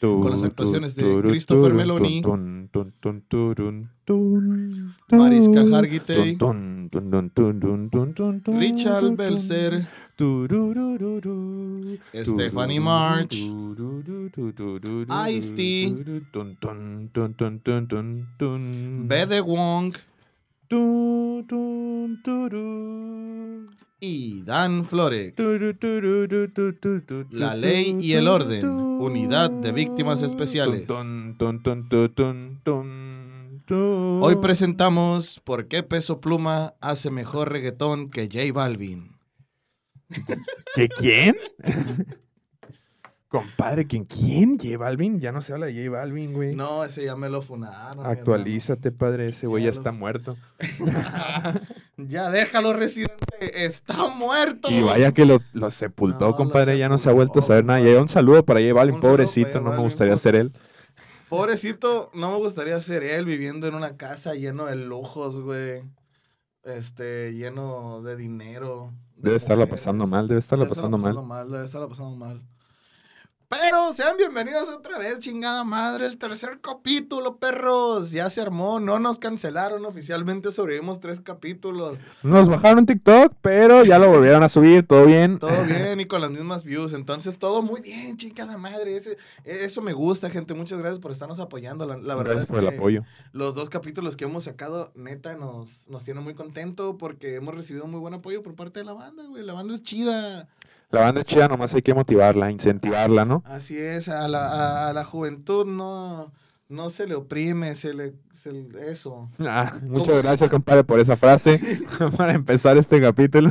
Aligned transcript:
con 0.00 0.30
las 0.30 0.42
actuaciones 0.42 0.94
de 0.94 1.20
Christopher 1.22 1.74
Meloni, 1.74 2.22
Mariska 5.10 5.60
Hargitay, 5.76 6.38
Richard 8.46 9.16
Belzer, 9.16 9.86
Stephanie 12.14 12.80
March, 12.80 13.36
Ice-T, 15.30 15.94
Bede 19.08 19.40
Wong, 19.40 19.94
y 24.06 24.42
Dan 24.42 24.84
Florek. 24.84 25.34
La 27.30 27.56
ley 27.56 27.96
y 28.00 28.12
el 28.12 28.28
orden. 28.28 28.64
Unidad 28.66 29.50
de 29.50 29.72
Víctimas 29.72 30.22
Especiales. 30.22 30.88
Hoy 33.68 34.36
presentamos 34.36 35.40
por 35.42 35.66
qué 35.66 35.82
Peso 35.82 36.20
Pluma 36.20 36.74
hace 36.80 37.10
mejor 37.10 37.50
reggaetón 37.50 38.10
que 38.10 38.28
J 38.32 38.52
Balvin. 38.52 39.16
¿Que 40.74 40.88
quién? 40.88 41.36
Compadre, 43.28 43.86
¿quién? 43.88 44.04
¿Quién? 44.04 44.56
¿J 44.58 44.78
Balvin? 44.78 45.18
Ya 45.20 45.32
no 45.32 45.42
se 45.42 45.52
habla 45.52 45.66
de 45.66 45.74
J 45.86 45.90
Balvin, 45.98 46.32
güey. 46.32 46.54
No, 46.54 46.84
ese 46.84 47.04
ya 47.04 47.16
me 47.16 47.28
lo 47.28 47.42
funaron. 47.42 48.06
Actualízate, 48.06 48.92
padre. 48.92 49.28
Ese 49.30 49.46
güey 49.48 49.64
Ya 49.64 49.70
ya 49.70 49.74
lo- 49.74 49.78
está 49.80 49.92
muerto. 49.92 50.36
ya 51.96 52.30
déjalo, 52.30 52.72
residente. 52.72 53.16
Está 53.64 54.08
muerto. 54.08 54.68
Y 54.70 54.80
vaya 54.80 55.12
que 55.12 55.24
lo, 55.26 55.40
lo 55.52 55.70
sepultó, 55.70 56.26
No, 56.26 56.30
lo 56.30 56.36
compadre. 56.36 56.78
Ya 56.78 56.88
no 56.88 56.98
se 56.98 57.08
ha 57.08 57.12
vuelto 57.12 57.40
a 57.40 57.42
saber 57.42 57.64
nada. 57.64 57.80
Y 57.80 57.88
un 57.94 58.08
saludo 58.08 58.44
para 58.44 58.60
J 58.60 58.72
Balvin, 58.72 59.00
pobrecito. 59.00 59.60
No 59.60 59.72
me 59.72 59.78
gustaría 59.78 60.16
ser 60.16 60.36
él. 60.36 60.52
Pobrecito, 61.28 62.10
no 62.14 62.30
me 62.30 62.36
gustaría 62.36 62.80
ser 62.80 63.02
él 63.02 63.24
viviendo 63.24 63.66
en 63.66 63.74
una 63.74 63.96
casa 63.96 64.34
lleno 64.34 64.66
de 64.66 64.76
lujos, 64.76 65.40
güey. 65.40 65.82
Este, 66.62 67.32
lleno 67.32 68.02
de 68.02 68.16
dinero. 68.16 68.92
de 69.16 69.24
Debe 69.24 69.36
estarla 69.36 69.64
mujeres. 69.64 69.80
pasando 69.80 70.06
mal, 70.06 70.28
debe 70.28 70.38
estarla 70.38 70.64
Debe 70.64 70.74
estarla 70.74 70.96
pasando 70.96 71.22
mal. 71.24 71.50
Debe 71.50 71.64
estarla 71.64 71.88
pasando 71.88 72.16
mal. 72.16 72.42
Pero 73.48 73.94
sean 73.94 74.16
bienvenidos 74.16 74.68
otra 74.68 74.98
vez, 74.98 75.20
chingada 75.20 75.62
madre, 75.62 76.06
el 76.06 76.18
tercer 76.18 76.58
capítulo, 76.60 77.36
perros. 77.36 78.10
Ya 78.10 78.28
se 78.28 78.40
armó, 78.40 78.80
no 78.80 78.98
nos 78.98 79.20
cancelaron 79.20 79.84
oficialmente, 79.84 80.50
sobrevivimos 80.50 80.98
tres 80.98 81.20
capítulos. 81.20 81.96
Nos 82.24 82.48
bajaron 82.48 82.86
TikTok, 82.86 83.34
pero 83.42 83.84
ya 83.84 84.00
lo 84.00 84.10
volvieron 84.10 84.42
a 84.42 84.48
subir, 84.48 84.84
todo 84.84 85.06
bien. 85.06 85.38
Todo 85.38 85.64
bien 85.64 86.00
y 86.00 86.06
con 86.06 86.22
las 86.22 86.30
mismas 86.32 86.64
views. 86.64 86.92
Entonces, 86.92 87.38
todo 87.38 87.62
muy 87.62 87.80
bien, 87.80 88.16
chingada 88.16 88.58
madre. 88.58 88.96
Ese, 88.96 89.16
eso 89.44 89.80
me 89.80 89.92
gusta, 89.92 90.28
gente. 90.28 90.52
Muchas 90.54 90.80
gracias 90.80 90.98
por 91.00 91.12
estarnos 91.12 91.38
apoyando. 91.38 91.86
La, 91.86 91.98
la 91.98 92.16
verdad 92.16 92.32
Gracias 92.32 92.50
es 92.50 92.50
por 92.50 92.64
el 92.64 92.68
que 92.70 92.74
apoyo. 92.74 93.04
los 93.30 93.54
dos 93.54 93.70
capítulos 93.70 94.16
que 94.16 94.24
hemos 94.24 94.42
sacado, 94.42 94.90
neta, 94.96 95.36
nos, 95.36 95.88
nos 95.88 96.02
tiene 96.02 96.20
muy 96.20 96.34
contento 96.34 96.98
porque 96.98 97.36
hemos 97.36 97.54
recibido 97.54 97.86
muy 97.86 98.00
buen 98.00 98.14
apoyo 98.14 98.42
por 98.42 98.56
parte 98.56 98.80
de 98.80 98.86
la 98.86 98.92
banda, 98.94 99.22
güey. 99.28 99.44
La 99.44 99.52
banda 99.52 99.72
es 99.76 99.84
chida. 99.84 100.48
La 100.90 101.00
banda 101.00 101.20
es 101.22 101.26
chida, 101.26 101.48
nomás 101.48 101.74
hay 101.74 101.82
que 101.82 101.94
motivarla, 101.94 102.50
incentivarla, 102.50 103.24
¿no? 103.24 103.42
Así 103.46 103.76
es, 103.76 104.08
a 104.08 104.28
la, 104.28 104.46
a, 104.48 104.88
a 104.88 104.92
la 104.92 105.04
juventud 105.04 105.66
no, 105.66 106.32
no 106.68 106.90
se 106.90 107.06
le 107.06 107.14
oprime, 107.16 107.74
se 107.74 107.92
le, 107.92 108.14
se 108.34 108.52
le- 108.52 108.90
eso. 108.90 109.28
Ah, 109.40 109.72
muchas 109.82 110.16
gracias, 110.22 110.48
compadre, 110.48 110.84
por 110.84 111.00
esa 111.00 111.16
frase 111.16 111.60
para 112.16 112.34
empezar 112.34 112.76
este 112.76 113.00
capítulo. 113.00 113.50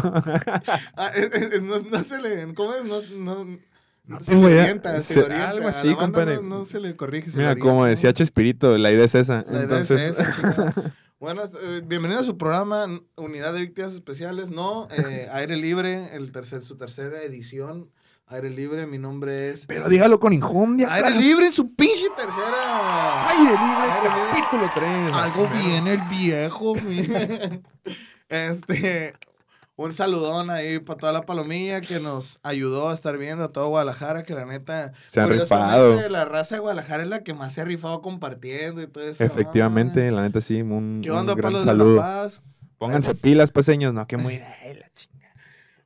Ah, 0.95 1.11
eh, 1.15 1.29
eh, 1.33 1.61
no, 1.61 1.79
no 1.81 2.03
se 2.03 2.19
le, 2.21 2.53
¿cómo 2.53 2.73
es? 2.75 2.85
No, 2.85 3.01
no, 3.17 3.59
No 4.07 4.23
se 4.23 4.33
le 4.35 4.45
orienta, 4.45 5.01
se 5.01 5.19
orienta. 5.19 5.49
algo 5.49 5.67
así, 5.67 5.93
compadre. 5.95 6.35
No, 6.37 6.41
no 6.59 6.65
se 6.65 6.79
le 6.79 6.95
corrige, 6.95 7.29
se 7.29 7.37
Mira, 7.37 7.53
le 7.53 7.59
como 7.59 7.85
decía 7.85 8.13
Chespirito, 8.13 8.77
la 8.77 8.91
idea 8.91 9.05
es 9.05 9.15
esa. 9.15 9.43
La 9.47 9.51
idea 9.51 9.61
Entonces, 9.63 9.99
es 10.01 10.19
esa, 10.19 10.31
chingada. 10.35 10.73
Bueno, 11.25 11.41
eh, 11.59 11.81
bienvenido 11.83 12.19
a 12.19 12.23
su 12.23 12.37
programa 12.37 12.85
Unidad 13.15 13.51
de 13.51 13.61
Víctimas 13.61 13.93
Especiales, 13.93 14.51
¿no? 14.51 14.87
Eh, 14.91 15.27
Aire 15.33 15.57
Libre, 15.57 16.15
el 16.15 16.31
tercer, 16.31 16.61
su 16.61 16.77
tercera 16.77 17.19
edición. 17.23 17.89
Aire 18.27 18.51
Libre, 18.51 18.85
mi 18.85 18.99
nombre 18.99 19.49
es... 19.49 19.65
pero 19.65 19.89
dígalo 19.89 20.19
con 20.19 20.33
injundia. 20.33 20.93
Aire. 20.93 21.09
Libre 21.19 21.47
en 21.47 21.51
su 21.51 21.73
pinche 21.73 22.05
tercera... 22.15 23.27
Aire 23.27 23.49
libre, 23.49 23.91
Aire 23.91 24.09
libre. 24.15 24.39
capítulo 24.39 24.71
3. 24.75 25.13
Algo 25.15 25.47
bien 25.47 25.87
el 25.87 26.01
viejo. 26.03 26.75
mi- 26.75 27.09
este, 28.29 29.15
un 29.77 29.93
saludón 29.93 30.49
ahí 30.49 30.79
para 30.79 30.97
toda 30.97 31.11
la 31.11 31.25
palomilla 31.25 31.81
que 31.81 31.99
nos 31.99 32.39
ayudó 32.43 32.89
a 32.89 32.93
estar 32.93 33.17
viendo 33.17 33.43
a 33.43 33.51
todo 33.51 33.67
Guadalajara, 33.67 34.23
que 34.23 34.33
la 34.33 34.45
neta, 34.45 34.93
Se 35.09 35.19
ha 35.19 35.25
rifado. 35.25 36.09
La 36.09 36.25
raza 36.25 36.55
de 36.55 36.61
Guadalajara 36.61 37.03
es 37.03 37.09
la 37.09 37.23
que 37.23 37.33
más 37.33 37.53
se 37.53 37.61
ha 37.61 37.65
rifado 37.65 38.01
compartiendo 38.01 38.81
y 38.81 38.87
todo 38.87 39.03
eso. 39.03 39.23
Efectivamente, 39.23 40.09
la 40.11 40.21
neta 40.21 40.39
sí, 40.41 40.61
un, 40.61 41.01
¿Qué 41.03 41.11
un 41.11 41.17
onda, 41.17 41.33
gran 41.33 41.51
palos 41.51 41.65
de 41.65 41.71
saludo. 41.71 41.95
La 41.97 42.01
Paz? 42.01 42.41
Pónganse 42.77 43.15
pilas, 43.15 43.51
paseños, 43.51 43.93
no, 43.93 44.07
que 44.07 44.17
muy... 44.17 44.33
Ay, 44.63 44.75
la 44.75 44.89
chinga. 44.93 45.33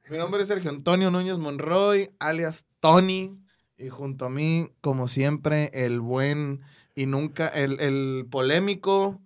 Mi 0.09 0.17
nombre 0.17 0.41
es 0.41 0.47
Sergio 0.47 0.69
Antonio 0.69 1.11
Núñez 1.11 1.37
Monroy, 1.37 2.11
alias 2.19 2.65
Tony. 2.79 3.39
Y 3.77 3.89
junto 3.89 4.25
a 4.25 4.29
mí, 4.29 4.71
como 4.81 5.07
siempre, 5.07 5.71
el 5.73 6.01
buen 6.01 6.61
y 6.95 7.05
nunca, 7.05 7.47
el, 7.47 7.79
el 7.79 8.27
polémico, 8.29 9.21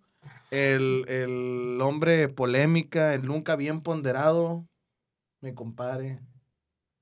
el, 0.52 1.06
el 1.08 1.80
hombre 1.82 2.30
polémica, 2.30 3.14
el 3.14 3.26
nunca 3.26 3.56
bien 3.56 3.82
ponderado, 3.82 4.68
mi 5.42 5.54
compadre. 5.54 6.20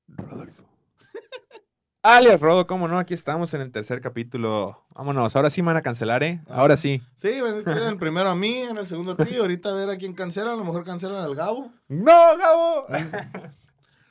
Rodolfo. 0.08 0.64
Alias 2.04 2.42
Rodo, 2.42 2.66
cómo 2.66 2.88
no, 2.88 2.98
aquí 2.98 3.14
estamos 3.14 3.54
en 3.54 3.62
el 3.62 3.72
tercer 3.72 4.02
capítulo. 4.02 4.84
Vámonos, 4.96 5.36
ahora 5.36 5.50
sí 5.52 5.62
me 5.62 5.68
van 5.68 5.78
a 5.78 5.82
cancelar, 5.84 6.24
¿eh? 6.24 6.42
Ahora 6.50 6.76
sí. 6.76 7.02
Sí, 7.16 7.30
sea, 7.64 7.88
el 7.90 7.98
primero 7.98 8.30
a 8.30 8.36
mí, 8.36 8.58
en 8.58 8.78
el 8.78 8.88
segundo 8.88 9.12
a 9.12 9.18
ti. 9.18 9.36
Ahorita 9.36 9.70
a 9.70 9.74
ver 9.74 9.90
a 9.90 9.98
quién 9.98 10.14
cancela. 10.14 10.54
A 10.54 10.56
lo 10.56 10.64
mejor 10.64 10.84
cancelan 10.84 11.24
al 11.24 11.36
Gabo. 11.36 11.72
¡No, 11.88 12.38
Gabo! 12.38 12.86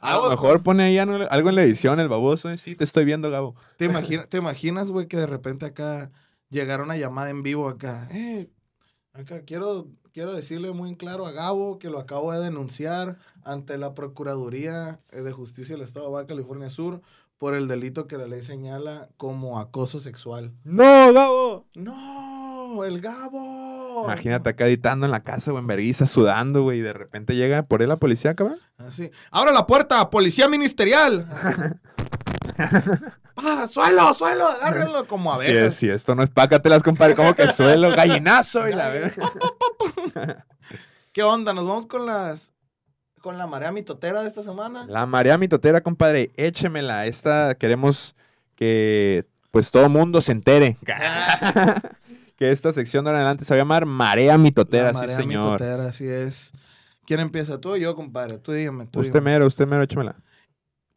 A 0.03 0.17
lo 0.17 0.31
mejor 0.31 0.63
pone 0.63 0.85
ahí 0.85 0.97
algo 0.97 1.27
algo 1.31 1.51
en 1.51 1.55
la 1.57 1.63
edición, 1.63 2.01
el 2.01 2.09
baboso. 2.09 2.49
¿eh? 2.49 2.57
Sí, 2.57 2.75
te 2.75 2.85
estoy 2.85 3.05
viendo, 3.05 3.31
Gabo. 3.31 3.55
¿Te, 3.77 3.85
imagina- 3.85 4.25
¿Te 4.25 4.39
imaginas, 4.39 4.91
güey, 4.91 5.07
que 5.09 5.19
de 5.19 5.27
repente 5.27 5.67
acá 5.67 6.11
llegara 6.49 6.83
una 6.83 6.97
llamada 6.97 7.29
en 7.29 7.43
vivo 7.43 7.69
acá? 7.69 8.09
Eh, 8.11 8.49
acá 9.13 9.43
quiero, 9.43 9.89
quiero 10.13 10.33
decirle 10.33 10.73
muy 10.73 10.91
en 10.91 10.95
claro 10.97 11.27
a 11.27 11.33
Gabo 11.33 11.79
que 11.79 11.91
lo 11.91 11.99
acabo 11.99 12.33
de 12.33 12.41
denunciar 12.41 13.19
ante 13.45 13.79
la 13.79 13.95
Procuraduría 13.95 15.01
eh, 15.11 15.23
de 15.23 15.33
Justicia 15.33 15.75
del 15.75 15.85
Estado 15.85 16.07
de 16.07 16.13
Baja 16.13 16.27
California 16.27 16.71
Sur 16.71 17.03
por 17.39 17.55
el 17.55 17.69
delito 17.69 18.07
que 18.07 18.19
la 18.19 18.27
ley 18.27 18.43
señala 18.43 19.09
como 19.17 19.59
acoso 19.59 19.99
sexual. 19.99 20.53
¡No, 20.63 21.13
Gabo! 21.13 21.67
¡No! 21.75 22.85
¡El 22.85 23.01
Gabo! 23.01 24.05
Imagínate 24.05 24.51
acá 24.51 24.67
editando 24.67 25.07
en 25.07 25.13
la 25.13 25.25
casa, 25.25 25.51
güey, 25.51 25.63
en 25.63 25.67
vergüenza, 25.67 26.07
sudando, 26.07 26.63
güey, 26.63 26.79
y 26.79 26.83
de 26.83 26.93
repente 26.93 27.35
llega 27.35 27.63
por 27.63 27.83
él 27.83 27.89
la 27.89 27.97
policía, 27.97 28.35
cabrón. 28.35 28.59
Así. 28.77 29.11
¡Abre 29.31 29.53
la 29.53 29.67
puerta! 29.67 30.11
¡Policía 30.11 30.49
ministerial! 30.49 31.27
¡Ah, 33.43 33.67
suelo, 33.69 34.13
suelo! 34.15 34.49
Agárrenlo 34.49 35.07
como 35.07 35.33
abejas. 35.33 35.75
si 35.75 35.89
esto 35.89 36.15
no 36.15 36.23
es 36.23 36.31
pácatelas, 36.31 36.83
compadre, 36.83 37.15
como 37.15 37.35
que 37.35 37.49
suelo, 37.49 37.91
gallinazo 37.97 38.69
y 38.69 38.73
la 38.73 38.89
verga. 38.89 39.31
¿Qué 41.13 41.23
onda? 41.23 41.53
¿Nos 41.53 41.67
vamos 41.67 41.87
con 41.87 42.07
las 42.07 42.53
con 43.21 43.37
la 43.37 43.47
marea 43.47 43.71
mitotera 43.73 44.23
de 44.23 44.29
esta 44.29 44.43
semana? 44.43 44.87
La 44.89 45.05
marea 45.07 45.37
mitotera, 45.39 45.83
compadre, 45.83 46.31
échemela. 46.37 47.07
Esta 47.07 47.55
queremos 47.55 48.17
que 48.57 49.27
pues 49.51 49.71
todo 49.71 49.89
mundo 49.89 50.21
se 50.21 50.33
entere. 50.33 50.77
que 52.37 52.51
esta 52.51 52.73
sección 52.73 53.05
de 53.05 53.11
adelante 53.11 53.45
se 53.45 53.53
va 53.53 53.57
a 53.57 53.61
llamar 53.61 53.85
Marea 53.85 54.39
Mitotera, 54.39 54.93
La 54.93 54.95
sí 54.95 55.01
marea 55.01 55.17
señor. 55.17 55.53
mitotera, 55.61 55.89
así 55.89 56.07
es. 56.09 56.53
¿Quién 57.07 57.21
empieza? 57.21 57.59
¿Tú 57.61 57.73
o 57.73 57.77
yo, 57.77 57.95
compadre? 57.97 58.39
Tú 58.39 58.53
dígame. 58.53 58.87
Tú 58.87 59.01
Usted 59.01 59.13
dígame. 59.13 59.31
mero, 59.33 59.47
usted 59.47 59.67
mero, 59.67 59.83
échemela. 59.83 60.15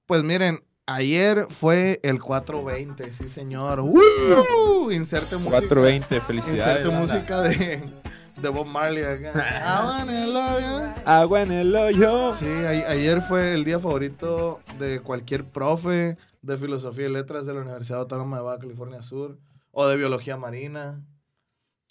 Pues 0.06 0.23
miren, 0.23 0.63
ayer 0.88 1.47
fue 1.50 2.00
el 2.03 2.19
420, 2.21 3.12
sí 3.12 3.24
señor. 3.30 3.80
¡Uh! 3.81 4.91
Inserte 4.91 5.35
música. 5.35 5.51
420, 5.62 6.21
felicidades. 6.21 6.59
Inserte 6.59 6.88
banda. 6.88 7.00
música 7.00 7.41
de, 7.41 7.83
de 8.41 8.50
Bob 8.50 8.65
Marley 8.65 9.03
acá. 9.03 9.31
I 9.33 9.85
wanna 9.85 10.25
love 10.27 10.62
you. 10.62 11.03
Agua 11.06 11.41
en 11.41 11.51
el 11.51 11.75
hoyo. 11.75 12.33
Sí, 12.33 12.45
a- 12.47 12.91
ayer 12.91 13.21
fue 13.21 13.53
el 13.53 13.63
día 13.63 13.80
favorito 13.80 14.59
de 14.80 15.00
cualquier 15.01 15.45
profe 15.45 16.18
de 16.41 16.57
filosofía 16.57 17.07
y 17.07 17.12
letras 17.12 17.45
de 17.45 17.53
la 17.53 17.62
Universidad 17.62 18.00
Autónoma 18.01 18.38
de 18.38 18.44
Baja 18.44 18.59
California 18.59 19.01
Sur, 19.01 19.38
o 19.71 19.88
de 19.88 19.95
biología 19.95 20.35
marina, 20.35 21.01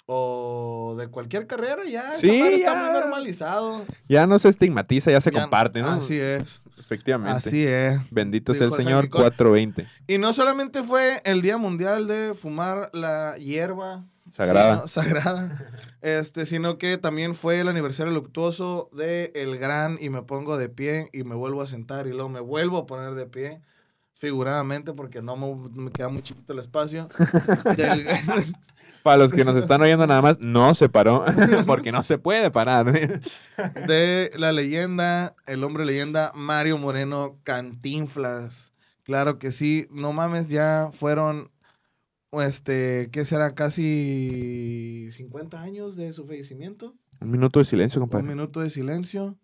o 0.06 0.94
de 0.98 1.08
cualquier 1.08 1.46
carrera, 1.46 1.84
ya, 1.88 2.12
Sí, 2.18 2.26
madre 2.38 2.56
está 2.56 2.74
ya. 2.74 2.82
muy 2.82 2.92
normalizado. 2.92 3.84
Ya 4.08 4.26
no 4.26 4.38
se 4.38 4.48
estigmatiza, 4.50 5.10
ya 5.10 5.20
se 5.20 5.30
Ya- 5.30 5.40
comparte, 5.40 5.80
¿no? 5.80 5.88
Así 5.88 6.18
es, 6.18 6.60
Efectivamente. 6.92 7.48
así 7.48 7.66
es. 7.66 8.00
Bendito 8.10 8.54
sea 8.54 8.66
el 8.66 8.72
Señor 8.72 9.04
Henry 9.04 9.08
Cole. 9.10 9.24
420. 9.24 9.86
Y 10.06 10.18
no 10.18 10.32
solamente 10.32 10.82
fue 10.82 11.20
el 11.24 11.42
Día 11.42 11.56
Mundial 11.58 12.06
de 12.06 12.34
fumar 12.34 12.90
la 12.92 13.36
hierba 13.36 14.04
Sagrada. 14.30 14.86
sino- 14.86 14.88
sagrada, 14.88 15.70
este, 16.00 16.46
sino 16.46 16.78
que 16.78 16.96
también 16.98 17.34
fue 17.34 17.60
el 17.60 17.68
aniversario 17.68 18.12
luctuoso 18.12 18.88
de 18.92 19.30
el 19.34 19.58
gran 19.58 19.98
y 20.00 20.08
me 20.10 20.22
pongo 20.22 20.56
de 20.56 20.68
pie 20.68 21.08
y 21.12 21.24
me 21.24 21.34
vuelvo 21.34 21.62
a 21.62 21.66
sentar 21.66 22.06
y 22.06 22.10
luego 22.10 22.28
me 22.28 22.40
vuelvo 22.40 22.78
a 22.78 22.86
poner 22.86 23.14
de 23.14 23.26
pie 23.26 23.60
figuradamente 24.14 24.92
porque 24.92 25.20
no 25.22 25.36
me, 25.36 25.68
me 25.82 25.90
queda 25.90 26.08
muy 26.08 26.22
chiquito 26.22 26.52
el 26.52 26.58
espacio. 26.60 27.08
Del- 27.76 28.06
Para 29.02 29.16
los 29.16 29.32
que 29.32 29.44
nos 29.44 29.56
están 29.56 29.82
oyendo 29.82 30.06
nada 30.06 30.22
más, 30.22 30.38
no 30.38 30.76
se 30.76 30.88
paró, 30.88 31.24
porque 31.66 31.90
no 31.90 32.04
se 32.04 32.18
puede 32.18 32.52
parar. 32.52 32.92
de 32.92 34.30
la 34.36 34.52
leyenda, 34.52 35.34
el 35.46 35.64
hombre 35.64 35.84
leyenda 35.84 36.30
Mario 36.36 36.78
Moreno 36.78 37.36
Cantinflas. 37.42 38.72
Claro 39.02 39.40
que 39.40 39.50
sí, 39.50 39.88
no 39.90 40.12
mames, 40.12 40.48
ya 40.48 40.90
fueron, 40.92 41.50
este, 42.30 43.08
¿qué 43.10 43.24
será? 43.24 43.56
Casi 43.56 45.08
50 45.10 45.60
años 45.60 45.96
de 45.96 46.12
su 46.12 46.24
fallecimiento. 46.24 46.94
Un 47.20 47.32
minuto 47.32 47.58
de 47.58 47.64
silencio, 47.64 48.00
Un 48.00 48.06
compadre. 48.08 48.28
minuto 48.28 48.60
de 48.60 48.70
silencio. 48.70 49.36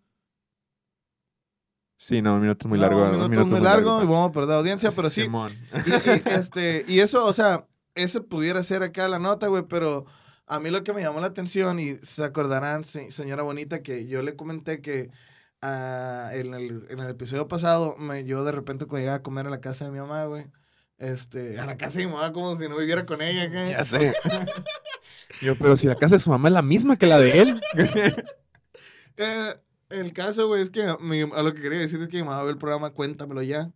Sí, 2.00 2.22
no, 2.22 2.34
un 2.36 2.40
minuto 2.42 2.66
es 2.66 2.68
muy 2.68 2.78
No, 2.78 2.82
largo. 2.86 3.04
un 3.24 3.30
minuto, 3.30 3.46
muy 3.46 3.60
largo 3.60 4.02
y 4.02 4.06
vamos 4.06 4.30
a 4.30 4.32
perder 4.32 4.56
audiencia, 4.56 4.90
pero 4.92 5.10
sí. 5.10 5.22
Simón. 5.22 5.52
Y, 5.84 5.90
y, 5.90 6.22
este, 6.34 6.84
y 6.86 7.00
eso, 7.00 7.24
o 7.26 7.32
sea, 7.32 7.66
ese 7.94 8.20
pudiera 8.20 8.62
ser 8.62 8.82
acá 8.84 9.08
la 9.08 9.18
nota, 9.18 9.48
güey, 9.48 9.64
pero 9.68 10.06
a 10.46 10.60
mí 10.60 10.70
lo 10.70 10.84
que 10.84 10.92
me 10.92 11.02
llamó 11.02 11.20
la 11.20 11.26
atención, 11.26 11.80
y 11.80 11.96
se 12.02 12.22
acordarán, 12.24 12.84
se- 12.84 13.10
señora 13.10 13.42
bonita, 13.42 13.82
que 13.82 14.06
yo 14.06 14.22
le 14.22 14.36
comenté 14.36 14.80
que 14.80 15.10
ah, 15.60 16.30
en, 16.34 16.54
el, 16.54 16.86
en 16.88 17.00
el 17.00 17.10
episodio 17.10 17.48
pasado, 17.48 17.96
me, 17.98 18.24
yo 18.24 18.44
de 18.44 18.52
repente 18.52 18.86
cuando 18.86 19.00
llegaba 19.00 19.16
a 19.18 19.22
comer 19.22 19.48
a 19.48 19.50
la 19.50 19.60
casa 19.60 19.84
de 19.86 19.90
mi 19.90 19.98
mamá, 19.98 20.24
güey, 20.26 20.46
este, 20.98 21.58
a 21.58 21.66
la 21.66 21.76
casa 21.76 21.98
de 21.98 22.06
mi 22.06 22.12
mamá 22.12 22.32
como 22.32 22.56
si 22.56 22.68
no 22.68 22.76
viviera 22.76 23.04
con 23.06 23.20
ella, 23.22 23.48
güey. 23.48 23.70
Ya 23.70 23.84
sé. 23.84 24.14
Yo, 25.42 25.56
pero 25.58 25.76
si 25.76 25.86
la 25.88 25.96
casa 25.96 26.14
de 26.14 26.20
su 26.20 26.30
mamá 26.30 26.48
es 26.48 26.54
la 26.54 26.62
misma 26.62 26.96
que 26.96 27.06
la 27.06 27.18
de 27.18 27.40
él. 27.42 27.60
Eh, 29.20 29.54
el 29.90 30.12
caso, 30.12 30.46
güey, 30.48 30.62
es 30.62 30.70
que 30.70 30.96
mi- 31.00 31.22
a 31.22 31.42
lo 31.42 31.54
que 31.54 31.62
quería 31.62 31.78
decir 31.78 32.00
es 32.00 32.08
que 32.08 32.16
mi 32.18 32.24
mamá 32.24 32.42
ve 32.42 32.50
el 32.50 32.58
programa 32.58 32.90
Cuéntamelo 32.90 33.42
Ya. 33.42 33.70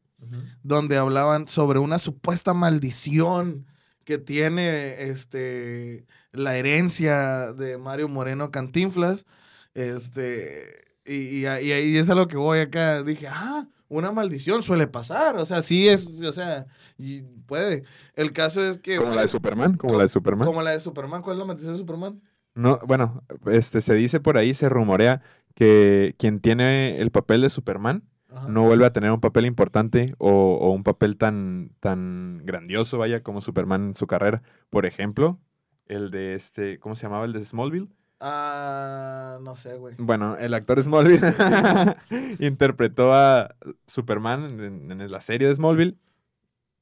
donde 0.62 0.96
hablaban 0.98 1.48
sobre 1.48 1.78
una 1.80 1.98
supuesta 1.98 2.54
maldición 2.54 3.66
que 4.04 4.18
tiene 4.18 5.02
este 5.10 6.06
la 6.32 6.56
herencia 6.56 7.52
de 7.52 7.76
Mario 7.78 8.08
Moreno 8.08 8.50
Cantinflas. 8.50 9.26
Este, 9.74 10.84
y, 11.04 11.38
y, 11.40 11.46
a- 11.46 11.60
y 11.60 11.72
ahí 11.72 11.96
es 11.96 12.08
a 12.10 12.14
lo 12.14 12.28
que 12.28 12.36
voy 12.36 12.60
acá. 12.60 13.02
Dije, 13.02 13.26
ah, 13.28 13.66
una 13.88 14.12
maldición 14.12 14.62
suele 14.62 14.86
pasar. 14.86 15.36
O 15.36 15.44
sea, 15.44 15.62
sí 15.62 15.88
es, 15.88 16.06
o 16.06 16.32
sea, 16.32 16.66
y 16.98 17.22
puede. 17.22 17.84
El 18.14 18.32
caso 18.32 18.62
es 18.64 18.78
que. 18.78 18.96
Como 18.96 19.14
la 19.14 19.22
de 19.22 19.28
Superman, 19.28 19.76
como 19.76 19.96
la 19.96 20.02
de 20.04 20.08
Superman. 20.08 20.46
Como 20.46 20.62
la 20.62 20.70
de 20.72 20.80
Superman. 20.80 21.22
¿Cuál 21.22 21.36
es 21.36 21.38
la 21.40 21.44
maldición 21.46 21.74
de 21.74 21.78
Superman? 21.78 22.20
No, 22.54 22.78
bueno, 22.86 23.22
este 23.46 23.80
se 23.80 23.94
dice 23.94 24.20
por 24.20 24.36
ahí, 24.36 24.52
se 24.52 24.68
rumorea 24.68 25.22
que 25.54 26.14
quien 26.19 26.40
tiene 26.40 27.00
el 27.00 27.10
papel 27.10 27.43
de 27.43 27.50
Superman 27.50 28.04
Ajá. 28.28 28.49
no 28.49 28.62
vuelve 28.64 28.87
a 28.87 28.93
tener 28.93 29.10
un 29.10 29.20
papel 29.20 29.46
importante 29.46 30.14
o, 30.19 30.31
o 30.31 30.70
un 30.70 30.82
papel 30.82 31.16
tan, 31.16 31.70
tan 31.81 32.40
grandioso, 32.44 32.99
vaya, 32.99 33.22
como 33.22 33.40
Superman 33.43 33.88
en 33.88 33.94
su 33.94 34.06
carrera. 34.06 34.43
Por 34.70 34.87
ejemplo, 34.87 35.38
el 35.87 36.10
de 36.10 36.34
este, 36.34 36.78
¿cómo 36.78 36.96
se 36.96 37.02
llamaba? 37.02 37.25
El 37.25 37.32
de 37.32 37.44
Smallville. 37.44 37.88
Ah, 38.20 39.38
no 39.43 39.56
sé, 39.56 39.76
güey. 39.76 39.96
Bueno, 39.99 40.37
el 40.37 40.54
actor 40.54 40.81
Smallville 40.81 41.20
interpretó 42.38 43.12
a 43.12 43.56
Superman 43.87 44.60
en, 44.60 44.93
en 45.00 45.10
la 45.10 45.20
serie 45.20 45.48
de 45.48 45.55
Smallville 45.56 45.98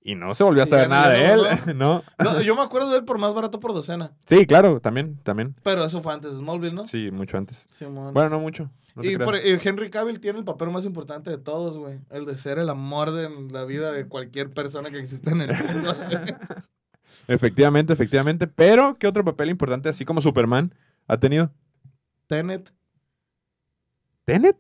y 0.03 0.15
no 0.15 0.35
se 0.35 0.45
volvió 0.45 0.63
a 0.63 0.67
saber 0.67 0.89
no, 0.89 0.95
nada 0.95 1.11
de 1.11 1.33
él, 1.33 1.43
no, 1.77 2.03
¿no? 2.19 2.33
No, 2.33 2.41
yo 2.41 2.57
me 2.57 2.63
acuerdo 2.63 2.91
de 2.91 2.99
él 2.99 3.05
por 3.05 3.19
más 3.19 3.35
barato 3.35 3.61
por 3.61 3.73
docena. 3.75 4.13
Sí, 4.27 4.47
claro, 4.47 4.81
también, 4.81 5.19
también. 5.23 5.55
Pero 5.63 5.85
eso 5.85 6.01
fue 6.01 6.13
antes 6.15 6.33
de 6.33 6.39
Smallville, 6.39 6.75
¿no? 6.75 6.87
Sí, 6.87 7.11
mucho 7.11 7.37
antes. 7.37 7.69
Bueno, 8.13 8.29
no 8.31 8.41
mucho. 8.41 8.71
no 8.95 9.05
y 9.05 9.17
por- 9.19 9.37
y 9.37 9.59
Henry 9.63 9.91
Cavill 9.91 10.21
tiene 10.21 10.39
el 10.39 10.45
papel 10.45 10.71
más 10.71 10.85
importante 10.85 11.31
de 11.31 11.39
todos, 11.39 11.77
güey. 11.77 12.01
El 12.11 12.25
de 12.27 12.37
ser 12.39 12.59
el 12.59 12.71
amor 12.71 13.11
de 13.13 13.29
la 13.51 13.65
vida 13.65 13.93
de 13.93 14.07
cualquier 14.07 14.51
persona 14.51 14.91
que 14.91 14.99
existe 14.99 15.31
en 15.31 15.43
el 15.43 15.51
mundo. 15.65 15.95
Efectivamente, 17.29 17.93
efectivamente. 17.93 18.49
Pero, 18.49 18.97
¿qué 18.99 19.07
otro 19.07 19.25
papel 19.25 19.51
importante, 19.51 19.89
así 19.89 20.05
como 20.05 20.21
Superman, 20.21 20.75
ha 21.07 21.17
tenido? 21.19 21.53
Tenet. 22.27 22.73
¿Tenet? 24.25 24.57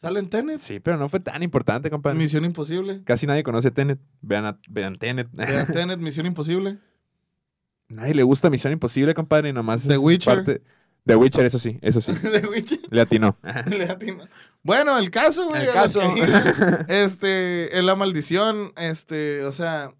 ¿Sale 0.00 0.20
en 0.20 0.28
Tenet? 0.28 0.58
Sí, 0.60 0.80
pero 0.80 0.96
no 0.98 1.08
fue 1.08 1.20
tan 1.20 1.42
importante, 1.42 1.90
compadre. 1.90 2.18
Misión 2.18 2.44
Imposible. 2.44 3.02
Casi 3.04 3.26
nadie 3.26 3.42
conoce 3.42 3.70
Tenet. 3.70 3.98
Vean, 4.20 4.44
a- 4.46 4.58
vean 4.68 4.96
Tenet. 4.96 5.28
Vean 5.32 5.66
Tenet, 5.72 5.98
Misión 5.98 6.26
Imposible. 6.26 6.78
nadie 7.88 8.14
le 8.14 8.22
gusta 8.22 8.50
Misión 8.50 8.72
Imposible, 8.72 9.14
compadre, 9.14 9.48
y 9.48 9.52
nomás 9.52 9.86
The 9.86 9.94
es 9.94 9.98
Witcher. 9.98 10.34
parte- 10.44 10.62
The 11.06 11.16
Witcher, 11.16 11.44
eso 11.44 11.58
sí, 11.58 11.78
eso 11.82 12.00
sí. 12.00 12.12
Witcher. 12.50 12.78
Le 12.90 13.00
atinó. 13.02 13.36
Le 13.70 13.84
atino. 13.84 14.24
Bueno, 14.62 14.96
el 14.98 15.10
caso, 15.10 15.48
güey. 15.48 15.66
El 15.66 15.72
caso. 15.72 16.00
Este, 16.88 17.78
en 17.78 17.86
la 17.86 17.94
maldición, 17.94 18.72
este, 18.76 19.44
o 19.44 19.52
sea, 19.52 19.92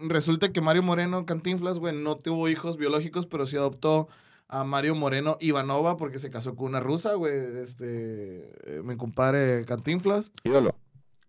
resulta 0.00 0.50
que 0.52 0.60
Mario 0.62 0.82
Moreno 0.82 1.26
Cantinflas, 1.26 1.78
güey, 1.78 1.94
no 1.94 2.16
tuvo 2.16 2.48
hijos 2.48 2.76
biológicos, 2.78 3.26
pero 3.26 3.46
sí 3.46 3.56
adoptó 3.56 4.08
a 4.52 4.64
Mario 4.64 4.94
Moreno 4.94 5.36
Ivanova 5.40 5.96
porque 5.96 6.18
se 6.18 6.28
casó 6.28 6.56
con 6.56 6.66
una 6.66 6.80
rusa, 6.80 7.14
güey. 7.14 7.32
Este, 7.62 8.50
eh, 8.66 8.82
mi 8.84 8.96
compadre 8.96 9.64
Cantinflas. 9.64 10.32
Ídolo. 10.44 10.74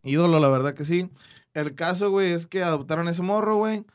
Ídolo, 0.04 0.40
la 0.40 0.50
verdad 0.50 0.74
que 0.74 0.86
sí. 0.86 1.10
El 1.54 1.76
caso, 1.76 2.10
güey, 2.10 2.32
es 2.32 2.48
que 2.48 2.64
adoptaron 2.64 3.08
ese 3.08 3.22
morro, 3.22 3.58
güey. 3.58 3.86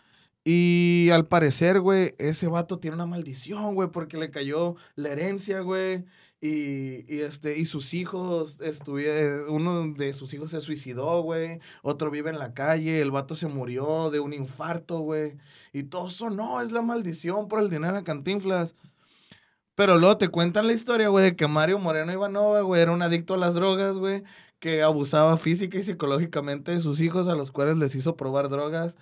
Y 0.45 1.11
al 1.13 1.27
parecer, 1.27 1.81
güey, 1.81 2.15
ese 2.19 2.47
vato 2.47 2.79
tiene 2.79 2.95
una 2.95 3.07
maldición, 3.07 3.75
güey, 3.75 3.91
porque 3.91 4.17
le 4.17 4.31
cayó 4.31 4.77
la 4.95 5.09
herencia, 5.09 5.61
güey. 5.61 6.05
Y, 6.41 7.05
y, 7.13 7.21
este, 7.23 7.59
y 7.59 7.65
sus 7.65 7.95
hijos, 7.95 8.59
estuvi- 8.61 9.47
uno 9.49 9.93
de 9.95 10.13
sus 10.15 10.33
hijos 10.35 10.53
se 10.53 10.61
suicidó, 10.61 11.23
güey. 11.23 11.59
Otro 11.83 12.11
vive 12.13 12.31
en 12.31 12.39
la 12.39 12.55
calle. 12.55 13.01
El 13.01 13.11
vato 13.11 13.35
se 13.35 13.49
murió 13.49 14.11
de 14.11 14.21
un 14.21 14.33
infarto, 14.35 14.99
güey. 15.01 15.37
Y 15.73 15.85
todo 15.85 16.07
eso, 16.09 16.31
no, 16.31 16.61
es 16.61 16.71
la 16.71 16.83
maldición 16.83 17.49
por 17.49 17.59
el 17.61 17.69
dinero 17.71 17.97
de 17.97 18.05
Cantinflas. 18.05 18.77
Pero 19.77 19.99
luego 19.99 20.17
te 20.17 20.29
cuentan 20.29 20.67
la 20.67 20.73
historia, 20.73 21.09
güey, 21.09 21.25
de 21.25 21.37
que 21.37 21.47
Mario 21.47 21.79
Moreno 21.79 22.13
Ivanova, 22.13 22.63
güey, 22.63 22.83
era 22.83 22.91
un 22.93 23.03
adicto 23.03 23.35
a 23.35 23.39
las 23.39 23.55
drogas, 23.55 23.99
güey 23.99 24.25
que 24.59 24.83
abusaba 24.83 25.37
física 25.37 25.79
y 25.79 25.83
psicológicamente 25.83 26.73
de 26.73 26.81
sus 26.81 27.01
hijos, 27.01 27.29
a 27.29 27.35
los 27.35 27.51
cuales 27.53 27.77
les 27.77 27.95
hizo 27.95 28.17
probar 28.17 28.49
drogas. 28.49 28.97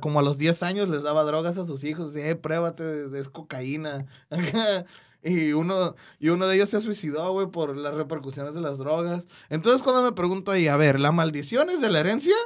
Como 0.00 0.20
a 0.20 0.22
los 0.22 0.38
10 0.38 0.62
años 0.62 0.88
les 0.88 1.02
daba 1.02 1.24
drogas 1.24 1.58
a 1.58 1.64
sus 1.64 1.84
hijos. 1.84 2.14
Decía, 2.14 2.30
eh, 2.30 2.36
pruébate, 2.36 3.06
es 3.18 3.28
cocaína. 3.28 4.06
y, 5.22 5.52
uno, 5.52 5.94
y 6.18 6.30
uno 6.30 6.46
de 6.46 6.56
ellos 6.56 6.70
se 6.70 6.80
suicidó, 6.80 7.32
güey, 7.32 7.48
por 7.48 7.76
las 7.76 7.94
repercusiones 7.94 8.54
de 8.54 8.60
las 8.62 8.78
drogas. 8.78 9.26
Entonces, 9.50 9.82
cuando 9.82 10.02
me 10.02 10.12
pregunto 10.12 10.50
ahí, 10.52 10.68
a 10.68 10.76
ver, 10.76 10.98
¿la 10.98 11.12
maldición 11.12 11.68
es 11.70 11.80
de 11.82 11.90
la 11.90 12.00
herencia 12.00 12.36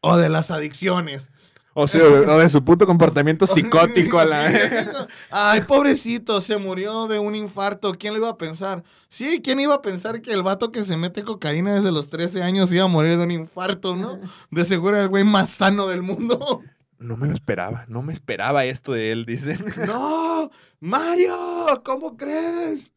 o 0.00 0.16
de 0.16 0.30
las 0.30 0.50
adicciones? 0.50 1.30
O 1.72 1.86
sea, 1.86 2.02
de 2.02 2.48
su 2.48 2.64
puto 2.64 2.86
comportamiento 2.86 3.46
psicótico 3.48 4.18
a 4.18 4.24
la... 4.24 5.08
Ay, 5.30 5.62
pobrecito, 5.62 6.40
se 6.40 6.56
murió 6.56 7.06
de 7.06 7.18
un 7.18 7.34
infarto. 7.34 7.94
¿Quién 7.94 8.14
lo 8.14 8.18
iba 8.18 8.28
a 8.30 8.38
pensar? 8.38 8.82
Sí, 9.08 9.40
¿quién 9.42 9.60
iba 9.60 9.74
a 9.74 9.82
pensar 9.82 10.20
que 10.20 10.32
el 10.32 10.42
vato 10.42 10.72
que 10.72 10.84
se 10.84 10.96
mete 10.96 11.22
cocaína 11.22 11.74
desde 11.74 11.92
los 11.92 12.08
13 12.08 12.42
años 12.42 12.72
iba 12.72 12.84
a 12.84 12.88
morir 12.88 13.16
de 13.16 13.24
un 13.24 13.30
infarto, 13.30 13.94
no? 13.94 14.18
De 14.50 14.64
seguro 14.64 14.96
era 14.96 15.04
el 15.04 15.08
güey 15.08 15.24
más 15.24 15.50
sano 15.50 15.86
del 15.86 16.02
mundo. 16.02 16.62
No 16.98 17.16
me 17.16 17.28
lo 17.28 17.34
esperaba, 17.34 17.86
no 17.88 18.02
me 18.02 18.12
esperaba 18.12 18.66
esto 18.66 18.92
de 18.92 19.12
él, 19.12 19.24
dice. 19.24 19.56
¡No! 19.86 20.50
¡Mario! 20.80 21.80
¿Cómo 21.82 22.16
crees? 22.16 22.92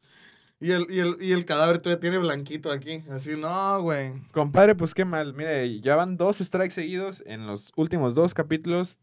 Y 0.64 0.72
el, 0.72 0.88
y, 0.90 1.00
el, 1.00 1.18
y 1.20 1.34
el 1.34 1.44
cadáver 1.44 1.82
todavía 1.82 2.00
tiene 2.00 2.18
blanquito 2.20 2.72
aquí. 2.72 3.04
Así, 3.12 3.36
no, 3.36 3.82
güey. 3.82 4.14
Compadre, 4.32 4.76
pues 4.76 4.94
qué 4.94 5.04
mal. 5.04 5.34
Mire, 5.34 5.82
ya 5.82 5.98
van 5.98 6.16
dos 6.16 6.38
strikes 6.38 6.74
seguidos 6.74 7.22
en 7.26 7.46
los 7.46 7.74
últimos 7.76 8.16
dos 8.16 8.34
capítulos 8.34 8.98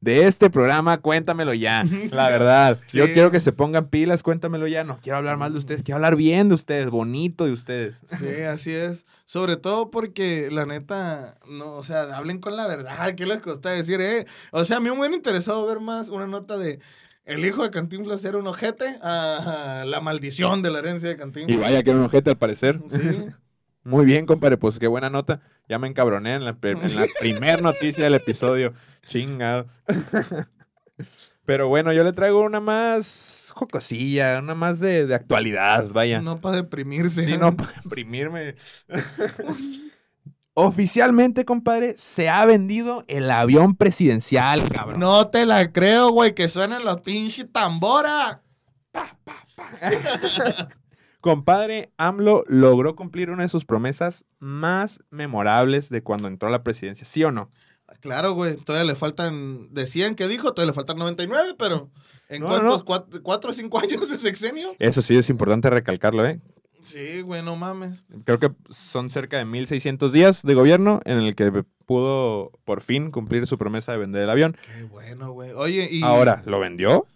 de 0.00 0.28
este 0.28 0.50
programa. 0.50 0.98
Cuéntamelo 0.98 1.52
ya, 1.52 1.82
la 2.12 2.28
verdad. 2.28 2.78
Yo 2.92 3.12
quiero 3.12 3.32
que 3.32 3.40
se 3.40 3.50
pongan 3.50 3.88
pilas, 3.88 4.22
cuéntamelo 4.22 4.68
ya. 4.68 4.84
No 4.84 5.00
quiero 5.02 5.18
hablar 5.18 5.36
mal 5.36 5.50
de 5.50 5.58
ustedes, 5.58 5.82
quiero 5.82 5.96
hablar 5.96 6.14
bien 6.14 6.48
de 6.48 6.54
ustedes, 6.54 6.90
bonito 6.90 7.44
de 7.44 7.54
ustedes. 7.54 7.96
Sí, 8.16 8.42
así 8.42 8.72
es. 8.72 9.04
Sobre 9.24 9.56
todo 9.56 9.90
porque, 9.90 10.48
la 10.52 10.64
neta, 10.64 11.38
no, 11.48 11.72
o 11.72 11.82
sea, 11.82 12.02
hablen 12.16 12.38
con 12.38 12.54
la 12.54 12.68
verdad. 12.68 13.16
¿Qué 13.16 13.26
les 13.26 13.42
costó 13.42 13.68
decir, 13.68 14.00
eh? 14.00 14.26
O 14.52 14.64
sea, 14.64 14.76
a 14.76 14.80
mí 14.80 14.88
me 14.88 14.96
hubiera 14.96 15.16
interesado 15.16 15.66
ver 15.66 15.80
más 15.80 16.08
una 16.08 16.28
nota 16.28 16.56
de 16.56 16.78
el 17.32 17.44
hijo 17.44 17.62
de 17.62 17.70
Cantinflas 17.70 18.24
era 18.24 18.38
un 18.38 18.46
ojete 18.46 18.98
a 19.02 19.84
la 19.86 20.00
maldición 20.00 20.62
de 20.62 20.70
la 20.70 20.80
herencia 20.80 21.08
de 21.08 21.14
Y 21.14 21.18
Cantinflas. 21.18 21.60
vaya 21.60 21.82
que 21.82 21.90
era 21.90 21.98
un 21.98 22.04
ojete 22.06 22.30
al 22.30 22.38
parecer. 22.38 22.80
Sí. 22.90 23.26
Muy 23.82 24.04
bien, 24.04 24.26
compadre, 24.26 24.58
pues 24.58 24.78
qué 24.78 24.86
buena 24.88 25.08
nota. 25.08 25.40
Ya 25.68 25.78
me 25.78 25.88
encabroné 25.88 26.34
en 26.34 26.44
la, 26.44 26.56
en 26.62 26.96
la 26.96 27.06
primer 27.18 27.62
noticia 27.62 28.04
del 28.04 28.14
episodio. 28.14 28.74
Chingado. 29.08 29.66
Pero 31.46 31.68
bueno, 31.68 31.92
yo 31.92 32.04
le 32.04 32.12
traigo 32.12 32.42
una 32.42 32.60
más 32.60 33.50
jocosilla, 33.54 34.38
una 34.38 34.54
más 34.54 34.78
de, 34.78 35.06
de 35.06 35.14
actualidad, 35.14 35.88
vaya. 35.88 36.20
No 36.20 36.40
para 36.40 36.56
deprimirse. 36.56 37.24
Sí, 37.24 37.38
no 37.38 37.56
para 37.56 37.72
deprimirme. 37.82 38.54
Oficialmente, 40.62 41.44
compadre, 41.44 41.94
se 41.96 42.28
ha 42.28 42.44
vendido 42.46 43.04
el 43.08 43.30
avión 43.30 43.74
presidencial, 43.76 44.68
cabrón. 44.68 45.00
No 45.00 45.28
te 45.28 45.46
la 45.46 45.72
creo, 45.72 46.10
güey, 46.10 46.34
que 46.34 46.48
suenen 46.48 46.84
los 46.84 47.00
pinches 47.00 47.46
tambora. 47.52 48.42
Compadre, 51.20 51.92
AMLO 51.98 52.44
logró 52.46 52.96
cumplir 52.96 53.30
una 53.30 53.42
de 53.42 53.48
sus 53.50 53.66
promesas 53.66 54.24
más 54.38 55.00
memorables 55.10 55.90
de 55.90 56.02
cuando 56.02 56.28
entró 56.28 56.48
a 56.48 56.52
la 56.52 56.62
presidencia, 56.62 57.04
¿sí 57.04 57.22
o 57.24 57.30
no? 57.30 57.50
Claro, 58.00 58.32
güey, 58.32 58.56
todavía 58.56 58.86
le 58.90 58.94
faltan, 58.96 59.68
de 59.74 59.84
100 59.86 60.14
que 60.14 60.28
dijo, 60.28 60.54
todavía 60.54 60.70
le 60.70 60.74
faltan 60.74 60.96
99, 60.96 61.56
pero 61.58 61.90
¿en 62.28 62.40
No, 62.40 62.48
cuántos? 62.48 62.78
no. 62.78 62.84
Cuatro, 62.86 63.22
cuatro 63.22 63.50
o 63.50 63.54
cinco 63.54 63.78
años 63.78 64.08
de 64.08 64.18
sexenio? 64.18 64.74
Eso 64.78 65.02
sí 65.02 65.16
es 65.16 65.28
importante 65.28 65.68
recalcarlo, 65.68 66.26
¿eh? 66.26 66.40
Sí, 66.92 67.20
güey, 67.22 67.42
no 67.42 67.56
mames. 67.56 68.06
Creo 68.24 68.38
que 68.38 68.50
son 68.70 69.10
cerca 69.10 69.38
de 69.38 69.44
1600 69.44 70.12
días 70.12 70.42
de 70.42 70.54
gobierno 70.54 71.00
en 71.04 71.18
el 71.18 71.34
que 71.34 71.64
pudo 71.86 72.52
por 72.64 72.82
fin 72.82 73.10
cumplir 73.10 73.46
su 73.46 73.58
promesa 73.58 73.92
de 73.92 73.98
vender 73.98 74.22
el 74.22 74.30
avión. 74.30 74.56
Qué 74.62 74.84
bueno, 74.84 75.32
güey. 75.32 75.52
Oye, 75.52 75.88
y... 75.90 76.02
Ahora, 76.02 76.42
¿lo 76.46 76.60
vendió? 76.60 77.06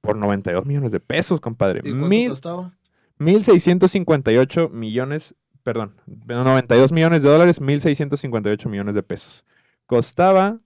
Por 0.00 0.16
92 0.16 0.66
millones 0.66 0.92
de 0.92 1.00
pesos, 1.00 1.40
compadre. 1.40 1.80
¿Y 1.84 1.90
cuánto 1.90 2.08
Mil, 2.08 2.30
costaba? 2.30 2.72
1.658 3.18 4.70
millones, 4.70 5.34
perdón, 5.62 5.94
92 6.06 6.92
millones 6.92 7.22
de 7.22 7.28
dólares, 7.28 7.60
1.658 7.60 8.68
millones 8.68 8.94
de 8.94 9.02
pesos. 9.02 9.44
Costaba, 9.86 10.58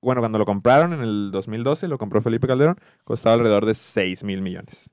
bueno, 0.00 0.20
cuando 0.20 0.38
lo 0.38 0.44
compraron 0.44 0.92
en 0.92 1.00
el 1.00 1.30
2012, 1.32 1.88
lo 1.88 1.98
compró 1.98 2.22
Felipe 2.22 2.46
Calderón, 2.46 2.76
costaba 3.04 3.34
alrededor 3.34 3.66
de 3.66 3.74
6 3.74 4.22
mil 4.24 4.42
millones. 4.42 4.92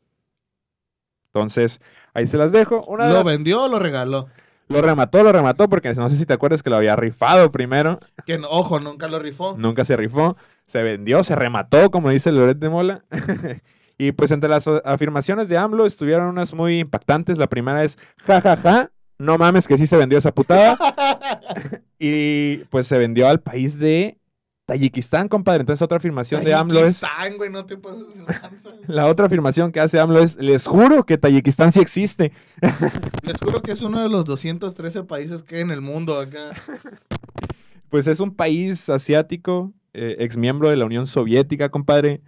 Entonces, 1.28 1.82
ahí 2.14 2.28
se 2.28 2.38
las 2.38 2.52
dejo. 2.52 2.84
Una 2.86 3.08
¿Lo 3.08 3.16
las- 3.16 3.26
vendió 3.26 3.64
o 3.64 3.68
lo 3.68 3.80
regaló? 3.80 4.28
lo 4.70 4.82
remató, 4.82 5.22
lo 5.24 5.32
remató, 5.32 5.70
porque 5.70 5.94
no 5.94 6.10
sé 6.10 6.16
si 6.16 6.26
te 6.26 6.34
acuerdas 6.34 6.64
que 6.64 6.70
lo 6.70 6.78
había 6.78 6.96
rifado 6.96 7.52
primero. 7.52 8.00
Que, 8.26 8.40
ojo, 8.50 8.80
nunca 8.80 9.08
lo 9.08 9.20
rifó. 9.20 9.56
Nunca 9.58 9.86
se 9.86 9.96
rifó, 9.96 10.36
se 10.66 10.82
vendió, 10.82 11.24
se 11.24 11.36
remató, 11.36 11.92
como 11.92 12.10
dice 12.10 12.32
Loret 12.32 12.58
de 12.58 12.70
Mola. 12.70 13.04
y 14.00 14.14
pues 14.14 14.32
entre 14.32 14.50
las 14.50 14.68
afirmaciones 14.68 15.48
de 15.48 15.58
AMLO 15.58 15.86
estuvieron 15.86 16.28
unas 16.28 16.54
muy 16.54 16.80
impactantes. 16.80 17.38
La 17.38 17.48
primera 17.48 17.84
es, 17.84 18.00
ja, 18.26 18.42
ja, 18.42 18.58
ja, 18.58 18.92
no 19.20 19.38
mames 19.38 19.68
que 19.68 19.78
sí 19.78 19.86
se 19.86 19.98
vendió 19.98 20.18
esa 20.18 20.34
putada. 20.34 20.78
y 22.00 22.58
pues 22.70 22.88
se 22.88 22.98
vendió 22.98 23.28
al 23.28 23.42
país 23.42 23.78
de 23.78 24.18
Tayikistán, 24.74 25.28
compadre. 25.28 25.62
Entonces 25.62 25.84
otra 25.84 25.98
afirmación 25.98 26.44
de 26.44 26.52
AMLO 26.52 26.80
es... 26.80 27.00
Tayikistán, 27.00 27.38
güey, 27.38 27.52
no 27.52 27.64
te 27.64 27.78
pases. 27.78 28.24
La 28.88 29.06
otra 29.06 29.28
afirmación 29.28 29.72
que 29.72 29.80
hace 29.80 30.00
AMLO 30.00 30.20
es, 30.20 30.36
les 30.38 30.66
juro 30.66 31.06
que 31.06 31.20
Tayikistán 31.20 31.72
sí 31.72 31.80
existe. 31.80 32.32
Les 33.22 33.38
juro 33.40 33.62
que 33.62 33.72
es 33.72 33.82
uno 33.82 34.02
de 34.02 34.10
los 34.10 34.26
213 34.26 35.04
países 35.04 35.44
que 35.44 35.58
hay 35.58 35.62
en 35.62 35.70
el 35.70 35.82
mundo 35.82 36.20
acá. 36.20 36.52
Pues 37.90 38.08
es 38.08 38.20
un 38.20 38.36
país 38.36 38.90
asiático, 38.90 39.74
eh, 39.94 40.16
ex 40.20 40.38
miembro 40.38 40.72
de 40.72 40.78
la 40.78 40.86
Unión 40.86 41.06
Soviética, 41.06 41.70
compadre. 41.70 42.22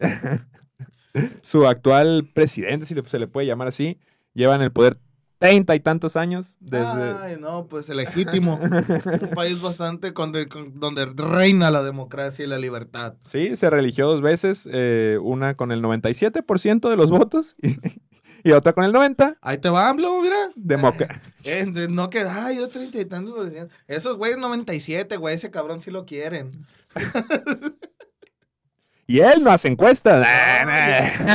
Su 1.42 1.66
actual 1.66 2.30
presidente, 2.32 2.86
si 2.86 2.94
se 2.94 3.18
le 3.18 3.26
puede 3.26 3.46
llamar 3.46 3.68
así, 3.68 3.98
lleva 4.32 4.54
en 4.54 4.62
el 4.62 4.72
poder 4.72 4.98
treinta 5.38 5.74
y 5.76 5.80
tantos 5.80 6.16
años 6.16 6.56
desde... 6.60 7.14
Ay, 7.20 7.36
no, 7.38 7.66
pues 7.66 7.88
legítimo. 7.88 8.58
un 8.60 9.30
país 9.34 9.60
bastante 9.60 10.12
con 10.12 10.32
de- 10.32 10.48
con- 10.48 10.78
donde 10.80 11.06
reina 11.06 11.70
la 11.70 11.82
democracia 11.82 12.44
y 12.44 12.48
la 12.48 12.58
libertad. 12.58 13.14
Sí, 13.24 13.56
se 13.56 13.70
religió 13.70 14.06
dos 14.08 14.20
veces, 14.20 14.68
eh, 14.72 15.18
una 15.22 15.54
con 15.54 15.70
el 15.72 15.82
97% 15.82 16.88
de 16.90 16.96
los 16.96 17.10
votos 17.10 17.54
y, 17.62 17.76
y 18.42 18.52
otra 18.52 18.72
con 18.72 18.84
el 18.84 18.92
90%. 18.92 19.36
Ahí 19.40 19.58
te 19.58 19.68
va, 19.68 19.88
AMLO, 19.88 20.20
mira. 20.22 20.36
Democa- 20.56 21.20
Eh, 21.44 21.66
no 21.88 22.10
que, 22.10 22.20
ay, 22.20 22.56
yo 22.56 22.68
treinta 22.68 23.00
y 23.00 23.04
tantos 23.04 23.34
por 23.34 23.48
ciento. 23.48 23.72
Esos 23.86 24.16
güeyes 24.18 24.38
97, 24.38 25.16
güey, 25.16 25.36
ese 25.36 25.50
cabrón 25.50 25.80
sí 25.80 25.90
lo 25.90 26.04
quieren. 26.04 26.66
y 29.06 29.20
él 29.20 29.42
no 29.42 29.50
hace 29.50 29.68
encuestas. 29.68 30.26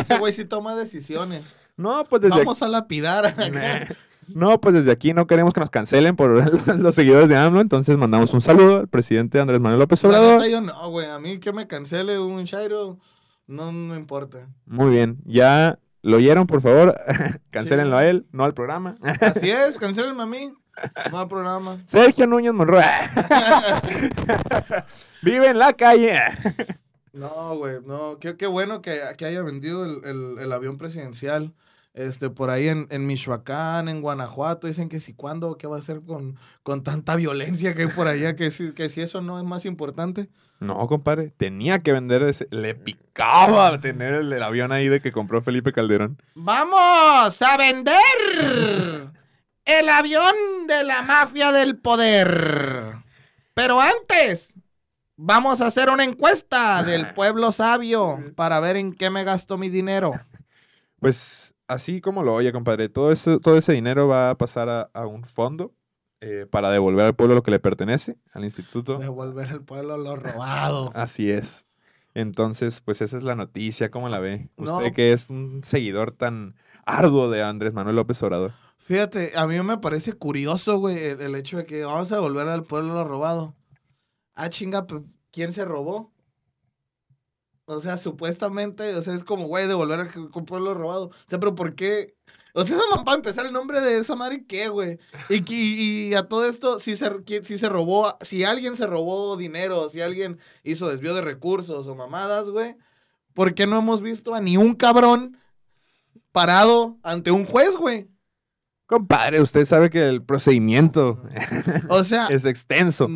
Ese 0.01 0.17
güey 0.19 0.33
sí 0.33 0.45
toma 0.45 0.75
decisiones. 0.75 1.43
No, 1.77 2.03
pues 2.05 2.21
desde 2.21 2.37
Vamos 2.37 2.61
a 2.61 2.67
lapidar. 2.67 3.25
acá. 3.37 3.87
no, 4.27 4.59
pues 4.61 4.75
desde 4.75 4.91
aquí 4.91 5.13
no 5.13 5.27
queremos 5.27 5.53
que 5.53 5.59
nos 5.59 5.69
cancelen 5.69 6.15
por 6.15 6.31
los 6.77 6.95
seguidores 6.95 7.29
de 7.29 7.35
AMLO, 7.35 7.61
entonces 7.61 7.97
mandamos 7.97 8.33
un 8.33 8.41
saludo 8.41 8.77
al 8.77 8.87
presidente 8.87 9.39
Andrés 9.39 9.59
Manuel 9.59 9.79
López 9.79 10.03
La 10.03 10.09
Obrador. 10.09 10.33
neta, 10.41 10.47
yo 10.47 10.61
no, 10.61 10.89
güey. 10.89 11.07
A 11.07 11.19
mí 11.19 11.39
que 11.39 11.51
me 11.51 11.67
cancele 11.67 12.19
un 12.19 12.43
Shairo, 12.43 12.99
no 13.47 13.71
me 13.71 13.97
importa. 13.97 14.47
Muy 14.65 14.91
bien, 14.91 15.17
ya 15.25 15.79
lo 16.01 16.17
oyeron, 16.17 16.47
por 16.47 16.61
favor, 16.61 16.99
cancélenlo 17.49 17.97
a 17.97 18.05
él, 18.05 18.25
no 18.31 18.43
al 18.43 18.53
programa. 18.53 18.95
Así 19.21 19.49
es, 19.49 19.77
cancelenme 19.77 20.23
a 20.23 20.25
mí. 20.25 20.53
No 21.11 21.19
hay 21.19 21.27
programa. 21.27 21.77
Sergio 21.85 22.25
Núñez 22.25 22.51
Monroy. 22.51 22.83
Vive 25.21 25.49
en 25.49 25.59
la 25.59 25.73
calle. 25.73 26.19
No, 27.13 27.55
güey, 27.55 27.77
no. 27.86 28.17
Qué, 28.20 28.36
qué 28.38 28.48
bueno 28.48 28.82
que, 28.82 29.00
que 29.17 29.25
haya 29.25 29.41
vendido 29.43 29.86
el, 29.86 30.01
el- 30.03 30.39
el 30.39 30.51
avión 30.51 30.77
presidencial. 30.77 31.53
Este, 31.93 32.32
por 32.32 32.50
ahí 32.50 32.70
en, 32.70 32.88
en 32.89 33.05
Michoacán, 33.05 33.88
en 33.88 34.01
Guanajuato, 34.01 34.65
dicen 34.65 34.89
que 34.89 35.00
si 35.00 35.13
cuándo, 35.13 35.60
qué 35.60 35.67
va 35.67 35.75
a 35.75 35.79
hacer 35.79 36.01
con, 36.01 36.38
con 36.63 36.82
tanta 36.82 37.15
violencia 37.15 37.75
que 37.75 37.84
hay 37.84 37.88
por 37.89 38.08
allá, 38.08 38.36
que 38.36 38.50
si, 38.50 38.72
que 38.72 38.89
si 38.89 39.01
eso 39.01 39.22
no 39.22 39.38
es 39.38 39.46
más 39.46 39.65
importante. 39.65 40.27
No, 40.60 40.88
compadre, 40.88 41.32
tenía 41.38 41.79
que 41.84 41.91
vender 41.91 42.24
ese. 42.24 42.48
Le 42.50 42.74
picaba 42.74 43.77
tener 43.79 44.15
el, 44.15 44.34
el 44.34 44.41
avión 44.41 44.72
ahí 44.72 44.88
de 44.88 45.01
que 45.01 45.12
compró 45.12 45.43
Felipe 45.43 45.72
Calderón. 45.72 46.20
¡Vamos 46.34 47.39
a 47.43 47.58
vender 47.58 49.12
el 49.65 49.89
avión 49.89 50.34
de 50.67 50.84
la 50.84 51.03
mafia 51.03 51.51
del 51.51 51.77
poder! 51.77 52.96
Pero 53.53 53.79
antes, 53.79 54.52
vamos 55.15 55.62
a 55.62 55.67
hacer 55.67 55.89
una 55.89 56.03
encuesta 56.03 56.84
del 56.84 57.08
pueblo 57.15 57.51
sabio 57.51 58.20
para 58.36 58.60
ver 58.60 58.77
en 58.77 58.93
qué 58.93 59.10
me 59.10 59.24
gasto 59.24 59.58
mi 59.58 59.70
dinero. 59.70 60.13
Pues 61.00 61.53
así 61.67 62.01
como 62.01 62.24
lo 62.24 62.34
oye, 62.34 62.51
compadre, 62.51 62.89
todo 62.89 63.12
ese, 63.12 63.39
todo 63.39 63.58
ese 63.58 63.74
dinero 63.74 64.08
va 64.08 64.32
a 64.32 64.38
pasar 64.38 64.70
a, 64.70 64.89
a 64.93 65.05
un 65.05 65.25
fondo 65.25 65.74
eh, 66.22 66.48
para 66.50 66.70
devolver 66.70 67.05
al 67.05 67.15
pueblo 67.15 67.36
lo 67.36 67.43
que 67.43 67.51
le 67.51 67.60
pertenece, 67.60 68.17
al 68.32 68.46
instituto. 68.46 68.98
Devolver 68.98 69.50
al 69.50 69.62
pueblo 69.62 69.98
lo 69.98 70.15
robado. 70.15 70.91
Así 70.96 71.29
es. 71.29 71.67
Entonces, 72.13 72.79
pues 72.79 73.01
esa 73.01 73.17
es 73.17 73.24
la 73.24 73.36
noticia, 73.36 73.91
¿cómo 73.91 74.08
la 74.08 74.20
ve? 74.20 74.50
No. 74.55 74.77
Usted 74.77 74.93
que 74.93 75.12
es 75.12 75.29
un 75.29 75.62
seguidor 75.65 76.12
tan 76.12 76.55
arduo 76.86 77.29
de 77.29 77.43
Andrés 77.43 77.74
Manuel 77.74 77.98
López 77.98 78.22
Obrador. 78.24 78.53
Fíjate, 78.77 79.34
a 79.36 79.48
mí 79.48 79.62
me 79.62 79.77
parece 79.79 80.13
curioso, 80.13 80.77
güey, 80.77 80.98
el, 80.98 81.22
el 81.22 81.36
hecho 81.36 81.58
de 81.58 81.65
que 81.65 81.84
vamos 81.84 82.12
a 82.12 82.15
devolver 82.15 82.48
al 82.48 82.63
pueblo 82.63 82.93
lo 82.93 83.03
robado. 83.03 83.55
Ah, 84.35 84.49
chinga, 84.49 84.85
pe- 84.87 85.01
¿quién 85.31 85.53
se 85.53 85.65
robó? 85.65 86.11
O 87.65 87.79
sea, 87.81 87.97
supuestamente, 87.97 88.93
o 88.95 89.01
sea, 89.01 89.13
es 89.15 89.23
como, 89.23 89.47
güey, 89.47 89.67
devolver 89.67 89.99
al 90.01 90.11
cu- 90.31 90.45
pueblo 90.45 90.73
robado. 90.73 91.05
O 91.07 91.11
sea, 91.29 91.39
pero 91.39 91.55
¿por 91.55 91.75
qué? 91.75 92.15
O 92.53 92.65
sea, 92.65 92.77
esa 92.77 93.03
para 93.03 93.15
empezar, 93.17 93.45
el 93.45 93.53
nombre 93.53 93.79
de 93.81 93.97
esa 93.99 94.15
madre, 94.15 94.45
¿qué, 94.45 94.67
güey? 94.67 94.99
Y, 95.29 95.43
que- 95.43 95.53
y, 95.55 96.13
a 96.13 96.27
todo 96.27 96.45
esto, 96.47 96.77
si 96.79 96.95
se, 96.95 97.09
si 97.43 97.57
se 97.57 97.69
robó, 97.69 98.17
si 98.21 98.43
alguien 98.43 98.75
se 98.75 98.85
robó 98.85 99.37
dinero, 99.37 99.89
si 99.89 100.01
alguien 100.01 100.39
hizo 100.63 100.89
desvío 100.89 101.15
de 101.15 101.21
recursos 101.21 101.87
o 101.87 101.95
mamadas, 101.95 102.49
güey, 102.49 102.75
¿por 103.33 103.53
qué 103.55 103.65
no 103.65 103.79
hemos 103.79 104.01
visto 104.01 104.35
a 104.35 104.41
ni 104.41 104.57
un 104.57 104.75
cabrón 104.75 105.37
parado 106.31 106.99
ante 107.03 107.31
un 107.31 107.45
juez, 107.45 107.77
güey? 107.77 108.09
Compadre, 108.85 109.41
usted 109.41 109.65
sabe 109.65 109.89
que 109.89 110.07
el 110.07 110.21
procedimiento 110.23 111.23
O 111.87 112.03
sea, 112.03 112.27
es 112.29 112.45
extenso. 112.45 113.07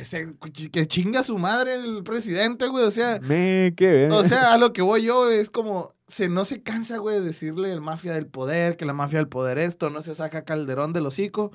ese- 0.00 0.36
que 0.70 0.86
chinga 0.86 1.22
su 1.22 1.38
madre 1.38 1.74
el 1.74 2.02
presidente, 2.04 2.66
güey. 2.68 2.84
O 2.84 2.90
sea, 2.90 3.18
Me 3.22 3.74
ver. 3.76 4.10
o 4.12 4.24
sea, 4.24 4.52
a 4.52 4.58
lo 4.58 4.72
que 4.74 4.82
voy 4.82 5.02
yo 5.04 5.30
es 5.30 5.48
como, 5.50 5.94
se 6.06 6.28
no 6.28 6.44
se 6.44 6.62
cansa, 6.62 6.98
güey, 6.98 7.16
de 7.20 7.22
decirle 7.24 7.72
el 7.72 7.80
mafia 7.80 8.12
del 8.12 8.26
poder, 8.26 8.76
que 8.76 8.84
la 8.84 8.92
mafia 8.92 9.18
del 9.18 9.28
poder 9.28 9.58
esto, 9.58 9.90
no 9.90 10.02
se 10.02 10.14
saca 10.14 10.44
Calderón 10.44 10.92
del 10.92 11.06
hocico. 11.06 11.50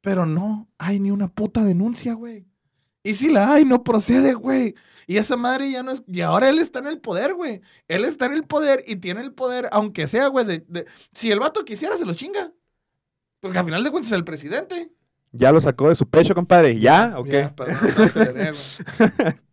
Pero 0.00 0.26
no 0.26 0.68
hay 0.78 1.00
ni 1.00 1.10
una 1.10 1.28
puta 1.28 1.64
denuncia, 1.64 2.14
güey. 2.14 2.46
Y 3.08 3.14
si 3.14 3.30
la 3.30 3.52
hay, 3.54 3.64
no 3.64 3.82
procede, 3.84 4.34
güey. 4.34 4.74
Y 5.06 5.16
esa 5.16 5.36
madre 5.36 5.70
ya 5.70 5.82
no 5.82 5.92
es. 5.92 6.02
Y 6.06 6.20
ahora 6.20 6.50
él 6.50 6.58
está 6.58 6.80
en 6.80 6.88
el 6.88 7.00
poder, 7.00 7.32
güey. 7.34 7.62
Él 7.88 8.04
está 8.04 8.26
en 8.26 8.34
el 8.34 8.44
poder 8.44 8.84
y 8.86 8.96
tiene 8.96 9.22
el 9.22 9.32
poder, 9.32 9.68
aunque 9.72 10.06
sea, 10.08 10.26
güey. 10.28 10.44
De, 10.44 10.58
de- 10.68 10.84
si 11.14 11.30
el 11.30 11.40
vato 11.40 11.64
quisiera, 11.64 11.96
se 11.96 12.04
lo 12.04 12.12
chinga. 12.12 12.52
Porque 13.40 13.58
al 13.58 13.64
final 13.64 13.82
de 13.82 13.90
cuentas 13.90 14.12
es 14.12 14.18
el 14.18 14.24
presidente. 14.24 14.92
¿Ya 15.32 15.52
lo 15.52 15.60
sacó 15.60 15.88
de 15.88 15.94
su 15.94 16.06
pecho, 16.08 16.34
compadre? 16.34 16.78
¿Ya? 16.78 17.14
¿O 17.16 17.24
qué? 17.24 17.30
Ya, 17.32 17.54
perdón, 17.56 17.76
no 17.96 18.04
aceleré, 18.04 18.52
güey. 18.52 19.32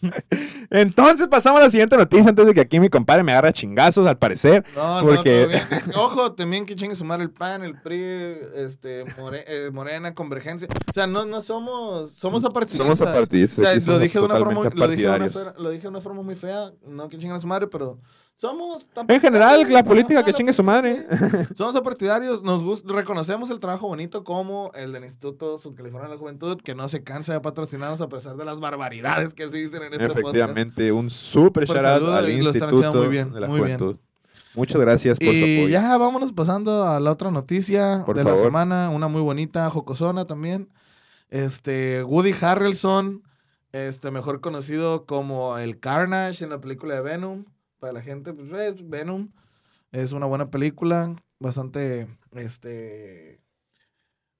Entonces 0.70 1.28
pasamos 1.28 1.60
a 1.60 1.64
la 1.64 1.70
siguiente 1.70 1.96
noticia 1.96 2.28
antes 2.28 2.46
de 2.46 2.54
que 2.54 2.60
aquí 2.60 2.80
mi 2.80 2.88
compadre 2.88 3.22
me 3.22 3.32
agarre 3.32 3.52
chingazos, 3.52 4.06
al 4.06 4.18
parecer. 4.18 4.64
No, 4.74 5.00
Porque- 5.02 5.60
no. 5.94 6.02
Ojo, 6.02 6.32
también 6.32 6.66
que 6.66 6.76
chingue 6.76 6.96
sumar 6.96 7.20
el 7.20 7.30
PAN, 7.30 7.62
el 7.64 7.80
PRI, 7.80 8.36
este, 8.56 9.04
More- 9.18 9.44
eh, 9.46 9.70
Morena, 9.72 10.14
Convergencia. 10.14 10.68
O 10.88 10.92
sea, 10.92 11.06
no, 11.06 11.24
no 11.24 11.42
somos, 11.42 12.12
somos 12.12 12.44
apartidistas. 12.44 12.86
Somos 12.86 13.00
apartidistas, 13.00 13.58
O 13.58 13.80
sea, 13.80 13.92
lo 13.92 13.98
dije, 13.98 14.18
de 14.18 14.24
una 14.24 14.36
forma, 14.36 14.54
muy- 14.54 14.64
totalmente 14.70 14.78
lo, 14.78 14.88
dije 14.88 15.02
de 15.02 15.08
una 15.08 15.18
partidarios. 15.18 15.54
fera- 15.54 15.62
lo 15.62 15.70
dije 15.70 15.82
de 15.82 15.88
una 15.88 16.00
forma 16.00 16.22
muy 16.22 16.34
fea, 16.34 16.72
no 16.86 17.08
que 17.08 17.18
chinguen 17.18 17.36
a 17.36 17.40
su 17.40 17.46
madre, 17.46 17.66
pero 17.66 17.98
somos... 18.38 18.88
En 19.08 19.20
general, 19.20 19.66
la 19.72 19.82
política 19.82 20.24
que 20.24 20.34
chingue 20.34 20.52
su 20.52 20.62
madre. 20.62 21.06
Somos 21.54 21.74
apartidarios, 21.74 22.42
nos 22.42 22.62
gusta, 22.62 22.92
reconocemos 22.92 23.50
el 23.50 23.60
trabajo 23.60 23.88
bonito 23.88 24.24
como 24.24 24.70
el 24.74 24.92
del 24.92 25.04
Instituto 25.04 25.58
Sudcaliforniano 25.58 26.10
de 26.10 26.16
la 26.16 26.20
Juventud, 26.20 26.60
que 26.62 26.74
no 26.74 26.88
se 26.88 27.02
cansa 27.02 27.32
de 27.32 27.40
patrocinarnos 27.40 28.00
a 28.02 28.08
pesar 28.08 28.36
de 28.36 28.44
las 28.44 28.60
barbaridades 28.60 29.32
que 29.32 29.48
se 29.48 29.56
dicen 29.56 29.82
en 29.84 29.92
este 29.94 30.06
podcast. 30.08 30.18
Efectivamente, 30.18 30.92
un 30.92 31.08
súper 31.08 31.66
Por 31.66 31.76
shout 31.76 31.86
out 31.86 32.08
al 32.08 32.30
Instituto 32.30 32.92
muy 32.94 33.08
bien, 33.08 33.32
de 33.32 33.40
la 33.40 33.46
muy 33.46 33.60
bien. 33.62 33.78
Juventud. 33.78 34.00
Muchas 34.54 34.80
gracias 34.80 35.18
por 35.18 35.28
su 35.28 35.34
Y 35.34 35.58
apoyo. 35.60 35.68
ya 35.68 35.96
vámonos 35.98 36.32
pasando 36.32 36.84
a 36.84 36.98
la 36.98 37.12
otra 37.12 37.30
noticia 37.30 38.02
Por 38.06 38.16
de 38.16 38.24
la 38.24 38.36
semana, 38.38 38.88
una 38.90 39.06
muy 39.08 39.20
bonita, 39.20 39.68
jocosona 39.70 40.26
también. 40.26 40.70
Este, 41.28 42.02
Woody 42.04 42.34
Harrelson, 42.40 43.22
este, 43.72 44.10
mejor 44.10 44.40
conocido 44.40 45.04
como 45.06 45.58
el 45.58 45.78
Carnage 45.78 46.44
en 46.44 46.50
la 46.50 46.60
película 46.60 46.94
de 46.94 47.00
Venom. 47.02 47.44
Para 47.86 48.00
la 48.00 48.02
gente, 48.02 48.32
pues 48.32 48.50
es 48.50 48.88
Venom. 48.88 49.30
Es 49.92 50.10
una 50.10 50.26
buena 50.26 50.50
película, 50.50 51.14
bastante, 51.38 52.08
este, 52.32 53.40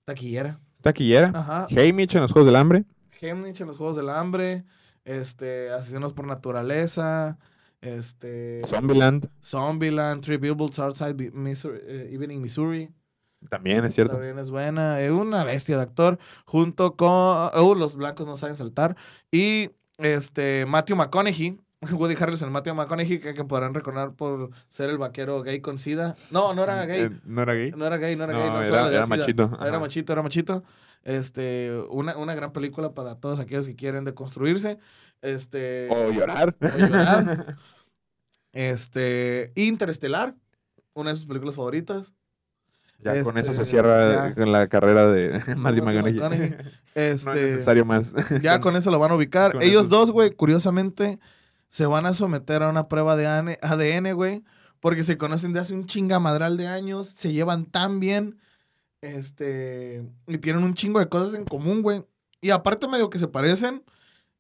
taquillera. 0.05 0.59
Taquillera. 0.83 1.31
Ajá. 1.33 1.69
Haymitch 1.71 2.17
en 2.17 2.23
los 2.23 2.33
Juegos 2.33 2.47
del 2.47 2.57
Hambre. 2.57 2.85
Hemnich 3.21 3.61
en 3.61 3.69
los 3.69 3.77
Juegos 3.77 3.95
del 3.95 4.09
Hambre, 4.09 4.65
este, 5.05 5.71
Asesinos 5.71 6.13
por 6.13 6.27
Naturaleza, 6.27 7.39
este... 7.81 8.63
Zombieland. 8.67 9.31
Zombieland, 9.45 10.25
Three 10.25 10.39
Billboards 10.39 10.81
Outside 10.81 11.31
Missouri, 11.31 11.79
eh, 11.85 12.11
Evening, 12.13 12.41
Missouri. 12.41 12.91
También 13.49 13.85
es 13.85 13.95
cierto. 13.95 14.15
También 14.15 14.41
es 14.41 14.51
buena. 14.51 15.01
Es 15.01 15.13
una 15.13 15.45
bestia 15.45 15.77
de 15.77 15.83
actor. 15.83 16.19
Junto 16.47 16.97
con. 16.97 17.09
Oh, 17.09 17.77
los 17.77 17.95
blancos 17.95 18.27
no 18.27 18.37
saben 18.37 18.57
saltar. 18.57 18.97
Y 19.31 19.71
este 19.99 20.67
Matthew 20.67 20.97
McConaughey. 20.97 21.61
Woody 21.93 22.15
Harrelson, 22.19 22.51
Matthew 22.53 22.75
McConaughey, 22.75 23.19
que, 23.19 23.35
que 23.35 23.45
podrán 23.45 23.75
recordar 23.75 24.13
por 24.15 24.51
ser 24.69 24.89
el 24.91 24.99
vaquero 24.99 25.43
gay 25.43 25.61
con 25.61 25.79
SIDA. 25.79 26.15
No, 26.31 26.55
no 26.55 26.65
era 26.65 26.85
gay. 26.87 27.03
Eh, 27.03 27.11
¿No 27.25 27.43
era 27.43 27.55
gay? 27.55 27.71
No 27.73 27.87
era 27.87 27.97
gay, 27.99 28.17
no 28.17 28.25
era 28.25 28.33
No, 28.33 28.39
gay. 28.41 28.49
No, 28.51 28.63
era- 28.89 29.07
machito, 29.07 29.51
Era 29.61 29.79
machito, 29.79 30.13
era 30.13 30.23
machito. 30.23 30.65
Este, 31.03 31.73
una, 31.91 32.17
una 32.17 32.35
gran 32.35 32.53
película 32.53 32.93
para 32.95 33.15
todos 33.17 33.39
aquellos 33.39 33.67
que 33.67 33.77
quieren 33.77 34.05
deconstruirse. 34.05 34.79
Este. 35.23 35.89
O 35.91 36.11
llorar. 36.11 36.57
o 36.61 36.79
llorar. 36.79 37.57
Este. 38.53 39.53
Interestelar. 39.55 40.35
Una 40.95 41.11
de 41.11 41.17
sus 41.17 41.27
películas 41.27 41.55
favoritas. 41.55 42.15
Ya 43.01 43.23
con 43.23 43.37
eso 43.37 43.49
se 43.53 43.63
Este, 43.63 43.67
cierra 43.67 44.29
ya. 44.31 44.35
con 44.35 44.51
la 44.51 44.69
carrera 44.69 45.07
de 45.13 45.41
Matthew 45.57 45.85
McConaughey. 45.85 46.19
No 46.97 47.03
Este. 47.03 47.11
es 47.13 47.27
necesario 47.27 47.85
más. 47.85 48.15
Ya 48.41 48.59
con 48.61 48.75
eso 48.75 48.91
lo 48.91 48.99
van 48.99 49.13
a 49.13 49.17
ubicar. 49.17 49.55
Ellos 49.61 49.83
eso- 49.87 49.89
dos, 49.91 50.11
güey, 50.11 50.31
curiosamente, 50.31 51.19
se 51.77 51.85
van 51.85 52.07
a 52.07 52.15
someter 52.15 52.63
a 52.63 52.71
una 52.71 52.89
prueba 52.89 53.17
de 53.17 53.27
ADN, 53.27 54.15
güey. 54.15 54.43
Porque 54.81 55.03
se 55.03 55.19
conocen 55.19 55.53
de 55.53 55.61
hace 55.61 55.75
un 55.75 55.85
chingamadral 55.85 56.57
de 56.57 56.69
años. 56.69 57.09
Se 57.09 57.35
llevan 57.35 57.67
tan 57.67 58.01
bien. 58.01 58.39
Este. 59.03 60.03
Y 60.27 60.39
tienen 60.39 60.63
un 60.63 60.73
chingo 60.73 61.01
de 61.01 61.11
cosas 61.11 61.35
en 61.35 61.45
común, 61.45 61.83
güey. 61.83 62.03
Y 62.41 62.49
aparte, 62.49 62.89
medio 62.89 63.11
que 63.11 63.19
se 63.19 63.29
parecen. 63.29 63.85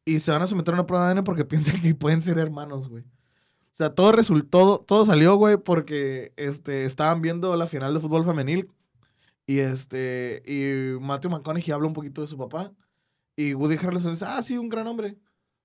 Y 0.07 0.21
se 0.21 0.31
van 0.31 0.41
a 0.41 0.47
someter 0.47 0.73
a 0.73 0.79
una 0.79 0.87
prueba 0.87 1.05
de 1.05 1.13
ADN 1.13 1.25
porque 1.25 1.45
piensan 1.45 1.83
que 1.83 1.95
pueden 1.95 2.23
ser 2.23 2.39
hermanos, 2.39 2.89
güey. 2.89 3.03
O 3.03 3.77
sea, 3.77 3.95
todo 3.95 4.13
resultó, 4.13 4.79
todo 4.79 5.05
salió, 5.05 5.37
güey, 5.37 5.59
porque 5.59 6.33
este, 6.37 6.87
estaban 6.87 7.21
viendo 7.21 7.55
la 7.57 7.67
final 7.67 7.93
de 7.93 8.01
fútbol 8.01 8.25
femenil. 8.25 8.73
Y 9.47 9.59
este, 9.59 10.43
y 10.47 10.99
Matthew 11.05 11.33
McConaughey 11.33 11.71
habla 11.71 11.87
un 11.87 11.93
poquito 11.93 12.23
de 12.23 12.29
su 12.29 12.39
papá. 12.39 12.73
Y 13.37 13.53
Woody 13.53 13.77
Harrelson 13.77 14.13
dice, 14.13 14.25
ah, 14.27 14.43
sí, 14.43 14.57
un 14.57 14.71
gran 14.71 14.87
hombre. 14.87 15.19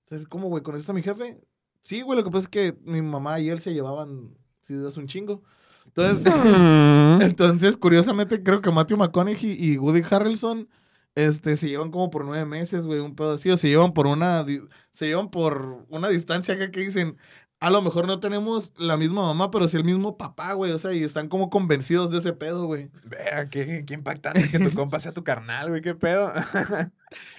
Entonces, 0.04 0.28
¿cómo, 0.28 0.48
güey? 0.48 0.62
¿Conociste 0.62 0.92
a 0.92 0.94
mi 0.94 1.02
jefe? 1.02 1.40
Sí, 1.82 2.02
güey, 2.02 2.18
lo 2.18 2.24
que 2.24 2.30
pasa 2.30 2.44
es 2.44 2.48
que 2.48 2.78
mi 2.84 3.02
mamá 3.02 3.40
y 3.40 3.50
él 3.50 3.60
se 3.60 3.72
llevaban, 3.72 4.36
desde 4.68 4.88
hace 4.88 5.00
un 5.00 5.08
chingo. 5.08 5.42
Entonces, 5.86 6.32
entonces, 7.22 7.76
curiosamente, 7.76 8.42
creo 8.42 8.60
que 8.60 8.70
Matthew 8.70 8.98
McConaughey 8.98 9.56
y 9.58 9.78
Woody 9.78 10.02
Harrelson, 10.08 10.68
este, 11.14 11.56
se 11.56 11.68
llevan 11.68 11.90
como 11.90 12.10
por 12.10 12.24
nueve 12.24 12.46
meses, 12.46 12.86
güey, 12.86 13.00
un 13.00 13.14
pedo 13.14 13.34
así, 13.34 13.50
o 13.50 13.56
se 13.56 13.68
llevan 13.68 13.92
por 13.92 14.06
una, 14.06 14.44
se 14.92 15.06
llevan 15.06 15.30
por 15.30 15.84
una 15.88 16.08
distancia 16.08 16.54
acá 16.54 16.70
que 16.70 16.80
dicen, 16.80 17.18
a 17.62 17.70
lo 17.70 17.80
mejor 17.80 18.08
no 18.08 18.18
tenemos 18.18 18.72
la 18.76 18.96
misma 18.96 19.22
mamá, 19.22 19.52
pero 19.52 19.68
sí 19.68 19.76
el 19.76 19.84
mismo 19.84 20.16
papá, 20.18 20.52
güey, 20.54 20.72
o 20.72 20.78
sea, 20.80 20.94
y 20.94 21.04
están 21.04 21.28
como 21.28 21.48
convencidos 21.48 22.10
de 22.10 22.18
ese 22.18 22.32
pedo, 22.32 22.66
güey. 22.66 22.90
Vea, 23.04 23.50
qué, 23.50 23.84
qué 23.86 23.94
impactante 23.94 24.50
que 24.50 24.58
tu 24.58 24.70
compa 24.74 24.98
sea 24.98 25.12
tu 25.12 25.22
carnal, 25.22 25.68
güey. 25.68 25.80
Qué 25.80 25.94
pedo. 25.94 26.32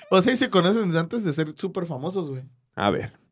O 0.09 0.21
sea, 0.21 0.31
y 0.31 0.37
se 0.37 0.49
conocen 0.49 0.95
antes 0.95 1.25
de 1.25 1.33
ser 1.33 1.53
súper 1.57 1.85
famosos, 1.85 2.29
güey. 2.29 2.43
A 2.75 2.89
ver. 2.89 3.22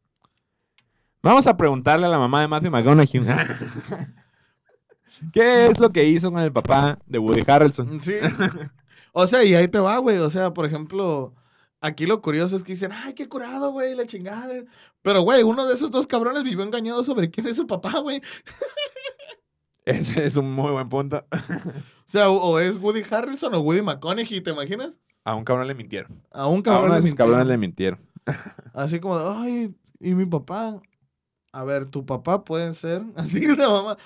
Vamos 1.24 1.46
a 1.48 1.56
preguntarle 1.56 2.08
a 2.08 2.10
la 2.10 2.18
mamá 2.18 2.42
de 2.42 2.48
Matthew 2.48 2.72
McConaughey. 2.72 3.22
¿Qué 5.34 5.68
es 5.68 5.80
lo 5.80 5.92
que 5.92 6.06
hizo 6.06 6.32
con 6.32 6.42
el 6.42 6.52
papá 6.52 6.98
de 7.06 7.20
Woody 7.20 7.44
Harrelson? 7.46 8.02
Sí. 8.02 8.16
O 9.14 9.28
sea, 9.28 9.44
y 9.44 9.54
ahí 9.54 9.68
te 9.68 9.78
va, 9.80 9.98
güey. 9.98 10.18
O 10.18 10.30
sea, 10.32 10.52
por 10.54 10.66
ejemplo, 10.66 11.36
aquí 11.80 12.08
lo 12.08 12.22
curioso 12.22 12.56
es 12.56 12.64
que 12.64 12.72
dicen, 12.74 12.92
ay, 12.92 13.14
qué 13.14 13.30
curado, 13.30 13.72
güey, 13.72 13.94
la 13.94 14.06
chingada. 14.08 14.48
Pero, 15.04 15.22
güey, 15.22 15.44
uno 15.44 15.66
de 15.68 15.76
esos 15.76 15.92
dos 15.92 16.08
cabrones 16.08 16.44
vivió 16.44 16.64
engañado 16.64 17.04
sobre 17.04 17.30
quién 17.30 17.48
es 17.48 17.58
su 17.58 17.68
papá, 17.68 18.00
güey. 18.00 18.22
Ese 19.86 20.26
es 20.26 20.36
un 20.36 20.52
muy 20.54 20.72
buen 20.72 20.90
punto. 20.90 21.26
O 22.08 22.12
sea, 22.12 22.30
o, 22.30 22.60
es 22.60 22.76
Woody 22.76 23.04
Harrelson 23.10 23.54
o 23.54 23.62
Woody 23.62 23.82
McConaughey, 23.82 24.42
¿te 24.42 24.52
imaginas? 24.52 24.92
A 25.24 25.34
un 25.34 25.46
cabrón 25.46 25.66
le 25.66 25.74
mintieron. 25.76 26.22
A 26.32 26.46
un 26.48 26.60
A 26.60 26.64
cabrón. 26.64 26.86
uno 26.88 26.94
de 26.96 27.00
le 27.00 27.08
esos 27.08 27.18
cabrones 27.18 27.48
le 27.48 27.58
mintieron. 27.58 28.00
mintieron. 28.26 28.54
Así 28.74 29.00
como, 29.00 29.18
ay, 29.18 29.74
¿y 30.02 30.14
mi 30.14 30.26
papá? 30.26 30.82
A 31.54 31.64
ver, 31.64 31.86
tu 31.86 32.06
papá 32.06 32.44
puede 32.44 32.74
ser. 32.74 33.04
Así 33.16 33.42
que 33.42 33.56
la 33.56 33.70
mamá. 33.70 33.98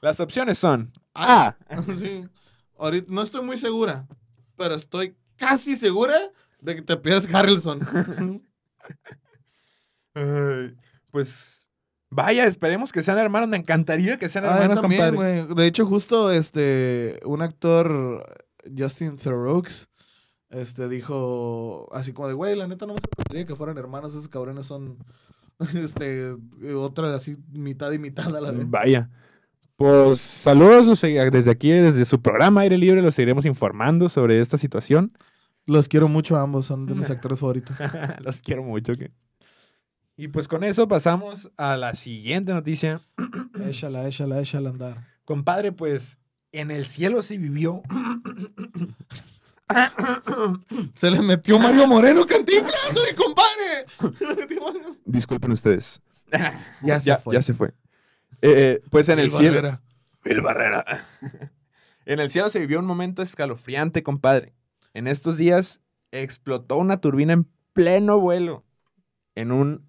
Las 0.00 0.20
opciones 0.20 0.58
son 0.58 0.92
Ah. 1.14 1.56
Sí. 1.94 2.26
Ahorita 2.78 3.12
no 3.12 3.22
estoy 3.22 3.42
muy 3.42 3.58
segura, 3.58 4.06
pero 4.56 4.74
estoy 4.74 5.14
casi 5.36 5.76
segura 5.76 6.18
de 6.60 6.76
que 6.76 6.82
te 6.82 6.96
pidas 6.96 7.28
Harrelson. 7.32 7.80
Ay, 10.14 10.74
pues 11.10 11.66
vaya, 12.10 12.46
esperemos 12.46 12.92
que 12.92 13.02
sean 13.02 13.18
hermanos. 13.18 13.48
Me 13.48 13.58
encantaría 13.58 14.18
que 14.18 14.28
sean 14.28 14.46
Ah, 14.46 14.56
hermanos, 14.62 14.80
también, 14.80 15.14
compadre. 15.14 15.54
De 15.54 15.66
hecho, 15.66 15.86
justo 15.86 16.30
este, 16.30 17.20
un 17.24 17.42
actor, 17.42 18.24
Justin 18.76 19.16
Theroux, 19.16 19.86
este, 20.48 20.88
dijo 20.88 21.88
así 21.92 22.12
como 22.12 22.28
de, 22.28 22.34
güey, 22.34 22.56
la 22.56 22.66
neta 22.66 22.86
no 22.86 22.94
me 22.94 23.00
sorprendería 23.00 23.46
que 23.46 23.56
fueran 23.56 23.78
hermanos, 23.78 24.12
esos 24.14 24.28
cabrones 24.28 24.66
son, 24.66 24.98
este, 25.74 26.36
otra 26.74 27.14
así, 27.14 27.36
mitad 27.52 27.92
y 27.92 27.98
mitad 27.98 28.34
a 28.34 28.40
la 28.40 28.50
vez. 28.50 28.68
Vaya. 28.68 29.10
Pues 29.76 30.20
saludos 30.20 31.00
desde 31.00 31.50
aquí, 31.50 31.70
desde 31.70 32.04
su 32.04 32.20
programa 32.20 32.60
Aire 32.62 32.76
Libre, 32.76 33.00
los 33.00 33.14
seguiremos 33.14 33.46
informando 33.46 34.10
sobre 34.10 34.40
esta 34.40 34.58
situación. 34.58 35.10
Los 35.64 35.88
quiero 35.88 36.08
mucho 36.08 36.36
a 36.36 36.42
ambos, 36.42 36.66
son 36.66 36.84
de 36.86 36.94
mis 36.94 37.08
actores 37.10 37.40
favoritos. 37.40 37.78
los 38.20 38.42
quiero 38.42 38.62
mucho. 38.62 38.94
¿qué? 38.96 39.10
Y 40.16 40.28
pues 40.28 40.48
con 40.48 40.64
eso 40.64 40.86
pasamos 40.86 41.50
a 41.56 41.78
la 41.78 41.94
siguiente 41.94 42.52
noticia. 42.52 43.00
échala, 43.66 44.06
échala, 44.06 44.40
échala 44.40 44.68
andar. 44.68 45.06
Compadre, 45.24 45.72
pues 45.72 46.18
en 46.52 46.70
el 46.70 46.86
cielo 46.86 47.22
se 47.22 47.38
vivió. 47.38 47.82
Se 50.94 51.10
le 51.10 51.20
metió 51.22 51.58
Mario 51.58 51.86
Moreno 51.86 52.26
Cantinflas, 52.26 52.92
mi 52.94 53.14
compadre. 53.16 54.16
Se 54.18 54.26
le 54.26 54.34
metió 54.34 54.62
Mario- 54.62 54.96
Disculpen 55.04 55.52
ustedes. 55.52 56.00
Ya 56.82 57.00
se 57.00 57.06
ya, 57.06 57.18
fue. 57.18 57.34
ya 57.34 57.42
se 57.42 57.54
fue. 57.54 57.68
Eh, 58.42 58.52
eh, 58.54 58.82
pues 58.90 59.08
en 59.08 59.18
el, 59.18 59.26
El 59.26 59.30
cielo. 59.32 59.54
Barrera. 59.56 59.82
El 60.24 60.40
Barrera. 60.42 61.06
en 62.06 62.20
el 62.20 62.30
cielo 62.30 62.48
se 62.50 62.60
vivió 62.60 62.78
un 62.78 62.86
momento 62.86 63.22
escalofriante, 63.22 64.02
compadre. 64.02 64.54
En 64.94 65.06
estos 65.08 65.36
días 65.36 65.80
explotó 66.12 66.76
una 66.78 67.00
turbina 67.00 67.32
en 67.32 67.48
pleno 67.72 68.18
vuelo 68.18 68.64
en 69.34 69.52
un 69.52 69.88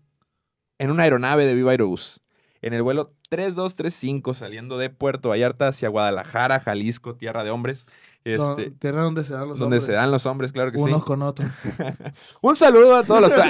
en 0.79 0.89
una 0.91 1.03
aeronave 1.03 1.45
de 1.45 1.53
Viva 1.53 1.71
Aerobús. 1.71 2.21
En 2.61 2.73
el 2.73 2.81
vuelo 2.81 3.15
3235 3.29 4.33
saliendo 4.33 4.77
de 4.79 4.89
Puerto 4.89 5.29
Vallarta 5.29 5.67
hacia 5.67 5.89
Guadalajara, 5.89 6.59
Jalisco, 6.59 7.15
tierra 7.15 7.43
de 7.43 7.51
hombres. 7.51 7.85
Este, 8.23 8.71
tierra 8.71 9.01
donde 9.01 9.23
se 9.23 9.33
dan 9.33 9.49
los 9.49 9.57
donde 9.57 9.77
hombres, 9.77 9.83
se 9.83 9.91
dan 9.93 10.11
los 10.11 10.25
hombres, 10.25 10.51
claro 10.51 10.71
que 10.71 10.77
unos 10.77 10.99
sí. 10.99 11.05
con 11.05 11.21
otros. 11.23 11.49
Un 12.41 12.55
saludo 12.55 12.95
a 12.95 13.03
todos 13.03 13.21
los. 13.21 13.33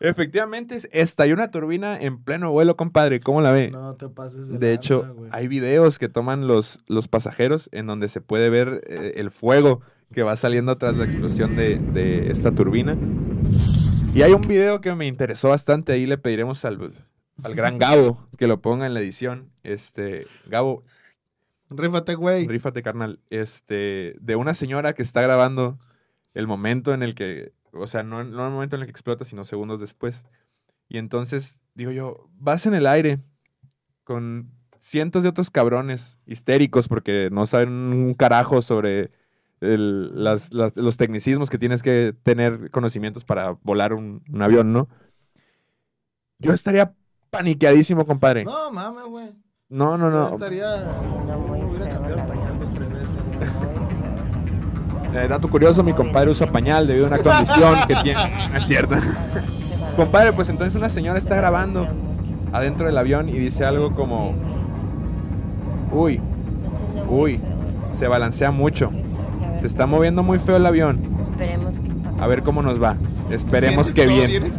Efectivamente, 0.00 0.78
estalló 0.92 1.34
una 1.34 1.50
turbina 1.50 1.98
en 1.98 2.22
pleno 2.22 2.52
vuelo, 2.52 2.76
compadre. 2.76 3.20
¿Cómo 3.20 3.40
la 3.40 3.50
ve? 3.50 3.70
No 3.70 3.96
te 3.96 4.08
pases 4.08 4.48
de 4.48 4.58
De 4.58 4.72
hecho, 4.72 5.16
hay 5.32 5.48
videos 5.48 5.98
que 5.98 6.08
toman 6.08 6.46
los, 6.46 6.80
los 6.86 7.08
pasajeros 7.08 7.68
en 7.72 7.86
donde 7.86 8.08
se 8.08 8.20
puede 8.20 8.48
ver 8.48 8.82
eh, 8.86 9.14
el 9.16 9.32
fuego 9.32 9.80
que 10.14 10.22
va 10.22 10.36
saliendo 10.36 10.78
tras 10.78 10.96
la 10.96 11.04
explosión 11.04 11.56
de, 11.56 11.78
de 11.78 12.30
esta 12.30 12.52
turbina. 12.52 12.96
Y 14.14 14.22
hay 14.22 14.32
un 14.32 14.42
video 14.42 14.80
que 14.80 14.94
me 14.94 15.06
interesó 15.06 15.50
bastante, 15.50 15.92
ahí 15.92 16.06
le 16.06 16.16
pediremos 16.16 16.64
al, 16.64 16.92
al 17.42 17.54
gran 17.54 17.78
Gabo 17.78 18.26
que 18.36 18.46
lo 18.46 18.60
ponga 18.60 18.86
en 18.86 18.94
la 18.94 19.00
edición. 19.00 19.50
Este, 19.62 20.26
Gabo, 20.46 20.84
Rífate, 21.70 22.14
güey. 22.14 22.46
rífate 22.46 22.82
carnal, 22.82 23.20
este, 23.30 24.16
de 24.20 24.36
una 24.36 24.54
señora 24.54 24.94
que 24.94 25.02
está 25.02 25.20
grabando 25.22 25.78
el 26.34 26.46
momento 26.46 26.94
en 26.94 27.02
el 27.02 27.14
que, 27.14 27.52
o 27.72 27.86
sea, 27.86 28.02
no, 28.02 28.24
no 28.24 28.46
el 28.46 28.52
momento 28.52 28.76
en 28.76 28.80
el 28.82 28.86
que 28.86 28.90
explota, 28.92 29.24
sino 29.24 29.44
segundos 29.44 29.78
después. 29.80 30.24
Y 30.88 30.98
entonces, 30.98 31.60
digo 31.74 31.90
yo, 31.90 32.28
vas 32.38 32.64
en 32.66 32.74
el 32.74 32.86
aire 32.86 33.18
con 34.04 34.50
cientos 34.78 35.22
de 35.22 35.28
otros 35.28 35.50
cabrones 35.50 36.18
histéricos 36.24 36.88
porque 36.88 37.28
no 37.32 37.46
saben 37.46 37.68
un 37.70 38.14
carajo 38.14 38.62
sobre 38.62 39.10
el- 39.60 40.22
las- 40.24 40.52
las- 40.54 40.76
los 40.76 40.96
tecnicismos 40.96 41.50
que 41.50 41.58
tienes 41.58 41.82
que 41.82 42.14
tener 42.22 42.70
conocimientos 42.70 43.24
para 43.24 43.50
volar 43.62 43.92
un, 43.92 44.22
un 44.32 44.40
avión, 44.42 44.72
¿no? 44.72 44.88
Yo 46.38 46.52
estaría 46.52 46.94
paniqueadísimo, 47.30 48.06
compadre. 48.06 48.44
No, 48.44 48.70
mames, 48.70 49.04
güey. 49.04 49.32
No, 49.70 49.98
no, 49.98 50.10
Yo 50.10 50.10
no. 50.10 50.28
estaría. 50.30 50.66
Hubiera 51.68 51.90
cambiado 51.90 52.22
el 52.22 52.26
pañal 52.26 52.58
dos, 52.58 52.72
tres 52.74 52.92
veces. 52.92 53.08
Eh, 55.14 55.26
dato 55.26 55.48
curioso, 55.48 55.82
mi 55.82 55.94
compadre 55.94 56.30
usa 56.30 56.52
pañal 56.52 56.86
debido 56.86 57.06
a 57.06 57.08
una 57.08 57.18
condición 57.18 57.74
que 57.88 57.94
tiene. 57.96 58.20
No 58.50 58.58
es 58.58 58.66
cierto. 58.66 58.94
compadre, 59.96 60.34
pues 60.34 60.50
entonces 60.50 60.74
una 60.74 60.90
señora 60.90 61.18
está 61.18 61.34
grabando 61.34 61.88
adentro 62.52 62.86
del 62.86 62.98
avión 62.98 63.30
y 63.30 63.32
dice 63.32 63.64
algo 63.64 63.94
como... 63.94 64.34
Uy, 65.90 66.20
uy, 67.08 67.40
se 67.90 68.06
balancea 68.06 68.50
mucho. 68.50 68.92
Se 69.60 69.66
está 69.66 69.86
moviendo 69.86 70.22
muy 70.22 70.38
feo 70.38 70.56
el 70.56 70.66
avión. 70.66 71.00
Esperemos 71.30 71.78
que 71.78 72.22
A 72.22 72.26
ver 72.26 72.42
cómo 72.42 72.60
nos 72.62 72.80
va. 72.80 72.98
Esperemos 73.30 73.90
que 73.90 74.06
bien. 74.06 74.52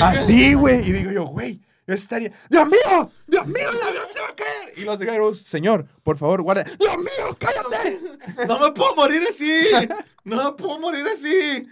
Así, 0.00 0.54
güey. 0.54 0.80
Y 0.80 0.92
digo 0.92 1.10
yo, 1.10 1.26
güey, 1.26 1.60
yo 1.86 1.94
estaría... 1.94 2.32
¡Dios 2.48 2.68
mío! 2.68 3.10
¡Dios 3.26 3.46
mío, 3.46 3.68
el 3.70 3.88
avión 3.88 4.04
se 4.08 4.20
va 4.20 4.28
a 4.28 4.36
caer! 4.36 4.72
Y 4.76 4.84
los 4.84 4.98
de 4.98 5.44
señor, 5.44 5.86
por 6.02 6.18
favor, 6.18 6.42
guarda. 6.42 6.64
¡Dios 6.78 6.96
mío, 6.98 7.36
cállate! 7.38 8.00
No 8.46 8.58
me 8.60 8.72
puedo 8.72 8.94
morir 8.94 9.22
así. 9.28 9.70
No 10.24 10.44
me 10.44 10.52
puedo 10.52 10.78
morir 10.78 11.06
así. 11.06 11.66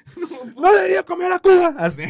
¡No 0.56 0.72
debería 0.72 1.02
comer 1.02 1.32
a 1.32 1.38
Cuba! 1.38 1.74
Así. 1.78 2.02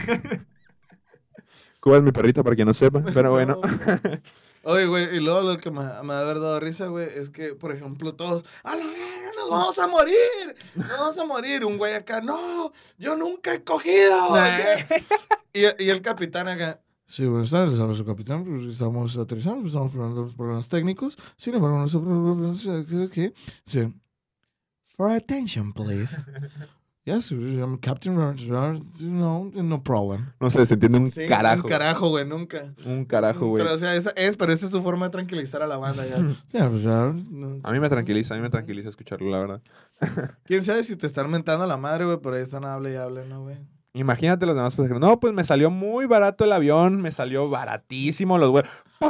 Cuba 1.80 1.98
es 1.98 2.02
mi 2.02 2.12
perrita, 2.12 2.42
para 2.42 2.56
quien 2.56 2.66
no 2.66 2.74
sepa, 2.74 3.02
pero 3.12 3.32
bueno. 3.32 3.60
Oye, 4.64 4.86
güey, 4.86 5.16
y 5.16 5.20
luego 5.20 5.40
lo 5.42 5.58
que 5.58 5.70
me, 5.70 5.80
me 6.02 6.14
ha 6.14 6.20
haber 6.20 6.40
dado 6.40 6.60
risa, 6.60 6.86
güey, 6.86 7.08
es 7.14 7.30
que, 7.30 7.54
por 7.54 7.72
ejemplo, 7.72 8.14
todos, 8.14 8.44
a 8.64 8.74
la 8.74 8.84
verga, 8.84 9.32
nos 9.36 9.50
vamos 9.50 9.78
a 9.78 9.86
morir, 9.86 10.16
nos 10.74 10.88
vamos 10.88 11.18
a 11.18 11.24
morir. 11.24 11.64
Un 11.64 11.78
güey 11.78 11.94
acá, 11.94 12.20
no, 12.20 12.72
yo 12.98 13.16
nunca 13.16 13.54
he 13.54 13.62
cogido. 13.62 14.36
y, 15.52 15.62
y 15.82 15.90
el 15.90 16.02
capitán 16.02 16.48
acá, 16.48 16.80
sí, 17.08 17.26
buenas 17.26 17.50
tardes, 17.50 17.80
habla 17.80 17.96
su 17.96 18.04
capitán, 18.04 18.44
pues, 18.44 18.64
estamos 18.66 19.16
aterrizando, 19.16 19.62
pues, 19.62 19.72
estamos 19.72 19.90
probando 19.90 20.22
los 20.22 20.34
problemas 20.34 20.68
técnicos. 20.68 21.18
Sin 21.36 21.54
embargo, 21.54 21.78
no 21.78 21.88
sé 21.88 21.98
problemas 21.98 22.66
aquí. 23.10 23.32
Sí. 23.66 23.92
For 24.84 25.10
attention, 25.10 25.72
please. 25.72 26.16
Yes, 27.08 27.30
I'm 27.30 27.78
Captain 27.78 28.14
no, 28.14 29.50
no 29.54 29.82
problem. 29.82 30.26
No 30.38 30.50
sé, 30.50 30.66
se 30.66 30.74
entiende 30.74 30.98
un 30.98 31.10
Sí, 31.10 31.26
carajo. 31.26 31.62
Un 31.62 31.68
carajo, 31.68 32.08
güey, 32.10 32.26
nunca. 32.26 32.74
Un 32.84 33.06
carajo, 33.06 33.46
güey. 33.46 33.62
Pero, 33.62 33.74
o 33.74 33.78
sea, 33.78 33.94
esa 33.94 34.10
es, 34.10 34.36
pero 34.36 34.52
esa 34.52 34.66
es 34.66 34.72
su 34.72 34.82
forma 34.82 35.06
de 35.06 35.12
tranquilizar 35.12 35.62
a 35.62 35.66
la 35.66 35.78
banda 35.78 36.06
ya. 36.06 36.18
Ya, 36.52 36.68
pues, 36.68 36.82
ya, 36.82 37.14
no. 37.30 37.60
A 37.62 37.72
mí 37.72 37.80
me 37.80 37.88
tranquiliza, 37.88 38.34
a 38.34 38.36
mí 38.36 38.42
me 38.42 38.50
tranquiliza 38.50 38.90
escucharlo, 38.90 39.30
la 39.30 39.38
verdad. 39.38 39.62
Quién 40.44 40.62
sabe 40.62 40.84
si 40.84 40.96
te 40.96 41.06
están 41.06 41.30
mentando 41.30 41.64
a 41.64 41.66
la 41.66 41.78
madre, 41.78 42.04
güey, 42.04 42.18
pero 42.22 42.36
ahí 42.36 42.42
están 42.42 42.66
hable 42.66 42.92
y 42.92 42.96
hable, 42.96 43.24
¿no, 43.24 43.44
güey? 43.44 43.56
Imagínate 43.98 44.46
los 44.46 44.54
demás 44.54 44.76
pasajeros. 44.76 45.00
No, 45.00 45.18
pues 45.18 45.34
me 45.34 45.42
salió 45.44 45.70
muy 45.70 46.06
barato 46.06 46.44
el 46.44 46.52
avión, 46.52 47.00
me 47.00 47.10
salió 47.10 47.50
baratísimo 47.50 48.38
los 48.38 48.50
vuelos. 48.50 48.70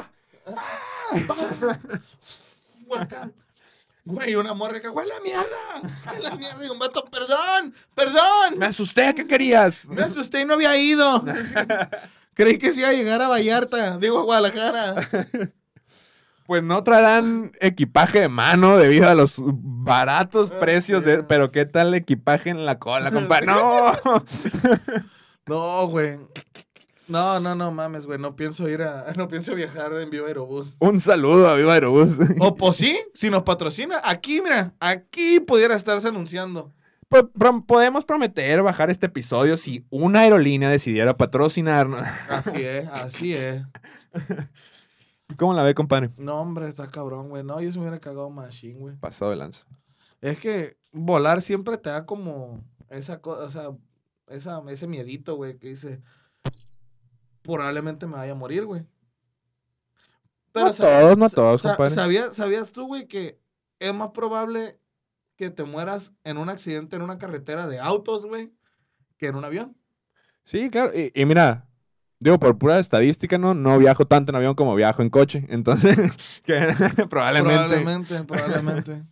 Güey, 4.04 4.36
una 4.36 4.54
morra 4.54 4.80
que 4.80 4.88
huele 4.88 5.12
a 5.12 5.20
mierda. 5.20 5.44
Huele 6.10 6.28
a 6.28 6.36
mierda. 6.36 6.64
Y 6.64 6.70
un 6.70 6.78
vato, 6.78 7.04
perdón, 7.10 7.74
perdón. 7.94 8.56
Me 8.56 8.64
asusté, 8.64 9.14
¿qué 9.14 9.26
querías? 9.26 9.90
Me 9.90 10.00
asusté 10.00 10.40
y 10.40 10.44
no 10.46 10.54
había 10.54 10.74
ido. 10.78 11.22
Creí 12.34 12.56
que 12.56 12.72
sí 12.72 12.80
iba 12.80 12.88
a 12.88 12.94
llegar 12.94 13.20
a 13.20 13.28
Vallarta, 13.28 13.98
digo 13.98 14.18
a 14.18 14.22
Guadalajara. 14.22 14.94
Pues 16.48 16.62
no 16.62 16.82
traerán 16.82 17.52
equipaje 17.60 18.20
de 18.20 18.28
mano 18.30 18.78
debido 18.78 19.06
a 19.06 19.14
los 19.14 19.34
baratos 19.36 20.50
Ah, 20.50 20.58
precios 20.58 21.04
de... 21.04 21.22
Pero 21.22 21.52
¿qué 21.52 21.66
tal 21.66 21.92
equipaje 21.92 22.48
en 22.48 22.64
la 22.64 22.78
cola, 22.78 23.10
compadre? 23.12 23.46
¡No! 23.46 23.92
No, 25.46 25.86
güey. 25.88 26.18
No, 27.06 27.38
no, 27.40 27.54
no 27.54 27.70
mames, 27.70 28.04
güey. 28.06 28.18
No 28.18 28.34
pienso 28.36 28.68
ir 28.68 28.82
a. 28.82 29.12
No 29.16 29.28
pienso 29.28 29.54
viajar 29.54 29.92
en 29.94 30.10
Viva 30.10 30.26
Aerobús. 30.28 30.76
Un 30.78 31.00
saludo 31.00 31.48
a 31.48 31.54
Viva 31.54 31.74
Aerobús. 31.74 32.18
O 32.40 32.54
pues 32.54 32.76
sí, 32.76 32.98
si 33.14 33.30
nos 33.30 33.42
patrocina. 33.42 34.00
Aquí, 34.04 34.40
mira, 34.42 34.74
aquí 34.80 35.40
pudiera 35.40 35.74
estarse 35.74 36.08
anunciando. 36.08 36.72
Pro- 37.08 37.62
podemos 37.66 38.04
prometer 38.04 38.62
bajar 38.62 38.90
este 38.90 39.06
episodio 39.06 39.56
si 39.56 39.86
una 39.90 40.20
aerolínea 40.20 40.68
decidiera 40.70 41.16
patrocinarnos. 41.16 42.02
Así 42.28 42.62
es, 42.62 42.88
así 42.88 43.34
es. 43.34 43.62
¿Cómo 45.36 45.54
la 45.54 45.62
ve, 45.62 45.74
compadre? 45.74 46.10
No, 46.16 46.40
hombre, 46.40 46.68
está 46.68 46.90
cabrón, 46.90 47.28
güey. 47.28 47.44
No, 47.44 47.60
yo 47.60 47.70
se 47.70 47.78
me 47.78 47.84
hubiera 47.84 48.00
cagado 48.00 48.30
machine, 48.30 48.78
güey. 48.80 48.96
Pasado 48.96 49.30
de 49.30 49.36
lanza. 49.36 49.66
Es 50.20 50.38
que 50.38 50.76
volar 50.92 51.42
siempre 51.42 51.76
te 51.78 51.90
da 51.90 52.06
como 52.06 52.64
esa 52.88 53.20
cosa, 53.20 53.44
o 53.44 53.50
sea, 53.50 53.70
esa, 54.28 54.62
ese 54.68 54.86
miedito, 54.86 55.36
güey, 55.36 55.58
que 55.58 55.68
dice, 55.68 56.02
probablemente 57.42 58.06
me 58.06 58.14
vaya 58.16 58.32
a 58.32 58.36
morir, 58.36 58.64
güey. 58.64 58.84
No 60.54 60.72
sa- 60.72 60.84
todos, 61.00 61.18
no 61.18 61.30
todos, 61.30 61.62
sa- 61.62 61.68
compadre. 61.76 61.94
¿sabías, 61.94 62.34
¿Sabías 62.34 62.72
tú, 62.72 62.86
güey, 62.86 63.06
que 63.06 63.40
es 63.78 63.94
más 63.94 64.10
probable 64.10 64.80
que 65.36 65.50
te 65.50 65.62
mueras 65.62 66.12
en 66.24 66.36
un 66.38 66.48
accidente 66.48 66.96
en 66.96 67.02
una 67.02 67.18
carretera 67.18 67.68
de 67.68 67.78
autos, 67.78 68.26
güey, 68.26 68.52
que 69.18 69.28
en 69.28 69.36
un 69.36 69.44
avión? 69.44 69.76
Sí, 70.42 70.68
claro. 70.70 70.90
Y, 70.98 71.12
y 71.14 71.24
mira, 71.26 71.67
digo, 72.20 72.38
por 72.38 72.58
pura 72.58 72.78
estadística, 72.78 73.38
¿no? 73.38 73.54
No 73.54 73.78
viajo 73.78 74.06
tanto 74.06 74.32
en 74.32 74.36
avión 74.36 74.54
como 74.54 74.74
viajo 74.74 75.02
en 75.02 75.10
coche. 75.10 75.46
Entonces, 75.48 75.96
que 76.44 76.54
probablemente... 77.10 77.54
Probablemente, 77.58 78.24
probablemente. 78.24 79.02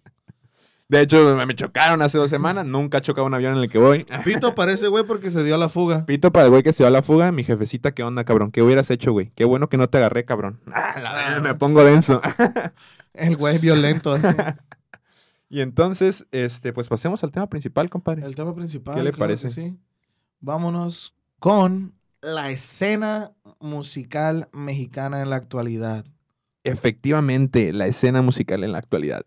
De 0.88 1.00
hecho, 1.00 1.34
me 1.34 1.54
chocaron 1.54 2.00
hace 2.00 2.16
dos 2.16 2.30
semanas. 2.30 2.64
Nunca 2.64 2.98
he 2.98 3.00
chocado 3.00 3.26
un 3.26 3.34
avión 3.34 3.56
en 3.56 3.62
el 3.62 3.68
que 3.68 3.78
voy. 3.78 4.06
Pito 4.24 4.54
parece, 4.54 4.86
güey, 4.86 5.04
porque 5.04 5.30
se 5.32 5.42
dio 5.42 5.56
a 5.56 5.58
la 5.58 5.68
fuga. 5.68 6.06
Pito 6.06 6.32
para 6.32 6.44
el 6.44 6.50
güey 6.50 6.62
que 6.62 6.72
se 6.72 6.84
dio 6.84 6.88
a 6.88 6.90
la 6.90 7.02
fuga. 7.02 7.32
Mi 7.32 7.42
jefecita, 7.42 7.92
¿qué 7.92 8.04
onda, 8.04 8.24
cabrón? 8.24 8.52
¿Qué 8.52 8.62
hubieras 8.62 8.90
hecho, 8.90 9.10
güey? 9.10 9.32
Qué 9.34 9.44
bueno 9.44 9.68
que 9.68 9.78
no 9.78 9.88
te 9.88 9.98
agarré, 9.98 10.24
cabrón. 10.24 10.60
Ah, 10.72 11.00
la 11.00 11.40
me 11.40 11.54
pongo 11.56 11.82
denso. 11.82 12.20
El 13.14 13.36
güey 13.36 13.58
violento. 13.58 14.14
así. 14.14 14.26
y 15.48 15.60
entonces, 15.60 16.26
este, 16.30 16.72
pues 16.72 16.86
pasemos 16.86 17.24
al 17.24 17.32
tema 17.32 17.48
principal, 17.48 17.90
compadre. 17.90 18.24
El 18.24 18.36
tema 18.36 18.54
principal. 18.54 18.94
¿Qué 18.94 19.02
le 19.02 19.10
claro 19.10 19.26
parece? 19.26 19.50
Sí. 19.50 19.76
Vámonos 20.38 21.16
con 21.40 21.94
la 22.26 22.50
escena 22.50 23.32
musical 23.60 24.48
mexicana 24.52 25.22
en 25.22 25.30
la 25.30 25.36
actualidad. 25.36 26.04
Efectivamente, 26.64 27.72
la 27.72 27.86
escena 27.86 28.20
musical 28.20 28.64
en 28.64 28.72
la 28.72 28.78
actualidad. 28.78 29.24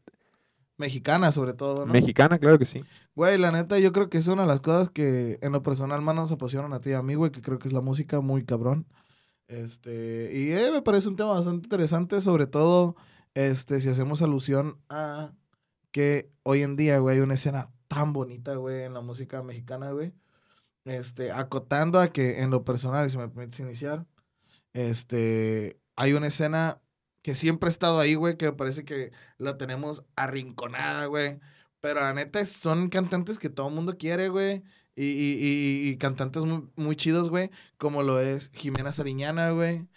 Mexicana, 0.76 1.32
sobre 1.32 1.54
todo, 1.54 1.86
¿no? 1.86 1.94
Mexicana, 1.94 2.40
claro 2.40 2.60
que 2.60 2.66
sí. 2.66 2.84
Güey, 3.16 3.38
la 3.38 3.54
neta, 3.54 3.80
yo 3.80 3.94
creo 3.94 4.10
que 4.10 4.18
es 4.18 4.28
una 4.28 4.42
de 4.42 4.50
las 4.50 4.60
cosas 4.60 4.90
que 4.90 5.40
en 5.42 5.54
lo 5.54 5.64
personal 5.64 6.02
más 6.02 6.14
nos 6.14 6.32
apasionan 6.34 6.74
a 6.74 6.82
ti 6.82 6.90
y 6.90 6.94
a 6.94 7.02
mí, 7.02 7.16
güey, 7.16 7.32
que 7.32 7.42
creo 7.42 7.58
que 7.58 7.70
es 7.70 7.74
la 7.74 7.80
música 7.80 8.20
muy 8.20 8.44
cabrón. 8.44 8.86
Este, 9.48 10.32
y 10.34 10.52
eh, 10.52 10.70
me 10.74 10.82
parece 10.82 11.08
un 11.08 11.16
tema 11.16 11.32
bastante 11.32 11.68
interesante, 11.68 12.20
sobre 12.20 12.48
todo, 12.48 12.98
este, 13.34 13.80
si 13.80 13.88
hacemos 13.88 14.22
alusión 14.22 14.78
a 14.90 15.32
que 15.92 16.30
hoy 16.44 16.64
en 16.64 16.76
día, 16.76 17.00
güey, 17.00 17.16
hay 17.16 17.22
una 17.22 17.36
escena 17.36 17.70
tan 17.88 18.12
bonita, 18.12 18.56
güey, 18.56 18.84
en 18.84 18.94
la 18.94 19.02
música 19.02 19.42
mexicana, 19.42 19.92
güey. 19.92 20.12
Este, 20.90 21.32
acotando 21.32 22.00
a 22.00 22.12
que 22.12 22.42
en 22.42 22.50
lo 22.50 22.66
personal, 22.66 23.08
si 23.12 23.18
me 23.18 23.30
permites 23.30 23.60
iniciar, 23.60 24.08
este, 24.74 25.80
hay 25.96 26.14
una 26.14 26.28
escena 26.28 26.82
que 27.22 27.36
siempre 27.36 27.68
ha 27.68 27.72
estado 27.72 28.00
ahí, 28.00 28.16
güey, 28.16 28.38
que 28.38 28.52
parece 28.54 28.86
que 28.86 29.12
la 29.38 29.56
tenemos 29.56 30.04
arrinconada, 30.16 31.06
güey. 31.06 31.40
Pero 31.82 32.02
la 32.02 32.14
neta 32.14 32.44
son 32.46 32.90
cantantes 32.90 33.38
que 33.40 33.50
todo 33.50 33.70
el 33.70 33.76
mundo 33.76 33.98
quiere, 33.98 34.30
güey. 34.30 34.64
Y, 34.96 35.06
y, 35.06 35.90
y, 35.92 35.98
cantantes 35.98 36.44
muy, 36.76 36.96
chidos, 36.96 37.30
güey. 37.30 37.52
Como 37.78 38.04
lo 38.04 38.20
es 38.20 38.50
Jimena 38.54 38.92
Sariñana, 38.92 39.52
güey. 39.52 39.88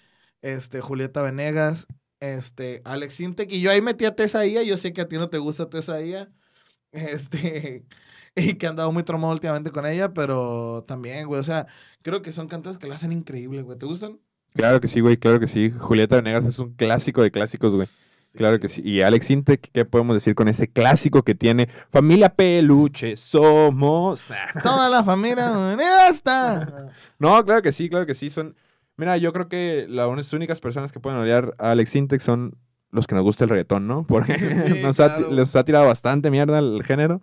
Este, 0.42 0.80
Julieta 0.82 1.22
Venegas. 1.22 1.86
Este, 2.20 2.82
Alex 2.84 3.20
Intec. 3.20 3.50
Y 3.52 3.62
yo 3.62 3.70
ahí 3.70 3.80
metí 3.82 4.04
a 4.04 4.14
Tesaía. 4.14 4.62
Yo 4.62 4.76
sé 4.76 4.92
que 4.92 5.00
a 5.02 5.08
ti 5.08 5.16
no 5.16 5.30
te 5.30 5.38
gusta 5.38 5.70
Tesaía. 5.70 6.30
Este. 6.92 7.86
Y 8.34 8.54
que 8.54 8.66
han 8.66 8.76
dado 8.76 8.90
muy 8.92 9.02
traumado 9.02 9.32
últimamente 9.34 9.70
con 9.70 9.84
ella. 9.86 10.12
Pero 10.14 10.84
también, 10.88 11.26
güey. 11.26 11.40
O 11.40 11.44
sea, 11.44 11.66
creo 12.02 12.22
que 12.22 12.32
son 12.32 12.48
cantantes 12.48 12.78
que 12.78 12.86
lo 12.86 12.94
hacen 12.94 13.12
increíble, 13.12 13.62
güey. 13.62 13.78
¿Te 13.78 13.86
gustan? 13.86 14.18
Claro 14.54 14.80
que 14.80 14.88
sí, 14.88 15.00
güey, 15.00 15.16
claro 15.16 15.40
que 15.40 15.46
sí. 15.46 15.70
Julieta 15.70 16.16
Venegas 16.16 16.44
es 16.44 16.58
un 16.58 16.74
clásico 16.74 17.22
de 17.22 17.30
clásicos, 17.30 17.74
güey. 17.74 17.86
Claro 18.34 18.58
que 18.60 18.68
sí. 18.68 18.80
Y 18.84 19.02
Alex 19.02 19.30
Intec, 19.30 19.70
¿qué 19.72 19.84
podemos 19.84 20.14
decir 20.16 20.34
con 20.34 20.48
ese 20.48 20.66
clásico 20.66 21.22
que 21.22 21.34
tiene? 21.34 21.68
Familia 21.90 22.34
Peluche, 22.34 23.16
somos. 23.16 24.32
Toda 24.62 24.88
la 24.88 25.04
familia 25.04 25.50
unida 25.50 26.08
está. 26.08 26.90
No, 27.18 27.44
claro 27.44 27.60
que 27.62 27.72
sí, 27.72 27.88
claro 27.90 28.06
que 28.06 28.14
sí. 28.14 28.30
Son. 28.30 28.56
Mira, 28.96 29.16
yo 29.18 29.32
creo 29.32 29.48
que 29.48 29.86
las 29.88 30.32
únicas 30.32 30.60
personas 30.60 30.92
que 30.92 31.00
pueden 31.00 31.18
odiar 31.18 31.54
a 31.58 31.70
Alex 31.72 31.94
Intec 31.96 32.20
son 32.20 32.56
los 32.90 33.06
que 33.06 33.14
nos 33.14 33.24
gusta 33.24 33.44
el 33.44 33.50
reggaetón, 33.50 33.86
¿no? 33.86 34.06
Porque 34.08 34.34
Sí, 34.74 34.82
nos 34.82 35.00
ha- 35.00 35.18
les 35.18 35.54
ha 35.56 35.64
tirado 35.64 35.86
bastante 35.86 36.30
mierda 36.30 36.58
el 36.58 36.82
género. 36.84 37.20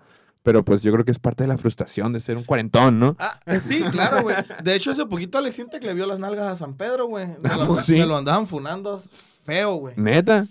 Pero 0.50 0.66
pues 0.66 0.82
yo 0.82 0.92
creo 0.92 1.06
que 1.06 1.12
es 1.12 1.20
parte 1.20 1.44
de 1.44 1.48
la 1.48 1.60
frustración 1.60 2.12
de 2.12 2.20
ser 2.22 2.36
un 2.36 2.44
cuarentón, 2.44 2.98
¿no? 3.00 3.16
Ah, 3.20 3.40
eh, 3.46 3.60
sí, 3.64 3.84
claro, 3.92 4.24
güey. 4.24 4.36
De 4.64 4.74
hecho, 4.74 4.90
hace 4.90 5.06
poquito 5.06 5.38
Alex 5.38 5.60
Intec 5.60 5.84
le 5.84 5.94
vio 5.94 6.08
las 6.08 6.18
nalgas 6.18 6.48
a 6.54 6.58
San 6.58 6.76
Pedro, 6.76 7.06
güey. 7.06 7.28
Me, 7.44 7.50
Ah, 7.52 7.58
lo- 7.58 7.68
pues 7.68 7.86
sí. 7.86 7.94
me 7.94 8.08
lo 8.08 8.18
andaban 8.18 8.48
funando 8.48 9.00
feo, 9.46 9.76
güey. 9.76 9.94
Neta. 9.96 10.48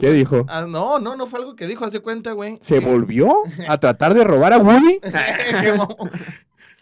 ¿Qué 0.00 0.12
dijo? 0.12 0.44
Ah, 0.50 0.66
no, 0.68 0.98
no, 0.98 1.16
no 1.16 1.26
fue 1.26 1.38
algo 1.40 1.56
que 1.56 1.66
dijo. 1.66 1.86
Hace 1.86 2.00
cuenta, 2.00 2.32
güey. 2.32 2.58
¿Se 2.60 2.78
que- 2.78 2.84
volvió 2.84 3.32
a 3.68 3.78
tratar 3.80 4.12
de 4.12 4.22
robar 4.24 4.52
a 4.52 4.58
Woody? 4.58 4.98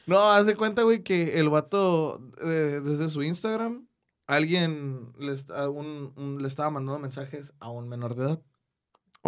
No, 0.07 0.31
haz 0.33 0.47
de 0.47 0.55
cuenta, 0.57 0.83
güey, 0.83 1.03
que 1.03 1.39
el 1.41 1.49
vato, 1.49 2.21
eh, 2.43 2.81
desde 2.85 3.09
su 3.09 3.23
Instagram, 3.23 3.87
alguien 4.29 5.13
le, 5.19 5.33
est- 5.33 5.51
a 5.51 5.69
un- 5.69 6.13
un- 6.17 6.41
le 6.43 6.49
estaba 6.49 6.71
mandando 6.71 6.99
mensajes 7.01 7.53
a 7.61 7.71
un 7.71 7.89
menor 7.89 8.15
de 8.15 8.25
edad. 8.25 8.41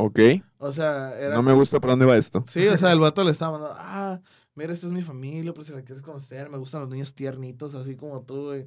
Ok. 0.01 0.21
O 0.59 0.73
sea, 0.73 1.19
era... 1.19 1.35
No 1.35 1.43
me 1.43 1.53
gusta 1.53 1.81
por 1.81 1.91
dónde 1.91 2.07
va 2.07 2.17
esto. 2.17 2.45
Sí, 2.47 2.67
o 2.67 2.77
sea, 2.77 2.93
el 2.93 3.01
vato 3.01 3.25
le 3.25 3.33
estaba 3.33 3.59
mandando, 3.59 3.77
ah, 3.81 4.21
mira, 4.55 4.73
esta 4.73 4.87
es 4.87 4.93
mi 4.93 5.03
familia, 5.03 5.53
por 5.53 5.65
si 5.65 5.73
la 5.73 5.83
quieres 5.83 6.03
conocer, 6.03 6.49
me 6.51 6.59
gustan 6.59 6.83
los 6.83 6.91
niños 6.91 7.15
tiernitos, 7.15 7.75
así 7.75 7.97
como 7.97 8.23
tú, 8.23 8.47
güey. 8.47 8.67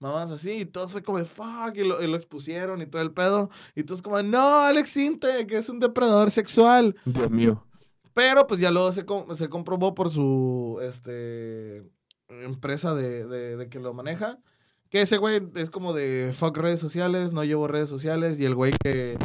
Mamás 0.00 0.32
así, 0.32 0.50
y 0.50 0.64
todos 0.64 0.90
fue 0.90 1.02
como 1.04 1.18
de 1.18 1.24
fuck, 1.24 1.76
y 1.76 1.84
lo, 1.84 2.02
y 2.02 2.08
lo 2.08 2.16
expusieron 2.16 2.82
y 2.82 2.86
todo 2.86 3.00
el 3.02 3.12
pedo. 3.12 3.50
Y 3.76 3.84
todos 3.84 4.02
como, 4.02 4.20
no, 4.20 4.62
Alex 4.62 4.96
Inte, 4.96 5.46
que 5.46 5.58
es 5.58 5.68
un 5.68 5.78
depredador 5.78 6.32
sexual. 6.32 6.96
Dios 7.04 7.30
mío. 7.30 7.64
Pero 8.12 8.48
pues 8.48 8.58
ya 8.58 8.72
luego 8.72 8.90
se, 8.90 9.06
se 9.36 9.48
comprobó 9.48 9.94
por 9.94 10.10
su 10.10 10.80
este 10.82 11.88
empresa 12.28 12.94
de, 12.96 13.26
de, 13.26 13.56
de 13.56 13.68
que 13.68 13.78
lo 13.78 13.94
maneja. 13.94 14.40
Que 14.90 15.02
ese 15.02 15.18
güey 15.18 15.40
es 15.54 15.70
como 15.70 15.92
de 15.92 16.32
fuck 16.34 16.56
redes 16.56 16.80
sociales, 16.80 17.32
no 17.32 17.44
llevo 17.44 17.68
redes 17.68 17.88
sociales. 17.88 18.40
Y 18.40 18.44
el 18.44 18.56
güey 18.56 18.72
que 18.82 19.16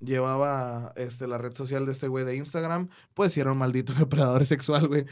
llevaba 0.00 0.92
este, 0.96 1.26
la 1.26 1.38
red 1.38 1.54
social 1.54 1.86
de 1.86 1.92
este 1.92 2.08
güey 2.08 2.24
de 2.24 2.36
Instagram, 2.36 2.88
pues 3.14 3.32
sí 3.32 3.40
era 3.40 3.52
un 3.52 3.58
maldito 3.58 3.92
depredador 3.98 4.44
sexual, 4.44 4.88
güey. 4.88 5.06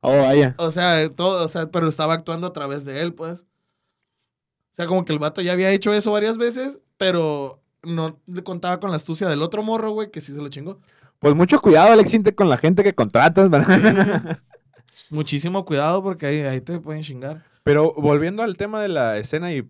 Oh, 0.00 0.22
vaya. 0.22 0.54
O 0.58 0.70
sea, 0.70 1.02
eh, 1.02 1.08
todo, 1.08 1.44
o 1.44 1.48
sea, 1.48 1.70
pero 1.70 1.88
estaba 1.88 2.14
actuando 2.14 2.46
a 2.46 2.52
través 2.52 2.84
de 2.84 3.00
él, 3.00 3.14
pues. 3.14 3.40
O 3.40 4.76
sea, 4.76 4.86
como 4.86 5.04
que 5.04 5.12
el 5.12 5.18
vato 5.18 5.40
ya 5.40 5.52
había 5.52 5.70
hecho 5.70 5.92
eso 5.92 6.12
varias 6.12 6.36
veces, 6.36 6.80
pero 6.98 7.62
no 7.82 8.20
le 8.26 8.42
contaba 8.42 8.78
con 8.78 8.90
la 8.90 8.96
astucia 8.96 9.28
del 9.28 9.42
otro 9.42 9.62
morro, 9.62 9.92
güey, 9.92 10.10
que 10.10 10.20
sí 10.20 10.34
se 10.34 10.42
lo 10.42 10.48
chingó. 10.48 10.80
Pues 11.18 11.34
mucho 11.34 11.60
cuidado, 11.60 11.92
Alex 11.92 12.14
con 12.34 12.50
la 12.50 12.58
gente 12.58 12.84
que 12.84 12.94
contratas, 12.94 13.48
¿verdad? 13.48 14.38
Muchísimo 15.10 15.64
cuidado 15.64 16.02
porque 16.02 16.26
ahí, 16.26 16.40
ahí 16.42 16.60
te 16.60 16.78
pueden 16.78 17.02
chingar. 17.02 17.44
Pero 17.62 17.94
volviendo 17.94 18.42
al 18.42 18.56
tema 18.56 18.80
de 18.80 18.88
la 18.88 19.16
escena 19.16 19.52
y 19.52 19.68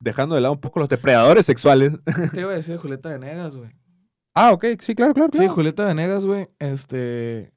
dejando 0.00 0.34
de 0.34 0.40
lado 0.40 0.54
un 0.54 0.60
poco 0.60 0.80
los 0.80 0.88
depredadores 0.88 1.46
sexuales. 1.46 1.92
Te 2.32 2.40
iba 2.40 2.52
a 2.52 2.56
decir 2.56 2.74
de 2.74 2.78
Julieta 2.82 3.10
Venegas, 3.10 3.56
güey. 3.56 3.70
Ah, 4.38 4.52
ok, 4.52 4.66
sí, 4.80 4.94
claro, 4.94 5.14
claro. 5.14 5.30
Sí, 5.32 5.38
claro. 5.38 5.54
Julieta 5.54 5.86
Venegas, 5.86 6.26
güey. 6.26 6.50
Este. 6.58 7.54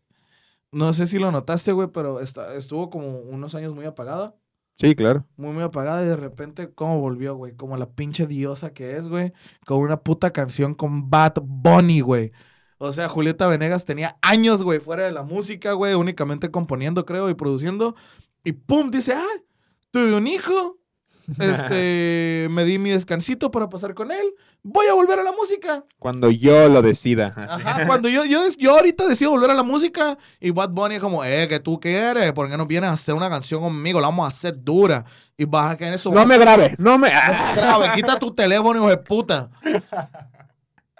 No 0.71 0.93
sé 0.93 1.07
si 1.07 1.19
lo 1.19 1.29
notaste, 1.29 1.73
güey, 1.73 1.89
pero 1.89 2.21
está, 2.21 2.55
estuvo 2.55 2.89
como 2.89 3.19
unos 3.19 3.53
años 3.53 3.75
muy 3.75 3.85
apagada. 3.85 4.33
Sí, 4.77 4.95
claro. 4.95 5.25
Muy, 5.35 5.51
muy 5.51 5.63
apagada. 5.63 6.01
Y 6.03 6.05
de 6.05 6.15
repente, 6.15 6.73
¿cómo 6.73 7.01
volvió, 7.01 7.35
güey? 7.35 7.53
Como 7.53 7.75
la 7.75 7.89
pinche 7.89 8.27
diosa 8.27 8.71
que 8.71 8.95
es, 8.95 9.09
güey. 9.09 9.33
Con 9.65 9.79
una 9.79 9.99
puta 9.99 10.31
canción 10.31 10.73
con 10.73 11.09
Bad 11.09 11.33
Bunny, 11.43 11.99
güey. 11.99 12.31
O 12.77 12.93
sea, 12.93 13.09
Julieta 13.09 13.47
Venegas 13.47 13.83
tenía 13.83 14.17
años, 14.21 14.63
güey, 14.63 14.79
fuera 14.79 15.03
de 15.03 15.11
la 15.11 15.23
música, 15.23 15.73
güey. 15.73 15.95
Únicamente 15.95 16.49
componiendo, 16.49 17.05
creo, 17.05 17.29
y 17.29 17.33
produciendo. 17.33 17.95
Y 18.45 18.53
pum, 18.53 18.89
dice, 18.89 19.15
ah, 19.15 19.43
tuve 19.91 20.15
un 20.15 20.27
hijo. 20.27 20.78
Este, 21.37 22.47
me 22.51 22.63
di 22.65 22.79
mi 22.79 22.89
descansito 22.89 23.51
para 23.51 23.69
pasar 23.69 23.93
con 23.93 24.11
él. 24.11 24.33
Voy 24.63 24.87
a 24.87 24.93
volver 24.93 25.19
a 25.19 25.23
la 25.23 25.31
música. 25.31 25.85
Cuando 25.99 26.29
yo 26.29 26.67
lo 26.69 26.81
decida. 26.81 27.33
Ajá, 27.35 27.85
cuando 27.85 28.09
yo, 28.09 28.25
yo, 28.25 28.41
yo 28.57 28.71
ahorita 28.71 29.07
decido 29.07 29.31
volver 29.31 29.51
a 29.51 29.53
la 29.53 29.63
música 29.63 30.17
y 30.39 30.51
Bad 30.51 30.69
Bunny 30.71 30.95
es 30.95 31.01
como, 31.01 31.23
eh, 31.23 31.47
que 31.47 31.59
tú 31.59 31.79
quieres, 31.79 32.33
¿por 32.33 32.49
qué 32.49 32.57
no 32.57 32.65
vienes 32.65 32.89
a 32.89 32.93
hacer 32.93 33.15
una 33.15 33.29
canción 33.29 33.61
conmigo? 33.61 34.01
La 34.01 34.07
vamos 34.07 34.25
a 34.25 34.29
hacer 34.29 34.61
dura. 34.61 35.05
Y 35.37 35.45
vas 35.45 35.71
a 35.71 35.77
caer 35.77 35.89
en 35.89 35.95
eso. 35.95 36.11
No 36.11 36.25
me 36.25 36.37
grabe, 36.37 36.75
no 36.77 36.97
me. 36.97 37.09
ah. 37.13 37.53
grave, 37.55 37.87
quita 37.95 38.19
tu 38.19 38.33
teléfono, 38.33 38.79
hijo 38.79 38.89
de 38.89 38.97
puta. 38.97 39.49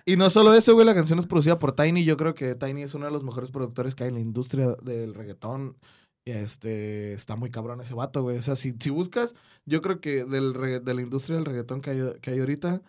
Y 0.05 0.15
no 0.15 0.29
solo 0.31 0.55
eso, 0.55 0.73
güey, 0.73 0.87
la 0.87 0.95
canción 0.95 1.19
es 1.19 1.27
producida 1.27 1.59
por 1.59 1.73
Tiny. 1.73 2.03
Yo 2.03 2.17
creo 2.17 2.33
que 2.33 2.55
Tiny 2.55 2.81
es 2.83 2.95
uno 2.95 3.05
de 3.05 3.11
los 3.11 3.23
mejores 3.23 3.51
productores 3.51 3.93
que 3.93 4.05
hay 4.05 4.09
en 4.09 4.15
la 4.15 4.21
industria 4.21 4.75
del 4.81 5.13
reggaetón. 5.13 5.77
Este, 6.25 7.13
está 7.13 7.35
muy 7.35 7.49
cabrón 7.49 7.81
ese 7.81 7.93
vato, 7.93 8.21
güey. 8.21 8.37
O 8.37 8.41
sea, 8.41 8.55
si, 8.55 8.75
si 8.79 8.89
buscas, 8.89 9.35
yo 9.65 9.81
creo 9.81 9.99
que 9.99 10.25
del 10.25 10.53
regga- 10.53 10.79
de 10.81 10.93
la 10.93 11.01
industria 11.01 11.37
del 11.37 11.45
reggaetón 11.45 11.81
que 11.81 11.89
hay, 11.91 12.01
que 12.21 12.31
hay 12.31 12.39
ahorita, 12.39 12.81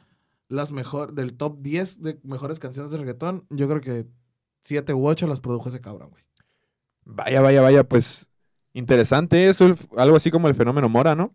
las 0.48 0.72
mejor, 0.72 1.14
del 1.14 1.34
top 1.36 1.58
10 1.60 2.02
de 2.02 2.18
mejores 2.22 2.58
canciones 2.58 2.90
de 2.92 2.98
reggaetón, 2.98 3.46
yo 3.50 3.68
creo 3.68 3.80
que 3.80 4.06
7 4.64 4.92
u 4.92 5.06
8 5.06 5.26
las 5.26 5.40
produjo 5.40 5.68
ese 5.68 5.80
cabrón, 5.80 6.10
güey. 6.10 6.22
Vaya, 7.04 7.40
vaya, 7.40 7.60
vaya, 7.62 7.84
pues 7.84 8.28
interesante 8.72 9.48
eso, 9.48 9.74
algo 9.96 10.16
así 10.16 10.30
como 10.30 10.48
el 10.48 10.54
fenómeno 10.54 10.88
Mora, 10.88 11.14
¿no? 11.14 11.34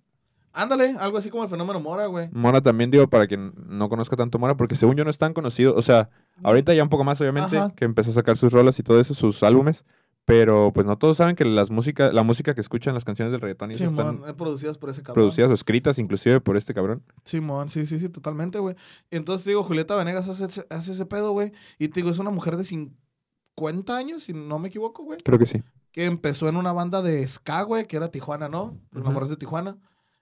Ándale, 0.54 0.96
algo 1.00 1.18
así 1.18 1.30
como 1.30 1.44
el 1.44 1.50
fenómeno 1.50 1.82
Mora, 1.82 2.06
güey. 2.06 2.30
Mora 2.32 2.62
también, 2.62 2.92
digo, 2.92 3.10
para 3.10 3.28
quien 3.28 3.54
no 3.68 3.90
conozca 3.90 4.16
tanto 4.16 4.40
Mora, 4.40 4.56
porque 4.56 4.76
según 4.76 4.96
yo 4.96 5.04
no 5.04 5.10
es 5.10 5.18
tan 5.18 5.34
conocido, 5.34 5.76
o 5.76 5.82
sea, 5.82 6.10
ahorita 6.44 6.74
ya 6.74 6.84
un 6.84 6.90
poco 6.90 7.04
más, 7.04 7.20
obviamente, 7.20 7.58
Ajá. 7.58 7.74
que 7.76 7.84
empezó 7.84 8.12
a 8.12 8.14
sacar 8.14 8.38
sus 8.38 8.54
rolas 8.54 8.80
y 8.80 8.84
todo 8.84 9.00
eso, 9.00 9.14
sus 9.14 9.44
álbumes, 9.44 9.86
pero 10.26 10.72
pues 10.74 10.86
no 10.88 10.98
todos 10.98 11.18
saben 11.18 11.36
que 11.36 11.46
las 11.46 11.70
música, 11.70 12.12
la 12.12 12.24
música 12.24 12.56
que 12.56 12.62
escuchan 12.62 12.94
las 12.96 13.06
canciones 13.06 13.32
del 13.32 13.42
reggaetón 13.42 13.72
y 13.72 13.76
Simón, 13.76 14.16
están 14.16 14.30
eh, 14.30 14.34
producidas 14.34 14.78
por 14.78 14.90
ese 14.90 15.02
cabrón. 15.04 15.16
producidas 15.24 15.52
o 15.52 15.54
escritas 15.54 16.00
inclusive 16.00 16.42
por 16.42 16.58
este 16.58 16.74
cabrón. 16.74 17.04
Simón, 17.26 17.70
sí, 17.70 17.86
sí, 17.86 18.00
sí, 18.00 18.10
totalmente, 18.10 18.58
güey. 18.60 18.76
Entonces 19.12 19.46
digo, 19.46 19.64
Julieta 19.64 19.96
Venegas 19.96 20.28
hace, 20.28 20.46
ese- 20.46 20.66
hace 20.70 20.94
ese 20.94 21.06
pedo, 21.06 21.32
güey. 21.32 21.52
Y 21.78 21.90
te 21.90 22.00
digo, 22.00 22.10
es 22.10 22.18
una 22.20 22.32
mujer 22.32 22.58
de 22.58 22.64
50 22.66 23.96
años, 23.96 24.24
si 24.24 24.34
no 24.34 24.58
me 24.60 24.70
equivoco, 24.70 25.04
güey. 25.04 25.20
Creo 25.24 25.38
que 25.40 25.46
sí. 25.46 25.62
Que 25.92 26.06
empezó 26.06 26.50
en 26.50 26.58
una 26.58 26.74
banda 26.74 27.02
de 27.02 27.26
ska, 27.28 27.62
güey, 27.64 27.86
que 27.86 27.96
era 27.98 28.10
Tijuana, 28.12 28.50
¿no? 28.50 28.78
Los 28.92 29.02
Ujú. 29.04 29.12
Amores 29.12 29.30
de 29.30 29.38
Tijuana. 29.38 29.78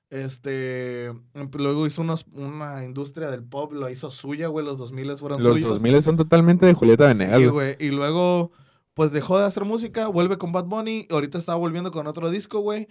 Este, 0.09 1.07
em- 1.07 1.49
luego 1.55 1.87
hizo 1.87 2.01
unos, 2.03 2.25
una 2.33 2.85
industria 2.85 3.31
del 3.31 3.43
pop, 3.43 3.73
lo 3.73 3.89
hizo 3.89 4.11
suya, 4.11 4.47
güey, 4.47 4.63
los 4.63 4.77
2000 4.77 5.17
fueron 5.17 5.41
Los 5.41 5.53
suyos. 5.53 5.69
2000 5.69 6.03
son 6.03 6.17
totalmente 6.17 6.67
de 6.67 6.73
Julieta 6.75 7.07
Venegas. 7.07 7.39
Sí, 7.39 7.47
güey. 7.47 7.75
Y 7.79 7.89
luego, 7.89 8.51
pues 8.93 9.11
dejó 9.11 9.39
de 9.39 9.45
hacer 9.45 9.65
música, 9.65 10.07
vuelve 10.07 10.37
con 10.37 10.51
Bad 10.51 10.65
Bunny. 10.65 11.07
ahorita 11.09 11.37
está 11.37 11.55
volviendo 11.55 11.91
con 11.91 12.07
otro 12.07 12.29
disco, 12.29 12.59
güey. 12.59 12.87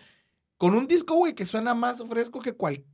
Con 0.59 0.75
un 0.75 0.87
disco, 0.87 1.15
güey, 1.15 1.35
que 1.35 1.47
suena 1.47 1.75
más 1.75 2.03
fresco 2.09 2.41
que 2.41 2.53
cual. 2.53 2.85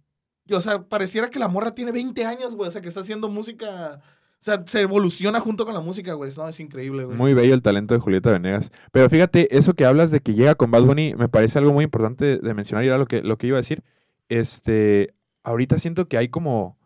O 0.50 0.60
sea, 0.60 0.82
pareciera 0.82 1.30
que 1.30 1.38
la 1.38 1.48
morra 1.48 1.72
tiene 1.72 1.92
20 1.92 2.24
años, 2.24 2.54
güey. 2.54 2.68
O 2.68 2.70
sea, 2.70 2.80
que 2.80 2.88
está 2.88 3.00
haciendo 3.00 3.28
música. 3.28 4.00
O 4.40 4.44
sea, 4.44 4.62
se 4.66 4.80
evoluciona 4.80 5.40
junto 5.40 5.64
con 5.64 5.74
la 5.74 5.80
música, 5.80 6.14
güey. 6.14 6.30
Es 6.30 6.60
increíble, 6.60 7.04
güey. 7.04 7.16
Muy 7.16 7.34
bello 7.34 7.54
el 7.54 7.62
talento 7.62 7.94
de 7.94 8.00
Julieta 8.00 8.30
Venegas. 8.30 8.70
Pero 8.92 9.10
fíjate, 9.10 9.54
eso 9.56 9.74
que 9.74 9.84
hablas 9.84 10.10
de 10.10 10.20
que 10.20 10.34
llega 10.34 10.54
con 10.54 10.70
Bad 10.70 10.84
Bunny 10.84 11.14
me 11.14 11.28
parece 11.28 11.58
algo 11.58 11.72
muy 11.72 11.84
importante 11.84 12.38
de 12.38 12.54
mencionar 12.54 12.84
y 12.84 12.88
era 12.88 12.98
lo 12.98 13.06
que, 13.06 13.22
lo 13.22 13.36
que 13.36 13.48
iba 13.48 13.56
a 13.56 13.60
decir. 13.60 13.82
Este, 14.28 15.14
ahorita 15.42 15.78
siento 15.78 16.08
que 16.08 16.18
hay 16.18 16.28
como, 16.28 16.78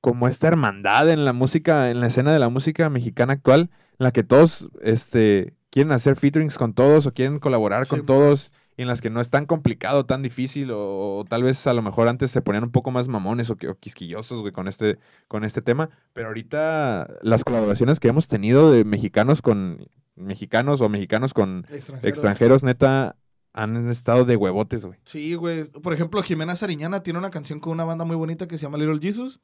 como 0.00 0.28
esta 0.28 0.48
hermandad 0.48 1.10
en 1.10 1.24
la 1.24 1.32
música, 1.32 1.90
en 1.90 2.00
la 2.00 2.06
escena 2.06 2.32
de 2.32 2.38
la 2.38 2.48
música 2.48 2.88
mexicana 2.90 3.34
actual, 3.34 3.70
en 3.98 4.04
la 4.04 4.12
que 4.12 4.22
todos 4.24 4.68
este, 4.82 5.54
quieren 5.70 5.92
hacer 5.92 6.16
featurings 6.16 6.58
con 6.58 6.74
todos 6.74 7.06
o 7.06 7.12
quieren 7.12 7.38
colaborar 7.38 7.86
con 7.86 8.00
Sí. 8.00 8.06
todos 8.06 8.52
y 8.76 8.82
en 8.82 8.88
las 8.88 9.00
que 9.00 9.08
no 9.08 9.20
es 9.20 9.30
tan 9.30 9.46
complicado, 9.46 10.04
tan 10.04 10.22
difícil 10.22 10.72
o, 10.72 11.18
o 11.18 11.24
tal 11.24 11.44
vez 11.44 11.64
a 11.68 11.72
lo 11.74 11.80
mejor 11.82 12.08
antes 12.08 12.32
se 12.32 12.42
ponían 12.42 12.64
un 12.64 12.72
poco 12.72 12.90
más 12.90 13.06
mamones 13.06 13.48
o, 13.50 13.52
o 13.52 13.74
quisquillosos 13.78 14.40
güey, 14.40 14.52
con 14.52 14.66
este, 14.66 14.98
con 15.28 15.44
este 15.44 15.62
tema, 15.62 15.90
pero 16.12 16.26
ahorita 16.28 17.08
las 17.22 17.44
colaboraciones 17.44 18.00
que 18.00 18.08
hemos 18.08 18.26
tenido 18.26 18.72
de 18.72 18.84
mexicanos 18.84 19.42
con 19.42 19.86
mexicanos 20.16 20.80
o 20.80 20.88
mexicanos 20.88 21.32
con 21.34 21.64
Extranjeros. 21.70 22.04
extranjeros, 22.04 22.62
neta, 22.64 23.16
han 23.52 23.88
estado 23.88 24.24
de 24.24 24.34
huevotes, 24.36 24.84
güey. 24.86 24.98
Sí, 25.04 25.34
güey. 25.34 25.64
Por 25.64 25.92
ejemplo, 25.94 26.20
Jimena 26.22 26.56
Sariñana 26.56 27.04
tiene 27.04 27.20
una 27.20 27.30
canción 27.30 27.60
con 27.60 27.72
una 27.72 27.84
banda 27.84 28.04
muy 28.04 28.16
bonita 28.16 28.48
que 28.48 28.58
se 28.58 28.62
llama 28.62 28.78
Little 28.78 28.98
Jesus. 29.00 29.40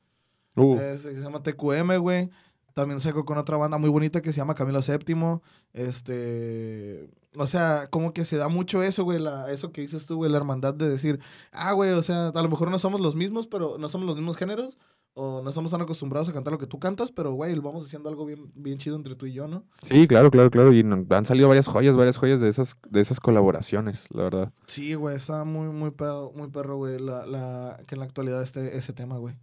Uh, 0.57 0.77
Eh, 0.81 0.99
se 0.99 1.13
llama 1.15 1.43
TQM, 1.45 1.99
güey. 1.99 2.31
También 2.75 3.01
sacó 3.01 3.25
con 3.25 3.39
otra 3.39 3.57
banda 3.57 3.79
muy 3.79 3.91
bonita 3.91 4.21
que 4.21 4.33
se 4.33 4.39
llama 4.39 4.55
Camilo 4.55 4.81
VII. 4.81 5.41
Este. 5.73 7.11
O 7.37 7.47
sea, 7.47 7.89
como 7.91 8.13
que 8.13 8.25
se 8.25 8.37
da 8.37 8.49
mucho 8.49 8.83
eso, 8.83 9.05
güey. 9.05 9.19
La, 9.19 9.51
eso 9.51 9.73
que 9.73 9.83
dices 9.83 10.07
tú, 10.07 10.17
güey. 10.17 10.31
La 10.31 10.39
hermandad 10.39 10.75
de 10.75 10.89
decir, 10.89 11.21
ah, 11.53 11.73
güey, 11.73 11.91
o 11.91 12.03
sea, 12.03 12.29
a 12.29 12.43
lo 12.43 12.49
mejor 12.49 12.71
no 12.71 12.79
somos 12.79 13.01
los 13.01 13.15
mismos, 13.15 13.47
pero 13.47 13.79
no 13.79 13.89
somos 13.89 14.07
los 14.07 14.17
mismos 14.17 14.37
géneros. 14.37 14.79
O 15.15 15.43
no 15.43 15.51
estamos 15.51 15.73
tan 15.73 15.81
acostumbrados 15.81 16.29
a 16.29 16.33
cantar 16.33 16.53
lo 16.53 16.59
que 16.59 16.69
tú 16.69 16.79
cantas, 16.79 17.11
pero, 17.11 17.33
güey, 17.33 17.53
vamos 17.59 17.85
haciendo 17.85 18.09
algo 18.09 18.25
bien, 18.25 18.53
bien 18.55 18.79
chido 18.79 18.95
entre 18.95 19.17
tú 19.17 19.27
y 19.27 19.33
yo, 19.33 19.49
¿no? 19.49 19.65
sí, 19.83 20.07
claro, 20.07 20.31
claro, 20.31 20.51
claro. 20.51 20.73
Y 20.73 20.81
han 20.83 21.27
salido 21.27 21.49
varias 21.49 21.67
joyas, 21.67 21.97
varias 21.97 22.17
joyas 22.17 22.41
de 22.41 22.49
esas, 22.49 22.77
de 22.89 23.01
esas 23.01 23.19
colaboraciones, 23.19 24.07
la 24.11 24.23
verdad. 24.23 24.53
Sí, 24.69 24.95
güey, 24.95 25.17
está 25.17 25.43
muy, 25.43 25.67
muy 25.69 25.91
perro, 25.91 26.33
muy 26.37 26.49
perro, 26.49 26.77
güey, 26.77 27.01
la, 27.01 27.27
la, 27.27 27.81
que 27.89 27.97
en 27.97 27.99
la 27.99 28.05
actualidad 28.05 28.41
esté 28.41 28.77
ese 28.77 28.93
tema, 28.93 29.19
güey. 29.19 29.35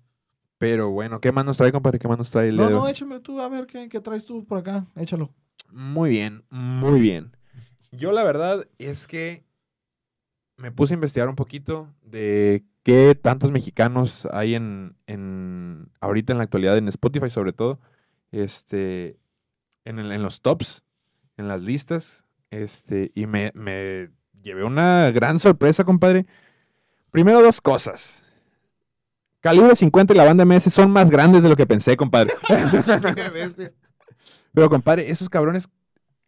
Pero 0.58 0.90
bueno, 0.90 1.20
¿qué 1.22 1.32
más 1.32 1.46
nos 1.46 1.58
trae, 1.58 1.72
compadre? 1.72 2.00
¿Qué 2.00 2.08
más 2.08 2.18
nos 2.18 2.32
trae 2.32 2.50
el 2.50 2.56
No, 2.56 2.70
no, 2.70 2.88
échame 2.88 3.20
tú, 3.20 3.40
a 3.42 3.48
ver, 3.48 3.68
¿qué, 3.68 3.88
qué 3.90 4.00
traes 4.00 4.26
tú 4.26 4.46
por 4.46 4.58
acá? 4.58 4.86
Échalo. 4.96 5.32
Muy 5.72 6.10
bien, 6.10 6.44
muy 6.50 7.00
bien. 7.00 7.36
Yo 7.92 8.12
la 8.12 8.24
verdad 8.24 8.68
es 8.80 9.06
que 9.08 9.44
me 10.58 10.72
puse 10.72 10.94
a 10.94 10.96
investigar 10.96 11.30
un 11.30 11.36
poquito 11.36 11.90
de 12.02 12.64
qué 12.84 13.14
tantos 13.16 13.52
mexicanos 13.52 14.28
hay 14.32 14.56
en, 14.56 14.96
en 15.06 15.90
ahorita 16.00 16.32
en 16.34 16.38
la 16.40 16.46
actualidad 16.46 16.78
en 16.78 16.88
Spotify 16.88 17.30
sobre 17.30 17.54
todo, 17.54 17.80
este, 18.32 19.20
en, 19.86 20.00
el- 20.00 20.12
en 20.12 20.24
los 20.24 20.42
tops, 20.42 20.84
en 21.38 21.48
las 21.48 21.62
listas, 21.62 22.26
este, 22.50 23.12
y 23.14 23.28
me, 23.28 23.52
me 23.54 24.10
llevé 24.42 24.64
una 24.64 25.12
gran 25.12 25.38
sorpresa, 25.40 25.84
compadre. 25.84 26.26
Primero 27.12 27.42
dos 27.42 27.62
cosas. 27.62 28.24
Calibre 29.48 29.76
50 29.76 30.14
y 30.14 30.18
la 30.18 30.26
banda 30.26 30.44
MS 30.46 30.64
son 30.74 30.92
más 30.92 31.10
grandes 31.10 31.42
de 31.44 31.50
lo 31.50 31.56
que 31.56 31.66
pensé, 31.66 31.96
compadre. 31.96 32.34
Pero, 34.54 34.70
compadre, 34.70 35.10
esos 35.10 35.30
cabrones 35.30 35.70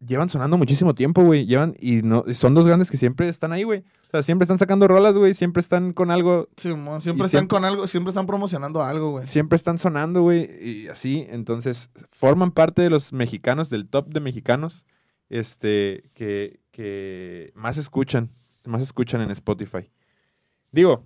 llevan 0.05 0.29
sonando 0.29 0.57
muchísimo 0.57 0.95
tiempo, 0.95 1.23
güey. 1.23 1.45
Llevan, 1.45 1.75
y 1.79 2.01
no, 2.01 2.23
son 2.33 2.53
dos 2.53 2.65
grandes 2.65 2.91
que 2.91 2.97
siempre 2.97 3.27
están 3.27 3.51
ahí, 3.51 3.63
güey. 3.63 3.79
O 3.79 4.11
sea, 4.11 4.23
siempre 4.23 4.43
están 4.43 4.57
sacando 4.57 4.87
rolas, 4.87 5.15
güey. 5.17 5.33
Siempre 5.33 5.61
están 5.61 5.93
con 5.93 6.11
algo. 6.11 6.47
Simón, 6.57 7.01
siempre 7.01 7.23
Y 7.23 7.25
están 7.25 7.39
siempre- 7.41 7.55
con 7.55 7.65
algo, 7.65 7.87
siempre 7.87 8.09
están 8.09 8.25
promocionando 8.25 8.83
algo, 8.83 9.11
güey. 9.11 9.27
Siempre 9.27 9.55
están 9.55 9.77
sonando, 9.79 10.21
güey. 10.21 10.49
Y 10.61 10.87
así. 10.87 11.25
Entonces, 11.29 11.89
forman 12.09 12.51
parte 12.51 12.81
de 12.81 12.89
los 12.89 13.11
mexicanos, 13.13 13.69
del 13.69 13.87
top 13.87 14.07
de 14.09 14.19
mexicanos. 14.19 14.85
Este, 15.29 16.09
que, 16.13 16.59
que 16.71 17.51
más 17.55 17.77
escuchan. 17.77 18.31
Más 18.65 18.81
escuchan 18.81 19.21
en 19.21 19.31
Spotify. 19.31 19.91
Digo, 20.71 21.05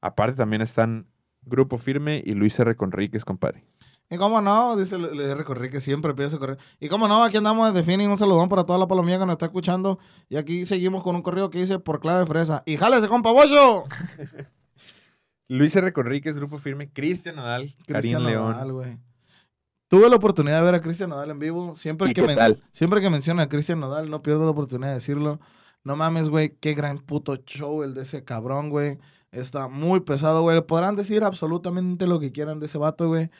aparte 0.00 0.36
también 0.36 0.62
están 0.62 1.06
Grupo 1.44 1.78
Firme 1.78 2.22
y 2.24 2.32
Luis 2.34 2.58
R. 2.58 2.74
Conríquez, 2.76 3.24
compadre. 3.24 3.64
Y 4.10 4.18
cómo 4.18 4.42
no, 4.42 4.76
dice 4.76 4.98
le 4.98 5.34
recorrí 5.34 5.70
que 5.70 5.80
siempre 5.80 6.10
empieza 6.10 6.36
a 6.36 6.38
correr. 6.38 6.58
Y 6.80 6.88
cómo 6.88 7.08
no, 7.08 7.22
aquí 7.24 7.38
andamos 7.38 7.72
de 7.72 7.82
Fini, 7.82 8.06
un 8.06 8.18
saludón 8.18 8.48
para 8.50 8.64
toda 8.64 8.78
la 8.78 8.86
palomía 8.86 9.18
que 9.18 9.24
nos 9.24 9.34
está 9.34 9.46
escuchando. 9.46 9.98
Y 10.28 10.36
aquí 10.36 10.66
seguimos 10.66 11.02
con 11.02 11.16
un 11.16 11.22
correo 11.22 11.48
que 11.48 11.58
dice 11.60 11.78
por 11.78 11.98
clave 12.00 12.26
fresa. 12.26 12.62
¡Y 12.66 12.76
jálese, 12.76 13.08
compa 13.08 13.32
bollo! 13.32 13.84
Luis 15.48 15.74
R. 15.76 15.92
Conríquez, 15.92 16.36
Grupo 16.36 16.58
Firme, 16.58 16.90
Cristian 16.90 17.36
Nodal, 17.36 17.72
Karim 17.86 18.00
Cristian 18.00 18.24
León. 18.24 18.52
Nodal, 18.52 18.72
güey. 18.72 18.98
Tuve 19.88 20.08
la 20.08 20.16
oportunidad 20.16 20.58
de 20.58 20.64
ver 20.64 20.74
a 20.76 20.80
Cristian 20.80 21.10
Nodal 21.10 21.30
en 21.30 21.38
vivo. 21.38 21.76
Siempre 21.76 22.10
¿Y 22.10 22.14
que, 22.14 22.20
qué 22.22 22.26
men- 22.26 22.36
tal? 22.36 22.62
siempre 22.72 23.00
que 23.00 23.10
menciona 23.10 23.42
a 23.44 23.48
Cristian 23.48 23.80
Nodal, 23.80 24.08
no 24.10 24.22
pierdo 24.22 24.44
la 24.44 24.50
oportunidad 24.50 24.88
de 24.90 24.94
decirlo. 24.94 25.40
No 25.84 25.96
mames, 25.96 26.28
güey, 26.28 26.56
qué 26.60 26.74
gran 26.74 26.98
puto 26.98 27.36
show 27.36 27.82
el 27.82 27.92
de 27.94 28.02
ese 28.02 28.24
cabrón, 28.24 28.70
güey. 28.70 28.98
Está 29.32 29.66
muy 29.66 30.00
pesado, 30.00 30.42
güey. 30.42 30.60
Podrán 30.60 30.94
decir 30.94 31.24
absolutamente 31.24 32.06
lo 32.06 32.20
que 32.20 32.32
quieran 32.32 32.60
de 32.60 32.66
ese 32.66 32.78
vato, 32.78 33.08
güey. 33.08 33.30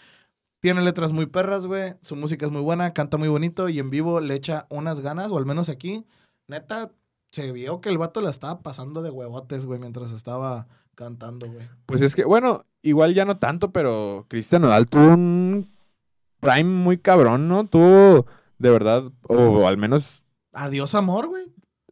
Tiene 0.61 0.81
letras 0.81 1.13
muy 1.13 1.27
perras, 1.27 1.67
güey. 1.67 1.95
Su 2.03 2.17
música 2.17 2.47
es 2.47 2.53
muy 2.53 2.63
buena, 2.63 2.95
canta 2.95 3.19
muy 3.19 3.29
bonito 3.29 3.69
y 3.69 3.79
en 3.79 3.91
vivo 3.91 4.21
le 4.21 4.35
echa 4.35 4.67
unas 4.71 5.01
ganas, 5.01 5.31
o 5.31 5.39
al 5.39 5.45
menos 5.45 5.69
aquí. 5.69 6.07
Neta, 6.49 6.91
se 7.31 7.53
vio 7.53 7.81
que 7.81 7.89
el 7.89 7.99
vato 7.99 8.21
la 8.21 8.31
estaba 8.31 8.61
pasando 8.61 9.03
de 9.03 9.11
huevotes, 9.11 9.67
güey, 9.67 9.81
mientras 9.81 10.13
estaba 10.13 10.67
cantando, 10.95 11.47
güey. 11.47 11.69
Pues 11.87 12.01
es 12.01 12.15
que, 12.15 12.25
bueno, 12.25 12.65
igual 12.83 13.13
ya 13.13 13.25
no 13.25 13.39
tanto, 13.39 13.71
pero 13.73 14.27
Cristian 14.29 14.63
Nodal 14.63 14.87
tuvo 14.87 15.09
un 15.09 15.71
prime 16.41 16.65
muy 16.65 16.99
cabrón, 16.99 17.49
¿no? 17.49 17.67
Tuvo, 17.67 18.27
de 18.59 18.71
verdad, 18.71 19.11
o 19.29 19.67
al 19.67 19.77
menos... 19.77 20.23
Adiós, 20.53 20.95
amor, 20.95 21.27
güey. 21.27 21.47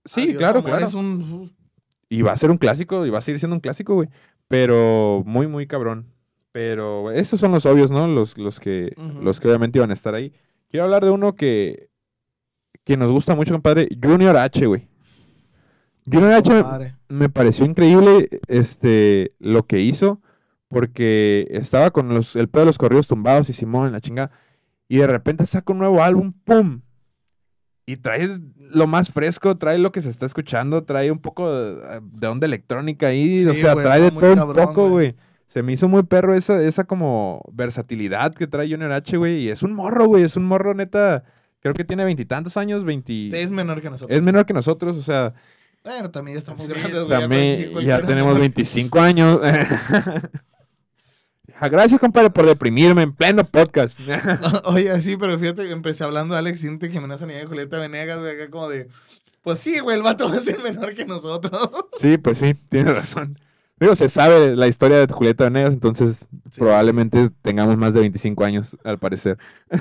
Sí, 0.04 0.22
Adiós, 0.22 0.36
claro, 0.36 0.58
amor 0.60 0.70
claro. 0.70 0.86
Es 0.86 0.94
un... 0.94 1.52
Y 2.10 2.20
va 2.22 2.32
a 2.32 2.36
ser 2.36 2.50
un 2.50 2.58
clásico, 2.58 3.06
y 3.06 3.10
va 3.10 3.18
a 3.18 3.22
seguir 3.22 3.38
siendo 3.38 3.54
un 3.56 3.60
clásico, 3.60 3.94
güey. 3.94 4.08
Pero 4.48 5.22
muy, 5.24 5.46
muy 5.46 5.66
cabrón. 5.66 6.06
Pero 6.52 7.10
esos 7.12 7.38
son 7.40 7.52
los 7.52 7.64
obvios, 7.64 7.90
¿no? 7.92 8.06
Los, 8.08 8.36
los, 8.36 8.58
que, 8.60 8.92
los 9.22 9.38
que 9.40 9.46
obviamente 9.48 9.78
iban 9.78 9.90
a 9.90 9.94
estar 9.94 10.14
ahí. 10.14 10.32
Quiero 10.68 10.84
hablar 10.84 11.04
de 11.04 11.10
uno 11.10 11.36
que, 11.36 11.88
que 12.84 12.96
nos 12.96 13.10
gusta 13.10 13.34
mucho, 13.36 13.52
compadre. 13.54 13.88
Junior 14.02 14.36
H, 14.36 14.66
güey. 14.66 14.88
Junior 16.04 16.32
H 16.32 16.50
me- 16.52 16.62
Compadre. 16.62 16.94
me 17.08 17.28
pareció 17.28 17.64
increíble 17.64 18.28
este, 18.48 19.32
lo 19.38 19.66
que 19.66 19.80
hizo, 19.80 20.20
porque 20.68 21.46
estaba 21.50 21.92
con 21.92 22.08
los, 22.08 22.34
el 22.34 22.48
pedo 22.48 22.62
de 22.62 22.66
los 22.66 22.78
corridos 22.78 23.06
tumbados 23.06 23.48
y 23.48 23.52
Simón, 23.52 23.92
la 23.92 24.00
chinga, 24.00 24.32
y 24.88 24.96
de 24.98 25.06
repente 25.06 25.46
saca 25.46 25.72
un 25.72 25.78
nuevo 25.78 26.02
álbum, 26.02 26.32
¡pum! 26.44 26.80
Y 27.90 27.96
trae 27.96 28.38
lo 28.70 28.86
más 28.86 29.10
fresco, 29.10 29.56
trae 29.56 29.78
lo 29.78 29.90
que 29.90 30.00
se 30.00 30.10
está 30.10 30.26
escuchando, 30.26 30.84
trae 30.84 31.10
un 31.10 31.18
poco 31.18 31.52
de, 31.52 32.00
de 32.12 32.26
onda 32.28 32.46
electrónica 32.46 33.08
ahí, 33.08 33.44
o 33.46 33.54
sea, 33.54 33.74
trae 33.74 34.00
de 34.02 34.10
todo 34.12 34.46
un 34.46 34.52
poco, 34.54 34.88
güey. 34.88 35.16
Se 35.48 35.64
me 35.64 35.72
hizo 35.72 35.88
muy 35.88 36.04
perro 36.04 36.34
esa, 36.34 36.62
esa 36.62 36.84
como 36.84 37.42
versatilidad 37.52 38.32
que 38.32 38.46
trae 38.46 38.70
Junior 38.70 38.92
H, 38.92 39.16
güey, 39.16 39.38
y 39.42 39.48
es 39.48 39.64
un 39.64 39.72
morro, 39.72 40.06
güey, 40.06 40.22
es 40.22 40.36
un 40.36 40.44
morro 40.44 40.72
neta, 40.74 41.24
creo 41.58 41.74
que 41.74 41.82
tiene 41.84 42.04
veintitantos 42.04 42.56
años, 42.56 42.84
veinti... 42.84 43.32
Es 43.34 43.50
menor 43.50 43.82
que 43.82 43.90
nosotros. 43.90 44.16
Es 44.16 44.22
menor 44.22 44.46
que 44.46 44.52
nosotros, 44.54 44.96
o 44.96 45.02
sea, 45.02 45.34
Bueno, 45.82 46.10
también 46.12 46.38
estamos 46.38 46.62
Sí, 46.62 46.68
grandes, 46.68 47.04
güey. 47.04 47.20
también 47.20 47.80
ya 47.80 48.00
tenemos 48.02 48.34
menor. 48.34 48.40
25 48.42 49.00
años. 49.00 49.40
Ah, 51.58 51.68
Gracias, 51.68 52.00
compadre, 52.00 52.30
por 52.30 52.46
deprimirme 52.46 53.02
en 53.02 53.12
pleno 53.12 53.44
podcast. 53.44 53.98
Oye, 54.64 55.00
sí, 55.02 55.16
pero 55.16 55.38
fíjate 55.38 55.64
que 55.64 55.72
empecé 55.72 56.04
hablando 56.04 56.34
de 56.34 56.38
Alex 56.40 56.60
Sinti, 56.60 56.88
Jiménez 56.90 57.20
Anilla 57.22 57.42
y 57.42 57.46
Julieta 57.46 57.78
Venegas, 57.78 58.18
güey, 58.20 58.34
acá 58.34 58.50
como 58.50 58.68
de... 58.68 58.88
Pues 59.42 59.58
sí, 59.58 59.78
güey, 59.78 59.96
el 59.96 60.02
vato 60.02 60.28
va 60.28 60.36
a 60.36 60.40
ser 60.40 60.62
menor 60.62 60.94
que 60.94 61.04
nosotros. 61.06 61.68
sí, 61.98 62.18
pues 62.18 62.38
sí, 62.38 62.54
tienes 62.68 62.94
razón. 62.94 63.38
Digo, 63.78 63.96
se 63.96 64.10
sabe 64.10 64.54
la 64.56 64.68
historia 64.68 64.98
de 64.98 65.12
Julieta 65.12 65.44
Venegas, 65.44 65.72
entonces 65.72 66.28
Sí. 66.50 66.60
probablemente 66.60 67.30
tengamos 67.42 67.76
más 67.78 67.94
de 67.94 68.00
25 68.00 68.44
años, 68.44 68.76
al 68.84 68.98
parecer. 68.98 69.38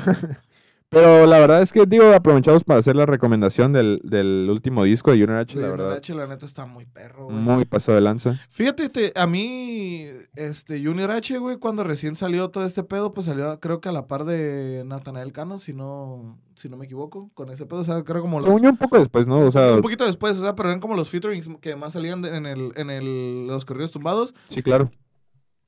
Pero 0.92 1.28
la 1.28 1.38
verdad 1.38 1.62
es 1.62 1.72
que, 1.72 1.86
digo, 1.86 2.12
aprovechamos 2.16 2.64
para 2.64 2.80
hacer 2.80 2.96
la 2.96 3.06
recomendación 3.06 3.72
del, 3.74 4.02
del 4.04 4.48
último 4.50 4.84
disco 4.86 5.12
de 5.12 5.20
Junior 5.20 5.38
H, 5.42 5.54
la 5.56 5.68
Güey, 5.68 5.72
verdad. 5.78 5.98
H, 5.98 6.16
la 6.16 6.26
neta, 6.26 6.48
está 6.48 6.66
muy 6.66 6.86
perro, 6.88 7.26
güey. 7.26 7.38
Muy 7.38 7.66
pasado 7.66 7.96
de 7.96 8.02
lanza. 8.02 8.40
Fíjate, 8.50 8.86
este, 8.86 9.14
a 9.16 9.28
mí, 9.28 10.08
este, 10.36 10.84
Junior 10.84 11.12
H, 11.12 11.38
güey, 11.38 11.58
cuando 11.58 11.84
recién 11.84 12.16
salió 12.16 12.50
todo 12.50 12.66
este 12.66 12.82
pedo, 12.84 13.14
pues 13.14 13.28
salió, 13.28 13.60
creo 13.60 13.82
que 13.82 13.90
a 13.90 13.92
la 13.92 14.08
par 14.08 14.26
de 14.26 14.82
Natanael 14.84 15.32
Cano, 15.32 15.60
si 15.60 15.74
no, 15.74 16.40
si 16.56 16.70
no 16.70 16.76
me 16.78 16.86
equivoco, 16.86 17.30
con 17.36 17.52
ese 17.52 17.68
pedo, 17.68 17.82
o 17.82 17.84
sea, 17.84 18.04
creo 18.04 18.24
como... 18.24 18.42
Se 18.42 18.50
unió 18.50 18.72
un 18.72 18.78
poco 18.78 18.98
después, 18.98 19.28
¿no? 19.28 19.42
O 19.42 19.52
sea, 19.52 19.74
un 19.76 19.82
poquito 19.82 20.06
después, 20.08 20.38
o 20.38 20.42
sea, 20.42 20.56
pero 20.56 20.70
eran 20.70 20.80
como 20.82 20.96
los 20.96 21.10
featurings 21.12 21.48
que 21.62 21.76
más 21.76 21.94
salían 21.94 22.24
de- 22.24 22.36
en, 22.36 22.48
el, 22.48 22.72
en 22.76 22.90
el, 22.90 23.46
los 23.46 23.64
corridos 23.64 23.92
tumbados. 23.92 24.34
sí, 24.48 24.64
claro. 24.64 24.90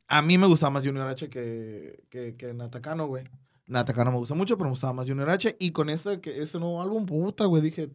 A 0.08 0.22
mí 0.22 0.38
me 0.38 0.46
gustaba 0.48 0.72
más 0.72 0.84
Junior 0.84 1.08
H 1.08 1.30
que, 1.30 2.04
que, 2.10 2.36
que 2.36 2.54
Natacano, 2.54 3.06
güey. 3.08 3.24
Natacano 3.72 4.12
me 4.12 4.18
gusta 4.18 4.36
mucho, 4.36 4.58
pero 4.58 4.66
me 4.66 4.72
gustaba 4.72 4.94
más 4.94 5.08
Junior 5.08 5.30
H. 5.30 5.56
Y 5.60 5.72
con 5.72 5.90
este, 5.90 6.20
que, 6.20 6.42
este 6.42 6.60
nuevo 6.60 6.82
álbum, 6.82 7.06
puta, 7.06 7.46
güey, 7.46 7.62
dije, 7.62 7.90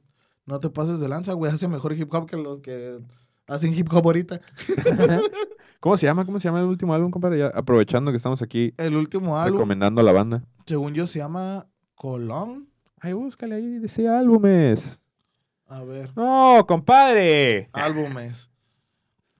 no 0.46 0.58
te 0.60 0.70
pases 0.70 1.00
de 1.00 1.08
lanza, 1.08 1.34
güey, 1.34 1.52
hace 1.52 1.68
mejor 1.68 1.92
hip 1.92 2.12
hop 2.12 2.26
que 2.28 2.36
los 2.36 2.60
que 2.60 2.98
hacen 3.46 3.74
hip 3.74 3.88
hop 3.92 4.06
ahorita. 4.06 4.40
¿Cómo 5.80 5.96
se 5.96 6.06
llama? 6.06 6.24
¿Cómo 6.24 6.40
se 6.40 6.48
llama 6.48 6.60
el 6.60 6.66
último 6.66 6.94
álbum, 6.94 7.10
compadre? 7.10 7.38
Ya 7.38 7.46
aprovechando 7.48 8.10
que 8.10 8.16
estamos 8.16 8.42
aquí 8.42 8.72
El 8.76 8.96
último 8.96 9.38
álbum, 9.38 9.58
recomendando 9.58 10.00
a 10.00 10.04
la 10.04 10.12
banda. 10.12 10.42
según 10.66 10.94
yo, 10.94 11.06
se 11.06 11.18
llama 11.18 11.66
Colón. 11.94 12.68
Ay, 13.00 13.12
búscale 13.12 13.56
ahí, 13.56 13.78
dice 13.78 14.08
álbumes. 14.08 14.98
A 15.68 15.82
ver, 15.82 16.10
No, 16.16 16.64
compadre. 16.66 17.68
álbumes. 17.72 18.50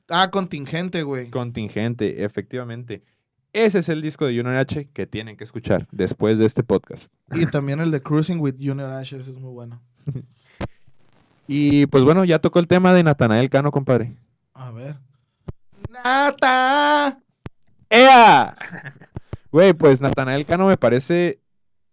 Ah, 0.09 0.31
contingente, 0.31 1.03
güey. 1.03 1.31
Contingente, 1.31 2.23
efectivamente. 2.25 3.03
Ese 3.57 3.79
es 3.79 3.89
el 3.89 4.03
disco 4.03 4.27
de 4.27 4.37
Junior 4.37 4.55
H 4.57 4.91
que 4.93 5.07
tienen 5.07 5.39
que 5.39 5.45
escuchar 5.45 5.89
después 5.91 6.37
de 6.37 6.45
este 6.45 6.63
podcast. 6.63 7.11
Y 7.33 7.47
también 7.47 7.81
el 7.81 7.91
de 7.91 8.03
Cruising 8.03 8.39
with 8.39 8.57
Junior 8.61 8.91
H, 8.91 9.17
ese 9.17 9.31
es 9.31 9.39
muy 9.39 9.51
bueno. 9.51 9.81
Y 11.49 11.87
pues 11.87 12.03
bueno, 12.03 12.25
ya 12.25 12.41
tocó 12.41 12.59
el 12.59 12.67
tema 12.67 12.93
de 12.93 13.05
Natanael 13.05 13.49
Cano, 13.49 13.71
compadre. 13.71 14.17
A 14.53 14.73
ver. 14.73 14.97
Nata. 15.91 17.21
¡Ea! 17.89 18.57
Güey, 19.53 19.73
pues 19.73 20.01
Natanael 20.01 20.45
Cano 20.45 20.67
me 20.67 20.77
parece 20.77 21.41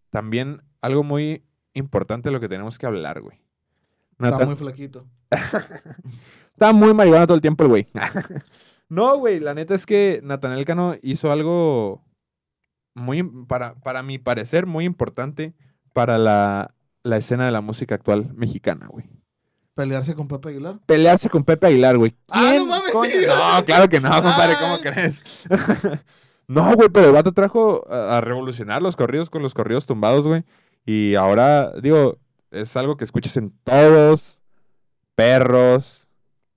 también 0.10 0.64
algo 0.82 1.04
muy 1.04 1.46
importante 1.76 2.30
de 2.30 2.34
lo 2.34 2.40
que 2.40 2.50
tenemos 2.50 2.80
que 2.80 2.88
hablar, 2.88 3.22
güey. 3.22 3.40
Está 4.20 4.46
muy 4.46 4.56
flaquito. 4.56 5.06
Está 6.52 6.74
muy 6.74 6.94
marihuana 6.96 7.28
todo 7.28 7.36
el 7.36 7.42
tiempo 7.42 7.64
el 7.64 7.70
güey. 7.70 7.88
no, 8.94 9.18
güey, 9.18 9.40
la 9.40 9.54
neta 9.54 9.74
es 9.76 9.86
que 9.86 10.20
Natanael 10.24 10.66
Cano 10.66 10.96
hizo 11.02 11.32
algo 11.32 12.04
muy, 12.94 13.24
para, 13.48 13.76
para 13.76 14.04
mi 14.04 14.20
parecer, 14.20 14.66
muy 14.66 14.86
importante 14.86 15.54
para 15.94 16.18
la, 16.18 16.74
la 17.04 17.18
escena 17.18 17.46
de 17.46 17.52
la 17.52 17.62
música 17.62 17.96
actual 17.96 18.34
mexicana, 18.36 18.88
güey. 18.88 19.06
Pelearse 19.76 20.14
con 20.14 20.28
Pepe 20.28 20.50
Aguilar. 20.50 20.80
Pelearse 20.86 21.30
con 21.30 21.44
Pepe 21.44 21.68
Aguilar, 21.68 21.98
güey. 21.98 22.16
Ah, 22.30 22.50
¿Quién 22.52 22.58
no 22.58 22.66
mames, 22.68 22.92
coño? 22.92 23.10
sí, 23.12 23.26
No, 23.28 23.66
claro 23.66 23.90
que 23.90 24.00
no, 24.00 24.10
compadre, 24.10 24.54
¿cómo 24.60 24.76
Ay. 24.76 24.82
crees? 24.82 25.24
no, 26.48 26.76
güey, 26.76 26.90
pero 26.90 27.08
el 27.08 27.14
vato 27.14 27.32
trajo 27.32 27.84
a, 27.92 28.18
a 28.18 28.22
revolucionar 28.22 28.82
los 28.84 28.96
corridos 28.96 29.32
con 29.32 29.42
los 29.42 29.56
corridos 29.56 29.88
tumbados, 29.88 30.28
güey. 30.28 30.44
Y 30.86 31.16
ahora, 31.16 31.72
digo, 31.82 32.20
es 32.52 32.78
algo 32.78 32.98
que 32.98 33.04
escuchas 33.06 33.36
en 33.38 33.52
todos 33.64 34.40
perros 35.16 36.08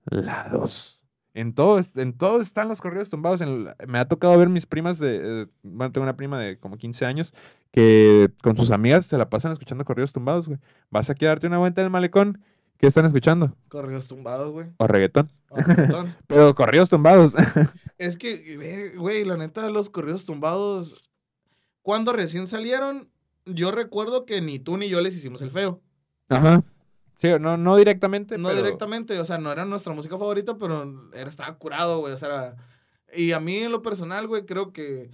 lados. 0.05 0.96
En 1.37 1.53
todo, 1.53 1.79
en 1.97 2.15
todo 2.15 2.41
están 2.41 2.67
los 2.69 2.81
corridos 2.81 3.11
tumbados. 3.11 3.43
en 3.43 3.69
me 3.87 3.99
ha 3.99 4.09
tocado 4.09 4.39
ver 4.39 4.49
mis 4.49 4.65
primas 4.65 4.99
de... 4.99 5.21
eh, 5.23 5.47
bueno, 5.63 5.93
tengo 5.93 6.05
una 6.05 6.17
prima 6.17 6.41
de 6.41 6.59
como 6.59 6.79
15 6.79 7.05
años 7.05 7.35
que 7.73 8.31
con 8.43 8.57
sus 8.57 8.71
amigas 8.71 9.05
se 9.05 9.19
la 9.19 9.29
pasan 9.29 9.53
escuchando 9.53 9.85
corridos 9.85 10.15
tumbados, 10.15 10.49
güey. 10.49 10.59
Vas 10.89 11.11
aquí 11.11 11.27
a 11.27 11.29
darte 11.29 11.47
una 11.47 11.59
vuelta 11.59 11.83
en 11.83 11.87
el 11.87 11.91
malecón. 11.91 12.43
¿Qué 12.79 12.87
están 12.87 13.05
escuchando? 13.05 13.55
Corridos 13.69 14.07
tumbados, 14.07 14.51
güey. 14.51 14.69
O 14.79 14.87
reggaetón. 14.87 15.31
O 15.51 15.57
reggaetón. 15.57 16.17
Pero 16.27 16.55
corridos 16.55 16.89
tumbados. 16.89 17.35
Es 17.99 18.17
que, 18.17 18.95
güey, 18.97 19.25
la 19.27 19.37
neta, 19.37 19.69
los 19.69 19.91
corridos 19.91 20.25
tumbados, 20.25 21.11
cuando 21.83 22.15
recién 22.15 22.47
salieron, 22.47 23.11
yo 23.45 23.73
recuerdo 23.73 24.25
que 24.25 24.41
ni 24.41 24.59
tú 24.59 24.79
ni 24.79 24.89
yo 24.89 25.03
les 25.03 25.15
hicimos 25.15 25.43
el 25.43 25.51
feo. 25.51 25.83
Ajá. 26.31 26.63
Sí, 27.19 27.29
no, 27.41 27.57
no 27.57 27.77
directamente, 27.77 28.37
No 28.39 28.49
pero- 28.49 28.63
directamente, 28.63 29.19
o 29.19 29.25
sea, 29.25 29.39
no 29.39 29.51
era 29.53 29.65
nuestra 29.65 29.93
música 29.95 30.19
favorita, 30.19 30.57
pero 30.59 31.11
era, 31.15 31.29
estaba 31.31 31.57
curado, 31.59 31.99
güey, 32.01 32.13
o 32.13 32.19
sea, 32.19 32.57
Y 33.15 33.33
a 33.33 33.41
mí 33.41 33.59
en 33.59 33.73
lo 33.73 33.83
personal, 33.83 34.27
güey, 34.27 34.45
creo 34.45 34.73
que 34.73 35.11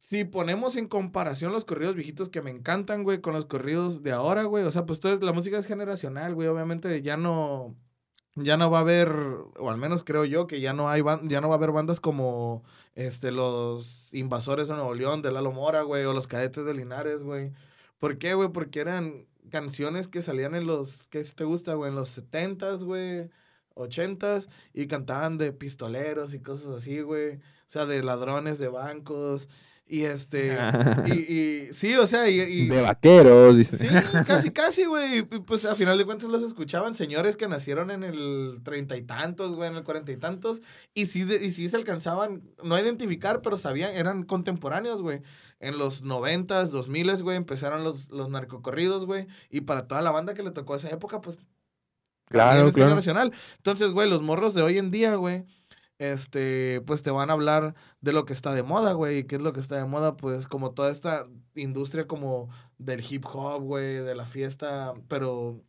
si 0.00 0.24
ponemos 0.24 0.76
en 0.76 0.88
comparación 0.88 1.52
los 1.52 1.64
corridos 1.64 1.94
viejitos 1.94 2.28
que 2.28 2.42
me 2.42 2.50
encantan, 2.50 3.04
güey, 3.04 3.20
con 3.20 3.34
los 3.34 3.44
corridos 3.46 4.02
de 4.02 4.12
ahora, 4.12 4.42
güey, 4.44 4.64
o 4.64 4.70
sea, 4.72 4.84
pues 4.86 4.98
entonces 4.98 5.22
la 5.22 5.32
música 5.32 5.58
es 5.58 5.66
generacional, 5.66 6.34
güey, 6.34 6.48
obviamente 6.48 7.02
ya 7.02 7.16
no... 7.16 7.76
Ya 8.36 8.56
no 8.56 8.70
va 8.70 8.78
a 8.78 8.82
haber, 8.82 9.10
o 9.10 9.70
al 9.70 9.76
menos 9.76 10.04
creo 10.04 10.24
yo, 10.24 10.46
que 10.46 10.60
ya 10.60 10.72
no 10.72 10.88
hay 10.88 11.02
ya 11.24 11.40
no 11.40 11.48
va 11.48 11.56
a 11.56 11.58
haber 11.58 11.72
bandas 11.72 11.98
como 11.98 12.62
este 12.94 13.32
los 13.32 14.14
invasores 14.14 14.68
de 14.68 14.74
Nuevo 14.74 14.94
León, 14.94 15.20
de 15.20 15.32
Lalo 15.32 15.50
Mora, 15.50 15.82
güey, 15.82 16.04
o 16.04 16.12
los 16.12 16.28
cadetes 16.28 16.64
de 16.64 16.72
Linares, 16.72 17.22
güey. 17.24 17.52
¿Por 17.98 18.18
qué, 18.18 18.34
güey? 18.34 18.48
Porque 18.50 18.80
eran 18.80 19.26
canciones 19.50 20.08
que 20.08 20.22
salían 20.22 20.54
en 20.54 20.66
los, 20.66 21.06
¿qué 21.08 21.22
te 21.22 21.44
gusta, 21.44 21.74
güey? 21.74 21.90
En 21.90 21.96
los 21.96 22.16
70s, 22.16 22.82
güey, 22.84 23.30
80s, 23.74 24.48
y 24.72 24.86
cantaban 24.86 25.38
de 25.38 25.52
pistoleros 25.52 26.34
y 26.34 26.40
cosas 26.40 26.68
así, 26.68 27.00
güey. 27.00 27.36
O 27.36 27.72
sea, 27.72 27.86
de 27.86 28.02
ladrones 28.02 28.58
de 28.58 28.68
bancos, 28.68 29.48
y 29.92 30.04
este, 30.04 30.56
y, 31.06 31.12
y 31.12 31.74
sí, 31.74 31.96
o 31.96 32.06
sea, 32.06 32.28
y... 32.28 32.40
y 32.40 32.68
De 32.68 32.80
vaqueros, 32.80 33.56
dice. 33.58 33.76
Sí, 33.76 33.88
casi, 34.24 34.52
casi, 34.52 34.84
güey. 34.84 35.18
Y 35.18 35.22
pues 35.22 35.64
a 35.64 35.74
final 35.74 35.98
de 35.98 36.04
cuentas 36.04 36.28
los 36.30 36.44
escuchaban 36.44 36.94
señores 36.94 37.36
que 37.36 37.48
nacieron 37.48 37.90
en 37.90 38.04
el 38.04 38.60
treinta 38.62 38.96
y 38.96 39.02
tantos, 39.02 39.56
güey, 39.56 39.68
en 39.68 39.76
el 39.76 39.82
cuarenta 39.82 40.12
y 40.12 40.16
tantos. 40.16 40.62
Y 40.94 41.06
sí, 41.06 41.24
de- 41.24 41.44
y 41.44 41.50
sí 41.50 41.68
se 41.68 41.76
alcanzaban, 41.76 42.42
no 42.62 42.76
a 42.76 42.80
identificar, 42.80 43.42
pero 43.42 43.58
sabían, 43.58 43.92
eran 43.96 44.22
contemporáneos, 44.22 45.02
güey. 45.02 45.22
En 45.58 45.76
los 45.76 46.02
noventas, 46.02 46.70
dos 46.70 46.88
miles, 46.88 47.22
güey, 47.22 47.36
empezaron 47.36 47.82
los, 47.82 48.08
los 48.10 48.28
narcocorridos, 48.30 49.06
güey. 49.06 49.26
Y 49.50 49.62
para 49.62 49.88
toda 49.88 50.02
la 50.02 50.12
banda 50.12 50.34
que 50.34 50.44
le 50.44 50.52
tocó 50.52 50.76
esa 50.76 50.88
época, 50.90 51.20
pues 51.20 51.40
Claro, 52.26 52.70
claro. 52.72 53.30
Entonces, 53.56 53.90
güey, 53.90 54.08
los 54.08 54.22
morros 54.22 54.54
de 54.54 54.62
hoy 54.62 54.78
en 54.78 54.92
día, 54.92 55.16
güey, 55.16 55.46
este, 56.00 56.80
pues 56.86 57.02
te 57.02 57.10
van 57.10 57.28
a 57.30 57.34
hablar 57.34 57.74
de 58.00 58.12
lo 58.14 58.24
que 58.24 58.32
está 58.32 58.54
de 58.54 58.62
moda, 58.62 58.94
güey. 58.94 59.18
¿Y 59.18 59.24
qué 59.24 59.36
es 59.36 59.42
lo 59.42 59.52
que 59.52 59.60
está 59.60 59.76
de 59.76 59.84
moda? 59.84 60.16
Pues 60.16 60.48
como 60.48 60.72
toda 60.72 60.90
esta 60.90 61.28
industria 61.54 62.06
como 62.06 62.48
del 62.78 63.04
hip 63.08 63.26
hop, 63.26 63.62
güey, 63.62 63.96
de 63.96 64.14
la 64.14 64.24
fiesta, 64.24 64.94
pero 65.08 65.62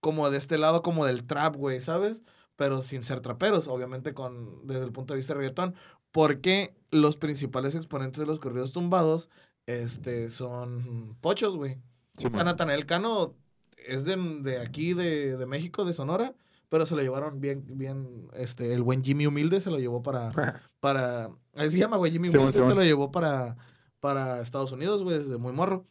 como 0.00 0.30
de 0.30 0.38
este 0.38 0.58
lado 0.58 0.82
como 0.82 1.04
del 1.06 1.26
trap, 1.26 1.56
güey, 1.56 1.80
¿sabes? 1.82 2.22
Pero 2.56 2.80
sin 2.82 3.04
ser 3.04 3.20
traperos, 3.20 3.68
obviamente 3.68 4.14
con 4.14 4.66
desde 4.66 4.84
el 4.84 4.92
punto 4.92 5.14
de 5.14 5.18
vista 5.18 5.34
de 5.34 5.40
reggaetón, 5.40 5.74
porque 6.12 6.74
los 6.90 7.16
principales 7.18 7.74
exponentes 7.74 8.20
de 8.20 8.26
los 8.26 8.40
corridos 8.40 8.72
tumbados 8.72 9.28
este 9.66 10.30
son 10.30 11.16
pochos, 11.20 11.56
güey. 11.56 11.76
Sí, 12.16 12.28
O 12.28 12.30
sea. 12.30 12.42
Natanael 12.42 12.86
Cano 12.86 13.34
es 13.76 14.04
de, 14.04 14.16
de 14.42 14.60
aquí, 14.60 14.94
de, 14.94 15.36
de 15.36 15.46
México, 15.46 15.84
de 15.84 15.92
Sonora, 15.92 16.34
pero 16.68 16.86
se 16.86 16.94
lo 16.94 17.02
llevaron 17.02 17.40
bien, 17.40 17.64
bien, 17.66 18.28
este, 18.34 18.72
el 18.74 18.82
buen 18.82 19.02
Jimmy 19.02 19.26
Humilde 19.26 19.60
se 19.60 19.70
lo 19.70 19.78
llevó 19.78 20.02
para, 20.02 20.32
para, 20.80 21.30
ahí 21.54 21.70
se 21.70 21.78
llama, 21.78 21.96
güey, 21.96 22.12
Jimmy 22.12 22.28
Humilde 22.28 22.52
se 22.52 22.74
lo 22.74 22.82
llevó 22.82 23.10
para, 23.10 23.56
para 24.00 24.40
Estados 24.40 24.72
Unidos, 24.72 25.02
güey, 25.02 25.18
desde 25.18 25.38
muy 25.38 25.52
morro. 25.52 25.86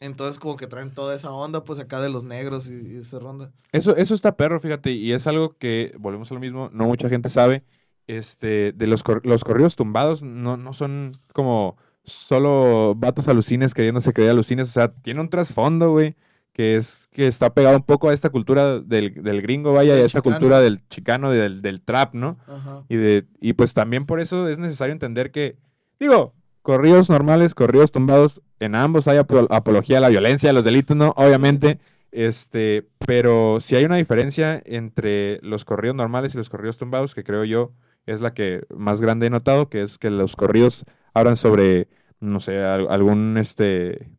Entonces, 0.00 0.38
como 0.38 0.56
que 0.56 0.66
traen 0.66 0.92
toda 0.92 1.14
esa 1.14 1.30
onda, 1.30 1.64
pues, 1.64 1.78
acá 1.78 2.00
de 2.00 2.10
los 2.10 2.24
negros 2.24 2.68
y, 2.68 2.74
y 2.74 2.96
esa 2.98 3.18
ronda. 3.18 3.52
Eso, 3.72 3.96
eso 3.96 4.14
está 4.14 4.36
perro, 4.36 4.60
fíjate, 4.60 4.90
y 4.90 5.12
es 5.12 5.26
algo 5.26 5.56
que, 5.56 5.94
volvemos 5.98 6.30
a 6.30 6.34
lo 6.34 6.40
mismo, 6.40 6.68
no 6.72 6.84
mucha 6.86 7.08
gente 7.08 7.30
sabe. 7.30 7.64
Este, 8.06 8.72
de 8.72 8.86
los, 8.86 9.02
cor- 9.02 9.24
los 9.24 9.44
corridos 9.44 9.76
tumbados 9.76 10.22
no, 10.22 10.58
no 10.58 10.74
son 10.74 11.18
como 11.32 11.78
solo 12.04 12.94
vatos 12.94 13.28
alucines 13.28 13.72
queriéndose 13.72 14.12
creer 14.12 14.30
alucines, 14.32 14.68
o 14.68 14.72
sea, 14.72 14.92
tiene 14.92 15.20
un 15.20 15.30
trasfondo, 15.30 15.90
güey, 15.92 16.16
que 16.54 16.76
es 16.76 17.08
que 17.12 17.26
está 17.26 17.52
pegado 17.52 17.76
un 17.76 17.82
poco 17.82 18.08
a 18.08 18.14
esta 18.14 18.30
cultura 18.30 18.78
del, 18.80 19.22
del 19.22 19.42
gringo, 19.42 19.72
vaya, 19.74 19.96
y 19.98 20.00
a 20.00 20.04
esta 20.06 20.20
chicano. 20.20 20.36
cultura 20.36 20.60
del 20.60 20.88
chicano, 20.88 21.30
del, 21.30 21.60
del 21.60 21.82
trap, 21.82 22.14
¿no? 22.14 22.38
Ajá. 22.46 22.84
Y, 22.88 22.96
de, 22.96 23.26
y 23.40 23.52
pues 23.54 23.74
también 23.74 24.06
por 24.06 24.20
eso 24.20 24.48
es 24.48 24.58
necesario 24.58 24.92
entender 24.92 25.30
que, 25.32 25.56
digo, 26.00 26.32
corridos 26.62 27.10
normales, 27.10 27.54
corridos 27.54 27.90
tumbados, 27.92 28.40
en 28.60 28.74
ambos 28.76 29.06
hay 29.08 29.18
apo- 29.18 29.48
apología 29.50 29.98
a 29.98 30.00
la 30.00 30.08
violencia, 30.08 30.48
a 30.48 30.52
los 30.54 30.64
delitos, 30.64 30.96
¿no? 30.96 31.12
Obviamente, 31.16 31.80
este, 32.12 32.86
pero 33.04 33.58
si 33.60 33.74
hay 33.74 33.84
una 33.84 33.96
diferencia 33.96 34.62
entre 34.64 35.40
los 35.42 35.64
corridos 35.64 35.96
normales 35.96 36.34
y 36.34 36.38
los 36.38 36.48
corridos 36.48 36.78
tumbados, 36.78 37.14
que 37.16 37.24
creo 37.24 37.44
yo 37.44 37.72
es 38.06 38.20
la 38.20 38.32
que 38.32 38.62
más 38.74 39.00
grande 39.00 39.26
he 39.26 39.30
notado, 39.30 39.68
que 39.68 39.82
es 39.82 39.98
que 39.98 40.08
los 40.10 40.36
corridos 40.36 40.84
hablan 41.14 41.36
sobre, 41.36 41.88
no 42.20 42.38
sé, 42.38 42.62
al- 42.62 42.86
algún 42.90 43.36
este, 43.38 44.10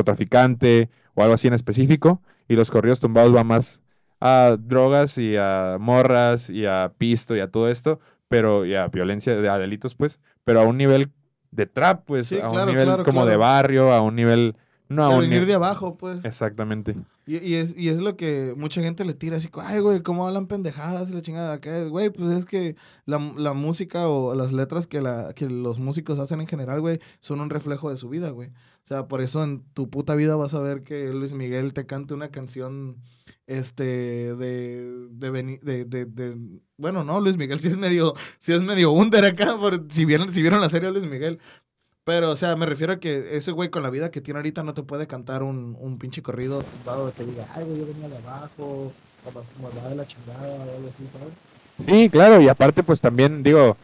narcotraficante 0.00 0.90
o 1.16 1.22
algo 1.22 1.34
así 1.34 1.48
en 1.48 1.54
específico, 1.54 2.22
y 2.46 2.54
los 2.54 2.70
corridos 2.70 3.00
tumbados 3.00 3.32
van 3.32 3.48
más 3.48 3.82
a 4.20 4.56
drogas 4.58 5.18
y 5.18 5.34
a 5.36 5.76
morras 5.80 6.48
y 6.48 6.64
a 6.66 6.92
pisto 6.96 7.34
y 7.36 7.40
a 7.40 7.50
todo 7.50 7.68
esto, 7.68 7.98
pero 8.28 8.64
y 8.64 8.74
a 8.76 8.86
violencia, 8.86 9.34
de- 9.36 9.48
a 9.48 9.58
delitos, 9.58 9.94
pues, 9.96 10.20
pero 10.44 10.60
a 10.60 10.64
un 10.64 10.76
nivel 10.76 11.10
de 11.50 11.66
trap, 11.66 12.04
pues, 12.06 12.28
Sí, 12.28 12.38
a 12.38 12.46
un 12.48 12.52
claro, 12.54 12.70
nivel 12.70 12.84
claro, 12.86 13.04
como 13.04 13.26
de 13.26 13.36
barrio, 13.36 13.92
a 13.92 14.00
un 14.00 14.14
nivel, 14.14 14.56
no 14.88 15.04
a 15.04 15.08
un 15.10 15.20
venir 15.22 15.40
ni- 15.40 15.46
de 15.46 15.54
abajo, 15.54 15.96
pues. 15.96 16.24
Exactamente. 16.24 16.96
Y, 17.26 17.38
y 17.38 17.54
es, 17.56 17.74
y 17.76 17.88
es 17.88 17.98
lo 17.98 18.16
que 18.16 18.54
mucha 18.56 18.80
gente 18.80 19.04
le 19.04 19.12
tira 19.14 19.36
así, 19.38 19.48
como, 19.48 19.66
ay, 19.66 19.80
güey, 19.80 20.00
¿cómo 20.02 20.26
hablan 20.26 20.46
pendejadas 20.46 21.10
y 21.10 21.14
la 21.14 21.22
chingada? 21.22 21.54
acá?" 21.54 21.84
Güey, 21.88 22.10
pues 22.10 22.36
es 22.36 22.46
que 22.46 22.76
la, 23.04 23.18
la 23.36 23.52
música 23.52 24.08
o 24.08 24.34
las 24.34 24.52
letras 24.52 24.86
que, 24.86 25.00
la, 25.00 25.32
que 25.34 25.48
los 25.48 25.78
músicos 25.78 26.18
hacen 26.20 26.40
en 26.40 26.46
general, 26.46 26.80
güey, 26.80 27.00
son 27.20 27.40
un 27.40 27.50
reflejo 27.50 27.90
de 27.90 27.96
su 27.96 28.08
vida, 28.08 28.30
güey. 28.30 28.50
O 28.86 28.88
sea, 28.88 29.08
por 29.08 29.20
eso 29.20 29.42
en 29.42 29.64
tu 29.74 29.90
puta 29.90 30.14
vida 30.14 30.36
vas 30.36 30.54
a 30.54 30.60
ver 30.60 30.84
que 30.84 31.08
Luis 31.12 31.32
Miguel 31.32 31.72
te 31.72 31.86
cante 31.86 32.14
una 32.14 32.30
canción, 32.30 32.98
este, 33.48 33.82
de, 34.36 35.08
de, 35.10 35.58
de, 35.60 35.84
de, 35.84 36.06
de- 36.06 36.60
bueno, 36.76 37.02
no, 37.02 37.20
Luis 37.20 37.36
Miguel 37.36 37.58
sí 37.62 37.66
es 37.68 37.76
medio, 37.76 38.14
sí 38.38 38.52
es 38.52 38.62
medio 38.62 38.92
under 38.92 39.24
acá, 39.24 39.56
por, 39.58 39.86
si, 39.90 40.04
vieron, 40.04 40.32
si 40.32 40.40
vieron 40.40 40.60
la 40.60 40.68
serie 40.70 40.88
de 40.92 41.00
Luis 41.00 41.10
Miguel. 41.10 41.40
Pero, 42.04 42.30
o 42.30 42.36
sea, 42.36 42.54
me 42.56 42.66
refiero 42.66 42.92
a 42.94 43.00
que 43.00 43.36
ese 43.36 43.50
güey 43.50 43.70
con 43.70 43.82
la 43.82 43.90
vida 43.90 44.12
que 44.12 44.20
tiene 44.20 44.38
ahorita 44.38 44.62
no 44.62 44.74
te 44.74 44.84
puede 44.84 45.08
cantar 45.08 45.42
un, 45.42 45.76
un 45.80 45.98
pinche 45.98 46.22
corrido 46.22 46.62
tumbado 46.62 47.12
que 47.16 47.24
diga, 47.24 47.48
ay, 47.54 47.64
güey, 47.64 47.80
yo 47.80 47.86
venía 47.86 48.08
de 48.08 48.18
abajo, 48.18 48.92
como, 49.24 49.70
de 49.70 49.96
la 49.96 50.06
chingada. 50.06 50.66
Sí, 51.84 52.08
claro, 52.08 52.40
y 52.40 52.48
aparte, 52.48 52.82
pues 52.84 53.00
también, 53.00 53.42
digo, 53.42 53.76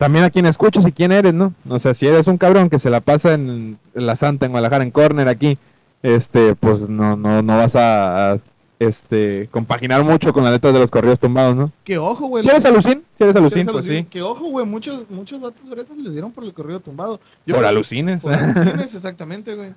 también 0.00 0.24
a 0.24 0.30
quién 0.30 0.46
escuchas 0.46 0.86
y 0.86 0.92
quién 0.92 1.12
eres, 1.12 1.34
¿no? 1.34 1.52
O 1.68 1.78
sea, 1.78 1.92
si 1.92 2.06
eres 2.06 2.26
un 2.26 2.38
cabrón 2.38 2.70
que 2.70 2.78
se 2.78 2.88
la 2.88 3.00
pasa 3.02 3.34
en, 3.34 3.78
en 3.94 4.06
la 4.06 4.16
Santa, 4.16 4.46
en 4.46 4.52
Guadalajara, 4.52 4.82
en 4.82 4.90
Corner, 4.90 5.28
aquí, 5.28 5.58
este, 6.02 6.54
pues 6.54 6.88
no, 6.88 7.16
no, 7.16 7.42
no 7.42 7.56
vas 7.58 7.76
a, 7.76 8.32
a, 8.32 8.38
este, 8.78 9.50
compaginar 9.50 10.02
mucho 10.02 10.32
con 10.32 10.42
las 10.42 10.52
letras 10.54 10.72
de 10.72 10.80
los 10.80 10.90
corridos 10.90 11.20
tumbados, 11.20 11.54
¿no? 11.54 11.70
Que 11.84 11.98
ojo, 11.98 12.28
güey. 12.28 12.42
Si 12.42 12.48
eres 12.48 12.64
alucín, 12.64 13.04
si 13.18 13.24
eres 13.24 13.36
alucín, 13.36 13.66
pues 13.66 13.84
sí. 13.84 14.04
Que 14.08 14.22
ojo, 14.22 14.46
güey, 14.46 14.64
muchos, 14.64 15.04
muchos 15.10 15.38
vatos 15.38 15.60
fresas 15.68 15.94
le 15.98 16.10
dieron 16.10 16.32
por 16.32 16.44
el 16.44 16.54
corrido 16.54 16.80
tumbado. 16.80 17.20
Yo 17.44 17.56
Por 17.56 17.66
alucines. 17.66 18.22
Por 18.22 18.32
alucines, 18.32 18.94
exactamente, 18.94 19.54
güey. 19.54 19.74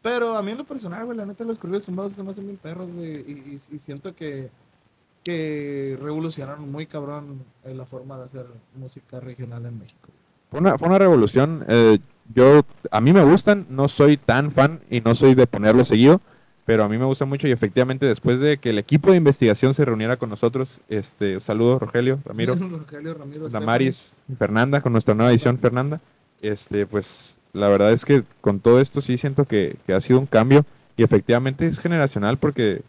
Pero 0.00 0.34
a 0.38 0.42
mí 0.42 0.52
en 0.52 0.58
lo 0.58 0.64
personal, 0.64 1.04
güey, 1.04 1.18
la 1.18 1.26
neta, 1.26 1.44
los 1.44 1.58
corridos 1.58 1.82
tumbados 1.82 2.14
se 2.14 2.22
me 2.22 2.30
hacen 2.30 2.44
bien 2.46 2.56
perros, 2.56 2.88
güey. 2.94 3.16
Y, 3.16 3.60
y- 3.70 3.76
y 3.76 3.78
siento 3.80 4.14
que, 4.14 4.48
que 5.28 5.98
revolucionaron 6.00 6.72
muy 6.72 6.86
cabrón 6.86 7.44
eh, 7.62 7.74
la 7.74 7.84
forma 7.84 8.16
de 8.16 8.24
hacer 8.24 8.46
música 8.74 9.20
regional 9.20 9.66
en 9.66 9.78
México. 9.78 10.08
Fue 10.50 10.58
una, 10.58 10.78
fue 10.78 10.88
una 10.88 10.96
revolución. 10.96 11.66
eh, 11.68 11.98
yo, 12.34 12.62
a 12.90 13.02
mí 13.02 13.12
me 13.12 13.22
gustan, 13.22 13.66
no 13.68 13.88
soy 13.88 14.16
tan 14.16 14.50
fan 14.50 14.80
y 14.88 15.02
no 15.02 15.14
soy 15.14 15.34
de 15.34 15.46
ponerlo 15.46 15.84
seguido, 15.84 16.22
pero 16.64 16.82
a 16.82 16.88
mí 16.88 16.96
me 16.96 17.04
gusta 17.04 17.26
mucho 17.26 17.46
y 17.46 17.50
efectivamente 17.50 18.06
después 18.06 18.40
de 18.40 18.56
que 18.56 18.70
el 18.70 18.78
equipo 18.78 19.10
de 19.10 19.18
investigación 19.18 19.74
se 19.74 19.84
reuniera 19.84 20.16
con 20.16 20.30
nosotros, 20.30 20.80
este, 20.88 21.34
un 21.36 21.42
saludo 21.42 21.78
Rogelio, 21.78 22.20
Ramiro, 22.24 22.54
Rogelio, 22.70 23.12
Ramiro, 23.12 23.48
Damaris 23.50 24.16
y 24.30 24.34
Fernanda, 24.34 24.80
con 24.80 24.92
nuestra 24.92 25.14
nueva 25.14 25.30
edición 25.30 25.58
Fernanda, 25.58 26.00
este, 26.40 26.86
pues 26.86 27.36
la 27.52 27.68
verdad 27.68 27.92
es 27.92 28.06
que 28.06 28.24
con 28.40 28.60
todo 28.60 28.80
esto 28.80 29.02
sí 29.02 29.18
siento 29.18 29.44
que, 29.44 29.76
que 29.86 29.92
ha 29.92 30.00
sido 30.00 30.20
un 30.20 30.26
cambio 30.26 30.64
y 30.96 31.02
efectivamente 31.02 31.66
es 31.66 31.78
generacional 31.78 32.38
porque, 32.38 32.80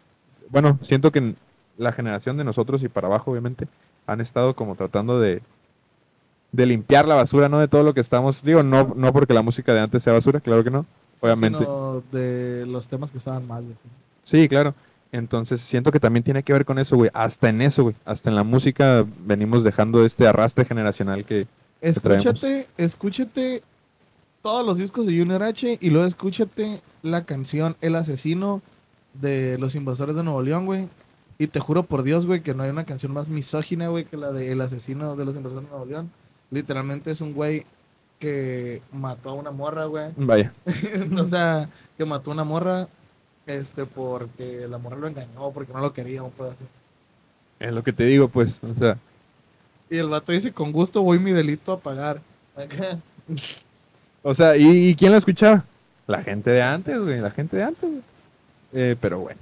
bueno, 0.50 0.80
siento 0.84 1.12
que 1.12 1.36
la 1.80 1.94
generación 1.94 2.38
de 2.38 2.44
nosotros 2.44 2.84
y 2.84 2.90
para 2.90 3.08
abajo 3.08 3.32
obviamente 3.32 3.68
han 4.06 4.22
estado 4.22 4.54
como 4.54 4.76
tratando 4.76 5.20
de, 5.20 5.42
de 6.52 6.66
limpiar 6.66 7.08
la 7.08 7.16
basura, 7.16 7.50
¿no? 7.50 7.60
De 7.60 7.68
todo 7.68 7.84
lo 7.84 7.94
que 7.94 8.02
estamos, 8.02 8.44
digo, 8.44 8.62
no, 8.62 8.94
no 8.96 9.14
porque 9.14 9.34
la 9.34 9.42
música 9.42 9.74
de 9.74 9.80
antes 9.80 10.04
sea 10.04 10.14
basura, 10.14 10.42
claro 10.42 10.64
que 10.64 10.72
no, 10.72 10.86
obviamente. 11.22 11.60
Sino 11.60 12.04
de 12.12 12.66
los 12.68 12.88
temas 12.88 13.12
que 13.12 13.18
estaban 13.18 13.48
mal. 13.48 13.64
Sí, 14.24 14.48
claro. 14.48 14.76
Entonces 15.12 15.62
siento 15.62 15.92
que 15.92 16.00
también 16.00 16.24
tiene 16.24 16.44
que 16.44 16.54
ver 16.54 16.66
con 16.66 16.78
eso, 16.78 16.96
güey. 16.96 17.10
Hasta 17.14 17.50
en 17.50 17.62
eso, 17.62 17.84
güey. 17.84 17.96
Hasta 18.06 18.30
en 18.30 18.36
la 18.36 18.44
música 18.44 19.06
venimos 19.26 19.64
dejando 19.64 20.06
este 20.06 20.28
arrastre 20.28 20.66
generacional 20.66 21.26
que... 21.26 21.48
Escúchate, 21.82 22.68
escúchate 22.78 23.64
todos 24.44 24.66
los 24.66 24.78
discos 24.78 25.08
de 25.08 25.18
Junior 25.18 25.42
H 25.42 25.78
y 25.80 25.90
luego 25.90 26.06
escúchate 26.06 26.82
la 27.02 27.24
canción 27.24 27.76
El 27.82 27.96
Asesino 27.96 28.62
de 29.14 29.58
Los 29.58 29.76
Invasores 29.76 30.16
de 30.16 30.24
Nuevo 30.24 30.42
León, 30.42 30.66
güey. 30.66 30.90
Y 31.42 31.48
te 31.48 31.62
juro 31.62 31.84
por 31.84 32.04
Dios, 32.04 32.26
güey, 32.26 32.42
que 32.42 32.54
no 32.54 32.64
hay 32.64 32.70
una 32.70 32.84
canción 32.84 33.14
más 33.14 33.30
misógina, 33.30 33.88
güey, 33.88 34.04
que 34.04 34.18
la 34.18 34.34
de 34.34 34.52
El 34.52 34.60
Asesino 34.60 35.16
de 35.16 35.24
Los 35.24 35.38
Invasores 35.38 35.64
de 35.64 35.70
Nuevo 35.70 35.86
León. 35.86 36.12
Literalmente 36.52 37.12
es 37.12 37.22
un 37.22 37.34
güey 37.34 37.66
que 38.20 38.82
mató 38.92 39.30
a 39.30 39.34
una 39.36 39.50
morra, 39.50 39.86
güey. 39.86 40.12
Vaya. 40.18 40.52
o 41.18 41.26
sea, 41.26 41.70
que 41.98 42.04
mató 42.04 42.32
a 42.32 42.34
una 42.34 42.44
morra 42.44 42.90
este 43.46 43.86
porque 43.86 44.68
la 44.70 44.78
morra 44.80 44.98
lo 44.98 45.08
engañó, 45.08 45.52
porque 45.52 45.72
no 45.72 45.80
lo 45.80 45.94
quería, 45.94 46.22
un 46.22 46.32
pedazo. 46.32 46.58
Es 47.58 47.72
lo 47.72 47.84
que 47.84 47.94
te 47.94 48.04
digo, 48.04 48.28
pues. 48.28 48.60
O 48.62 48.78
sea, 48.78 48.98
Y 49.90 49.98
el 49.98 50.10
vato 50.10 50.34
dice, 50.34 50.52
con 50.52 50.74
gusto 50.74 51.02
voy 51.02 51.20
mi 51.20 51.32
delito 51.32 51.72
a 51.72 51.80
pagar. 51.80 52.22
O 54.22 54.34
sea 54.34 54.58
¿y, 54.58 54.90
y 54.90 54.96
quién 54.96 55.14
lo 55.14 55.18
escuchaba? 55.18 55.64
La 56.06 56.22
gente 56.22 56.52
de 56.52 56.62
antes, 56.62 57.00
güey. 57.00 57.22
La 57.22 57.32
gente 57.32 57.56
de 57.56 57.64
antes, 57.64 57.90
güey. 57.90 58.04
Eh, 58.74 58.98
pero 59.00 59.20
bueno. 59.20 59.40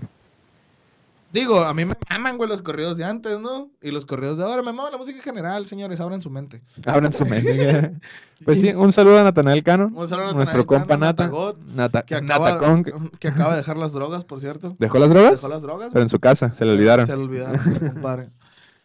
Digo, 1.32 1.60
a 1.60 1.74
mí 1.74 1.84
me 1.84 1.94
maman, 2.10 2.38
güey, 2.38 2.50
los 2.50 2.62
corridos 2.62 2.98
de 2.98 3.04
antes, 3.04 3.40
¿no? 3.40 3.70
Y 3.82 3.92
los 3.92 4.06
corridos 4.06 4.38
de 4.38 4.46
ahora. 4.46 4.62
Me 4.62 4.72
mama 4.72 4.90
la 4.90 4.98
música 4.98 5.18
en 5.18 5.24
general, 5.24 5.68
señores. 5.68 6.00
Abran 6.00 6.22
su 6.22 6.30
mente. 6.30 6.62
Abran 6.86 7.12
su 7.12 7.26
mente. 7.26 7.92
pues 8.46 8.62
sí, 8.62 8.70
un 8.70 8.94
saludo 8.94 9.20
a 9.20 9.24
Natanael 9.24 9.62
Cano. 9.62 9.92
Un 9.94 10.08
saludo 10.08 10.30
a 10.30 10.34
Nuestro 10.34 10.60
Natanael 10.60 10.66
compa 10.66 10.88
Cano, 10.88 11.06
Nata. 11.06 11.24
Natagot, 11.24 11.60
Nata, 11.66 12.02
Que 12.04 12.16
acaba, 12.16 12.84
que 13.20 13.28
acaba 13.28 13.52
de 13.52 13.58
dejar 13.58 13.78
las 13.78 13.92
drogas, 13.92 14.24
por 14.24 14.40
cierto. 14.40 14.76
¿Dejó 14.80 15.00
las 15.00 15.10
drogas? 15.10 15.42
Dejó 15.42 15.50
las 15.50 15.62
drogas. 15.62 15.90
Pero 15.92 16.04
en 16.04 16.10
su 16.10 16.20
casa, 16.20 16.54
se 16.54 16.64
le 16.64 16.72
olvidaron. 16.72 17.06
Se 17.06 17.16
le 17.16 17.24
olvidaron, 17.24 17.60
compadre. 17.94 18.30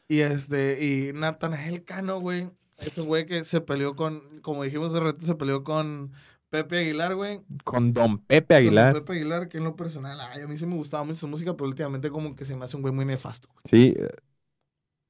Y 0.08 0.20
este, 0.20 0.84
y 0.84 1.12
Natanael 1.12 1.84
Cano, 1.84 2.18
güey. 2.18 2.50
Es 2.78 2.98
un 2.98 3.06
güey 3.06 3.24
que 3.24 3.44
se 3.44 3.60
peleó 3.60 3.94
con, 3.94 4.20
como 4.42 4.64
dijimos 4.64 4.92
de 4.92 4.98
reto, 4.98 5.24
se 5.24 5.36
peleó 5.36 5.62
con 5.62 6.12
Pepe 6.52 6.78
Aguilar, 6.80 7.14
güey. 7.14 7.40
Con 7.64 7.94
Don 7.94 8.18
Pepe 8.18 8.54
Con 8.54 8.56
Aguilar. 8.58 8.92
Pepe 8.92 9.12
Aguilar, 9.14 9.48
que 9.48 9.56
en 9.56 9.64
lo 9.64 9.74
personal, 9.74 10.18
ay, 10.20 10.42
a 10.42 10.46
mí 10.46 10.58
sí 10.58 10.66
me 10.66 10.74
gustaba 10.76 11.02
mucho 11.02 11.20
su 11.20 11.26
música, 11.28 11.54
pero 11.54 11.66
últimamente 11.66 12.10
como 12.10 12.36
que 12.36 12.44
se 12.44 12.54
me 12.54 12.64
hace 12.66 12.76
un 12.76 12.82
güey 12.82 12.92
muy 12.94 13.06
nefasto. 13.06 13.48
güey. 13.48 13.60
Sí. 13.64 13.94
eh, 13.98 14.08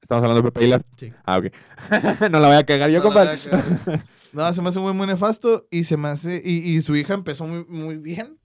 Estamos 0.00 0.22
hablando 0.22 0.42
de 0.42 0.50
Pepe 0.52 0.60
Aguilar. 0.60 0.82
Sí. 0.96 1.12
Ah, 1.24 1.38
ok. 1.38 1.46
no 2.30 2.38
la 2.40 2.46
voy 2.48 2.56
a 2.56 2.64
cagar 2.64 2.90
yo, 2.90 2.98
No, 2.98 3.04
compadre. 3.04 3.38
No, 4.32 4.50
se 4.52 4.62
me 4.62 4.68
hace 4.70 4.78
un 4.78 4.84
güey 4.84 4.94
muy 4.94 5.06
nefasto 5.06 5.66
y 5.70 5.84
se 5.84 5.96
me 5.98 6.08
hace, 6.08 6.40
y, 6.42 6.74
y 6.76 6.80
su 6.80 6.96
hija 6.96 7.12
empezó 7.14 7.46
muy, 7.46 7.64
muy 7.66 7.98
bien. 7.98 8.38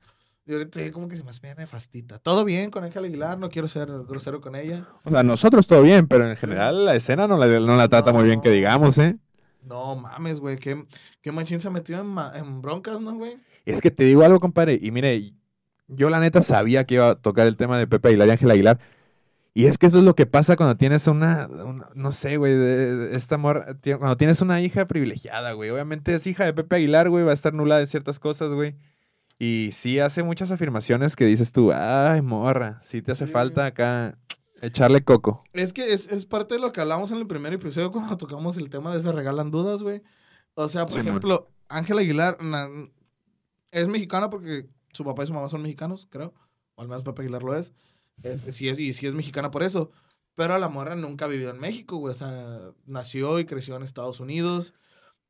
Y 0.45 0.53
ahorita 0.53 0.91
como 0.91 1.07
que 1.07 1.17
se 1.17 1.23
me 1.23 1.29
hace 1.29 1.55
nefastita. 1.55 2.19
Todo 2.19 2.43
bien 2.45 2.71
con 2.71 2.83
Ángel 2.83 3.05
Aguilar, 3.05 3.37
no 3.37 3.49
quiero 3.49 3.67
ser 3.67 3.87
grosero 4.07 4.41
con 4.41 4.55
ella. 4.55 4.87
O 5.03 5.09
sea, 5.11 5.21
nosotros 5.23 5.67
todo 5.67 5.81
bien, 5.83 6.07
pero 6.07 6.27
en 6.29 6.35
general 6.35 6.85
la 6.85 6.95
escena 6.95 7.27
no 7.27 7.37
la, 7.37 7.47
no 7.59 7.75
la 7.77 7.87
trata 7.89 8.11
muy 8.11 8.23
bien 8.23 8.41
que 8.41 8.49
digamos, 8.49 8.97
¿eh? 8.97 9.17
No 9.67 9.95
mames, 9.95 10.39
güey, 10.39 10.57
qué, 10.57 10.85
qué 11.21 11.31
machín 11.31 11.59
se 11.59 11.69
metió 11.69 11.99
en, 11.99 12.15
en 12.35 12.61
broncas, 12.61 12.99
¿no, 13.01 13.13
güey? 13.15 13.37
Es 13.65 13.81
que 13.81 13.91
te 13.91 14.03
digo 14.05 14.23
algo, 14.23 14.39
compadre. 14.39 14.79
Y 14.81 14.91
mire, 14.91 15.33
yo 15.87 16.09
la 16.09 16.19
neta 16.19 16.41
sabía 16.43 16.85
que 16.85 16.95
iba 16.95 17.09
a 17.09 17.15
tocar 17.15 17.47
el 17.47 17.57
tema 17.57 17.77
de 17.77 17.87
Pepe 17.87 18.09
Aguilar 18.09 18.27
y 18.27 18.31
Ángel 18.31 18.51
Aguilar. 18.51 18.79
Y 19.53 19.65
es 19.65 19.77
que 19.77 19.87
eso 19.87 19.97
es 19.97 20.03
lo 20.03 20.15
que 20.15 20.25
pasa 20.27 20.55
cuando 20.55 20.77
tienes 20.77 21.07
una, 21.07 21.47
una- 21.47 21.89
no 21.95 22.11
sé, 22.11 22.37
güey, 22.37 22.53
esta 23.11 23.35
amor, 23.35 23.77
cuando 23.83 24.15
tienes 24.15 24.41
una 24.41 24.61
hija 24.61 24.85
privilegiada, 24.85 25.51
güey. 25.53 25.69
Obviamente 25.71 26.13
es 26.13 26.27
hija 26.27 26.45
de 26.45 26.53
Pepe 26.53 26.75
Aguilar, 26.77 27.09
güey, 27.09 27.25
va 27.25 27.31
a 27.31 27.33
estar 27.33 27.53
nula 27.53 27.77
de 27.79 27.87
ciertas 27.87 28.19
cosas, 28.19 28.51
güey. 28.51 28.75
Y 29.39 29.71
sí 29.73 29.99
hace 29.99 30.23
muchas 30.23 30.51
afirmaciones 30.51 31.15
que 31.15 31.25
dices 31.25 31.51
tú, 31.51 31.71
ay, 31.73 32.21
morra, 32.21 32.79
sí 32.81 33.01
te 33.01 33.11
hace 33.11 33.25
Sí. 33.27 33.31
falta 33.33 33.65
acá 33.65 34.17
echarle 34.61 35.03
coco. 35.03 35.43
Es 35.53 35.73
que 35.73 35.93
es, 35.93 36.07
es 36.07 36.25
parte 36.25 36.55
de 36.55 36.61
lo 36.61 36.71
que 36.71 36.81
hablamos 36.81 37.11
en 37.11 37.17
el 37.17 37.27
primer 37.27 37.53
episodio 37.53 37.91
cuando 37.91 38.17
tocamos 38.17 38.57
el 38.57 38.69
tema 38.69 38.93
de 38.95 39.01
se 39.01 39.11
regalan 39.11 39.51
dudas, 39.51 39.81
güey. 39.81 40.01
O 40.55 40.69
sea, 40.69 40.85
por 40.87 40.99
ejemplo, 40.99 41.49
Ángel 41.69 41.99
Aguilar 41.99 42.41
na- 42.41 42.69
es 43.71 43.87
mexicana 43.87 44.29
porque 44.29 44.67
su 44.93 45.03
papá 45.03 45.23
y 45.23 45.27
su 45.27 45.33
mamá 45.33 45.49
son 45.49 45.61
mexicanos, 45.61 46.07
creo. 46.09 46.33
O 46.75 46.81
al 46.81 46.87
menos 46.87 47.03
Pepe 47.03 47.21
Aguilar 47.23 47.43
lo 47.43 47.55
es. 47.55 47.73
Sí 48.51 48.67
es 48.69 48.79
y 48.79 48.93
sí 48.93 49.05
es 49.07 49.13
mexicana 49.13 49.51
por 49.51 49.61
eso. 49.63 49.91
Pero 50.35 50.57
la 50.57 50.69
morra 50.69 50.95
nunca 50.95 51.27
vivió 51.27 51.49
en 51.49 51.59
México, 51.59 51.97
güey. 51.97 52.11
O 52.13 52.17
sea, 52.17 52.71
nació 52.85 53.39
y 53.39 53.45
creció 53.45 53.75
en 53.75 53.83
Estados 53.83 54.19
Unidos. 54.19 54.73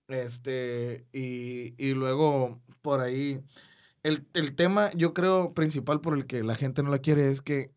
Este, 0.07 1.05
y, 1.11 1.73
y 1.83 1.93
luego 1.93 2.61
por 2.81 3.01
ahí. 3.01 3.41
El, 4.03 4.25
el 4.33 4.55
tema, 4.55 4.91
yo 4.93 5.13
creo, 5.13 5.53
principal 5.53 5.99
por 6.01 6.15
el 6.15 6.25
que 6.27 6.43
la 6.43 6.55
gente 6.55 6.81
no 6.83 6.89
la 6.91 6.99
quiere 6.99 7.29
es 7.29 7.41
que 7.41 7.71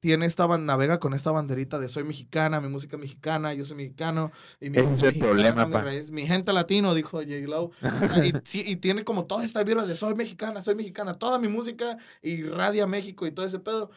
tiene 0.00 0.26
esta 0.26 0.46
ban- 0.46 0.64
navega 0.64 0.98
con 0.98 1.14
esta 1.14 1.30
banderita 1.30 1.78
de 1.78 1.88
soy 1.88 2.04
mexicana, 2.04 2.60
mi 2.60 2.68
música 2.68 2.96
mexicana, 2.96 3.54
yo 3.54 3.64
soy 3.64 3.76
mexicano. 3.76 4.32
Y 4.60 4.70
mi 4.70 4.78
es 4.78 5.02
el 5.02 5.18
problema, 5.18 5.66
mi 5.66 5.72
pa. 5.72 5.82
raíz, 5.82 6.10
mi 6.10 6.26
gente 6.26 6.52
latino, 6.52 6.94
dijo 6.94 7.18
J. 7.18 7.30
Lo. 7.46 7.70
Ah, 7.82 8.22
y, 8.24 8.76
tiene 8.76 9.04
como 9.04 9.26
toda 9.26 9.44
esta 9.44 9.62
vibra 9.62 9.86
de 9.86 9.96
soy 9.96 10.14
mexicana, 10.14 10.62
soy 10.62 10.74
mexicana, 10.74 11.14
toda 11.14 11.38
mi 11.38 11.48
música 11.48 11.96
irradia 12.22 12.86
México 12.86 13.26
y 13.26 13.32
todo 13.32 13.46
ese 13.46 13.58
pedo. 13.60 13.90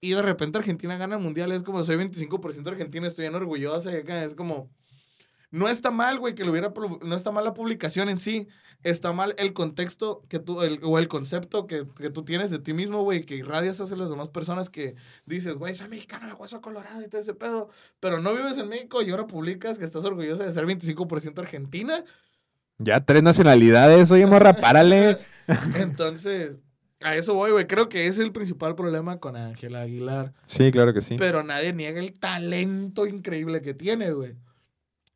Y 0.00 0.10
de 0.10 0.22
repente 0.22 0.58
Argentina 0.58 0.96
gana 0.96 1.16
el 1.16 1.22
mundial, 1.22 1.52
es 1.52 1.62
como 1.62 1.82
soy 1.82 1.96
25% 1.96 2.68
argentina, 2.68 3.06
estoy 3.06 3.24
bien 3.24 3.34
orgullosa. 3.34 3.92
Y 3.92 3.96
acá 3.96 4.24
es 4.24 4.34
como. 4.34 4.70
No 5.50 5.68
está 5.68 5.90
mal, 5.90 6.18
güey, 6.18 6.34
que 6.34 6.44
lo 6.44 6.50
hubiera. 6.50 6.72
No 7.02 7.14
está 7.16 7.30
mal 7.30 7.44
la 7.44 7.54
publicación 7.54 8.08
en 8.08 8.18
sí. 8.18 8.48
Está 8.82 9.12
mal 9.12 9.34
el 9.38 9.52
contexto 9.52 10.22
que 10.28 10.38
tú. 10.38 10.62
el- 10.62 10.80
o 10.82 10.98
el 10.98 11.08
concepto 11.08 11.66
que, 11.66 11.86
que 11.96 12.10
tú 12.10 12.24
tienes 12.24 12.50
de 12.50 12.58
ti 12.58 12.72
mismo, 12.72 13.02
güey, 13.02 13.24
que 13.24 13.36
irradias 13.36 13.80
hacia 13.80 13.96
las 13.96 14.10
demás 14.10 14.28
personas 14.28 14.68
que 14.70 14.96
dices, 15.24 15.54
güey, 15.54 15.74
soy 15.74 15.88
mexicano 15.88 16.26
de 16.26 16.32
hueso 16.34 16.60
colorado 16.60 17.00
y 17.02 17.08
todo 17.08 17.20
ese 17.20 17.34
pedo. 17.34 17.70
Pero 18.00 18.20
no 18.20 18.34
vives 18.34 18.58
en 18.58 18.68
México 18.68 19.02
y 19.02 19.10
ahora 19.10 19.26
publicas 19.26 19.78
que 19.78 19.84
estás 19.84 20.04
orgullosa 20.04 20.44
de 20.44 20.52
ser 20.52 20.66
25% 20.66 21.38
argentina. 21.40 22.04
Ya 22.78 23.00
tres 23.04 23.22
nacionalidades, 23.22 24.10
oye, 24.10 24.26
morra, 24.26 24.52
párale. 24.54 25.18
Entonces, 25.78 26.58
a 27.00 27.14
eso 27.16 27.34
voy, 27.34 27.52
güey. 27.52 27.66
Creo 27.66 27.88
que 27.88 28.02
ese 28.06 28.20
es 28.20 28.26
el 28.26 28.32
principal 28.32 28.74
problema 28.74 29.18
con 29.18 29.36
Ángela 29.36 29.82
Aguilar. 29.82 30.32
Sí, 30.44 30.70
claro 30.72 30.92
que 30.92 31.00
sí. 31.02 31.16
Pero 31.18 31.42
nadie 31.42 31.72
niega 31.72 32.00
el 32.00 32.12
talento 32.18 33.06
increíble 33.06 33.62
que 33.62 33.74
tiene, 33.74 34.12
güey. 34.12 34.34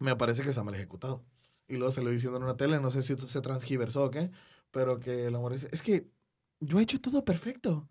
Me 0.01 0.17
parece 0.17 0.43
que 0.43 0.49
está 0.49 0.65
mal 0.65 0.75
ejecutado. 0.75 1.23
Y 1.69 1.77
luego 1.77 1.93
se 1.93 2.03
lo 2.03 2.11
diciendo 2.11 2.39
en 2.39 2.45
una 2.45 2.57
tele, 2.57 2.81
no 2.81 2.91
sé 2.91 3.03
si 3.03 3.15
se 3.17 3.41
transgiversó 3.41 4.05
o 4.05 4.11
qué, 4.11 4.31
pero 4.73 4.99
que 4.99 5.27
el 5.27 5.37
amor 5.37 5.53
dice, 5.53 5.69
es 5.71 5.83
que 5.83 6.09
yo 6.59 6.81
he 6.81 6.83
hecho 6.83 7.01
todo 7.01 7.25
perfecto. 7.25 7.87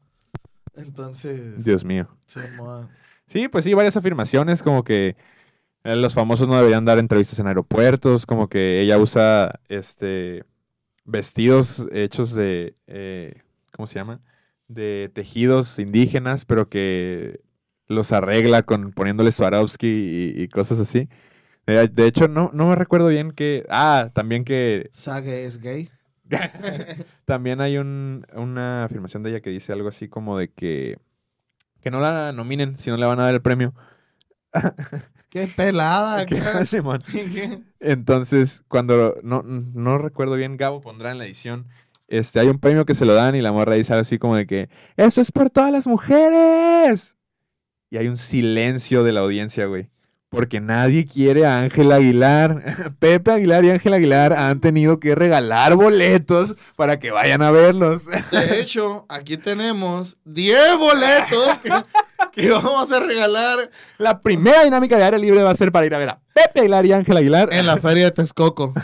Entonces, 0.74 1.64
Dios 1.64 1.86
mío. 1.86 2.08
sí, 3.28 3.48
pues 3.48 3.64
sí, 3.64 3.74
varias 3.74 3.96
afirmaciones, 3.96 4.64
como 4.64 4.84
que 4.84 5.16
eh, 5.84 5.96
los 5.96 6.14
famosos 6.14 6.48
no 6.48 6.58
deberían 6.58 6.84
dar 6.84 7.00
entrevistas 7.00 7.40
en 7.40 7.48
aeropuertos, 7.48 8.26
como 8.26 8.50
que 8.50 8.82
ella 8.82 8.98
usa 8.98 9.60
este 9.70 10.44
vestidos 11.06 11.86
hechos 11.92 12.34
de, 12.34 12.76
eh, 12.88 13.42
¿cómo 13.72 13.88
se 13.88 13.96
llama? 13.96 14.22
De 14.68 15.10
tejidos 15.14 15.80
indígenas, 15.80 16.46
pero 16.46 16.70
que 16.70 17.42
los 17.88 18.12
arregla 18.12 18.64
con 18.64 18.92
poniéndole 18.92 19.32
Swarovski 19.32 19.88
y, 19.88 20.42
y 20.42 20.48
cosas 20.50 20.80
así. 20.80 21.10
De, 21.70 21.88
de 21.88 22.08
hecho, 22.08 22.28
no, 22.28 22.50
no 22.54 22.68
me 22.68 22.76
recuerdo 22.76 23.08
bien 23.08 23.32
que... 23.32 23.66
Ah, 23.70 24.10
también 24.14 24.44
que... 24.44 24.90
Sage 24.94 25.46
es 25.46 25.60
gay. 25.62 25.90
También 27.26 27.62
hay 27.62 27.78
un, 27.78 28.26
una 28.34 28.86
afirmación 28.86 29.24
de 29.24 29.32
ella 29.32 29.42
que 29.42 29.50
dice 29.50 29.74
algo 29.74 29.90
así 29.90 30.08
como 30.08 30.38
de 30.38 30.50
que... 30.50 30.98
Que 31.82 31.92
no 31.92 32.00
la 32.00 32.34
nominen 32.34 32.78
si 32.78 32.90
no 32.90 32.98
le 32.98 33.06
van 33.06 33.20
a 33.20 33.26
dar 33.26 33.34
el 33.34 33.42
premio. 33.42 33.74
Qué 35.30 35.48
pelada. 35.48 36.26
¿Qué? 36.26 37.62
Entonces, 37.80 38.64
cuando 38.68 39.16
no, 39.24 39.44
no 39.44 39.98
recuerdo 39.98 40.36
bien, 40.36 40.58
Gabo 40.58 40.82
pondrá 40.82 41.12
en 41.12 41.20
la 41.20 41.26
edición. 41.26 41.68
Este, 42.08 42.40
hay 42.40 42.48
un 42.48 42.60
premio 42.60 42.86
que 42.86 42.96
se 42.96 43.06
lo 43.06 43.14
dan 43.14 43.36
y 43.36 43.42
la 43.42 43.52
morra 43.52 43.76
dice 43.76 43.94
algo 43.94 44.02
así 44.02 44.18
como 44.18 44.36
de 44.36 44.48
que 44.48 44.70
¡Eso 44.98 45.22
es 45.22 45.32
por 45.32 45.52
todas 45.52 45.72
las 45.72 45.86
mujeres! 45.86 47.18
Y 47.92 47.98
hay 47.98 48.08
un 48.08 48.18
silencio 48.18 49.04
de 49.04 49.14
la 49.14 49.20
audiencia, 49.20 49.66
güey. 49.68 49.90
Porque 50.30 50.60
nadie 50.62 51.08
quiere 51.08 51.46
a 51.48 51.58
Ángel 51.60 51.92
Aguilar. 51.92 52.94
Pepe 53.00 53.32
Aguilar 53.32 53.66
y 53.66 53.72
Ángel 53.72 53.96
Aguilar 53.96 54.34
han 54.34 54.60
tenido 54.60 55.00
que 55.00 55.16
regalar 55.16 55.76
boletos 55.76 56.56
para 56.76 57.00
que 57.00 57.10
vayan 57.10 57.42
a 57.42 57.50
verlos. 57.50 58.06
De 58.32 58.60
hecho, 58.60 59.06
aquí 59.10 59.38
tenemos 59.38 60.18
10 60.26 60.78
boletos 60.78 61.58
que, 61.64 61.72
que 62.32 62.52
vamos 62.52 62.92
a 62.92 63.00
regalar 63.00 63.72
La 63.98 64.22
primera 64.22 64.64
dinámica 64.64 64.98
de 64.98 65.04
área 65.04 65.20
libre 65.20 65.42
va 65.42 65.50
a 65.50 65.56
ser 65.56 65.72
para 65.72 65.88
ir 65.88 65.96
a 65.96 65.98
ver 65.98 66.10
a 66.10 66.20
Pepe 66.34 66.60
Aguilar 66.60 66.86
y 66.86 66.92
Ángel 66.94 67.18
Aguilar. 67.18 67.50
en 67.52 67.66
la 67.66 67.78
feria 67.78 68.06
de 68.06 68.12
Texcoco. 68.12 68.74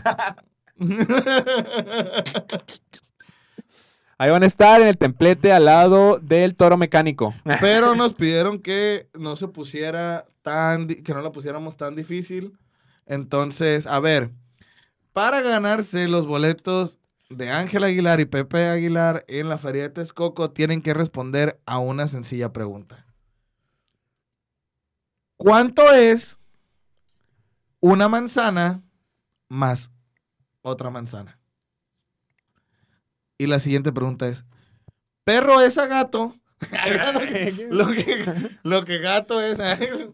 Ahí 4.18 4.30
van 4.32 4.44
a 4.44 4.46
estar 4.46 4.82
en 4.82 4.88
el 4.88 4.98
templete 4.98 5.52
al 5.52 5.66
lado 5.66 6.20
del 6.22 6.56
toro 6.56 6.78
mecánico. 6.78 7.34
Pero 7.60 7.96
nos 7.96 8.14
pidieron 8.14 8.60
que 8.60 9.10
no 9.14 9.36
se 9.36 9.50
pusiera 9.50 10.26
que 10.46 11.14
no 11.14 11.22
la 11.22 11.32
pusiéramos 11.32 11.76
tan 11.78 11.96
difícil. 11.96 12.58
Entonces, 13.06 13.88
a 13.88 14.00
ver, 14.00 14.32
para 15.14 15.42
ganarse 15.42 16.08
los 16.08 16.28
boletos 16.28 17.00
de 17.30 17.50
Ángel 17.52 17.84
Aguilar 17.84 18.20
y 18.20 18.26
Pepe 18.26 18.68
Aguilar 18.68 19.26
en 19.28 19.50
la 19.50 19.58
Feria 19.58 19.84
de 19.84 19.90
Texcoco 19.90 20.52
tienen 20.52 20.82
que 20.82 20.94
responder 20.94 21.60
a 21.66 21.80
una 21.80 22.08
sencilla 22.08 22.54
pregunta. 22.54 23.06
¿Cuánto 25.38 25.92
es 25.94 26.38
una 27.80 28.08
manzana 28.08 28.84
más 29.50 29.92
otra 30.62 30.90
manzana? 30.90 31.40
Y 33.38 33.48
la 33.48 33.60
siguiente 33.60 33.92
pregunta 33.92 34.28
es, 34.28 34.46
¿perro 35.24 35.60
es 35.62 35.78
a 35.78 35.88
gato? 35.88 36.36
lo, 37.70 37.88
que, 37.88 38.50
lo 38.64 38.86
que 38.86 39.00
gato 39.00 39.42
es. 39.42 39.60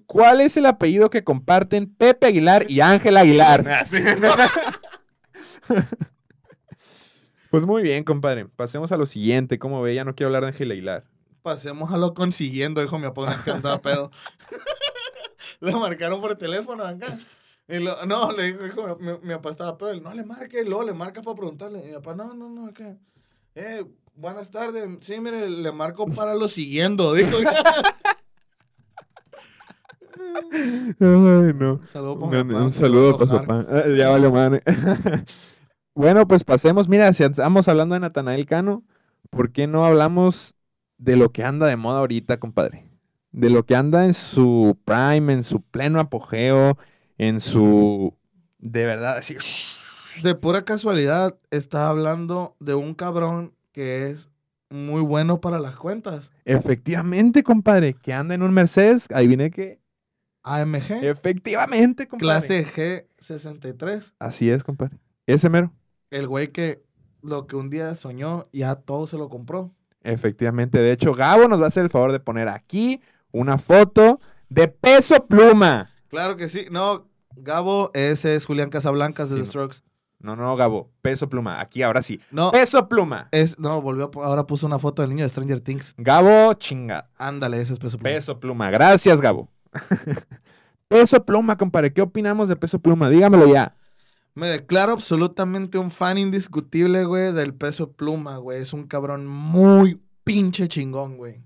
¿Cuál 0.06 0.42
es 0.42 0.58
el 0.58 0.66
apellido 0.66 1.10
que 1.10 1.24
comparten 1.24 1.94
Pepe 1.94 2.28
Aguilar 2.28 2.66
y 2.70 2.82
Ángel 2.82 3.16
Aguilar? 3.18 3.64
pues 7.52 7.64
muy 7.66 7.84
bien, 7.84 8.04
compadre. 8.04 8.48
Pasemos 8.48 8.92
a 8.92 8.98
lo 8.98 9.06
siguiente. 9.06 9.60
¿Cómo 9.60 9.82
ve? 9.82 9.96
Ya 9.96 10.04
no 10.04 10.16
quiero 10.16 10.28
hablar 10.30 10.42
de 10.44 10.50
Ángel 10.50 10.72
Aguilar. 10.72 11.06
Pasemos 11.42 11.92
a 11.92 11.98
lo 11.98 12.14
consiguiendo, 12.14 12.82
dijo 12.82 12.98
mi 13.00 13.08
papá, 13.08 13.42
que 13.44 13.52
andaba 13.52 13.82
pedo. 13.82 14.12
le 15.60 15.72
marcaron 15.72 16.22
por 16.22 16.36
teléfono 16.36 16.84
acá. 16.84 17.20
Y 17.68 17.80
lo- 17.80 18.06
no, 18.06 18.32
le 18.32 18.52
dijo, 18.52 18.64
dijo, 18.64 18.98
mi, 19.00 19.14
mi 19.24 19.34
papá 19.36 19.52
estaba 19.52 19.78
pedo. 19.78 20.00
No 20.02 20.14
le 20.14 20.24
marque, 20.24 20.64
luego 20.66 20.84
le 20.84 20.94
marca 20.94 21.22
para 21.22 21.36
preguntarle. 21.38 21.80
Y 21.80 21.88
mi 21.88 21.94
papá, 21.94 22.16
no, 22.16 22.34
no, 22.34 22.50
no, 22.50 22.68
acá. 22.68 22.98
Eh, 23.56 23.86
buenas 24.16 24.52
tardes. 24.52 24.88
Sí, 25.02 25.20
mire, 25.20 25.50
le 25.50 25.72
marco 25.72 26.08
para 26.08 26.36
lo 26.36 26.48
siguiendo, 26.48 27.14
dijo. 27.14 27.38
Ay, 31.00 31.54
no. 31.56 31.82
Saludo 31.86 32.14
Un, 32.14 32.32
papá, 32.32 32.64
un 32.64 32.72
saludo 32.72 33.18
para 33.18 33.32
su 33.32 33.38
papá. 33.38 33.66
Ah, 33.70 33.84
Ya 33.96 34.10
vale, 34.10 34.30
madre. 34.30 34.64
bueno, 35.96 36.28
pues 36.28 36.44
pasemos. 36.44 36.88
Mira, 36.88 37.12
si 37.14 37.24
estamos 37.24 37.68
hablando 37.68 37.94
de 37.96 38.00
Natanael 38.02 38.46
Cano, 38.46 38.84
¿por 39.30 39.52
qué 39.52 39.68
no 39.68 39.86
hablamos 39.86 40.56
de 40.98 41.16
lo 41.16 41.32
que 41.32 41.44
anda 41.44 41.68
de 41.68 41.76
moda 41.76 42.00
ahorita, 42.00 42.40
compadre? 42.40 42.88
De 43.32 43.50
lo 43.50 43.66
que 43.66 43.76
anda 43.76 44.06
en 44.06 44.14
su 44.14 44.78
prime, 44.86 45.34
en 45.34 45.44
su 45.44 45.62
pleno 45.62 46.00
apogeo, 46.00 46.78
en 47.18 47.40
su... 47.40 48.16
De 48.60 48.86
verdad, 48.86 49.18
así... 49.18 49.36
De 50.22 50.36
pura 50.36 50.66
casualidad, 50.66 51.40
estaba 51.52 51.90
hablando 51.90 52.56
de 52.60 52.76
un 52.76 52.94
cabrón 52.94 53.54
que 53.72 54.10
es 54.10 54.30
muy 54.70 55.02
bueno 55.02 55.42
para 55.42 55.60
las 55.60 55.76
cuentas. 55.76 56.32
Efectivamente, 56.46 57.44
compadre, 57.44 57.94
que 57.94 58.14
anda 58.14 58.36
en 58.36 58.44
un 58.44 58.54
Mercedes, 58.54 59.08
adivine 59.14 59.52
que... 59.52 59.80
AMG, 60.44 61.04
Efectivamente, 61.04 62.08
compadre. 62.08 62.66
clase 62.66 62.66
G63. 63.20 64.14
Así 64.18 64.50
es, 64.50 64.64
compadre. 64.64 64.98
Ese 65.28 65.50
mero. 65.50 65.72
El 66.10 66.28
güey 66.28 66.48
que 66.48 66.84
lo 67.22 67.46
que 67.46 67.56
un 67.56 67.70
día 67.70 67.94
soñó, 67.96 68.48
ya 68.52 68.76
todo 68.76 69.06
se 69.06 69.18
lo 69.18 69.30
compró. 69.30 69.72
Efectivamente. 70.04 70.80
De 70.80 70.92
hecho, 70.92 71.14
Gabo 71.14 71.48
nos 71.48 71.60
va 71.60 71.66
a 71.66 71.68
hacer 71.68 71.84
el 71.84 71.90
favor 71.92 72.12
de 72.12 72.20
poner 72.20 72.48
aquí 72.48 73.02
una 73.32 73.60
foto 73.60 74.20
de 74.50 74.68
peso 74.68 75.28
pluma. 75.28 75.92
Claro 76.08 76.36
que 76.38 76.50
sí. 76.50 76.66
No, 76.72 77.08
Gabo, 77.36 77.92
ese 77.94 78.34
es 78.36 78.46
Julián 78.46 78.72
Casablancas 78.72 79.30
de 79.30 79.38
The. 79.42 79.46
Strokes. 79.46 79.78
No, 80.22 80.36
no, 80.36 80.56
Gabo. 80.56 80.92
Peso 81.02 81.30
pluma. 81.30 81.60
Aquí, 81.60 81.82
ahora 81.82 82.02
sí. 82.02 82.20
No, 82.32 82.52
Peso 82.52 82.88
pluma. 82.88 83.28
es, 83.32 83.58
no, 83.60 83.82
volvió, 83.82 84.12
ahora 84.16 84.46
puso 84.46 84.66
una 84.68 84.80
foto 84.80 85.02
del 85.02 85.10
niño 85.10 85.24
de 85.24 85.30
Stranger 85.30 85.60
Things. 85.60 85.94
Gabo, 85.98 86.54
chinga. 86.54 87.06
Ándale, 87.18 87.62
ese 87.62 87.74
es 87.74 87.80
peso 87.80 87.98
pluma. 87.98 88.14
Peso 88.16 88.40
pluma. 88.40 88.70
Gracias, 88.70 89.20
Gabo. 89.20 89.50
peso 90.88 91.24
pluma, 91.26 91.58
compadre. 91.58 91.92
¿Qué 91.94 92.02
opinamos 92.02 92.48
de 92.50 92.56
peso 92.56 92.80
pluma? 92.80 93.10
Dígamelo 93.10 93.52
ya. 93.52 93.76
Me 94.34 94.48
declaro 94.48 94.94
absolutamente 94.94 95.78
un 95.78 95.92
fan 95.92 96.18
indiscutible, 96.18 97.04
güey, 97.04 97.34
del 97.34 97.54
peso 97.54 97.92
pluma, 97.92 98.38
güey. 98.38 98.62
Es 98.62 98.72
un 98.74 98.88
cabrón 98.88 99.28
muy 99.28 100.02
pinche 100.24 100.68
chingón, 100.68 101.18
güey. 101.18 101.42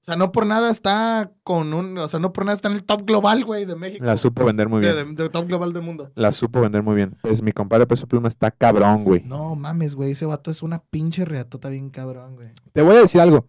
O 0.00 0.04
sea, 0.04 0.16
no 0.16 0.32
por 0.32 0.46
nada 0.46 0.70
está 0.70 1.30
con 1.42 1.74
un. 1.74 1.98
O 1.98 2.08
sea, 2.08 2.18
no 2.20 2.32
por 2.32 2.44
nada 2.46 2.56
está 2.56 2.68
en 2.68 2.74
el 2.74 2.84
top 2.84 3.02
global, 3.06 3.44
güey, 3.44 3.66
de 3.66 3.76
México. 3.76 4.04
La 4.04 4.16
supo 4.16 4.44
vender 4.46 4.68
muy 4.68 4.80
bien. 4.80 4.94
de- 5.14 5.22
de 5.24 5.28
top 5.28 5.46
global 5.46 5.72
del 5.74 5.82
mundo. 5.82 6.10
La 6.14 6.32
supo 6.32 6.60
vender 6.62 6.82
muy 6.82 6.94
bien. 6.94 7.16
Pues 7.20 7.42
mi 7.42 7.52
compadre 7.52 7.86
peso 7.86 8.06
pluma 8.08 8.28
está 8.28 8.50
cabrón, 8.50 9.04
güey. 9.04 9.22
No 9.24 9.54
mames, 9.56 9.94
güey. 9.94 10.12
Ese 10.12 10.24
vato 10.24 10.50
es 10.50 10.62
una 10.62 10.78
pinche 10.78 11.26
reatota 11.26 11.68
bien 11.68 11.90
cabrón, 11.90 12.34
güey. 12.36 12.48
Te 12.72 12.80
voy 12.80 12.96
a 12.96 13.00
decir 13.00 13.20
algo. 13.20 13.46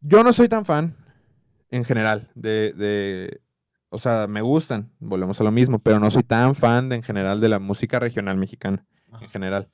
Yo 0.00 0.22
no 0.24 0.32
soy 0.32 0.48
tan 0.48 0.64
fan, 0.64 0.96
en 1.70 1.84
general, 1.84 2.30
de, 2.34 2.72
de- 2.72 3.40
O 3.90 3.98
sea, 3.98 4.26
me 4.28 4.40
gustan, 4.42 4.92
volvemos 4.98 5.40
a 5.40 5.44
lo 5.44 5.50
mismo, 5.50 5.78
pero 5.78 5.98
no 5.98 6.10
soy 6.10 6.22
tan 6.22 6.54
fan 6.54 6.88
de, 6.88 6.96
en 6.96 7.02
general 7.02 7.40
de 7.40 7.48
la 7.48 7.58
música 7.58 7.98
regional 7.98 8.36
mexicana, 8.38 8.84
en 9.20 9.28
general. 9.28 9.68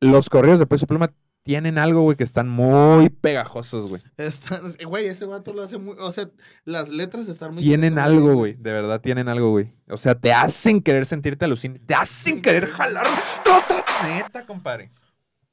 Los 0.00 0.28
correos 0.28 0.58
de 0.58 0.66
Peso 0.66 0.86
Pluma 0.86 1.12
tienen 1.46 1.78
algo, 1.78 2.02
güey, 2.02 2.16
que 2.16 2.24
están 2.24 2.48
muy 2.48 3.08
pegajosos, 3.08 3.88
güey. 3.88 4.02
Está- 4.18 4.60
Güey, 4.86 5.06
ese 5.06 5.24
vato 5.24 5.52
lo 5.54 5.62
hace 5.62 5.78
muy. 5.78 5.96
O 6.00 6.10
sea, 6.12 6.28
las 6.64 6.88
letras 6.90 7.28
están 7.28 7.54
muy. 7.54 7.62
Tienen 7.62 7.92
están 7.94 8.04
algo, 8.04 8.34
güey, 8.34 8.54
de 8.54 8.72
verdad 8.72 9.00
tienen 9.00 9.28
algo, 9.28 9.50
güey. 9.52 9.72
O 9.88 9.96
sea, 9.96 10.14
te 10.16 10.32
hacen 10.32 10.82
querer 10.82 11.06
sentirte 11.06 11.44
alucinante, 11.44 11.86
te 11.86 11.94
hacen 11.94 12.42
querer 12.42 12.66
jalar. 12.66 13.06
Neta, 14.08 14.44
compadre. 14.44 14.90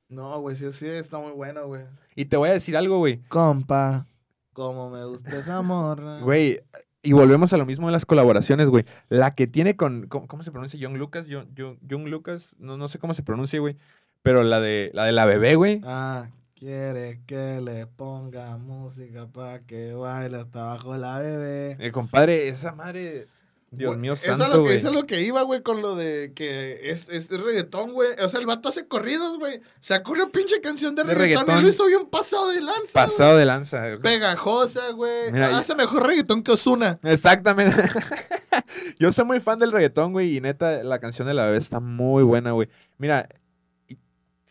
No, 0.10 0.40
güey, 0.42 0.56
sí, 0.58 0.72
sí, 0.74 0.88
está 0.88 1.20
muy 1.20 1.32
bueno, 1.32 1.66
güey. 1.68 1.84
Y 2.16 2.26
te 2.26 2.38
voy 2.38 2.50
a 2.50 2.54
decir 2.54 2.76
algo, 2.76 2.98
güey. 2.98 3.22
Compa, 3.30 4.06
como 4.54 4.90
me 4.90 5.06
gusta 5.06 5.38
esa 5.38 5.62
morra. 5.62 6.20
Güey, 6.22 6.60
y 7.02 7.14
volvemos 7.14 7.52
a 7.54 7.58
lo 7.58 7.66
mismo 7.66 7.88
de 7.88 7.94
las 7.94 8.06
colaboraciones, 8.06 8.70
güey. 8.70 8.86
La 9.10 9.36
que 9.36 9.46
tiene 9.48 9.76
con. 9.76 10.08
¿Cómo, 10.08 10.28
cómo 10.28 10.42
se 10.44 10.52
pronuncia? 10.52 10.80
Young 10.80 10.96
Lucas. 10.98 11.28
Young, 11.28 11.48
Young- 11.56 11.78
Young 11.82 12.08
Lucas. 12.08 12.56
No, 12.60 12.78
no 12.78 12.88
sé 12.88 12.98
cómo 13.00 13.14
se 13.14 13.24
pronuncia, 13.24 13.60
güey. 13.60 13.78
Pero 14.24 14.44
la 14.44 14.60
de 14.60 14.90
la 14.94 15.06
de 15.06 15.12
la 15.12 15.26
bebé, 15.26 15.56
güey. 15.56 15.82
Ah, 15.86 16.28
quiere 16.58 17.20
que 17.28 17.60
le 17.62 17.86
ponga 17.88 18.58
música 18.58 19.28
para 19.28 19.60
que 19.60 19.94
baile 19.94 20.38
hasta 20.38 20.62
abajo 20.62 20.98
la 20.98 21.20
bebé. 21.20 21.76
Eh, 21.80 21.92
compadre, 21.92 22.48
esa 22.48 22.72
madre. 22.72 23.28
Dios 23.76 23.90
Güey, 23.90 24.00
mío, 24.02 24.14
eso 24.14 24.32
es 24.32 24.38
santo, 24.38 24.46
lo 24.50 24.54
que, 24.54 24.60
güey. 24.70 24.78
eso 24.78 24.88
es 24.90 24.94
lo 24.94 25.06
que 25.08 25.22
iba, 25.22 25.42
güey, 25.42 25.64
con 25.64 25.82
lo 25.82 25.96
de 25.96 26.32
que 26.36 26.92
es, 26.92 27.10
es 27.10 27.28
reggaetón, 27.32 27.92
güey. 27.94 28.12
O 28.24 28.30
sea, 28.30 28.40
el 28.40 28.46
vato 28.46 28.70
hace 28.70 28.88
corridos, 28.88 29.40
güey. 29.40 29.62
Sacó 29.80 30.12
una 30.12 30.30
pinche 30.30 30.62
canción 30.62 30.94
de, 30.96 31.04
De 31.04 31.16
reggaetón, 31.16 31.58
y 31.58 31.62
lo 31.64 31.68
hizo 31.70 31.88
bien 31.88 32.06
pasado 32.06 32.52
de 32.52 32.62
lanza. 32.62 32.82
güey. 32.94 33.08
Pasado 33.08 33.36
de 33.36 33.46
lanza. 33.46 33.80
güey. 33.88 34.00
Pegajosa, 34.00 34.92
güey. 34.92 35.32
Mira, 35.32 35.58
Hace 35.58 35.74
mejor 35.74 36.06
reggaetón 36.06 36.44
que 36.44 36.52
Osuna. 36.52 37.00
Exactamente. 37.02 37.82
Yo 39.00 39.12
soy 39.12 39.26
muy 39.26 39.40
fan 39.40 39.58
del 39.58 39.72
reggaetón, 39.72 40.12
güey, 40.14 40.38
y 40.38 40.40
neta, 40.40 40.84
la 40.84 41.00
canción 41.00 41.28
de 41.28 41.34
la 41.34 41.46
bebé 41.48 41.58
está 41.58 41.80
muy 41.80 42.22
buena, 42.22 42.52
güey. 42.52 42.70
Mira, 43.00 43.28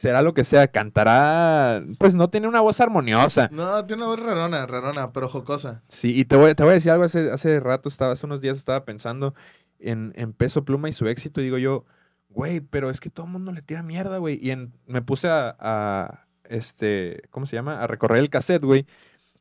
será 0.02 0.20
lo 0.20 0.34
que 0.34 0.42
sea, 0.42 0.66
cantará, 0.66 1.80
pues 1.98 2.16
no 2.16 2.28
tiene 2.28 2.48
una 2.48 2.60
voz 2.60 2.80
armoniosa. 2.80 3.48
No, 3.52 3.84
tiene 3.86 4.02
una 4.02 4.10
voz 4.10 4.20
rarona, 4.20 4.66
rarona, 4.66 5.12
pero 5.12 5.28
jocosa. 5.28 5.84
Sí, 5.86 6.18
y 6.18 6.24
te 6.24 6.34
voy, 6.34 6.56
te 6.56 6.64
voy 6.64 6.72
a 6.72 6.74
decir 6.74 6.90
algo, 6.90 7.04
hace, 7.04 7.30
hace 7.30 7.60
rato, 7.60 7.88
estaba, 7.88 8.10
hace 8.12 8.26
unos 8.26 8.40
días 8.40 8.58
estaba 8.58 8.84
pensando 8.84 9.32
en, 9.78 10.12
en 10.16 10.32
Peso 10.32 10.64
Pluma 10.64 10.88
y 10.88 10.92
su 10.92 11.06
éxito, 11.06 11.40
y 11.40 11.44
digo 11.44 11.56
yo, 11.58 11.84
güey, 12.30 12.58
pero 12.60 12.90
es 12.90 12.98
que 12.98 13.10
todo 13.10 13.26
el 13.26 13.32
mundo 13.32 13.52
le 13.52 13.62
tira 13.62 13.84
mierda, 13.84 14.18
güey. 14.18 14.40
Y 14.42 14.50
en- 14.50 14.72
me 14.86 15.02
puse 15.02 15.28
a, 15.28 15.54
a, 15.60 16.26
este, 16.48 17.22
¿cómo 17.30 17.46
se 17.46 17.54
llama? 17.54 17.80
A 17.80 17.86
recorrer 17.86 18.18
el 18.18 18.28
cassette, 18.30 18.64
güey. 18.64 18.86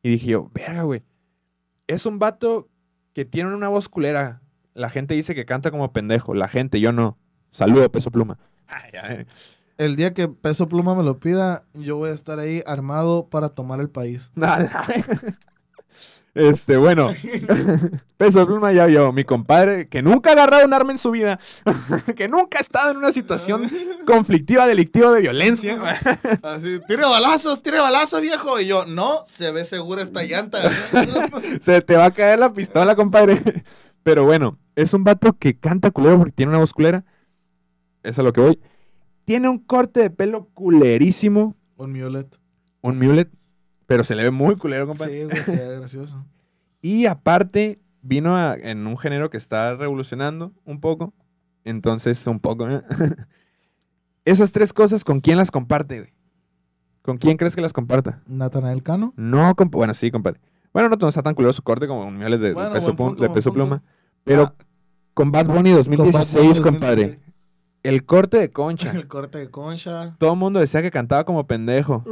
Y 0.03 0.11
dije 0.11 0.27
yo, 0.27 0.51
verga, 0.53 0.83
güey. 0.83 1.01
Es 1.87 2.05
un 2.05 2.19
vato 2.19 2.69
que 3.13 3.25
tiene 3.25 3.51
una 3.55 3.67
voz 3.67 3.89
culera. 3.89 4.41
La 4.75 4.91
gente 4.91 5.15
dice 5.15 5.33
que 5.33 5.45
canta 5.47 5.71
como 5.71 5.91
pendejo. 5.91 6.35
La 6.35 6.47
gente, 6.47 6.79
yo 6.79 6.91
no. 6.93 7.17
Saludo, 7.51 7.91
Peso 7.91 8.11
Pluma. 8.11 8.37
Ay, 8.67 8.91
ay. 9.01 9.25
El 9.77 9.95
día 9.95 10.13
que 10.13 10.27
Peso 10.27 10.67
Pluma 10.67 10.95
me 10.95 11.03
lo 11.03 11.19
pida, 11.19 11.65
yo 11.73 11.97
voy 11.97 12.11
a 12.11 12.13
estar 12.13 12.39
ahí 12.39 12.63
armado 12.65 13.27
para 13.29 13.49
tomar 13.49 13.79
el 13.79 13.89
país. 13.89 14.31
Este, 16.33 16.77
bueno. 16.77 17.13
Peso 18.17 18.45
Pluma 18.45 18.71
ya 18.71 18.85
vio. 18.85 19.11
Mi 19.11 19.23
compadre, 19.23 19.89
que 19.89 20.01
nunca 20.01 20.29
ha 20.29 20.33
agarrado 20.33 20.65
un 20.65 20.73
arma 20.73 20.91
en 20.91 20.97
su 20.97 21.11
vida. 21.11 21.39
que 22.15 22.27
nunca 22.29 22.59
ha 22.59 22.61
estado 22.61 22.91
en 22.91 22.97
una 22.97 23.11
situación 23.11 23.69
conflictiva, 24.05 24.65
delictiva, 24.65 25.11
de 25.11 25.21
violencia. 25.21 25.77
Así, 26.41 26.79
tire 26.87 27.03
balazos, 27.03 27.61
tire 27.61 27.79
balazos, 27.79 28.21
viejo. 28.21 28.59
Y 28.59 28.67
yo, 28.67 28.85
no, 28.85 29.23
se 29.25 29.51
ve 29.51 29.65
segura 29.65 30.03
esta 30.03 30.23
llanta. 30.23 30.59
Se 31.61 31.81
te 31.81 31.97
va 31.97 32.05
a 32.05 32.11
caer 32.11 32.39
la 32.39 32.53
pistola, 32.53 32.95
compadre. 32.95 33.65
Pero 34.03 34.23
bueno, 34.23 34.57
es 34.75 34.93
un 34.93 35.03
vato 35.03 35.33
que 35.37 35.57
canta 35.57 35.91
culero 35.91 36.17
porque 36.17 36.31
tiene 36.31 36.51
una 36.51 36.59
voz 36.59 36.73
culera. 36.73 37.03
Eso 38.03 38.11
es 38.11 38.19
a 38.19 38.23
lo 38.23 38.33
que 38.33 38.41
voy. 38.41 38.59
Tiene 39.25 39.49
un 39.49 39.59
corte 39.59 39.99
de 40.01 40.09
pelo 40.09 40.45
culerísimo. 40.53 41.55
Un 41.77 41.93
mulet. 41.93 42.37
Un 42.81 42.97
mulet. 42.99 43.29
Pero 43.85 44.03
se 44.03 44.15
le 44.15 44.23
ve 44.23 44.31
muy 44.31 44.55
culero, 44.55 44.87
compadre. 44.87 45.19
Sí, 45.21 45.23
güey, 45.25 45.43
se 45.43 45.67
ve 45.67 45.77
gracioso. 45.79 46.25
Y 46.83 47.05
aparte, 47.05 47.79
vino 48.01 48.35
a- 48.35 48.55
en 48.55 48.87
un 48.87 48.97
género 48.97 49.29
que 49.29 49.37
está 49.37 49.75
revolucionando 49.75 50.51
un 50.65 50.79
poco. 50.79 51.13
Entonces, 51.63 52.25
un 52.25 52.39
poco. 52.39 52.67
¿eh? 52.67 52.81
Esas 54.25 54.51
tres 54.51 54.73
cosas, 54.73 55.03
¿con 55.03 55.19
quién 55.19 55.37
las 55.37 55.51
comparte, 55.51 55.99
güey? 55.99 56.13
¿Con 57.03 57.17
quién 57.17 57.37
crees 57.37 57.55
que 57.55 57.61
las 57.61 57.73
comparta? 57.73 58.21
Natanael 58.27 58.81
Cano. 58.81 59.13
No, 59.15 59.53
bueno, 59.71 59.93
sí, 59.93 60.09
compadre. 60.09 60.39
Bueno, 60.73 60.89
no, 60.89 60.95
no 60.95 61.09
está 61.09 61.21
tan 61.21 61.35
culero 61.35 61.53
su 61.53 61.61
corte 61.63 61.87
como 61.87 62.05
un 62.07 62.17
de, 62.19 62.53
Bueno, 62.53 62.73
peso, 62.73 62.95
punto, 62.95 63.21
de 63.21 63.29
peso 63.29 63.51
pluma. 63.53 63.83
Pero 64.23 64.43
Ah, 64.43 64.53
con 65.13 65.31
Bad 65.31 65.47
Bunny 65.47 65.71
2016, 65.71 66.35
Bad 66.35 66.43
Bunny 66.43 66.61
compadre. 66.63 67.19
El 67.83 68.05
corte 68.05 68.37
de 68.37 68.51
concha. 68.51 68.91
El 68.95 69.07
corte 69.07 69.39
de 69.39 69.49
concha. 69.49 70.15
Todo 70.19 70.33
el 70.33 70.39
mundo 70.39 70.59
decía 70.59 70.81
que 70.81 70.91
cantaba 70.91 71.23
como 71.25 71.47
pendejo. 71.47 72.03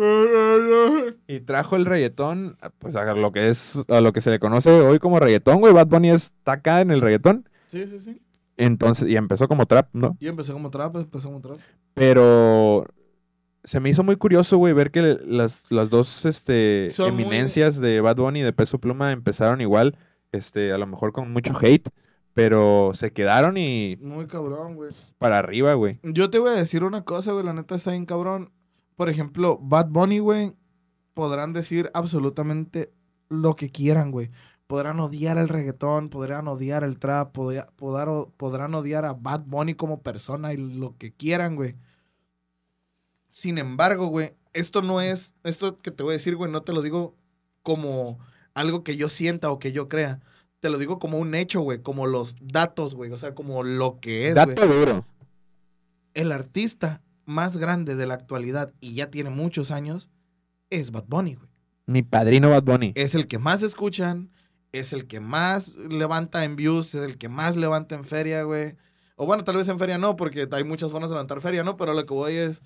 Y 1.27 1.41
trajo 1.41 1.75
el 1.75 1.85
reggaetón, 1.85 2.57
pues 2.79 2.95
a 2.95 3.13
lo 3.13 3.31
que 3.31 3.49
es, 3.49 3.77
a 3.87 4.01
lo 4.01 4.13
que 4.13 4.21
se 4.21 4.31
le 4.31 4.39
conoce 4.39 4.71
hoy 4.71 4.97
como 4.99 5.19
reggaetón, 5.19 5.59
güey. 5.59 5.73
Bad 5.73 5.87
Bunny 5.87 6.09
está 6.09 6.53
acá 6.53 6.81
en 6.81 6.89
el 6.91 7.01
reggaetón. 7.01 7.47
Sí, 7.67 7.85
sí, 7.87 7.99
sí. 7.99 8.21
Entonces, 8.57 9.07
y 9.07 9.15
empezó 9.15 9.47
como 9.47 9.65
trap, 9.67 9.89
¿no? 9.93 10.17
Y 10.19 10.27
empecé 10.27 10.53
como 10.53 10.69
trap, 10.71 10.95
empecé 10.95 11.27
como 11.27 11.39
trap. 11.39 11.59
Pero 11.93 12.85
se 13.63 13.79
me 13.79 13.89
hizo 13.89 14.03
muy 14.03 14.15
curioso, 14.15 14.57
güey, 14.57 14.73
ver 14.73 14.89
que 14.91 15.19
las, 15.23 15.65
las 15.69 15.89
dos 15.89 16.25
este, 16.25 16.89
Son 16.91 17.13
muy- 17.13 17.23
eminencias 17.23 17.79
de 17.79 18.01
Bad 18.01 18.17
Bunny 18.17 18.39
y 18.39 18.43
de 18.43 18.53
Peso 18.53 18.79
Pluma 18.79 19.11
empezaron 19.11 19.61
igual, 19.61 19.97
este, 20.31 20.73
a 20.73 20.77
lo 20.77 20.87
mejor 20.87 21.11
con 21.11 21.31
mucho 21.31 21.53
hate, 21.61 21.89
pero 22.33 22.91
se 22.93 23.11
quedaron 23.11 23.57
y 23.57 23.97
Muy 24.01 24.27
cabrón, 24.27 24.75
güey. 24.75 24.91
para 25.17 25.39
arriba, 25.39 25.73
güey. 25.73 25.99
Yo 26.03 26.29
te 26.29 26.39
voy 26.39 26.51
a 26.51 26.53
decir 26.55 26.83
una 26.83 27.03
cosa, 27.03 27.31
güey. 27.33 27.43
La 27.45 27.53
neta 27.53 27.75
está 27.75 27.91
bien 27.91 28.05
cabrón. 28.05 28.51
Por 28.95 29.09
ejemplo, 29.09 29.57
Bad 29.61 29.87
Bunny, 29.89 30.19
güey. 30.19 30.53
Podrán 31.13 31.53
decir 31.53 31.89
absolutamente 31.93 32.91
lo 33.29 33.55
que 33.55 33.71
quieran, 33.71 34.11
güey. 34.11 34.29
Podrán 34.67 34.99
odiar 34.99 35.37
el 35.37 35.49
reggaetón, 35.49 36.09
podrán 36.09 36.47
odiar 36.47 36.83
el 36.83 36.99
trap, 36.99 37.35
podrá- 37.35 37.69
podar- 37.75 38.27
podrán 38.37 38.73
odiar 38.75 39.03
a 39.05 39.13
Bad 39.13 39.41
Bunny 39.47 39.73
como 39.73 40.01
persona 40.01 40.53
y 40.53 40.57
lo 40.57 40.95
que 40.97 41.11
quieran, 41.11 41.55
güey. 41.55 41.75
Sin 43.29 43.57
embargo, 43.57 44.07
güey, 44.07 44.33
esto 44.53 44.81
no 44.81 45.01
es, 45.01 45.33
esto 45.43 45.79
que 45.79 45.91
te 45.91 46.03
voy 46.03 46.11
a 46.11 46.13
decir, 46.13 46.35
güey, 46.35 46.51
no 46.51 46.61
te 46.61 46.73
lo 46.73 46.81
digo 46.81 47.15
como 47.63 48.19
algo 48.53 48.83
que 48.83 48.95
yo 48.97 49.09
sienta 49.09 49.51
o 49.51 49.59
que 49.59 49.71
yo 49.71 49.87
crea. 49.89 50.19
Te 50.59 50.69
lo 50.69 50.77
digo 50.77 50.99
como 50.99 51.17
un 51.17 51.35
hecho, 51.35 51.61
güey, 51.61 51.81
como 51.81 52.05
los 52.05 52.35
datos, 52.41 52.95
güey, 52.95 53.11
o 53.11 53.17
sea, 53.17 53.33
como 53.33 53.63
lo 53.63 53.99
que 53.99 54.27
es, 54.27 54.35
güey 54.35 54.47
Dato 54.47 54.67
duro. 54.67 55.05
el 56.13 56.31
artista 56.31 57.01
más 57.25 57.57
grande 57.57 57.95
de 57.95 58.07
la 58.07 58.15
actualidad 58.15 58.73
y 58.81 58.95
ya 58.95 59.09
tiene 59.09 59.29
muchos 59.29 59.71
años 59.71 60.09
es 60.69 60.91
Bad 60.91 61.05
Bunny, 61.07 61.35
güey. 61.35 61.49
Mi 61.85 62.03
padrino 62.03 62.49
Bad 62.49 62.63
Bunny. 62.63 62.91
Es 62.95 63.15
el 63.15 63.27
que 63.27 63.39
más 63.39 63.63
escuchan, 63.63 64.31
es 64.71 64.93
el 64.93 65.07
que 65.07 65.19
más 65.19 65.73
levanta 65.75 66.43
en 66.43 66.55
views, 66.55 66.93
es 66.93 67.03
el 67.03 67.17
que 67.17 67.29
más 67.29 67.55
levanta 67.55 67.95
en 67.95 68.03
feria, 68.03 68.43
güey. 68.43 68.75
O 69.15 69.25
bueno, 69.25 69.43
tal 69.43 69.57
vez 69.57 69.67
en 69.67 69.79
feria 69.79 69.97
no, 69.97 70.15
porque 70.15 70.47
hay 70.51 70.63
muchas 70.63 70.91
formas 70.91 71.09
de 71.09 71.15
levantar 71.15 71.41
feria, 71.41 71.63
¿no? 71.63 71.77
Pero 71.77 71.93
lo 71.93 72.05
que 72.05 72.13
voy 72.13 72.35
es... 72.35 72.61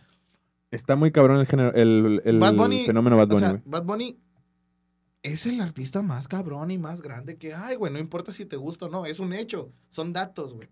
Está 0.71 0.95
muy 0.95 1.11
cabrón 1.11 1.39
el, 1.39 1.45
género, 1.45 1.73
el, 1.73 2.21
el 2.25 2.39
Bad 2.39 2.55
Bunny, 2.55 2.85
fenómeno 2.85 3.15
Bad 3.15 3.31
o 3.31 3.35
Bunny, 3.35 3.39
sea, 3.39 3.49
güey. 3.51 3.61
Bad 3.65 3.83
Bunny 3.83 4.19
es 5.23 5.45
el 5.47 5.59
artista 5.61 6.01
más 6.01 6.27
cabrón 6.27 6.69
y 6.71 6.77
más 6.77 7.01
grande 7.01 7.37
que 7.37 7.53
hay, 7.55 7.75
güey. 7.75 7.91
No 7.91 7.99
importa 7.99 8.31
si 8.31 8.45
te 8.45 8.57
gusta 8.57 8.85
o 8.85 8.89
no, 8.89 9.05
es 9.05 9.19
un 9.19 9.33
hecho. 9.33 9.71
Son 9.89 10.13
datos, 10.13 10.53
güey. 10.53 10.67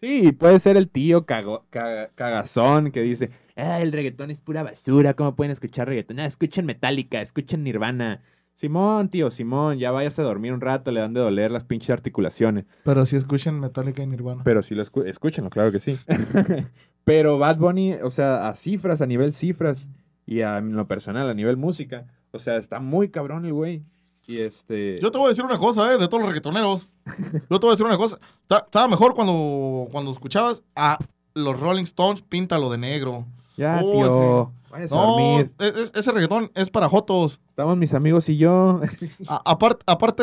Sí, 0.00 0.32
puede 0.32 0.60
ser 0.60 0.76
el 0.76 0.90
tío 0.90 1.24
cago- 1.24 1.64
ca- 1.70 2.10
cagazón 2.14 2.90
que 2.90 3.00
dice, 3.00 3.30
ah, 3.56 3.80
el 3.80 3.92
reggaetón 3.92 4.30
es 4.30 4.42
pura 4.42 4.62
basura, 4.62 5.14
¿cómo 5.14 5.34
pueden 5.34 5.52
escuchar 5.52 5.88
reggaetón? 5.88 6.20
Ah, 6.20 6.26
escuchen 6.26 6.66
Metallica, 6.66 7.22
escuchen 7.22 7.64
Nirvana. 7.64 8.20
Simón, 8.54 9.08
tío, 9.10 9.30
Simón, 9.30 9.78
ya 9.78 9.90
váyase 9.90 10.20
a 10.20 10.24
dormir 10.24 10.52
un 10.52 10.60
rato, 10.60 10.90
le 10.90 11.00
dan 11.00 11.12
de 11.14 11.20
doler 11.20 11.50
las 11.50 11.64
pinches 11.64 11.90
articulaciones. 11.90 12.64
Pero 12.84 13.04
si 13.06 13.16
escuchan 13.16 13.58
Metallica 13.60 14.02
y 14.02 14.06
Nirvana. 14.06 14.42
Pero 14.44 14.62
sí 14.62 14.74
lo 14.74 14.82
escu 14.82 15.02
escúchenlo, 15.02 15.48
claro 15.50 15.72
que 15.72 15.78
sí. 15.78 15.98
Pero 17.04 17.38
Bad 17.38 17.58
Bunny, 17.58 17.94
o 18.02 18.10
sea, 18.10 18.48
a 18.48 18.54
cifras, 18.54 19.00
a 19.00 19.06
nivel 19.06 19.32
cifras, 19.32 19.90
y 20.26 20.40
a 20.40 20.58
en 20.58 20.74
lo 20.74 20.88
personal, 20.88 21.28
a 21.30 21.34
nivel 21.34 21.56
música, 21.56 22.06
o 22.32 22.38
sea, 22.38 22.56
está 22.56 22.80
muy 22.80 23.08
cabrón 23.10 23.44
el 23.44 23.52
güey. 23.52 23.82
Y 24.28 24.40
este... 24.40 24.98
Yo 25.00 25.12
te 25.12 25.18
voy 25.18 25.26
a 25.26 25.28
decir 25.30 25.44
una 25.44 25.58
cosa, 25.58 25.92
eh, 25.94 25.98
de 25.98 26.08
todos 26.08 26.20
los 26.20 26.28
reggaetoneros. 26.28 26.90
Yo 27.50 27.60
te 27.60 27.66
voy 27.66 27.68
a 27.68 27.70
decir 27.72 27.86
una 27.86 27.96
cosa. 27.96 28.18
Ta- 28.48 28.58
Estaba 28.66 28.88
mejor 28.88 29.14
cuando, 29.14 29.86
cuando 29.92 30.10
escuchabas 30.10 30.62
a 30.74 30.98
los 31.34 31.60
Rolling 31.60 31.84
Stones, 31.84 32.22
píntalo 32.22 32.68
de 32.70 32.78
negro. 32.78 33.24
ya, 33.56 33.80
Oh, 33.84 33.92
tío, 33.92 34.52
a 34.74 34.78
No, 34.80 34.86
dormir. 35.06 35.52
es- 35.60 35.76
es- 35.76 35.92
ese 35.94 36.10
reggaetón 36.12 36.50
es 36.54 36.68
para 36.70 36.88
jotos. 36.88 37.40
Estamos 37.50 37.76
mis 37.76 37.94
amigos 37.94 38.28
y 38.28 38.36
yo. 38.36 38.80
A- 39.28 39.42
apart- 39.54 39.82
aparte, 39.86 40.22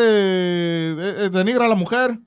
denigra 1.31 1.65
a 1.65 1.69
la 1.69 1.75
mujer. 1.75 2.19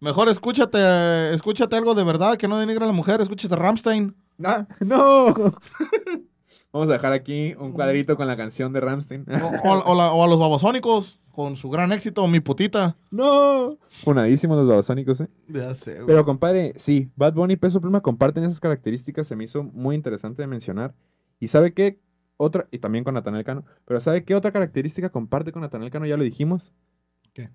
Mejor 0.00 0.28
escúchate, 0.28 1.34
escúchate 1.34 1.74
algo 1.76 1.94
de 1.94 2.04
verdad 2.04 2.36
que 2.36 2.46
no 2.46 2.58
denigra 2.58 2.84
a 2.84 2.88
la 2.88 2.92
mujer. 2.94 3.20
Escúchate 3.20 3.56
Ramstein. 3.56 4.14
Ah, 4.44 4.66
no. 4.80 5.26
Vamos 6.74 6.90
a 6.90 6.92
dejar 6.94 7.12
aquí 7.12 7.54
un 7.58 7.72
cuadrito 7.72 8.16
con 8.16 8.26
la 8.26 8.36
canción 8.36 8.72
de 8.72 8.80
Ramstein. 8.80 9.24
O, 9.64 9.68
o- 9.70 9.82
o 9.92 9.94
la- 9.94 10.12
o 10.12 10.24
a 10.24 10.26
los 10.26 10.38
babasónicos, 10.40 11.20
con 11.30 11.54
su 11.56 11.70
gran 11.70 11.92
éxito, 11.92 12.26
Mi 12.26 12.40
Putita. 12.40 12.96
no. 13.12 13.78
Funadísimos 13.88 14.58
los 14.58 14.66
babasónicos, 14.68 15.20
¿eh? 15.20 15.28
Ya 15.48 15.72
sé, 15.76 15.94
güey. 15.94 16.06
Pero 16.08 16.24
compadre, 16.24 16.74
sí, 16.76 17.10
Bad 17.16 17.34
Bunny 17.34 17.54
y 17.54 17.56
Peso 17.56 17.80
Pluma 17.80 18.00
comparten 18.02 18.42
esas 18.44 18.58
características, 18.60 19.26
se 19.26 19.36
me 19.36 19.44
hizo 19.44 19.62
muy 19.62 19.94
interesante 19.94 20.42
de 20.42 20.48
mencionar. 20.48 20.94
¿Y 21.40 21.46
sabe 21.46 21.72
qué? 21.72 22.00
Otra, 22.36 22.66
y 22.72 22.78
también 22.80 23.04
con 23.04 23.14
Natanael 23.14 23.44
Cano, 23.44 23.64
pero 23.84 24.00
¿sabe 24.00 24.24
qué 24.24 24.34
otra 24.34 24.50
característica 24.50 25.08
comparte 25.10 25.52
con 25.52 25.62
Natanael 25.62 25.92
Cano? 25.92 26.06
Ya 26.06 26.16
lo 26.16 26.24
dijimos. 26.24 26.72
¿Qué? 27.32 27.50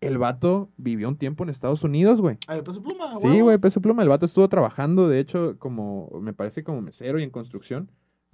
El 0.00 0.16
vato 0.18 0.70
vivió 0.76 1.08
un 1.08 1.16
tiempo 1.16 1.42
en 1.42 1.50
Estados 1.50 1.82
Unidos, 1.82 2.20
güey. 2.20 2.38
Ah, 2.46 2.56
el 2.56 2.62
peso 2.62 2.82
pluma, 2.82 3.18
Sí, 3.20 3.40
güey, 3.40 3.58
Peso 3.58 3.80
Pluma. 3.80 4.02
El 4.02 4.08
vato 4.08 4.26
estuvo 4.26 4.48
trabajando, 4.48 5.08
de 5.08 5.18
hecho, 5.18 5.56
como, 5.58 6.08
me 6.22 6.32
parece 6.32 6.62
como 6.62 6.80
mesero 6.80 7.18
y 7.18 7.24
en 7.24 7.30
construcción. 7.30 7.90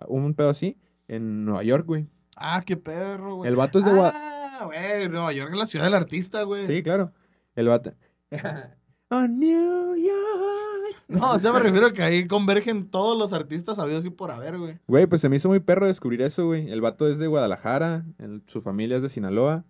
Un 0.09 0.35
pedo 0.35 0.51
así, 0.51 0.77
en 1.09 1.45
Nueva 1.47 1.63
York, 1.63 1.87
güey. 1.87 2.07
Ah, 2.37 2.63
qué 2.67 2.77
perro, 2.77 3.37
güey. 3.37 3.49
El 3.49 3.57
vato 3.57 3.79
es 3.79 3.85
de 3.87 3.93
Ah, 3.93 4.63
güey, 4.67 5.09
Nueva 5.09 5.33
York 5.33 5.51
es 5.53 5.59
la 5.59 5.67
ciudad 5.67 5.87
del 5.87 5.95
artista, 5.95 6.43
güey. 6.43 6.67
Sí, 6.67 6.83
claro. 6.83 7.13
El 7.55 7.69
vato. 7.69 7.95
oh, 9.11 9.27
New 9.27 9.97
York. 9.97 11.03
No, 11.09 11.33
o 11.33 11.39
sea, 11.39 11.53
me 11.53 11.61
refiero 11.61 11.87
a 11.89 11.93
que 11.93 12.03
ahí 12.03 12.27
convergen 12.27 12.89
todos 12.91 13.17
los 13.17 13.33
artistas 13.33 13.79
habidos 13.79 14.05
y 14.05 14.11
por 14.11 14.31
haber, 14.31 14.59
güey. 14.59 14.79
Güey, 14.87 15.07
pues 15.07 15.21
se 15.23 15.29
me 15.29 15.37
hizo 15.37 15.49
muy 15.49 15.61
perro 15.61 15.87
descubrir 15.87 16.21
eso, 16.23 16.47
güey. 16.47 16.71
El 16.71 16.81
vato 16.81 17.09
es 17.09 17.19
de 17.19 17.27
Guadalajara, 17.27 18.05
el- 18.19 18.43
su 18.49 18.61
familia 18.63 18.97
es 18.97 19.03
de 19.03 19.09
Sinaloa. 19.09 19.65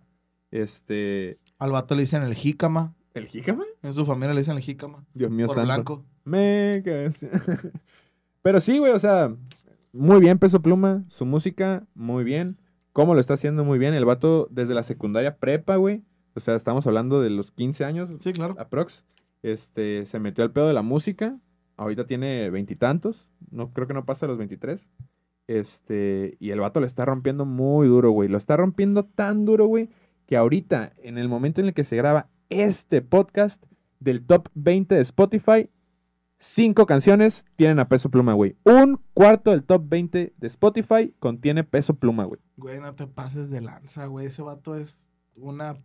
Este. 0.51 1.39
Al 1.65 1.71
vato 1.71 1.95
le 1.95 2.01
dicen 2.01 2.21
el 2.21 2.35
jícama. 2.35 2.93
¿El 3.15 3.25
jícama? 3.25 3.63
En 3.81 3.95
su 3.95 4.05
familia 4.05 4.35
le 4.35 4.41
dicen 4.41 4.55
el 4.55 4.61
jícama. 4.61 5.03
Dios 5.15 5.31
mío 5.31 5.47
por 5.47 5.55
santo. 5.55 5.65
blanco. 5.73 6.05
Me. 6.23 6.83
Pero 8.43 8.59
sí, 8.59 8.77
güey, 8.77 8.91
o 8.91 8.99
sea, 8.99 9.35
muy 9.91 10.19
bien 10.19 10.37
Peso 10.37 10.61
Pluma, 10.61 11.03
su 11.09 11.25
música, 11.25 11.87
muy 11.95 12.23
bien. 12.23 12.59
Cómo 12.93 13.15
lo 13.15 13.19
está 13.19 13.33
haciendo 13.33 13.63
muy 13.63 13.79
bien. 13.79 13.95
El 13.95 14.05
vato 14.05 14.47
desde 14.51 14.75
la 14.75 14.83
secundaria 14.83 15.37
prepa, 15.37 15.77
güey. 15.77 16.03
O 16.35 16.39
sea, 16.39 16.53
estamos 16.53 16.85
hablando 16.85 17.19
de 17.19 17.31
los 17.31 17.49
15 17.49 17.83
años, 17.83 18.11
Sí, 18.19 18.31
claro. 18.31 18.55
aprox. 18.59 19.03
Este, 19.41 20.05
se 20.05 20.19
metió 20.19 20.43
al 20.43 20.51
pedo 20.51 20.67
de 20.67 20.75
la 20.75 20.83
música. 20.83 21.39
Ahorita 21.77 22.05
tiene 22.05 22.51
veintitantos. 22.51 23.27
No, 23.49 23.73
creo 23.73 23.87
que 23.87 23.95
no 23.95 24.05
pasa 24.05 24.27
los 24.27 24.37
23. 24.37 24.87
Este, 25.47 26.37
y 26.39 26.51
el 26.51 26.59
vato 26.59 26.79
le 26.79 26.85
está 26.85 27.05
rompiendo 27.05 27.45
muy 27.45 27.87
duro, 27.87 28.11
güey. 28.11 28.29
Lo 28.29 28.37
está 28.37 28.55
rompiendo 28.55 29.03
tan 29.05 29.45
duro, 29.45 29.65
güey, 29.65 29.89
que 30.25 30.37
ahorita, 30.37 30.93
en 30.97 31.17
el 31.17 31.29
momento 31.29 31.61
en 31.61 31.67
el 31.67 31.73
que 31.73 31.83
se 31.83 31.95
graba 31.95 32.29
este 32.49 33.01
podcast 33.01 33.63
del 33.99 34.25
top 34.25 34.49
20 34.53 34.95
de 34.95 35.01
Spotify, 35.01 35.69
cinco 36.37 36.85
canciones 36.85 37.45
tienen 37.55 37.79
a 37.79 37.87
peso 37.87 38.09
pluma, 38.09 38.33
güey. 38.33 38.55
Un 38.63 39.01
cuarto 39.13 39.51
del 39.51 39.63
top 39.63 39.83
20 39.87 40.33
de 40.37 40.47
Spotify 40.47 41.13
contiene 41.19 41.63
peso 41.63 41.95
pluma, 41.95 42.25
güey. 42.25 42.39
Güey, 42.57 42.79
no 42.79 42.93
te 42.95 43.07
pases 43.07 43.49
de 43.49 43.61
lanza, 43.61 44.05
güey. 44.05 44.27
Ese 44.27 44.41
vato 44.41 44.75
es 44.75 45.01
una... 45.35 45.77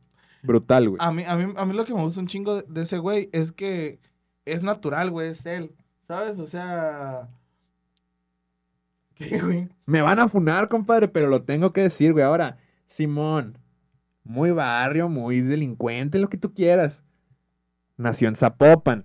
Brutal, 0.43 0.89
güey. 0.89 0.99
A 1.01 1.13
mí, 1.13 1.25
a 1.27 1.37
mí, 1.37 1.53
a 1.55 1.65
mí 1.67 1.75
lo 1.75 1.85
que 1.85 1.95
me 1.95 2.03
gusta 2.03 2.21
un 2.21 2.27
chingo 2.27 2.57
de, 2.57 2.65
de 2.67 2.83
ese 2.83 2.99
güey 2.99 3.29
es 3.33 3.53
que 3.53 4.01
es 4.47 4.63
natural, 4.63 5.11
güey, 5.11 5.31
es 5.31 5.45
él. 5.45 5.75
¿Sabes? 6.07 6.39
O 6.39 6.47
sea... 6.47 7.29
¿Qué, 9.15 9.39
güey? 9.39 9.69
Me 9.85 10.01
van 10.01 10.19
a 10.19 10.29
funar, 10.29 10.69
compadre, 10.71 11.09
pero 11.09 11.29
lo 11.29 11.43
tengo 11.43 11.75
que 11.75 11.83
decir, 11.83 12.13
güey. 12.13 12.25
Ahora, 12.25 12.57
Simón, 12.87 13.59
muy 14.31 14.53
barrio, 14.53 15.09
muy 15.09 15.41
delincuente, 15.41 16.21
lo 16.21 16.29
que 16.29 16.39
tú 16.39 16.55
quieras. 16.55 17.03
Nació 17.97 18.29
en 18.29 18.37
Zapopan. 18.37 19.05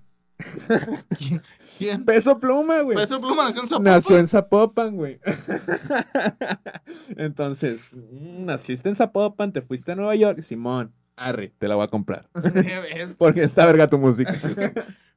¿Quién? 1.80 2.06
Peso 2.06 2.40
pluma, 2.40 2.82
güey. 2.82 2.96
Peso 2.96 3.20
Pluma 3.20 3.46
nació 3.46 3.64
en 3.64 3.68
Zapopan. 3.68 3.84
Nació 3.84 4.18
en 4.20 4.28
Zapopan, 4.28 4.96
güey. 4.96 5.20
Entonces, 7.18 7.92
mm, 7.94 8.46
naciste 8.46 8.88
en 8.88 8.96
Zapopan, 8.96 9.52
te 9.52 9.64
fuiste 9.64 9.94
a 9.94 9.96
Nueva 9.96 10.16
York. 10.16 10.42
Simón, 10.44 10.94
arre, 11.16 11.54
te 11.58 11.68
la 11.68 11.76
voy 11.76 11.86
a 11.86 11.90
comprar. 11.90 12.30
Porque 13.18 13.42
está 13.42 13.66
verga 13.66 13.90
tu 13.90 13.98
música. 13.98 14.40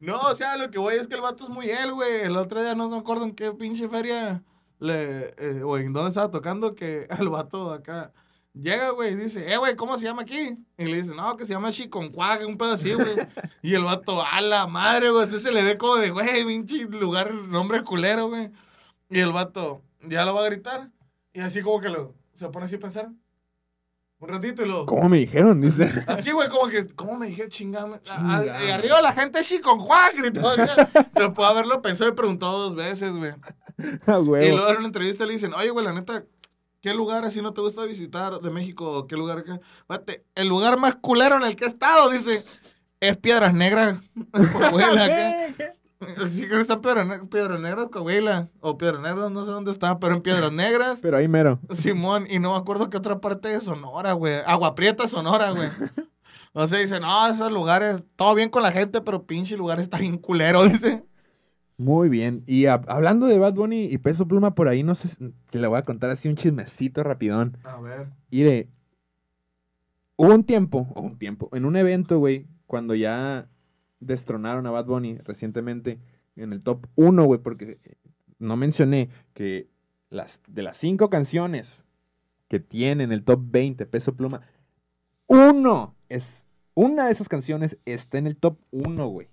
No, 0.00 0.18
o 0.20 0.34
sea, 0.34 0.56
lo 0.56 0.70
que 0.70 0.78
voy 0.78 0.94
es 0.94 1.06
que 1.06 1.16
el 1.16 1.20
vato 1.20 1.44
es 1.44 1.50
muy 1.50 1.68
él, 1.68 1.92
güey. 1.92 2.22
El 2.22 2.36
otro 2.38 2.62
día 2.62 2.74
no 2.74 2.88
me 2.88 2.96
acuerdo 2.96 3.24
en 3.24 3.34
qué 3.34 3.52
pinche 3.52 3.88
feria 3.90 4.42
le, 4.80 5.34
eh, 5.36 5.62
o 5.62 5.76
en 5.76 5.92
dónde 5.92 6.08
estaba 6.08 6.30
tocando 6.30 6.74
que 6.74 7.06
al 7.10 7.28
vato 7.28 7.72
acá 7.72 8.12
llega, 8.60 8.90
güey, 8.90 9.12
y 9.12 9.16
dice, 9.16 9.52
eh, 9.52 9.56
güey, 9.56 9.76
¿cómo 9.76 9.98
se 9.98 10.06
llama 10.06 10.22
aquí? 10.22 10.58
Y 10.76 10.84
le 10.84 11.02
dice, 11.02 11.14
no, 11.14 11.36
que 11.36 11.46
se 11.46 11.52
llama 11.52 11.72
Chiconcuac, 11.72 12.46
un 12.46 12.58
pedo 12.58 12.72
así, 12.72 12.92
güey. 12.92 13.16
y 13.62 13.74
el 13.74 13.84
vato, 13.84 14.24
a 14.24 14.40
la 14.40 14.66
madre, 14.66 15.10
güey, 15.10 15.26
ese 15.26 15.40
se 15.40 15.52
le 15.52 15.62
ve 15.62 15.78
como 15.78 15.96
de, 15.96 16.10
güey, 16.10 16.44
pinche 16.44 16.84
lugar, 16.84 17.32
nombre 17.32 17.84
culero, 17.84 18.28
güey. 18.28 18.50
Y 19.10 19.20
el 19.20 19.32
vato 19.32 19.82
ya 20.02 20.24
lo 20.24 20.34
va 20.34 20.42
a 20.42 20.50
gritar. 20.50 20.90
Y 21.32 21.40
así 21.40 21.62
como 21.62 21.80
que 21.80 21.88
lo, 21.88 22.14
se 22.34 22.48
pone 22.48 22.66
así 22.66 22.76
a 22.76 22.80
pensar. 22.80 23.10
Un 24.20 24.28
ratito 24.30 24.62
y 24.62 24.66
luego. 24.66 24.86
¿Cómo 24.86 25.08
me 25.08 25.18
dijeron? 25.18 25.60
Dice. 25.60 25.88
Así, 26.08 26.32
güey, 26.32 26.48
como 26.48 26.66
que, 26.68 26.88
¿cómo 26.88 27.16
me 27.16 27.28
dije 27.28 27.46
chingame? 27.48 28.00
Y 28.04 28.70
arriba 28.70 29.00
la 29.00 29.12
gente 29.12 29.44
sí 29.44 29.60
con 29.60 29.78
Juan 29.78 30.10
gritó. 30.16 30.56
Después 30.56 31.36
de 31.36 31.44
haberlo 31.44 31.80
pensado 31.82 32.10
y 32.10 32.14
preguntado 32.14 32.58
dos 32.58 32.74
veces, 32.74 33.14
güey. 33.14 33.32
Y 33.78 34.50
luego 34.50 34.70
en 34.70 34.76
una 34.78 34.86
entrevista 34.86 35.24
le 35.24 35.34
dicen, 35.34 35.54
oye, 35.54 35.70
güey, 35.70 35.84
la 35.84 35.92
neta, 35.92 36.24
¿qué 36.80 36.94
lugar 36.94 37.24
así 37.24 37.42
no 37.42 37.52
te 37.52 37.60
gusta 37.60 37.84
visitar 37.84 38.40
de 38.40 38.50
México? 38.50 39.06
¿Qué 39.06 39.16
lugar? 39.16 39.44
Fíjate, 39.88 40.24
el 40.34 40.48
lugar 40.48 40.78
más 40.78 40.96
culero 40.96 41.36
en 41.36 41.42
el 41.44 41.56
que 41.56 41.64
he 41.64 41.68
estado, 41.68 42.10
dice, 42.10 42.44
es 43.00 43.16
Piedras 43.16 43.54
Negras. 43.54 44.00
Coahuila. 44.52 45.54
Sí 46.32 46.46
que 46.48 46.60
está 46.60 46.80
Piedras, 46.80 47.08
Ne- 47.08 47.18
Piedras 47.26 47.58
Negras, 47.58 47.88
Coahuila. 47.90 48.48
O 48.60 48.78
Piedras 48.78 49.02
Negras, 49.02 49.32
no 49.32 49.44
sé 49.44 49.50
dónde 49.50 49.72
está, 49.72 49.98
pero 49.98 50.14
en 50.14 50.22
Piedras 50.22 50.52
Negras. 50.52 51.00
Pero 51.02 51.16
ahí 51.16 51.26
mero. 51.26 51.58
Simón, 51.74 52.28
y 52.30 52.38
no 52.38 52.52
me 52.52 52.56
acuerdo 52.56 52.88
qué 52.88 52.96
otra 52.98 53.20
parte 53.20 53.48
de 53.48 53.60
Sonora, 53.60 54.12
güey. 54.12 54.36
Agua 54.46 54.76
Prieta, 54.76 55.08
Sonora, 55.08 55.50
güey. 55.50 55.68
O 56.54 56.66
sea, 56.66 56.78
dice, 56.78 56.98
no, 56.98 57.26
esos 57.28 57.52
lugares, 57.52 58.02
todo 58.16 58.34
bien 58.34 58.48
con 58.48 58.62
la 58.62 58.72
gente, 58.72 59.00
pero 59.00 59.24
pinche 59.24 59.56
lugar 59.56 59.78
está 59.80 59.98
bien 59.98 60.16
culero, 60.18 60.64
dice. 60.64 61.04
Muy 61.78 62.08
bien. 62.08 62.42
Y 62.46 62.64
hab- 62.64 62.84
hablando 62.88 63.26
de 63.26 63.38
Bad 63.38 63.54
Bunny 63.54 63.84
y 63.86 63.98
Peso 63.98 64.26
Pluma, 64.28 64.54
por 64.54 64.68
ahí 64.68 64.82
no 64.82 64.94
sé, 64.94 65.08
si- 65.08 65.32
te 65.48 65.58
le 65.58 65.66
voy 65.68 65.78
a 65.78 65.84
contar 65.84 66.10
así 66.10 66.28
un 66.28 66.34
chismecito 66.34 67.02
rapidón. 67.02 67.56
A 67.64 67.80
ver. 67.80 68.08
Y 68.30 68.42
de, 68.42 68.68
hubo 70.16 70.34
un 70.34 70.44
tiempo, 70.44 70.88
o 70.94 71.00
un 71.02 71.18
tiempo, 71.18 71.48
en 71.52 71.64
un 71.64 71.76
evento, 71.76 72.18
güey, 72.18 72.46
cuando 72.66 72.94
ya 72.94 73.48
destronaron 74.00 74.66
a 74.66 74.70
Bad 74.70 74.86
Bunny 74.86 75.18
recientemente 75.18 75.98
en 76.36 76.52
el 76.52 76.62
top 76.62 76.86
1, 76.96 77.24
güey, 77.24 77.40
porque 77.40 77.78
no 78.38 78.56
mencioné 78.56 79.08
que 79.34 79.68
las, 80.10 80.40
de 80.48 80.62
las 80.62 80.76
cinco 80.76 81.10
canciones 81.10 81.86
que 82.48 82.60
tienen 82.60 83.12
el 83.12 83.24
top 83.24 83.40
20 83.44 83.86
Peso 83.86 84.14
Pluma, 84.16 84.40
uno 85.26 85.94
es, 86.08 86.46
una 86.74 87.06
de 87.06 87.12
esas 87.12 87.28
canciones 87.28 87.78
está 87.84 88.18
en 88.18 88.26
el 88.26 88.36
top 88.36 88.58
1, 88.70 89.06
güey. 89.08 89.28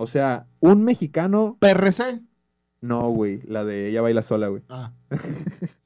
O 0.00 0.06
sea, 0.06 0.46
un 0.60 0.82
mexicano, 0.82 1.58
PRC. 1.60 2.20
no, 2.80 3.10
güey, 3.10 3.42
la 3.42 3.64
de 3.66 3.88
Ella 3.88 4.00
Baila 4.00 4.22
Sola, 4.22 4.48
güey. 4.48 4.62
Ah. 4.68 4.92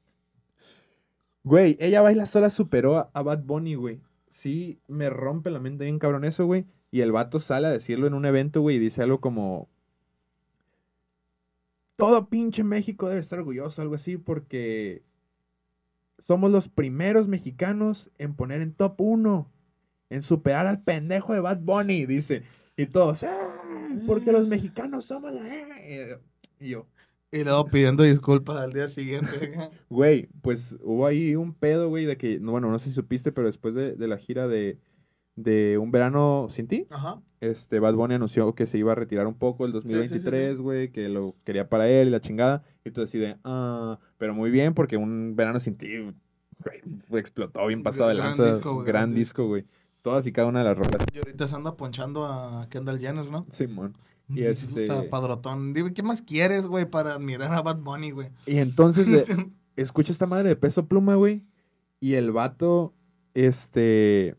Güey, 1.43 1.77
ella 1.79 2.01
baila 2.01 2.25
sola 2.25 2.49
superó 2.49 2.97
a, 2.97 3.11
a 3.13 3.21
Bad 3.21 3.43
Bunny, 3.43 3.75
güey. 3.75 4.01
Sí, 4.29 4.79
me 4.87 5.11
rompe 5.11 5.51
la 5.51 5.59
mente 5.59 5.83
bien 5.83 5.99
cabrón 5.99 6.25
eso, 6.25 6.47
güey. 6.47 6.65
Y 6.89 7.01
el 7.01 7.11
vato 7.11 7.39
sale 7.39 7.67
a 7.67 7.69
decirlo 7.71 8.07
en 8.07 8.15
un 8.15 8.25
evento, 8.25 8.61
güey, 8.61 8.77
y 8.77 8.79
dice 8.79 9.03
algo 9.03 9.21
como... 9.21 9.69
Todo 11.97 12.29
pinche 12.29 12.63
México 12.63 13.07
debe 13.07 13.21
estar 13.21 13.37
orgulloso, 13.37 13.83
algo 13.83 13.93
así, 13.93 14.17
porque 14.17 15.03
somos 16.17 16.49
los 16.51 16.67
primeros 16.67 17.27
mexicanos 17.27 18.09
en 18.17 18.33
poner 18.33 18.61
en 18.61 18.73
top 18.73 18.99
1, 18.99 19.47
en 20.09 20.23
superar 20.23 20.65
al 20.65 20.81
pendejo 20.81 21.33
de 21.33 21.41
Bad 21.41 21.59
Bunny, 21.59 22.07
dice. 22.07 22.41
Y 22.75 22.87
todos, 22.87 23.21
"Ah, 23.21 23.44
porque 24.05 24.31
los 24.31 24.47
mexicanos 24.47 25.05
somos... 25.05 25.33
la-". 25.33 26.19
Y 26.59 26.69
yo, 26.69 26.87
Y 27.31 27.43
luego 27.43 27.65
pidiendo 27.65 28.03
disculpas 28.03 28.57
al 28.57 28.73
día 28.73 28.87
siguiente. 28.87 29.29
Güey, 29.89 30.27
pues 30.41 30.77
hubo 30.81 31.05
ahí 31.05 31.35
un 31.35 31.53
pedo, 31.53 31.89
güey, 31.89 32.05
de 32.05 32.17
que, 32.17 32.39
no, 32.39 32.51
bueno, 32.51 32.69
no 32.71 32.79
sé 32.79 32.89
si 32.89 32.95
supiste, 32.95 33.31
pero 33.31 33.47
después 33.47 33.73
de, 33.75 33.95
de 33.95 34.07
la 34.07 34.17
gira 34.17 34.47
de, 34.47 34.79
de 35.35 35.77
Un 35.77 35.91
Verano 35.91 36.47
Sin 36.49 36.67
Ti, 36.67 36.87
Ajá. 36.89 37.21
este, 37.41 37.79
Bad 37.79 37.95
Bunny 37.95 38.15
anunció 38.15 38.55
que 38.55 38.67
se 38.67 38.77
iba 38.77 38.93
a 38.93 38.95
retirar 38.95 39.27
un 39.27 39.35
poco 39.37 39.65
el 39.65 39.73
sí, 39.73 39.79
sí, 39.81 39.87
2023, 39.89 40.59
güey, 40.61 40.91
que 40.91 41.09
lo 41.09 41.35
quería 41.43 41.67
para 41.69 41.89
él 41.89 42.07
y 42.07 42.11
la 42.11 42.21
chingada. 42.21 42.63
Y 42.85 42.91
tú 42.91 43.01
así 43.01 43.19
de, 43.19 43.37
ah, 43.43 43.99
pero 44.17 44.33
muy 44.33 44.49
bien, 44.51 44.73
porque 44.73 44.97
Un 44.97 45.35
Verano 45.35 45.59
Sin 45.59 45.77
Ti, 45.77 45.89
güey, 47.09 47.21
explotó 47.21 47.65
bien 47.67 47.83
pasado 47.83 48.09
de 48.09 48.15
Gran 48.15 48.37
lanza. 48.37 48.51
disco, 48.53 48.73
güey, 48.75 48.85
gran 48.85 49.13
gran 49.13 49.13
disco, 49.13 49.47
güey. 49.47 49.65
Todas 50.05 50.27
y 50.27 50.31
cada 50.31 50.47
una 50.49 50.59
de 50.59 50.65
las 50.65 50.77
rolas. 50.77 51.03
Y 51.11 51.17
ahorita 51.17 51.47
se 51.47 51.55
anda 51.55 51.75
ponchando 51.75 52.27
a 52.27 52.67
Kendall 52.69 52.99
Jenner, 52.99 53.25
¿no? 53.25 53.47
Simón. 53.49 53.97
Y 54.29 54.41
Dice, 54.41 54.51
este- 54.67 54.85
"Puta, 54.85 55.09
Padrotón. 55.09 55.73
Dime, 55.73 55.95
¿qué 55.95 56.03
más 56.03 56.21
quieres, 56.21 56.67
güey, 56.67 56.85
para 56.85 57.13
admirar 57.15 57.51
a 57.53 57.63
Bad 57.63 57.77
Bunny, 57.79 58.11
güey? 58.11 58.29
Y 58.45 58.57
entonces 58.57 59.07
escucha 59.75 60.11
esta 60.11 60.27
madre 60.27 60.49
de 60.49 60.55
peso 60.55 60.85
pluma, 60.85 61.15
güey. 61.15 61.43
Y 61.99 62.13
el 62.13 62.31
vato, 62.31 62.93
este, 63.33 64.35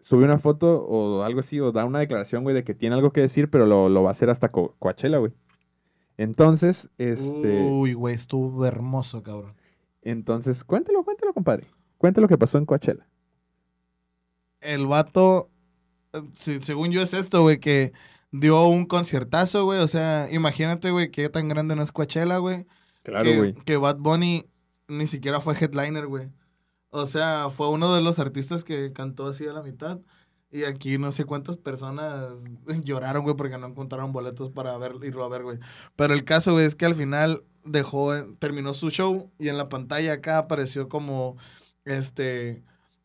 sube 0.00 0.24
una 0.24 0.38
foto 0.38 0.82
o 0.82 1.22
algo 1.24 1.40
así, 1.40 1.60
o 1.60 1.72
da 1.72 1.84
una 1.84 1.98
declaración, 1.98 2.42
güey, 2.42 2.54
de 2.54 2.64
que 2.64 2.72
tiene 2.74 2.94
algo 2.94 3.12
que 3.12 3.20
decir, 3.20 3.50
pero 3.50 3.66
lo, 3.66 3.90
lo 3.90 4.02
va 4.02 4.08
a 4.08 4.12
hacer 4.12 4.30
hasta 4.30 4.50
Co- 4.50 4.76
Coachella, 4.78 5.18
güey. 5.18 5.32
Entonces, 6.16 6.88
este, 6.96 7.62
Uy, 7.62 7.92
güey, 7.94 8.14
estuvo 8.14 8.64
hermoso, 8.64 9.22
cabrón. 9.22 9.54
entonces, 10.02 10.64
cuéntelo, 10.64 11.04
cuéntelo, 11.04 11.32
compadre. 11.34 11.66
Cuéntelo 11.98 12.24
lo 12.24 12.28
que 12.28 12.38
pasó 12.38 12.58
en 12.58 12.66
Coachella. 12.66 13.06
El 14.62 14.86
vato, 14.86 15.50
según 16.32 16.90
yo 16.90 17.02
es 17.02 17.12
esto, 17.12 17.42
güey, 17.42 17.58
que 17.58 17.92
dio 18.30 18.64
un 18.66 18.86
conciertazo, 18.86 19.64
güey. 19.64 19.80
O 19.80 19.88
sea, 19.88 20.28
imagínate, 20.30 20.90
güey, 20.90 21.10
qué 21.10 21.28
tan 21.28 21.48
grande 21.48 21.76
no 21.76 21.82
es 21.82 21.92
Coachella, 21.92 22.38
güey. 22.38 22.66
Claro, 23.02 23.24
que, 23.24 23.36
güey. 23.36 23.54
que 23.54 23.76
Bad 23.76 23.98
Bunny 23.98 24.46
ni 24.88 25.06
siquiera 25.06 25.40
fue 25.40 25.54
headliner, 25.54 26.06
güey. 26.06 26.30
O 26.90 27.06
sea, 27.06 27.48
fue 27.50 27.68
uno 27.70 27.94
de 27.94 28.02
los 28.02 28.18
artistas 28.18 28.64
que 28.64 28.92
cantó 28.92 29.26
así 29.26 29.46
a 29.46 29.52
la 29.52 29.62
mitad. 29.62 30.00
Y 30.50 30.64
aquí 30.64 30.98
no 30.98 31.12
sé 31.12 31.24
cuántas 31.24 31.56
personas 31.56 32.34
lloraron, 32.84 33.22
güey, 33.24 33.36
porque 33.36 33.58
no 33.58 33.68
encontraron 33.68 34.12
boletos 34.12 34.50
para 34.50 34.76
ver, 34.76 34.96
irlo 35.02 35.24
a 35.24 35.28
ver, 35.28 35.42
güey. 35.42 35.58
Pero 35.96 36.12
el 36.12 36.24
caso, 36.24 36.52
güey, 36.52 36.66
es 36.66 36.74
que 36.74 36.84
al 36.84 36.94
final 36.94 37.44
dejó, 37.64 38.12
terminó 38.38 38.74
su 38.74 38.90
show 38.90 39.30
y 39.38 39.48
en 39.48 39.56
la 39.56 39.68
pantalla 39.68 40.14
acá 40.14 40.38
apareció 40.38 40.88
como, 40.90 41.36
este, 41.84 42.62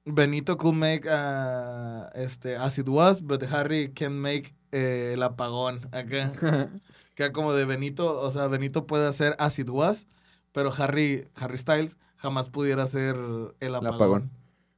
Benito 0.07 0.57
could 0.57 0.75
make, 0.75 1.05
uh, 1.07 2.07
este, 2.15 2.55
as 2.55 2.79
it 2.79 2.87
was, 2.87 3.21
but 3.21 3.43
Harry 3.51 3.91
can 3.93 4.19
make 4.19 4.53
eh, 4.71 5.11
el 5.13 5.23
apagón 5.23 5.87
acá. 5.91 6.31
Que 7.15 7.31
como 7.31 7.53
de 7.53 7.65
Benito, 7.65 8.19
o 8.21 8.29
sea, 8.29 8.45
Benito 8.45 8.85
puede 8.85 9.07
hacer 9.07 9.35
As 9.39 9.57
It 9.57 9.69
Was, 9.71 10.05
pero 10.51 10.71
Harry, 10.77 11.27
Harry 11.35 11.57
Styles 11.57 11.97
jamás 12.15 12.49
pudiera 12.51 12.83
hacer 12.83 13.15
el 13.59 13.73
apagón. 13.75 13.95
apagón. 13.95 14.31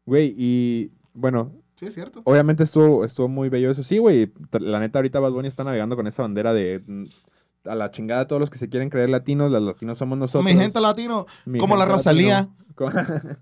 Güey, 0.06 0.34
y 0.38 0.92
bueno, 1.14 1.52
Sí, 1.76 1.88
es 1.88 1.94
cierto. 1.96 2.22
obviamente 2.24 2.64
estuvo, 2.64 3.04
estuvo 3.04 3.28
muy 3.28 3.50
bello 3.50 3.72
eso. 3.72 3.84
Sí, 3.84 3.98
güey, 3.98 4.32
la 4.54 4.80
neta 4.80 5.00
ahorita 5.00 5.20
Bad 5.20 5.34
Bunny 5.34 5.50
está 5.50 5.66
navegando 5.66 5.98
con 5.98 6.08
esa 6.08 6.22
bandera 6.22 6.54
de 6.54 6.82
mm, 6.88 7.06
a 7.66 7.76
la 7.76 7.92
chingada 7.92 8.26
todos 8.26 8.40
los 8.40 8.50
que 8.50 8.58
se 8.58 8.70
quieren 8.70 8.90
creer 8.90 9.10
latinos, 9.10 9.52
los 9.52 9.62
latinos 9.62 9.98
somos 9.98 10.18
nosotros. 10.18 10.46
Mi 10.46 10.58
gente 10.58 10.80
latino, 10.80 11.26
Mi 11.46 11.60
como 11.60 11.76
la 11.76 11.86
Rosalía. 11.86 12.48
latino. 12.80 13.38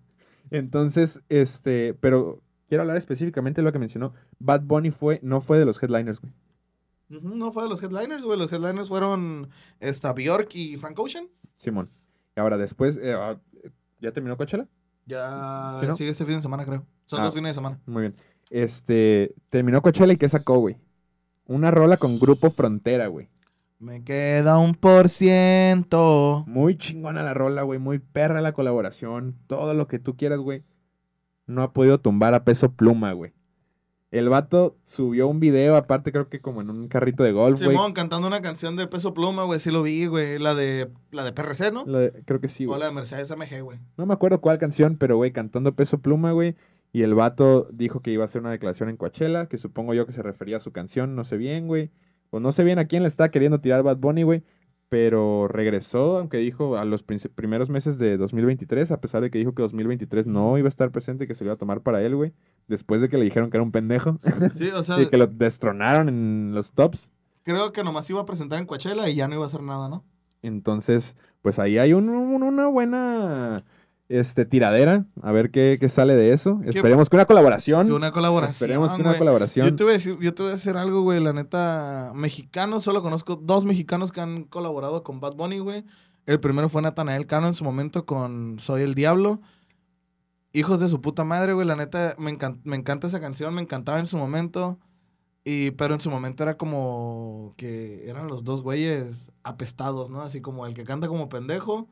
Entonces, 0.52 1.22
este, 1.30 1.94
pero 1.96 2.42
quiero 2.68 2.82
hablar 2.84 2.98
específicamente 2.98 3.62
de 3.62 3.66
lo 3.66 3.72
que 3.72 3.80
mencionó. 3.80 4.14
Bad 4.40 4.62
Bunny 4.64 4.92
fue, 4.92 5.20
no 5.24 5.42
fue 5.42 5.58
de 5.60 5.66
los 5.66 5.82
headliners, 5.82 6.20
güey. 6.22 6.34
No 7.10 7.52
fue 7.52 7.64
de 7.64 7.70
los 7.70 7.82
headliners, 7.82 8.24
güey. 8.24 8.38
Los 8.38 8.52
headliners 8.52 8.90
fueron 8.90 9.50
esta, 9.80 10.12
Bjork 10.14 10.50
y 10.56 10.78
Frank 10.78 11.00
Ocean. 11.00 11.28
Simón. 11.56 11.90
Y 12.36 12.40
ahora 12.40 12.58
después, 12.58 12.98
eh, 13.02 13.14
ah, 13.14 13.38
¿ya 14.02 14.12
terminó 14.12 14.36
Coachella? 14.38 14.68
Ya 15.06 15.78
¿Sí, 15.80 15.88
no? 15.88 15.96
sigue 15.96 16.10
este 16.10 16.26
fin 16.26 16.36
de 16.36 16.42
semana, 16.42 16.66
creo. 16.66 16.86
Son 17.06 17.22
Ah. 17.22 17.24
dos 17.26 17.34
fines 17.36 17.52
de 17.52 17.54
semana. 17.56 17.80
Muy 17.86 18.02
bien. 18.02 18.16
Este, 18.50 19.34
terminó 19.50 19.82
Coachella 19.82 20.12
y 20.14 20.18
¿qué 20.18 20.28
sacó, 20.28 20.60
güey? 20.60 20.78
Una 21.46 21.72
rola 21.72 21.96
con 21.98 22.20
Grupo 22.20 22.52
Frontera, 22.52 23.08
güey. 23.08 23.30
Me 23.80 24.04
queda 24.04 24.58
un 24.58 24.74
por 24.74 25.08
ciento. 25.08 26.44
Muy 26.48 26.76
chingona 26.78 27.22
la 27.24 27.34
rola, 27.34 27.62
güey. 27.62 27.80
Muy 27.80 28.00
perra 28.00 28.42
la 28.42 28.54
colaboración. 28.54 29.36
Todo 29.48 29.74
lo 29.74 29.88
que 29.88 30.00
tú 30.00 30.16
quieras, 30.18 30.40
güey. 30.40 30.64
No 31.46 31.62
ha 31.62 31.74
podido 31.74 32.00
tumbar 32.00 32.34
a 32.34 32.44
peso 32.44 32.72
pluma, 32.72 33.14
güey. 33.14 33.34
El 34.10 34.30
vato 34.30 34.78
subió 34.86 35.28
un 35.28 35.40
video, 35.42 35.76
aparte 35.76 36.14
creo 36.14 36.30
que 36.30 36.40
como 36.40 36.62
en 36.62 36.70
un 36.70 36.88
carrito 36.88 37.24
de 37.24 37.34
golf, 37.34 37.60
güey. 37.62 37.72
Simón 37.76 37.92
cantando 37.94 38.26
una 38.28 38.42
canción 38.42 38.78
de 38.78 38.88
Peso 38.88 39.14
Pluma, 39.14 39.44
güey. 39.44 39.60
Sí 39.60 39.70
lo 39.70 39.84
vi, 39.84 40.06
güey. 40.06 40.40
La 40.40 40.56
de, 40.56 40.90
la 41.12 41.26
de 41.26 41.34
PRC, 41.34 41.72
¿no? 41.74 41.84
De- 41.84 42.24
creo 42.26 42.40
que 42.40 42.48
sí, 42.48 42.64
o 42.66 42.70
güey. 42.70 42.80
la 42.80 42.86
de 42.86 42.94
Mercedes 42.94 43.30
AMG, 43.32 43.62
güey. 43.64 43.80
No 43.98 44.06
me 44.06 44.14
acuerdo 44.14 44.40
cuál 44.40 44.60
canción, 44.60 44.96
pero 44.98 45.18
güey, 45.18 45.34
cantando 45.34 45.76
peso 45.76 46.00
pluma, 46.00 46.32
güey. 46.32 46.56
Y 46.94 47.04
el 47.04 47.16
vato 47.16 47.68
dijo 47.74 48.00
que 48.02 48.12
iba 48.12 48.24
a 48.24 48.26
hacer 48.26 48.42
una 48.42 48.52
declaración 48.52 48.88
en 48.88 48.96
Coachella, 48.96 49.48
que 49.48 49.58
supongo 49.58 49.94
yo 49.94 50.06
que 50.06 50.14
se 50.14 50.24
refería 50.24 50.56
a 50.56 50.62
su 50.62 50.72
canción, 50.72 51.14
no 51.16 51.26
sé 51.26 51.36
bien, 51.36 51.68
güey. 51.68 51.92
O 52.30 52.40
no 52.40 52.52
sé 52.52 52.64
bien 52.64 52.80
a 52.80 52.86
quién 52.86 53.04
le 53.04 53.08
está 53.10 53.30
queriendo 53.30 53.60
tirar 53.62 53.84
Bad 53.84 53.98
Bunny, 53.98 54.24
güey. 54.24 54.44
Pero 54.90 55.50
regresó, 55.50 56.18
aunque 56.18 56.38
dijo 56.38 56.78
a 56.78 56.86
los 56.86 57.04
primeros 57.04 57.70
meses 57.70 57.98
de 57.98 58.16
2023, 58.16 58.90
a 58.92 59.02
pesar 59.02 59.22
de 59.22 59.30
que 59.30 59.38
dijo 59.38 59.54
que 59.54 59.62
2023 59.62 60.28
no 60.28 60.58
iba 60.58 60.68
a 60.68 60.70
estar 60.70 60.92
presente, 60.92 61.28
que 61.28 61.36
se 61.36 61.44
lo 61.44 61.50
iba 61.50 61.56
a 61.56 61.58
tomar 61.58 61.82
para 61.82 62.02
él, 62.02 62.16
güey. 62.16 62.32
Después 62.70 63.02
de 63.02 63.10
que 63.10 63.18
le 63.18 63.26
dijeron 63.26 63.50
que 63.50 63.58
era 63.58 63.64
un 63.64 63.74
pendejo 63.74 64.18
Sí, 64.54 64.70
o 64.70 64.84
sea, 64.84 65.02
y 65.02 65.08
que 65.08 65.18
lo 65.18 65.28
destronaron 65.28 66.08
en 66.08 66.52
los 66.56 66.72
tops. 66.72 67.12
creo 67.44 67.74
que 67.74 67.84
nomás 67.84 68.10
iba 68.10 68.22
a 68.22 68.26
presentar 68.26 68.60
en 68.60 68.66
Coachella 68.66 69.10
y 69.10 69.16
ya 69.16 69.28
no 69.28 69.36
iba 69.36 69.44
a 69.44 69.48
hacer 69.48 69.62
nada, 69.62 69.90
¿no? 69.90 70.06
Entonces, 70.42 71.18
pues 71.42 71.60
ahí 71.60 71.78
hay 71.78 71.92
un- 71.94 72.08
un- 72.10 72.44
una 72.44 72.68
buena 72.68 73.64
este, 74.10 74.46
tiradera. 74.46 75.06
A 75.22 75.32
ver 75.32 75.52
qué, 75.52 75.78
qué 75.80 75.90
sale 75.90 76.16
de 76.16 76.32
eso. 76.34 76.60
¿Qué- 76.64 76.70
Esperemos 76.70 77.10
que 77.10 77.16
una 77.16 77.26
colaboración. 77.26 77.88
Que 77.88 77.94
una 77.94 78.12
colaboración. 78.12 78.54
Esperemos 78.54 78.94
que 78.96 79.02
una 79.02 79.18
colaboración. 79.18 79.68
Yo 79.70 79.76
te, 79.76 79.84
voy 79.84 79.92
a 79.92 79.94
decir, 79.94 80.18
yo 80.20 80.34
te 80.34 80.44
voy 80.44 80.52
a 80.52 80.56
decir 80.56 80.76
algo, 80.78 81.02
güey. 81.02 81.20
La 81.22 81.34
neta, 81.34 82.12
mexicano, 82.16 82.80
solo 82.82 83.02
conozco 83.02 83.36
dos 83.36 83.66
mexicanos 83.66 84.12
que 84.12 84.22
han 84.22 84.44
colaborado 84.46 85.04
con 85.04 85.20
Bad 85.20 85.36
Bunny, 85.36 85.60
güey. 85.60 85.84
El 86.26 86.40
primero 86.40 86.68
fue 86.70 86.82
Natanael 86.82 87.26
Cano 87.28 87.48
en 87.48 87.54
su 87.54 87.64
momento 87.64 88.06
con 88.06 88.58
Soy 88.60 88.82
el 88.82 88.96
Diablo. 88.96 89.42
hijos 90.54 90.80
de 90.80 90.88
su 90.90 91.02
puta 91.02 91.24
madre, 91.24 91.54
güey. 91.54 91.68
La 91.68 91.76
neta, 91.76 92.16
me, 92.18 92.32
encan- 92.38 92.60
me 92.64 92.76
encanta 92.76 93.08
esa 93.08 93.20
canción, 93.20 93.54
me 93.54 93.62
encantaba 93.62 94.00
en 94.00 94.06
su 94.06 94.18
momento. 94.18 94.80
Y, 95.44 95.72
pero 95.72 95.94
en 95.94 96.02
su 96.02 96.10
momento 96.12 96.44
era 96.44 96.58
como 96.58 97.54
que 97.58 98.10
eran 98.10 98.28
los 98.28 98.44
dos 98.44 98.62
güeyes 98.64 99.32
apestados, 99.44 100.10
¿no? 100.10 100.22
Así 100.22 100.42
como 100.42 100.66
el 100.66 100.74
que 100.74 100.84
canta 100.84 101.08
como 101.08 101.30
pendejo 101.30 101.88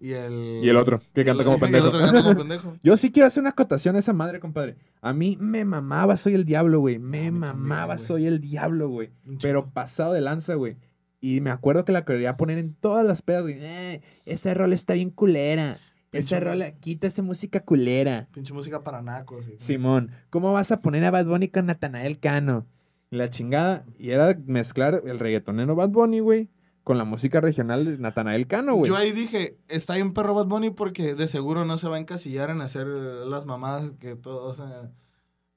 y 0.00 0.12
el... 0.12 0.60
Y 0.62 0.68
el 0.68 0.76
otro, 0.76 1.00
que 1.14 1.24
canta 1.24 1.44
como 1.44 1.58
pendejo. 1.58 2.76
Yo 2.82 2.96
sí 2.96 3.10
quiero 3.10 3.26
hacer 3.26 3.40
una 3.40 3.50
acotación 3.50 3.96
a 3.96 3.98
esa 3.98 4.12
madre, 4.12 4.40
compadre. 4.40 4.76
A 5.00 5.12
mí 5.12 5.36
me 5.40 5.64
mamaba 5.64 6.16
Soy 6.16 6.34
el 6.34 6.44
Diablo, 6.44 6.80
güey. 6.80 6.98
Me 6.98 7.24
también, 7.24 7.38
mamaba. 7.38 7.98
Soy 7.98 8.26
el 8.26 8.40
Diablo, 8.40 8.88
güey. 8.88 9.10
Pero 9.40 9.70
pasado 9.70 10.12
de 10.12 10.20
lanza, 10.20 10.54
güey. 10.54 10.76
Y 11.20 11.40
me 11.40 11.50
acuerdo 11.50 11.84
que 11.84 11.92
la 11.92 12.04
quería 12.04 12.36
poner 12.36 12.58
en 12.58 12.74
todas 12.74 13.04
las 13.04 13.22
pedas, 13.22 13.42
güey. 13.42 13.56
Eh, 13.58 14.02
esa 14.24 14.54
rola 14.54 14.74
está 14.74 14.94
bien 14.94 15.10
culera. 15.10 15.78
Esa 16.12 16.40
rola, 16.40 16.72
quita 16.72 17.06
esa 17.06 17.22
música 17.22 17.60
culera. 17.60 18.28
Pinche 18.32 18.54
música 18.54 18.82
para 18.82 19.02
nacos. 19.02 19.44
sí. 19.44 19.54
Simón, 19.58 20.10
¿cómo 20.30 20.52
vas 20.52 20.72
a 20.72 20.80
poner 20.80 21.04
a 21.04 21.10
Bad 21.10 21.26
Bunny 21.26 21.48
con 21.48 21.66
Natanael 21.66 22.18
Cano? 22.18 22.66
La 23.10 23.30
chingada. 23.30 23.84
Y 23.98 24.10
era 24.10 24.38
mezclar 24.46 25.02
el 25.06 25.18
reggaetonero 25.18 25.74
Bad 25.74 25.90
Bunny, 25.90 26.20
güey, 26.20 26.48
con 26.88 26.96
la 26.96 27.04
música 27.04 27.42
regional 27.42 27.84
de 27.84 27.98
Natanael 27.98 28.46
Cano, 28.46 28.74
güey. 28.74 28.88
Yo 28.88 28.96
ahí 28.96 29.12
dije, 29.12 29.58
está 29.68 29.96
bien 29.96 30.14
perro 30.14 30.32
Bad 30.32 30.46
Bunny 30.46 30.70
porque 30.70 31.14
de 31.14 31.28
seguro 31.28 31.66
no 31.66 31.76
se 31.76 31.86
va 31.86 31.96
a 31.96 31.98
encasillar 31.98 32.48
en 32.48 32.62
hacer 32.62 32.86
las 32.86 33.44
mamadas 33.44 33.92
que 34.00 34.16
todos... 34.16 34.58
O 34.58 34.64
sea, 34.64 34.90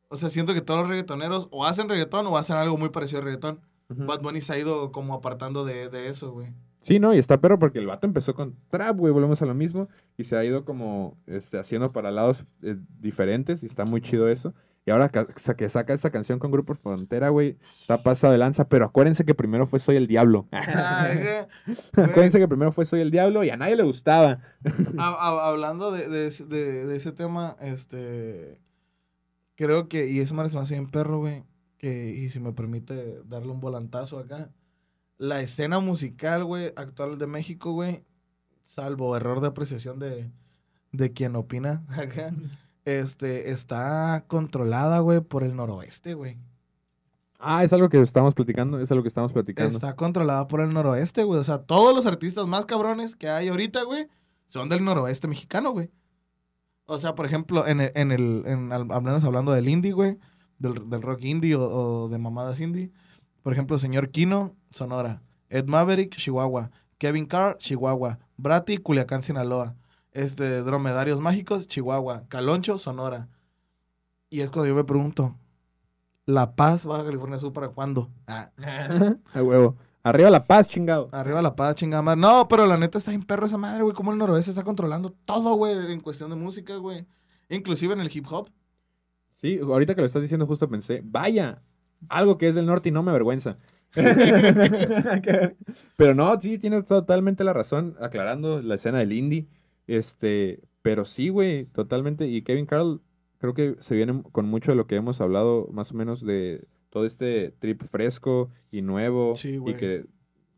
o 0.09 0.17
sea, 0.17 0.27
siento 0.27 0.53
que 0.53 0.59
todos 0.59 0.82
los 0.82 0.89
reggaetoneros 0.89 1.47
o 1.51 1.65
hacen 1.65 1.88
reggaetón 1.88 2.27
o 2.27 2.36
hacen 2.38 2.57
algo 2.57 2.77
muy 2.77 2.89
parecido 2.89 3.19
al 3.19 3.25
reggaetón. 3.27 3.61
Bad 3.88 4.19
Bunny 4.19 4.41
se 4.41 4.51
ha 4.51 4.59
ido 4.59 4.91
como 4.91 5.13
apartando 5.13 5.63
de, 5.63 5.88
de 5.88 6.09
eso, 6.09 6.34
güey. 6.34 6.49
Sí, 6.82 6.99
no, 6.99 7.13
y 7.13 7.17
está 7.17 7.39
perro 7.39 7.57
porque 7.57 7.79
el 7.79 7.88
vato 7.88 8.05
empezó 8.05 8.36
con 8.36 8.57
trap, 8.69 8.97
güey, 8.97 9.13
volvemos 9.13 9.41
a 9.41 9.45
lo 9.45 9.53
mismo, 9.53 9.88
y 10.17 10.25
se 10.25 10.36
ha 10.36 10.43
ido 10.43 10.65
como 10.65 11.15
este, 11.27 11.59
haciendo 11.59 11.93
para 11.93 12.11
lados 12.11 12.43
eh, 12.61 12.75
diferentes, 12.99 13.63
y 13.63 13.67
está 13.67 13.86
muy 13.86 14.01
chido 14.01 14.27
eso. 14.27 14.53
Y 14.86 14.89
ahora 14.91 15.09
que 15.09 15.69
saca 15.69 15.93
esta 15.93 16.09
canción 16.09 16.39
con 16.39 16.49
Grupo 16.51 16.73
Frontera, 16.73 17.29
güey, 17.29 17.57
está 17.82 18.01
pasado 18.01 18.34
de 18.34 18.39
lanza, 18.39 18.67
pero 18.67 18.86
acuérdense 18.86 19.23
que 19.25 19.36
primero 19.36 19.67
fue 19.67 19.79
Soy 19.79 19.95
el 19.95 20.07
Diablo. 20.07 20.47
Acuérdense 21.93 22.39
que 22.39 22.47
primero 22.47 22.71
fue 22.71 22.86
Soy 22.86 23.01
el 23.01 23.11
Diablo 23.11 23.43
y 23.43 23.49
a 23.49 23.57
nadie 23.57 23.75
le 23.75 23.84
gustaba. 23.84 24.39
Ha- 24.97 25.07
ha- 25.13 25.47
hablando 25.47 25.91
de, 25.91 26.07
de- 26.09 26.86
de 26.86 26.95
ese 26.95 27.11
tema, 27.11 27.55
este. 27.61 28.59
Creo 29.55 29.88
que, 29.88 30.07
y 30.07 30.19
eso 30.19 30.34
me 30.34 30.41
hace 30.41 30.73
bien 30.73 30.89
perro, 30.89 31.19
güey. 31.19 31.43
Que, 31.77 32.09
y 32.15 32.29
si 32.29 32.39
me 32.39 32.53
permite 32.53 33.21
darle 33.25 33.51
un 33.51 33.59
volantazo 33.59 34.17
acá. 34.19 34.49
La 35.17 35.41
escena 35.41 35.79
musical, 35.79 36.43
güey, 36.45 36.73
actual 36.75 37.19
de 37.19 37.27
México, 37.27 37.73
güey. 37.73 38.03
Salvo 38.63 39.15
error 39.15 39.41
de 39.41 39.47
apreciación 39.47 39.99
de, 39.99 40.32
de 40.91 41.13
quien 41.13 41.36
opina 41.36 41.84
acá. 41.89 42.34
Este, 42.86 43.51
está 43.51 44.25
controlada, 44.27 44.99
güey, 44.99 45.21
por 45.21 45.43
el 45.43 45.55
noroeste, 45.55 46.13
güey. 46.13 46.38
Ah, 47.39 47.63
es 47.63 47.73
algo 47.73 47.89
que 47.89 47.99
estamos 48.01 48.34
platicando, 48.34 48.79
es 48.79 48.91
algo 48.91 49.03
que 49.03 49.07
estamos 49.07 49.34
platicando. 49.34 49.71
Está 49.75 49.95
controlada 49.95 50.47
por 50.47 50.61
el 50.61 50.73
noroeste, 50.73 51.23
güey. 51.23 51.39
O 51.39 51.43
sea, 51.43 51.59
todos 51.59 51.95
los 51.95 52.05
artistas 52.05 52.45
más 52.47 52.65
cabrones 52.65 53.15
que 53.15 53.29
hay 53.29 53.47
ahorita, 53.47 53.84
güey, 53.84 54.07
son 54.47 54.69
del 54.69 54.84
noroeste 54.84 55.27
mexicano, 55.27 55.71
güey. 55.71 55.89
O 56.86 56.99
sea, 56.99 57.15
por 57.15 57.25
ejemplo, 57.25 57.65
en 57.65 57.82
el, 57.82 57.91
en 57.95 58.11
el, 58.11 58.43
en, 58.45 58.71
al, 58.71 58.91
al 58.91 59.01
menos 59.01 59.23
hablando 59.23 59.51
del 59.53 59.69
indie, 59.69 59.91
güey, 59.91 60.17
del, 60.59 60.89
del 60.89 61.01
rock 61.01 61.23
indie 61.23 61.55
o, 61.55 61.63
o 61.63 62.09
de 62.09 62.17
mamadas 62.17 62.59
indie. 62.59 62.91
Por 63.41 63.53
ejemplo, 63.53 63.77
señor 63.77 64.09
Kino, 64.09 64.55
Sonora. 64.71 65.23
Ed 65.49 65.65
Maverick, 65.65 66.15
Chihuahua. 66.15 66.69
Kevin 66.97 67.25
Carr, 67.25 67.57
Chihuahua. 67.57 68.19
Brati, 68.38 68.77
Culiacán, 68.77 69.23
Sinaloa. 69.23 69.75
Este, 70.12 70.62
Dromedarios 70.62 71.20
Mágicos, 71.20 71.68
Chihuahua. 71.68 72.24
Caloncho, 72.28 72.78
Sonora. 72.78 73.30
Y 74.30 74.41
es 74.41 74.49
cuando 74.49 74.68
yo 74.68 74.76
me 74.76 74.84
pregunto, 74.84 75.36
¿La 76.26 76.55
Paz, 76.55 76.86
Baja 76.86 77.03
California 77.03 77.39
Sur, 77.39 77.53
para 77.53 77.70
cuándo? 77.70 78.09
Ah. 78.28 78.51
A 79.34 79.43
huevo. 79.43 79.76
Arriba 80.03 80.30
La 80.30 80.45
Paz, 80.45 80.68
chingado. 80.68 81.09
Arriba 81.12 81.41
la 81.43 81.55
paz, 81.55 81.76
chingada 81.76 82.01
madre. 82.01 82.20
No, 82.20 82.47
pero 82.47 82.66
la 82.66 82.76
neta 82.76 82.97
está 82.97 83.14
en 83.14 83.22
perro 83.22 83.45
esa 83.45 83.57
madre, 83.57 83.84
güey. 83.84 83.93
Como 83.93 84.12
el 84.12 84.18
noroeste 84.18 84.49
está 84.49 84.64
controlando 84.64 85.14
todo, 85.26 85.53
güey, 85.53 85.91
en 85.91 85.99
cuestión 85.99 86.32
de 86.32 86.36
música, 86.36 86.76
güey. 86.78 87.05
Inclusive 87.49 87.93
en 87.93 87.99
el 87.99 88.09
hip 88.12 88.26
hop. 88.32 88.49
Sí, 89.36 89.59
ahorita 89.59 89.93
que 89.93 90.01
lo 90.01 90.07
estás 90.07 90.24
diciendo 90.24 90.47
justo 90.47 90.68
pensé, 90.70 91.01
vaya, 91.03 91.62
algo 92.09 92.38
que 92.39 92.47
es 92.47 92.55
del 92.55 92.66
norte 92.66 92.89
y 92.89 92.91
no 92.91 93.03
me 93.03 93.12
avergüenza. 93.12 93.57
pero 95.97 96.16
no, 96.16 96.39
sí, 96.41 96.57
tienes 96.57 96.86
totalmente 96.86 97.43
la 97.43 97.53
razón, 97.53 97.95
aclarando 97.99 98.62
la 98.62 98.76
escena 98.76 98.99
del 98.99 99.14
indie. 99.14 99.47
Este, 99.88 100.61
pero 100.82 101.05
sí, 101.05 101.29
güey, 101.29 101.65
totalmente. 101.65 102.27
Y 102.27 102.41
Kevin 102.43 102.65
Carl, 102.65 103.01
creo 103.39 103.53
que 103.53 103.75
se 103.79 103.95
viene 103.95 104.23
con 104.32 104.45
mucho 104.47 104.71
de 104.71 104.75
lo 104.77 104.88
que 104.88 104.95
hemos 104.95 105.21
hablado, 105.21 105.67
más 105.71 105.91
o 105.91 105.95
menos, 105.95 106.23
de 106.25 106.67
todo 106.89 107.05
este 107.05 107.51
trip 107.59 107.84
fresco 107.84 108.49
y 108.71 108.82
nuevo. 108.82 109.36
Sí, 109.36 109.59
y 109.65 109.73
que 109.73 110.05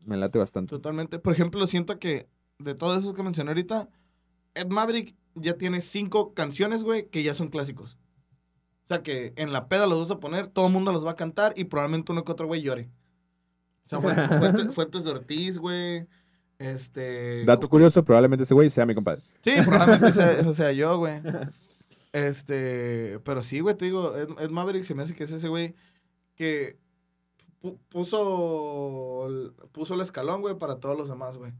me 0.04 0.16
late 0.16 0.38
bastante. 0.38 0.70
Totalmente. 0.70 1.18
Por 1.18 1.32
ejemplo, 1.32 1.66
siento 1.66 1.98
que 1.98 2.28
de 2.58 2.74
todos 2.74 2.98
esos 2.98 3.14
que 3.14 3.22
mencioné 3.22 3.50
ahorita, 3.50 3.88
Ed 4.54 4.68
Maverick 4.68 5.14
ya 5.34 5.54
tiene 5.58 5.80
cinco 5.80 6.34
canciones, 6.34 6.82
güey, 6.84 7.08
que 7.08 7.22
ya 7.22 7.34
son 7.34 7.48
clásicos. 7.48 7.98
O 8.84 8.88
sea 8.88 9.02
que 9.02 9.32
en 9.36 9.52
la 9.52 9.68
peda 9.68 9.86
los 9.86 9.98
vas 9.98 10.10
a 10.10 10.20
poner, 10.20 10.48
todo 10.48 10.66
el 10.66 10.72
mundo 10.72 10.92
los 10.92 11.04
va 11.06 11.12
a 11.12 11.16
cantar 11.16 11.54
y 11.56 11.64
probablemente 11.64 12.12
uno 12.12 12.22
que 12.24 12.32
otro 12.32 12.46
güey 12.46 12.62
llore. 12.62 12.90
O 13.86 13.88
sea, 13.88 14.00
Fuentes- 14.00 14.72
Fuentes 14.74 15.04
de 15.04 15.10
Ortiz, 15.10 15.58
güey. 15.58 16.06
Este. 16.58 17.44
Dato 17.44 17.68
curioso, 17.68 18.04
probablemente 18.04 18.44
ese 18.44 18.54
güey 18.54 18.70
sea 18.70 18.86
mi 18.86 18.94
compadre. 18.94 19.22
Sí, 19.42 19.52
probablemente 19.64 20.12
sea, 20.14 20.54
sea 20.54 20.72
yo, 20.72 20.98
güey. 20.98 21.20
Este, 22.12 23.18
pero 23.24 23.42
sí, 23.42 23.60
güey, 23.60 23.74
te 23.76 23.86
digo, 23.86 24.16
Ed, 24.16 24.28
Ed 24.38 24.50
Maverick 24.50 24.84
se 24.84 24.94
me 24.94 25.02
hace 25.02 25.14
que 25.14 25.24
es 25.24 25.32
ese 25.32 25.48
güey 25.48 25.74
que 26.36 26.78
pu- 27.60 27.78
puso, 27.88 29.28
puso 29.72 29.94
el 29.94 30.00
escalón, 30.00 30.40
güey, 30.40 30.56
para 30.56 30.76
todos 30.78 30.96
los 30.96 31.08
demás, 31.08 31.36
güey. 31.38 31.52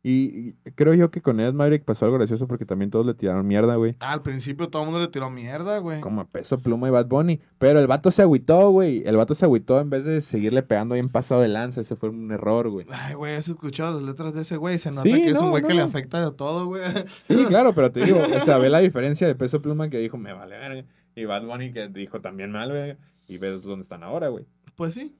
Y 0.00 0.52
creo 0.76 0.94
yo 0.94 1.10
que 1.10 1.20
con 1.20 1.40
Ed 1.40 1.52
Maverick 1.54 1.84
pasó 1.84 2.04
algo 2.04 2.18
gracioso 2.18 2.46
porque 2.46 2.64
también 2.64 2.90
todos 2.90 3.04
le 3.04 3.14
tiraron 3.14 3.44
mierda, 3.46 3.74
güey. 3.74 3.96
Ah, 3.98 4.12
al 4.12 4.22
principio 4.22 4.68
todo 4.68 4.82
el 4.82 4.86
mundo 4.90 5.00
le 5.00 5.08
tiró 5.08 5.28
mierda, 5.28 5.78
güey. 5.78 6.00
Como 6.00 6.20
a 6.20 6.28
peso 6.28 6.58
pluma 6.58 6.86
y 6.86 6.92
Bad 6.92 7.06
Bunny. 7.06 7.40
Pero 7.58 7.80
el 7.80 7.88
vato 7.88 8.12
se 8.12 8.22
agüitó, 8.22 8.70
güey. 8.70 9.02
El 9.06 9.16
vato 9.16 9.34
se 9.34 9.44
agüitó 9.44 9.80
en 9.80 9.90
vez 9.90 10.04
de 10.04 10.20
seguirle 10.20 10.62
pegando 10.62 10.94
bien 10.94 11.08
pasado 11.08 11.40
de 11.40 11.48
lanza. 11.48 11.80
Ese 11.80 11.96
fue 11.96 12.10
un 12.10 12.30
error, 12.30 12.70
güey. 12.70 12.86
Ay, 12.90 13.14
güey, 13.14 13.34
has 13.34 13.48
escuchado 13.48 13.94
las 13.94 14.02
letras 14.02 14.34
de 14.34 14.42
ese 14.42 14.56
güey. 14.56 14.78
Se 14.78 14.90
nota 14.90 15.02
Sí, 15.02 15.10
que 15.10 15.26
es 15.26 15.34
un 15.34 15.46
no, 15.46 15.50
güey 15.50 15.64
que 15.64 15.74
le 15.74 15.82
afecta 15.82 16.24
a 16.24 16.30
todo, 16.30 16.66
güey. 16.66 16.82
Sí, 17.18 17.34
claro, 17.48 17.74
pero 17.74 17.90
te 17.90 18.04
digo, 18.04 18.20
o 18.20 18.44
sea, 18.44 18.58
ve 18.58 18.70
la 18.70 18.78
diferencia 18.78 19.26
de 19.26 19.34
peso 19.34 19.60
pluma 19.60 19.90
que 19.90 19.98
dijo, 19.98 20.16
me 20.16 20.32
vale 20.32 20.56
verga. 20.58 20.84
Y 21.16 21.24
Bad 21.24 21.44
Bunny 21.44 21.72
que 21.72 21.88
dijo 21.88 22.20
también 22.20 22.52
me 22.52 22.58
vale 22.58 22.72
verga. 22.72 22.98
Y 23.26 23.38
ves 23.38 23.62
dónde 23.62 23.82
están 23.82 24.04
ahora, 24.04 24.28
güey. 24.28 24.46
Pues 24.76 24.94
sí. 24.94 25.16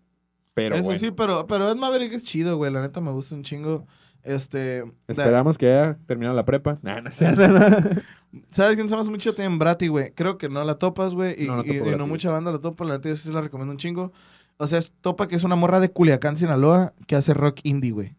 Pero 0.55 0.76
Eso 0.76 0.85
bueno, 0.85 0.99
sí, 0.99 1.11
pero, 1.11 1.47
pero 1.47 1.68
Ed 1.70 1.76
Maverick 1.76 2.12
es 2.12 2.24
chido, 2.24 2.57
güey. 2.57 2.72
La 2.72 2.81
neta 2.81 3.01
me 3.01 3.11
gusta 3.11 3.35
un 3.35 3.43
chingo. 3.43 3.87
Este. 4.29 4.85
esperamos 5.07 5.57
que 5.57 5.66
haya 5.72 5.99
terminado 6.07 6.37
la 6.37 6.45
prepa. 6.45 6.79
Nah, 6.83 7.01
no 7.01 7.11
cierto. 7.11 7.43
¿Sabes 8.51 8.76
quién 8.76 8.89
se 8.89 8.95
llama 8.97 9.09
mucho? 9.11 9.35
También 9.35 9.59
Brati, 9.59 9.89
güey. 9.89 10.12
Creo 10.12 10.37
que 10.37 10.49
no 10.51 10.62
la 10.64 10.74
topas, 10.74 11.14
güey. 11.14 11.43
Y, 11.43 11.47
No, 11.47 11.57
no 11.57 11.62
y- 11.62 11.66
topo 11.68 11.74
y 11.87 11.91
no 11.93 11.97
Brati. 11.97 12.11
mucha 12.11 12.31
banda 12.31 12.53
la 12.53 12.59
topa. 12.59 12.85
La 12.85 12.95
neta 12.99 13.16
sí 13.16 13.33
la 13.33 13.41
recomiendo 13.41 13.72
un 13.72 13.79
chingo. 13.79 14.12
O 14.59 14.66
sea, 14.66 14.79
es 14.79 14.93
topa 15.01 15.29
que 15.29 15.37
es 15.37 15.45
una 15.45 15.57
morra 15.57 15.81
de 15.81 15.91
Culiacán, 15.91 16.37
Sinaloa, 16.37 16.93
que 17.07 17.16
hace 17.16 17.33
rock 17.33 17.61
indie, 17.62 17.93
güey. 17.93 18.16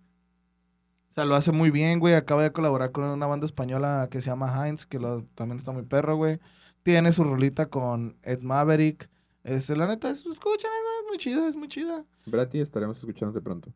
O 1.10 1.14
sea, 1.14 1.26
lo 1.26 1.36
hace 1.36 1.52
muy 1.52 1.70
bien, 1.70 2.00
güey. 2.00 2.16
Acaba 2.16 2.42
de 2.44 2.52
colaborar 2.52 2.92
con 2.92 3.04
una 3.04 3.28
banda 3.28 3.46
española 3.46 4.08
que 4.10 4.22
se 4.22 4.30
llama 4.32 4.66
Heinz, 4.66 4.86
que 4.88 5.00
lo- 5.00 5.26
también 5.36 5.58
está 5.60 5.72
muy 5.72 5.84
perro, 5.84 6.16
güey. 6.16 6.40
Tiene 6.82 7.12
su 7.12 7.24
rolita 7.24 7.68
con 7.68 8.18
Ed 8.24 8.42
Maverick. 8.42 9.10
Este, 9.44 9.76
la 9.76 9.86
neta, 9.86 10.10
es- 10.10 10.26
escuchen, 10.26 10.70
es 11.02 11.08
muy 11.08 11.18
chida, 11.18 11.48
es 11.48 11.56
muy 11.56 11.68
chida. 11.68 12.04
Brati, 12.26 12.60
estaremos 12.62 12.98
escuchándote 12.98 13.42
pronto. 13.42 13.72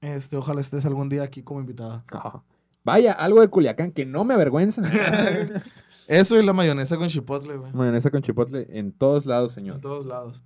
Este, 0.00 0.36
ojalá 0.36 0.60
estés 0.60 0.86
algún 0.86 1.08
día 1.08 1.22
aquí 1.22 1.42
como 1.42 1.60
invitada. 1.60 2.04
Ah, 2.12 2.42
Vaya, 2.82 3.12
algo 3.12 3.42
de 3.42 3.48
Culiacán 3.48 3.92
que 3.92 4.06
no 4.06 4.24
me 4.24 4.32
avergüenza. 4.34 4.82
Eso 6.08 6.38
y 6.40 6.42
la 6.44 6.54
mayonesa 6.54 6.96
con 6.96 7.08
chipotle, 7.08 7.56
güey. 7.58 7.72
Mayonesa 7.74 8.10
con 8.10 8.22
chipotle 8.22 8.66
en 8.70 8.90
todos 8.92 9.26
lados, 9.26 9.52
En 9.52 9.64
señor. 9.64 9.80
todos 9.80 10.06
lados. 10.06 10.42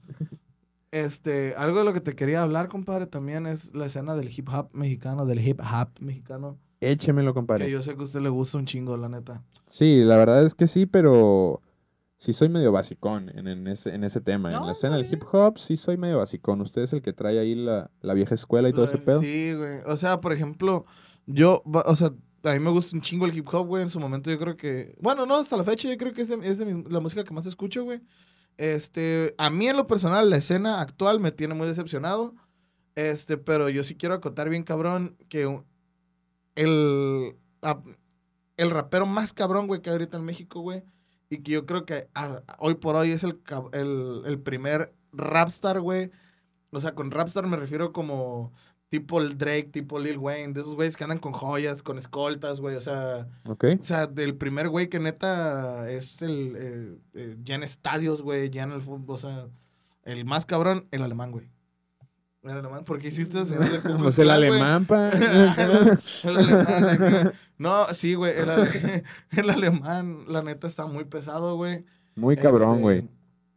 Este, 0.90 1.54
algo 1.56 1.78
de 1.78 1.84
lo 1.84 1.92
que 1.92 2.00
te 2.00 2.14
quería 2.14 2.42
hablar, 2.42 2.68
compadre, 2.68 3.06
también 3.06 3.46
es 3.46 3.74
la 3.74 3.86
escena 3.86 4.14
del 4.16 4.30
hip 4.36 4.48
hop 4.52 4.68
mexicano, 4.72 5.26
del 5.26 5.46
hip 5.46 5.60
hop 5.60 5.88
mexicano. 6.00 6.58
Échemelo, 6.80 7.30
Que 7.32 7.34
compadre. 7.34 7.70
yo 7.70 7.82
sé 7.82 7.94
que 7.94 8.00
a 8.00 8.04
usted 8.04 8.20
le 8.20 8.28
gusta 8.28 8.58
un 8.58 8.66
chingo, 8.66 8.96
la 8.96 9.08
neta. 9.08 9.42
Sí, 9.68 10.02
la 10.04 10.16
verdad 10.16 10.44
es 10.44 10.54
que 10.54 10.66
sí, 10.68 10.86
pero 10.86 11.62
sí 12.24 12.32
soy 12.32 12.48
medio 12.48 12.72
basicón 12.72 13.30
en, 13.34 13.46
en 13.48 13.66
ese, 13.68 13.94
en 13.94 14.02
ese 14.04 14.20
tema. 14.20 14.52
en 14.52 14.64
la 14.66 14.72
escena 14.72 14.96
del 14.96 15.12
hip 15.12 15.22
hop 15.32 15.58
sí 15.58 15.76
soy 15.76 15.96
medio 15.96 16.18
basicón. 16.18 16.60
Usted 16.60 16.82
es 16.82 16.92
el 16.92 17.02
que 17.02 17.12
trae 17.12 17.38
ahí 17.38 17.54
la, 17.54 17.90
la 18.00 18.14
vieja 18.14 18.34
escuela 18.34 18.68
y 18.68 18.72
todo 18.72 18.86
ese 18.86 18.98
pedo. 18.98 19.20
Sí, 19.20 19.52
güey. 19.54 19.78
O 19.86 19.96
sea, 19.96 20.20
por 20.20 20.32
ejemplo, 20.32 20.86
yo, 21.26 21.62
o 21.64 21.96
sea, 21.96 22.10
a 22.44 22.52
mí 22.52 22.58
me 22.58 22.70
gusta 22.70 22.96
un 22.96 23.02
chingo 23.02 23.26
el 23.26 23.36
hip 23.36 23.46
hop, 23.52 23.66
güey. 23.66 23.82
En 23.82 23.90
su 23.90 24.00
momento 24.00 24.30
yo 24.30 24.38
creo 24.38 24.56
que, 24.56 24.96
bueno, 25.00 25.26
no, 25.26 25.36
hasta 25.36 25.56
la 25.56 25.64
fecha 25.64 25.88
yo 25.88 25.96
creo 25.96 26.12
que 26.12 26.22
es, 26.22 26.28
de- 26.28 26.40
es 26.48 26.58
de 26.58 26.64
mi- 26.64 26.84
la 26.90 27.00
música 27.00 27.24
que 27.24 27.32
más 27.34 27.46
escucho, 27.46 27.84
güey. 27.84 28.00
Este, 28.56 29.34
a 29.38 29.50
mí 29.50 29.66
en 29.68 29.76
lo 29.76 29.86
personal, 29.86 30.30
la 30.30 30.36
escena 30.36 30.80
actual 30.80 31.20
me 31.20 31.32
tiene 31.32 31.54
muy 31.54 31.66
decepcionado. 31.66 32.34
Este, 32.94 33.36
pero 33.36 33.68
yo 33.68 33.82
sí 33.84 33.96
quiero 33.96 34.14
acotar 34.14 34.48
bien 34.48 34.62
cabrón 34.62 35.16
que 35.28 35.42
el, 36.54 37.36
el 38.56 38.70
rapero 38.70 39.06
más 39.06 39.32
cabrón, 39.32 39.66
güey, 39.66 39.80
que 39.82 39.90
hay 39.90 39.94
ahorita 39.94 40.16
en 40.18 40.24
México, 40.24 40.60
güey. 40.60 40.84
Y 41.34 41.42
que 41.42 41.52
yo 41.52 41.66
creo 41.66 41.84
que 41.84 42.08
ah, 42.14 42.42
hoy 42.58 42.74
por 42.74 42.96
hoy 42.96 43.12
es 43.12 43.24
el, 43.24 43.40
el, 43.72 44.22
el 44.24 44.40
primer 44.40 44.92
rapstar, 45.12 45.80
güey. 45.80 46.10
O 46.70 46.80
sea, 46.80 46.94
con 46.94 47.10
rapstar 47.10 47.46
me 47.46 47.56
refiero 47.56 47.92
como 47.92 48.52
tipo 48.88 49.20
el 49.20 49.36
Drake, 49.36 49.70
tipo 49.72 49.98
Lil 49.98 50.18
Wayne, 50.18 50.52
de 50.52 50.60
esos 50.60 50.76
güeyes 50.76 50.96
que 50.96 51.04
andan 51.04 51.18
con 51.18 51.32
joyas, 51.32 51.82
con 51.82 51.98
escoltas, 51.98 52.60
güey. 52.60 52.76
O 52.76 52.80
sea, 52.80 53.26
o 53.80 53.84
sea, 53.84 54.06
del 54.06 54.36
primer 54.36 54.68
güey 54.68 54.88
que 54.88 55.00
neta 55.00 55.90
es 55.90 56.22
el, 56.22 56.54
eh, 56.56 56.98
eh, 57.14 57.36
ya 57.42 57.56
en 57.56 57.64
estadios, 57.64 58.22
güey, 58.22 58.50
ya 58.50 58.62
en 58.62 58.72
el 58.72 58.82
fútbol, 58.82 59.16
o 59.16 59.18
sea, 59.18 59.48
el 60.04 60.24
más 60.24 60.46
cabrón, 60.46 60.86
el 60.92 61.02
alemán, 61.02 61.32
güey. 61.32 61.50
El 62.50 62.50
alemán, 62.58 62.84
porque 62.84 63.08
hiciste 63.08 63.42
de 63.44 63.56
Ku 63.80 63.82
Klux 63.82 64.02
Pues 64.02 64.18
el 64.18 64.30
alemán, 64.30 64.84
pa. 64.86 65.10
el 65.10 65.48
alemán. 65.56 67.32
No, 67.58 67.86
sí, 67.94 68.14
güey, 68.14 68.36
el, 68.38 68.50
ale- 68.50 69.04
el 69.30 69.50
alemán, 69.50 70.24
la 70.28 70.42
neta, 70.42 70.66
está 70.66 70.86
muy 70.86 71.04
pesado, 71.04 71.56
güey. 71.56 71.84
Muy 72.16 72.36
cabrón, 72.36 72.72
Este, 72.72 72.82
güey. 72.82 73.08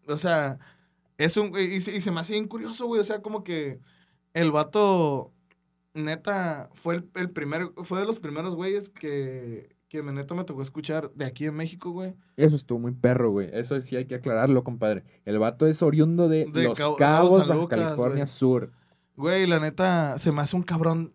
O 0.08 0.18
sea, 0.18 0.60
es 1.18 1.36
un, 1.38 1.52
y, 1.58 1.82
se- 1.82 1.96
y 1.96 2.02
se 2.02 2.12
me 2.12 2.20
hace 2.22 2.34
bien 2.34 2.48
curioso, 2.48 2.86
güey, 2.86 3.02
o 3.02 3.04
sea, 3.04 3.22
como 3.22 3.44
que 3.44 3.80
el 4.34 4.52
vato, 4.52 5.34
neta, 5.94 6.70
fue 6.74 6.96
el, 6.96 7.10
el 7.16 7.30
primer, 7.32 7.70
fue 7.84 8.00
de 8.00 8.06
los 8.06 8.20
primeros 8.20 8.56
güeyes 8.56 8.90
que, 8.90 9.76
que 9.90 10.04
me 10.04 10.12
neta 10.12 10.36
me 10.36 10.44
tocó 10.44 10.62
escuchar 10.62 11.12
de 11.16 11.26
aquí 11.26 11.46
en 11.46 11.56
México, 11.56 11.92
güey. 11.92 12.14
Eso 12.36 12.56
estuvo 12.56 12.80
muy 12.80 12.92
perro, 12.94 13.32
güey. 13.32 13.50
Eso 13.54 13.80
sí 13.82 13.96
hay 13.96 14.06
que 14.06 14.16
aclararlo, 14.16 14.64
compadre. 14.64 15.04
El 15.26 15.40
vato 15.40 15.66
es 15.68 15.82
oriundo 15.82 16.28
de, 16.28 16.46
De 16.46 16.64
Los 16.64 16.78
Cabo- 16.78 16.96
Cabo 16.98 17.28
Cabos, 17.30 17.40
San 17.42 17.50
Baja 17.50 17.62
Lucas, 17.62 17.80
California 17.80 18.16
güey. 18.26 18.28
Sur. 18.28 18.72
Güey, 19.16 19.48
la 19.48 19.60
neta, 19.60 20.20
se 20.20 20.32
me 20.32 20.42
hace 20.42 20.56
un 20.56 20.64
cabrón 20.64 21.14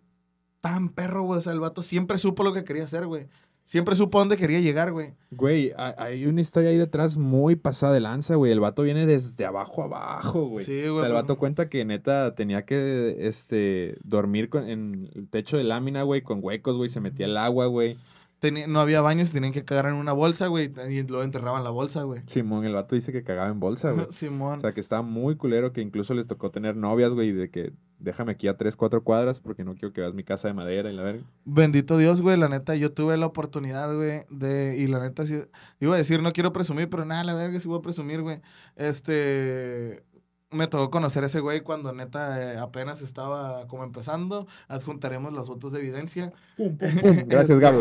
tan 0.60 0.88
perro, 0.88 1.22
güey. 1.22 1.38
O 1.38 1.42
sea, 1.42 1.52
el 1.52 1.60
vato 1.60 1.82
siempre 1.82 2.18
supo 2.18 2.42
lo 2.44 2.52
que 2.54 2.64
quería 2.64 2.84
hacer, 2.84 3.06
güey. 3.06 3.28
Siempre 3.64 3.94
supo 3.94 4.18
dónde 4.18 4.36
quería 4.36 4.58
llegar, 4.60 4.90
güey. 4.90 5.14
Güey, 5.30 5.72
ha- 5.76 5.94
hay 5.96 6.26
una 6.26 6.40
historia 6.40 6.70
ahí 6.70 6.76
detrás 6.78 7.16
muy 7.16 7.54
pasada 7.54 7.92
de 7.92 8.00
lanza, 8.00 8.34
güey. 8.34 8.50
El 8.50 8.58
vato 8.60 8.82
viene 8.82 9.06
desde 9.06 9.44
abajo 9.44 9.84
abajo, 9.84 10.46
güey. 10.46 10.64
Sí, 10.66 10.82
O 10.86 10.94
güey. 10.94 11.02
sea, 11.02 11.06
el 11.08 11.12
vato 11.12 11.38
cuenta 11.38 11.68
que 11.68 11.84
neta 11.84 12.34
tenía 12.34 12.64
que 12.64 13.16
este, 13.20 13.96
dormir 14.02 14.48
con, 14.48 14.68
en 14.68 15.10
el 15.14 15.28
techo 15.28 15.56
de 15.58 15.64
lámina, 15.64 16.02
güey, 16.02 16.22
con 16.22 16.40
huecos, 16.42 16.76
güey. 16.76 16.90
Se 16.90 17.00
metía 17.00 17.26
el 17.26 17.36
agua, 17.36 17.66
güey. 17.66 17.98
Tenía- 18.42 18.66
no 18.66 18.80
había 18.80 19.00
baños, 19.00 19.30
tenían 19.30 19.52
que 19.52 19.64
cagar 19.64 19.86
en 19.86 19.94
una 19.94 20.12
bolsa, 20.12 20.48
güey. 20.48 20.72
Y 20.90 21.02
luego 21.04 21.22
enterraban 21.22 21.62
la 21.62 21.70
bolsa, 21.70 22.02
güey. 22.02 22.22
Simón, 22.26 22.64
el 22.66 22.74
vato 22.74 22.96
dice 22.96 23.12
que 23.12 23.22
cagaba 23.22 23.48
en 23.48 23.60
bolsa, 23.60 23.92
güey. 23.92 24.06
Simón. 24.10 24.58
O 24.58 24.60
sea, 24.60 24.72
que 24.74 24.80
estaba 24.80 25.00
muy 25.02 25.36
culero, 25.36 25.72
que 25.72 25.80
incluso 25.80 26.12
les 26.12 26.26
tocó 26.26 26.50
tener 26.50 26.74
novias, 26.76 27.12
güey, 27.12 27.30
de 27.30 27.50
que 27.50 27.72
déjame 28.00 28.32
aquí 28.32 28.48
a 28.48 28.56
tres, 28.56 28.74
cuatro 28.74 29.04
cuadras 29.04 29.38
porque 29.38 29.62
no 29.62 29.74
quiero 29.74 29.92
que 29.92 30.00
veas 30.00 30.12
mi 30.12 30.24
casa 30.24 30.48
de 30.48 30.54
madera 30.54 30.90
y 30.90 30.96
la 30.96 31.04
verga. 31.04 31.22
Bendito 31.44 31.96
Dios, 31.96 32.20
güey, 32.20 32.36
la 32.36 32.48
neta, 32.48 32.74
yo 32.74 32.92
tuve 32.92 33.16
la 33.16 33.26
oportunidad, 33.26 33.94
güey, 33.94 34.24
de, 34.28 34.76
y 34.76 34.88
la 34.88 34.98
neta, 34.98 35.24
sí, 35.24 35.40
iba 35.78 35.94
a 35.94 35.98
decir, 35.98 36.20
no 36.20 36.32
quiero 36.32 36.52
presumir, 36.52 36.90
pero 36.90 37.04
nada, 37.04 37.22
la 37.22 37.34
verga, 37.34 37.60
sí 37.60 37.68
voy 37.68 37.78
a 37.78 37.82
presumir, 37.82 38.22
güey. 38.22 38.40
Este, 38.74 40.02
me 40.50 40.66
tocó 40.66 40.90
conocer 40.90 41.22
a 41.22 41.26
ese 41.28 41.38
güey 41.38 41.60
cuando 41.60 41.92
neta 41.92 42.54
eh, 42.54 42.58
apenas 42.58 43.02
estaba 43.02 43.68
como 43.68 43.84
empezando, 43.84 44.48
adjuntaremos 44.66 45.32
las 45.32 45.46
fotos 45.46 45.70
de 45.70 45.78
evidencia. 45.78 46.32
Gracias, 46.58 47.58
Gabo. 47.60 47.80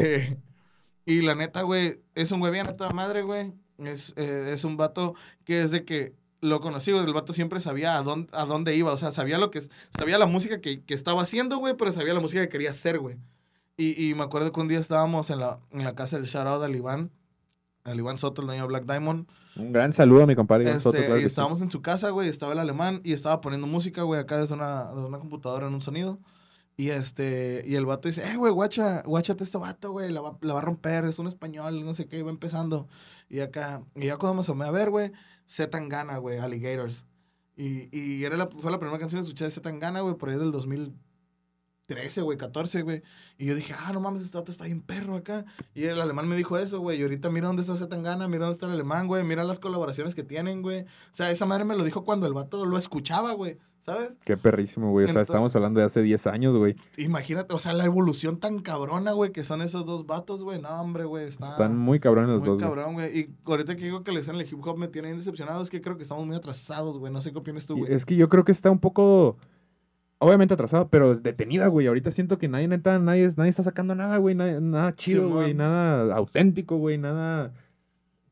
Este, 1.06 1.12
Y 1.14 1.22
la 1.22 1.36
neta, 1.36 1.62
güey, 1.64 2.02
es 2.16 2.32
un 2.32 2.40
güey 2.40 2.52
bien 2.52 2.68
a 2.68 2.76
toda 2.76 2.92
madre, 2.92 3.22
güey. 3.22 3.54
Es, 3.78 4.14
eh, 4.16 4.52
es 4.54 4.64
un 4.64 4.78
vato 4.78 5.16
que 5.44 5.56
desde 5.60 5.84
que 5.86 6.14
lo 6.42 6.60
conocí, 6.60 6.92
güey, 6.92 7.04
el 7.04 7.14
vato 7.14 7.34
siempre 7.34 7.60
sabía 7.62 7.98
a 7.98 8.04
dónde, 8.04 8.30
a 8.34 8.46
dónde 8.46 8.76
iba. 8.76 8.92
O 8.92 8.98
sea, 8.98 9.12
sabía 9.12 9.38
lo 9.38 9.52
que 9.52 9.62
sabía 9.98 10.18
la 10.18 10.26
música 10.26 10.62
que, 10.62 10.84
que 10.84 10.94
estaba 10.94 11.22
haciendo, 11.24 11.58
güey, 11.58 11.76
pero 11.78 11.92
sabía 11.92 12.14
la 12.14 12.20
música 12.20 12.42
que 12.42 12.50
quería 12.50 12.72
hacer, 12.72 13.00
güey. 13.00 13.18
Y, 13.78 14.10
y 14.10 14.14
me 14.16 14.24
acuerdo 14.24 14.52
que 14.52 14.60
un 14.60 14.68
día 14.68 14.80
estábamos 14.80 15.30
en 15.30 15.40
la, 15.40 15.60
en 15.72 15.84
la 15.84 15.96
casa 15.96 16.18
del 16.18 16.26
shoutout 16.28 16.64
al 16.64 16.76
Iván, 16.76 17.12
al 17.84 17.98
Iván 18.00 18.18
Soto, 18.18 18.42
el 18.42 18.48
dueño 18.48 18.64
de 18.64 18.68
Black 18.68 18.86
Diamond. 18.86 19.28
Un 19.56 19.72
gran 19.72 19.92
saludo 19.94 20.24
a 20.24 20.28
mi 20.28 20.36
compadre 20.36 20.64
Iván 20.66 20.78
Este, 20.78 20.84
Soto, 20.84 21.04
claro 21.04 21.18
y 21.18 21.24
que 21.24 21.30
sí. 21.30 21.32
estábamos 21.32 21.62
en 21.62 21.72
su 21.72 21.82
casa, 21.82 22.10
güey, 22.12 22.30
estaba 22.30 22.54
el 22.54 22.60
alemán 22.60 23.02
y 23.04 23.14
estaba 23.14 23.42
poniendo 23.42 23.66
música, 23.68 24.04
güey, 24.04 24.20
acá 24.20 24.38
desde 24.38 24.54
una, 24.54 24.92
desde 24.94 25.08
una 25.08 25.20
computadora 25.20 25.68
en 25.68 25.74
un 25.74 25.82
sonido. 25.82 26.20
Y 26.82 26.90
este, 26.90 27.62
y 27.64 27.76
el 27.76 27.86
vato 27.86 28.08
dice, 28.08 28.28
eh, 28.28 28.38
güey, 28.38 28.52
guacha, 28.52 29.04
guáchate 29.04 29.44
este 29.44 29.60
vato, 29.60 29.92
güey, 29.92 30.12
la 30.12 30.20
va, 30.22 30.58
a 30.58 30.62
romper, 30.62 31.06
es 31.06 31.20
un 31.20 31.28
español, 31.28 31.86
no 31.86 31.94
sé 31.94 32.08
qué, 32.08 32.18
y 32.18 32.22
va 32.24 32.32
empezando. 32.32 32.88
Y 33.30 33.42
acá, 33.42 33.86
y 33.94 34.08
ya 34.08 34.18
cuando 34.18 34.34
me 34.34 34.40
asomé 34.40 34.66
a 34.66 34.72
ver, 34.72 34.90
güey, 34.90 35.12
Z 35.46 35.70
Tangana, 35.70 36.18
güey, 36.18 36.40
Alligators. 36.40 37.06
Y, 37.56 37.96
y 37.96 38.24
era 38.24 38.36
la, 38.36 38.48
fue 38.48 38.72
la 38.72 38.80
primera 38.80 38.98
canción 38.98 39.22
que 39.22 39.28
escuché 39.28 39.46
de 39.46 39.52
Z 39.52 39.62
Tangana, 39.62 40.02
güey, 40.02 40.16
por 40.16 40.30
ahí 40.30 40.40
del 40.40 40.52
2013, 41.96 42.22
güey, 42.22 42.38
14, 42.38 42.82
güey. 42.82 43.02
Y 43.38 43.46
yo 43.48 43.56
dije, 43.56 43.74
ah, 43.78 43.92
no 43.94 44.00
mames, 44.00 44.24
este 44.24 44.38
vato 44.38 44.52
está 44.52 44.66
bien 44.66 44.82
perro 44.82 45.16
acá. 45.16 45.46
Y 45.74 45.84
el 45.86 46.00
alemán 46.00 46.28
me 46.28 46.36
dijo 46.36 46.58
eso, 46.58 46.80
güey. 46.80 47.00
Y 47.00 47.04
ahorita 47.04 47.30
mira 47.30 47.48
dónde 47.48 47.62
está 47.62 47.76
Zetangana, 47.76 48.28
mira 48.28 48.46
dónde 48.46 48.54
está 48.54 48.66
el 48.68 48.74
alemán, 48.74 49.08
güey. 49.08 49.24
Mira 49.24 49.44
las 49.44 49.60
colaboraciones 49.60 50.16
que 50.16 50.24
tienen, 50.24 50.62
güey. 50.62 50.82
O 50.82 50.86
sea, 51.14 51.32
esa 51.32 51.46
madre 51.46 51.66
me 51.66 51.76
lo 51.76 51.84
dijo 51.84 52.04
cuando 52.04 52.28
el 52.28 52.34
vato 52.34 52.66
lo 52.66 52.78
escuchaba, 52.78 53.34
güey. 53.34 53.58
¿Sabes? 53.80 54.16
Qué 54.26 54.38
perrísimo, 54.38 54.92
güey. 54.92 55.06
O 55.06 55.08
sea, 55.08 55.14
Entonces- 55.14 55.30
estamos 55.34 55.56
hablando 55.56 55.80
de 55.80 55.88
hace 55.88 56.04
10 56.04 56.28
años, 56.28 56.56
güey. 56.56 56.76
Imagínate, 56.98 57.56
o 57.56 57.58
sea, 57.58 57.74
la 57.74 57.84
evolución 57.84 58.40
tan 58.40 58.60
cabrona, 58.60 59.14
güey, 59.14 59.32
que 59.32 59.44
son 59.44 59.64
esos 59.64 59.88
dos 59.88 60.06
vatos, 60.06 60.44
güey. 60.44 60.62
No, 60.62 60.70
hombre, 60.80 61.06
güey. 61.06 61.26
Está 61.26 61.50
Están 61.50 61.80
muy 61.80 62.00
cabrones 62.00 62.30
los 62.30 62.40
muy 62.42 62.48
dos, 62.50 62.58
güey. 62.60 62.68
cabrón, 62.70 62.94
güey. 62.94 63.20
Y 63.20 63.36
ahorita 63.44 63.76
que 63.76 63.86
digo 63.86 64.04
que 64.04 64.12
la 64.12 64.20
escena 64.20 64.38
del 64.38 64.48
hip 64.48 64.60
hop 64.64 64.78
me 64.78 64.88
tiene 64.88 65.08
bien 65.08 65.18
decepcionado, 65.18 65.64
es 65.64 65.72
que 65.72 65.82
creo 65.82 65.98
que 65.98 66.04
estamos 66.04 66.28
muy 66.28 66.36
atrasados, 66.36 67.00
güey. 67.00 67.12
No 67.12 67.24
sé 67.24 67.32
qué 67.32 67.40
opinas 67.40 67.66
tú, 67.66 67.76
güey. 67.76 67.92
Es 67.92 68.06
que 68.06 68.16
yo 68.16 68.30
creo 68.30 68.44
que 68.46 68.52
está 68.52 68.70
un 68.70 68.78
poco, 68.78 69.38
obviamente 70.22 70.54
atrasado, 70.54 70.88
pero 70.90 71.16
detenida, 71.16 71.68
güey. 71.68 71.88
Ahorita 71.88 72.12
siento 72.12 72.38
que 72.38 72.48
nadie, 72.48 72.68
neta, 72.68 73.00
nadie, 73.00 73.30
nadie 73.36 73.50
está 73.50 73.64
sacando 73.64 73.96
nada, 73.96 74.18
güey. 74.18 74.36
Nada, 74.36 74.62
nada 74.62 74.96
chido, 74.96 75.28
güey. 75.30 75.54
Nada 75.54 76.16
auténtico, 76.16 76.78
güey. 76.78 76.98
Nada... 76.98 77.54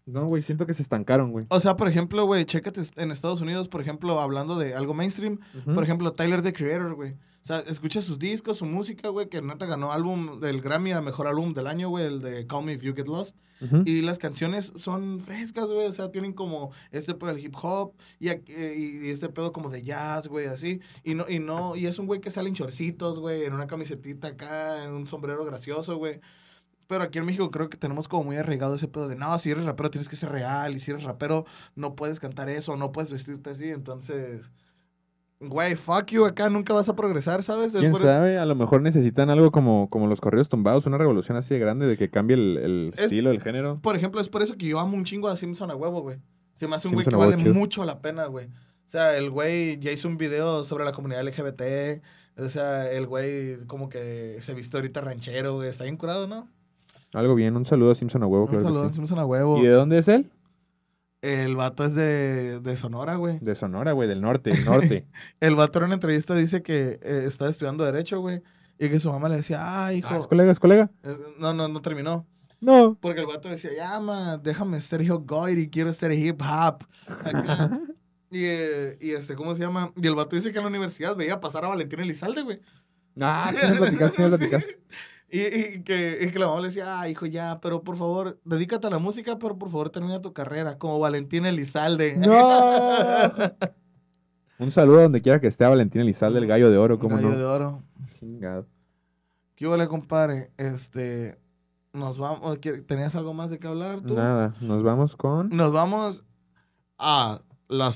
No, 0.06 0.26
güey, 0.26 0.42
siento 0.42 0.66
que 0.66 0.74
se 0.74 0.82
estancaron, 0.82 1.32
güey. 1.32 1.46
O 1.50 1.60
sea, 1.60 1.78
por 1.78 1.88
ejemplo, 1.88 2.26
güey, 2.26 2.44
chécate 2.46 2.82
en 2.96 3.12
Estados 3.12 3.42
Unidos, 3.42 3.68
por 3.68 3.80
ejemplo, 3.80 4.20
hablando 4.20 4.58
de 4.58 4.74
algo 4.74 4.96
mainstream. 4.96 5.40
Por 5.66 5.84
ejemplo, 5.84 6.14
Tyler, 6.14 6.42
the 6.42 6.52
Creator, 6.52 6.96
güey. 6.96 7.16
Sea, 7.50 7.62
escucha 7.62 8.00
sus 8.00 8.20
discos, 8.20 8.60
su 8.60 8.66
música, 8.66 9.10
güey, 9.10 9.28
que 9.28 9.42
neta 9.42 9.66
ganó 9.66 9.92
álbum 9.92 10.40
del 10.40 10.62
Grammy 10.62 10.92
a 10.92 11.02
Mejor 11.02 11.26
Álbum 11.26 11.56
del 11.56 11.66
Año, 11.66 11.90
güey, 11.90 12.06
el 12.06 12.22
de 12.22 12.46
Call 12.46 12.64
Me 12.64 12.74
If 12.74 12.84
You 12.84 12.94
Get 12.96 13.08
Lost. 13.08 13.36
Ujú. 13.60 13.82
Y 13.88 14.04
las 14.04 14.20
canciones 14.20 14.72
son 14.76 15.20
frescas, 15.20 15.66
güey, 15.66 15.88
o 15.88 15.92
sea, 15.92 16.12
tienen 16.12 16.34
como 16.34 16.72
este 16.92 17.16
pedo 17.16 17.34
del 17.34 17.44
hip 17.44 17.56
hop 17.60 17.94
y, 18.20 18.30
eh, 18.30 18.76
y 18.78 19.10
este 19.10 19.30
pedo 19.30 19.52
como 19.52 19.72
de 19.72 19.82
jazz, 19.82 20.28
güey, 20.28 20.46
así. 20.46 20.80
Y 21.04 21.16
no, 21.16 21.28
y 21.28 21.40
no, 21.40 21.76
y 21.76 21.88
es 21.88 21.98
un 21.98 22.06
güey 22.06 22.22
que 22.22 22.30
sale 22.30 22.50
en 22.50 22.54
chorcitos, 22.54 23.20
güey, 23.20 23.46
en 23.46 23.54
una 23.54 23.66
camisetita 23.66 24.28
acá, 24.28 24.84
en 24.84 24.92
un 24.92 25.08
sombrero 25.08 25.44
gracioso, 25.44 25.98
güey. 25.98 26.22
Pero 26.86 27.04
aquí 27.04 27.18
en 27.18 27.26
México 27.26 27.50
creo 27.50 27.68
que 27.68 27.78
tenemos 27.80 28.08
como 28.08 28.26
muy 28.26 28.36
arraigado 28.36 28.76
ese 28.76 28.88
pedo 28.88 29.08
de, 29.08 29.16
no, 29.16 29.40
si 29.40 29.50
eres 29.50 29.66
rapero 29.66 29.90
tienes 29.90 30.08
que 30.08 30.18
ser 30.18 30.30
real, 30.30 30.76
y 30.76 30.80
si 30.80 30.92
eres 30.92 31.02
rapero 31.02 31.46
no 31.74 31.96
puedes 31.96 32.20
cantar 32.20 32.48
eso, 32.48 32.78
no 32.78 32.92
puedes 32.92 33.10
vestirte 33.10 33.50
así, 33.50 33.70
entonces... 33.70 34.52
Güey, 35.42 35.76
fuck 35.76 36.08
you, 36.08 36.26
acá 36.26 36.50
nunca 36.50 36.74
vas 36.74 36.90
a 36.90 36.96
progresar, 36.98 37.44
¿sabes? 37.44 37.74
Es 37.74 37.80
¿Quién 37.80 37.94
por- 37.94 38.02
sabe? 38.02 38.38
A 38.38 38.46
lo 38.46 38.56
mejor 38.56 38.82
necesitan 38.82 39.30
algo 39.30 39.52
como, 39.52 39.90
como 39.90 40.08
los 40.08 40.20
corridos 40.20 40.50
tumbados, 40.50 40.86
una 40.86 40.98
revolución 40.98 41.38
así 41.38 41.54
de 41.54 41.62
grande 41.62 41.88
de 41.88 41.98
que 41.98 42.10
cambie 42.10 42.36
el, 42.36 42.58
el 42.58 42.92
Es- 42.94 43.04
estilo, 43.06 43.32
el 43.32 43.42
género. 43.42 43.80
Por 43.82 43.96
ejemplo, 43.96 44.20
es 44.20 44.28
por 44.28 44.42
eso 44.42 44.58
que 44.58 44.66
yo 44.68 44.80
amo 44.82 44.98
un 44.98 45.06
chingo 45.06 45.30
a 45.30 45.38
Simpson 45.38 45.72
a 45.72 45.76
huevo, 45.76 46.02
güey. 46.02 46.18
Se 46.58 46.68
me 46.68 46.76
hace 46.76 46.90
un 46.90 46.94
güey 46.96 47.06
que 47.06 47.16
vale 47.16 47.38
chido. 47.38 47.54
mucho 47.54 47.86
la 47.86 48.02
pena, 48.02 48.26
güey. 48.26 48.48
O 48.48 48.92
sea, 48.92 49.16
el 49.16 49.30
güey 49.30 49.80
ya 49.80 49.92
hizo 49.92 50.10
un 50.10 50.18
video 50.18 50.64
sobre 50.66 50.84
la 50.84 50.92
comunidad 50.92 51.22
LGBT. 51.26 52.02
O 52.38 52.50
sea, 52.50 52.92
el 52.92 53.08
güey 53.08 53.60
como 53.68 53.88
que 53.88 54.38
se 54.42 54.54
viste 54.54 54.76
ahorita 54.76 55.00
ranchero, 55.00 55.56
güey. 55.56 55.70
Está 55.70 55.86
bien 55.86 55.96
curado, 55.96 56.28
¿no? 56.28 56.50
Algo 57.14 57.34
bien, 57.36 57.56
un 57.56 57.66
saludo 57.66 57.92
a 57.92 57.96
Simpson 57.96 58.24
a 58.24 58.28
huevo, 58.28 58.44
Un 58.44 58.50
claro 58.50 58.64
saludo 58.66 58.84
a. 58.84 58.92
Simpson 58.94 59.20
a 59.20 59.26
huevo. 59.26 59.58
¿Y 59.60 59.62
de 59.64 59.70
dónde 59.70 60.00
es 60.00 60.08
él? 60.10 60.30
El 61.22 61.56
vato 61.58 61.84
es 61.84 61.94
de, 61.96 62.60
de 62.62 62.76
Sonora, 62.76 63.16
güey. 63.16 63.40
De 63.40 63.54
Sonora, 63.56 63.92
güey, 63.92 64.08
del 64.08 64.22
norte, 64.22 64.52
el 64.52 64.64
norte. 64.66 65.06
El 65.42 65.56
vato 65.56 65.80
en 65.80 65.86
una 65.86 65.96
entrevista 65.96 66.34
dice 66.34 66.64
que 66.64 67.00
eh, 67.02 67.24
está 67.28 67.50
estudiando 67.50 67.84
Derecho, 67.84 68.22
güey. 68.22 68.42
Y 68.78 68.90
que 68.90 69.00
su 69.02 69.12
mamá 69.12 69.28
le 69.28 69.36
decía, 69.36 69.60
ah, 69.86 69.94
hijo. 69.94 70.08
Ah, 70.10 70.18
¿Es 70.20 70.28
colega, 70.28 70.52
es 70.52 70.60
colega? 70.60 70.90
Eh, 71.04 71.18
No, 71.38 71.54
no, 71.54 71.68
no 71.68 71.82
terminó. 71.82 72.26
No. 72.62 72.98
Porque 73.02 73.22
el 73.22 73.28
vato 73.28 73.50
decía, 73.50 73.72
ya, 73.76 74.00
ma, 74.00 74.38
déjame 74.38 74.80
ser 74.80 75.02
hip 75.02 75.22
goy 75.26 75.54
y 75.54 75.70
quiero 75.70 75.92
ser 75.92 76.14
hip 76.14 76.42
hop. 76.42 76.86
Acá. 77.08 77.82
y, 78.32 78.44
eh, 78.46 78.98
y 79.02 79.12
este, 79.12 79.36
¿cómo 79.36 79.56
se 79.56 79.62
llama? 79.62 79.92
Y 79.98 80.08
el 80.08 80.16
vato 80.16 80.38
dice 80.38 80.52
que 80.54 80.60
en 80.60 80.64
la 80.64 80.70
universidad 80.70 81.16
veía 81.18 81.42
pasar 81.42 81.66
a 81.66 81.70
Valentín 81.70 82.00
Elizalde, 82.00 82.44
güey. 82.44 82.62
Ah, 83.20 83.52
sí 83.54 83.66
me 83.68 83.76
platicaste, 83.76 84.16
sí 84.16 84.22
me 84.22 84.30
platicaste. 84.38 84.80
Y, 85.32 85.42
y 85.42 85.84
que, 85.84 86.18
y 86.22 86.32
que 86.32 86.40
la 86.40 86.48
mamá 86.48 86.62
le 86.62 86.68
decía, 86.68 87.00
ah, 87.00 87.08
hijo, 87.10 87.26
ya, 87.28 87.60
pero 87.62 87.84
por 87.84 87.98
favor, 87.98 88.40
dedícate 88.46 88.88
a 88.88 88.90
la 88.90 88.98
música, 89.00 89.38
pero 89.38 89.58
por 89.58 89.70
favor 89.70 89.90
termina 89.92 90.22
tu 90.22 90.34
carrera 90.34 90.78
como 90.80 90.98
Valentín 91.00 91.46
Elizalde. 91.46 92.18
¡No! 92.18 92.28
Un 94.60 94.72
saludo 94.72 95.02
donde 95.04 95.22
quiera 95.22 95.40
que 95.40 95.48
esté 95.48 95.64
a 95.66 95.70
Valentín 95.70 96.02
Elizalde, 96.02 96.40
el 96.40 96.48
gallo 96.48 96.70
de 96.70 96.78
oro, 96.78 97.00
¿cómo 97.00 97.16
Gallo 97.16 97.30
no? 97.30 97.38
de 97.38 97.44
oro. 97.46 97.84
Chingado. 98.20 98.68
¿Qué 99.56 99.68
huele, 99.68 99.88
compadre? 99.88 100.52
Este, 100.58 101.40
nos 101.94 102.18
vamos, 102.18 102.58
¿qué- 102.60 102.82
¿tenías 102.82 103.16
algo 103.16 103.34
más 103.34 103.50
de 103.52 103.60
qué 103.60 103.68
hablar 103.68 104.02
tú? 104.02 104.16
Nada, 104.16 104.54
nos 104.62 104.84
vamos 104.84 105.16
con... 105.16 105.50
Nos 105.50 105.72
vamos 105.72 106.26
a 106.98 107.42
la 107.70 107.92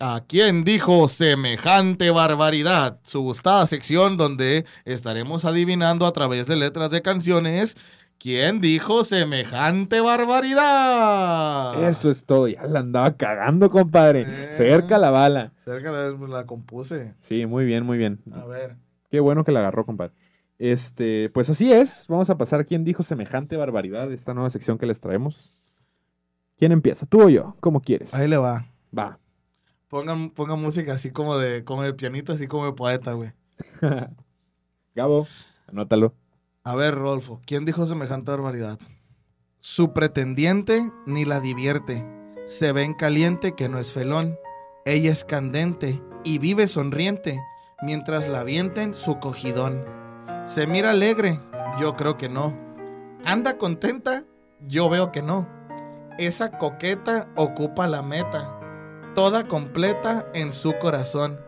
a 0.00 0.24
quién 0.26 0.64
dijo 0.64 1.06
semejante 1.06 2.10
barbaridad, 2.10 2.98
su 3.04 3.20
gustada 3.20 3.64
sección 3.66 4.16
donde 4.16 4.66
estaremos 4.84 5.44
adivinando 5.44 6.06
a 6.06 6.12
través 6.12 6.48
de 6.48 6.56
letras 6.56 6.90
de 6.90 7.02
canciones 7.02 7.76
quién 8.18 8.60
dijo 8.60 9.04
semejante 9.04 10.00
barbaridad. 10.00 11.88
Eso 11.88 12.10
es 12.10 12.24
todo. 12.24 12.48
Ya 12.48 12.64
la 12.64 12.80
andaba 12.80 13.16
cagando, 13.16 13.70
compadre. 13.70 14.22
Eh. 14.22 14.48
Cerca 14.52 14.98
la 14.98 15.10
bala. 15.10 15.52
Cerca 15.64 15.92
la, 15.92 16.10
la 16.10 16.44
compuse. 16.44 17.14
Sí, 17.20 17.46
muy 17.46 17.64
bien, 17.64 17.86
muy 17.86 17.98
bien. 17.98 18.18
A 18.32 18.44
ver. 18.44 18.74
Qué 19.08 19.20
bueno 19.20 19.44
que 19.44 19.52
la 19.52 19.60
agarró, 19.60 19.86
compadre. 19.86 20.14
Este, 20.58 21.30
pues 21.30 21.48
así 21.48 21.72
es. 21.72 22.06
Vamos 22.08 22.28
a 22.28 22.36
pasar 22.38 22.60
a 22.60 22.64
quién 22.64 22.82
dijo 22.84 23.04
semejante 23.04 23.56
barbaridad 23.56 24.08
de 24.08 24.16
esta 24.16 24.34
nueva 24.34 24.50
sección 24.50 24.78
que 24.78 24.86
les 24.86 25.00
traemos. 25.00 25.52
¿Quién 26.56 26.72
empieza? 26.72 27.06
¿Tú 27.06 27.22
o 27.22 27.28
yo? 27.28 27.56
¿Cómo 27.60 27.80
quieres? 27.80 28.14
Ahí 28.14 28.26
le 28.26 28.36
va. 28.36 28.71
Va. 28.96 29.18
Pongan, 29.88 30.30
pongan 30.30 30.60
música 30.60 30.94
así 30.94 31.10
como 31.10 31.36
de, 31.36 31.64
como 31.64 31.82
de 31.82 31.94
pianito, 31.94 32.32
así 32.32 32.46
como 32.46 32.66
de 32.66 32.72
poeta, 32.72 33.12
güey. 33.12 33.32
Gabo, 34.94 35.26
anótalo. 35.68 36.14
A 36.64 36.74
ver, 36.74 36.94
Rolfo, 36.94 37.40
¿quién 37.44 37.64
dijo 37.64 37.86
semejante 37.86 38.30
barbaridad? 38.30 38.78
Su 39.60 39.92
pretendiente 39.92 40.90
ni 41.06 41.24
la 41.24 41.40
divierte. 41.40 42.06
Se 42.46 42.72
ve 42.72 42.84
en 42.84 42.94
caliente 42.94 43.54
que 43.54 43.68
no 43.68 43.78
es 43.78 43.92
felón. 43.92 44.38
Ella 44.84 45.12
es 45.12 45.24
candente 45.24 46.02
y 46.24 46.38
vive 46.38 46.68
sonriente 46.68 47.40
mientras 47.82 48.28
la 48.28 48.40
avienten 48.40 48.94
su 48.94 49.18
cogidón. 49.18 49.84
Se 50.44 50.66
mira 50.66 50.90
alegre, 50.90 51.40
yo 51.78 51.96
creo 51.96 52.16
que 52.16 52.28
no. 52.28 52.56
Anda 53.24 53.58
contenta, 53.58 54.24
yo 54.66 54.88
veo 54.88 55.12
que 55.12 55.22
no. 55.22 55.48
Esa 56.18 56.58
coqueta 56.58 57.28
ocupa 57.36 57.86
la 57.86 58.02
meta, 58.02 58.58
toda 59.14 59.46
completa 59.48 60.26
en 60.34 60.52
su 60.52 60.74
corazón. 60.78 61.38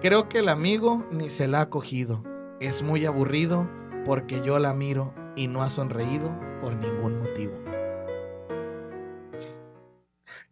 Creo 0.00 0.28
que 0.28 0.38
el 0.40 0.48
amigo 0.48 1.06
ni 1.12 1.30
se 1.30 1.48
la 1.48 1.62
ha 1.62 1.70
cogido. 1.70 2.22
Es 2.60 2.82
muy 2.82 3.06
aburrido 3.06 3.68
porque 4.04 4.42
yo 4.44 4.58
la 4.58 4.74
miro 4.74 5.14
y 5.36 5.46
no 5.48 5.62
ha 5.62 5.70
sonreído 5.70 6.30
por 6.60 6.74
ningún 6.76 7.18
motivo. 7.20 7.52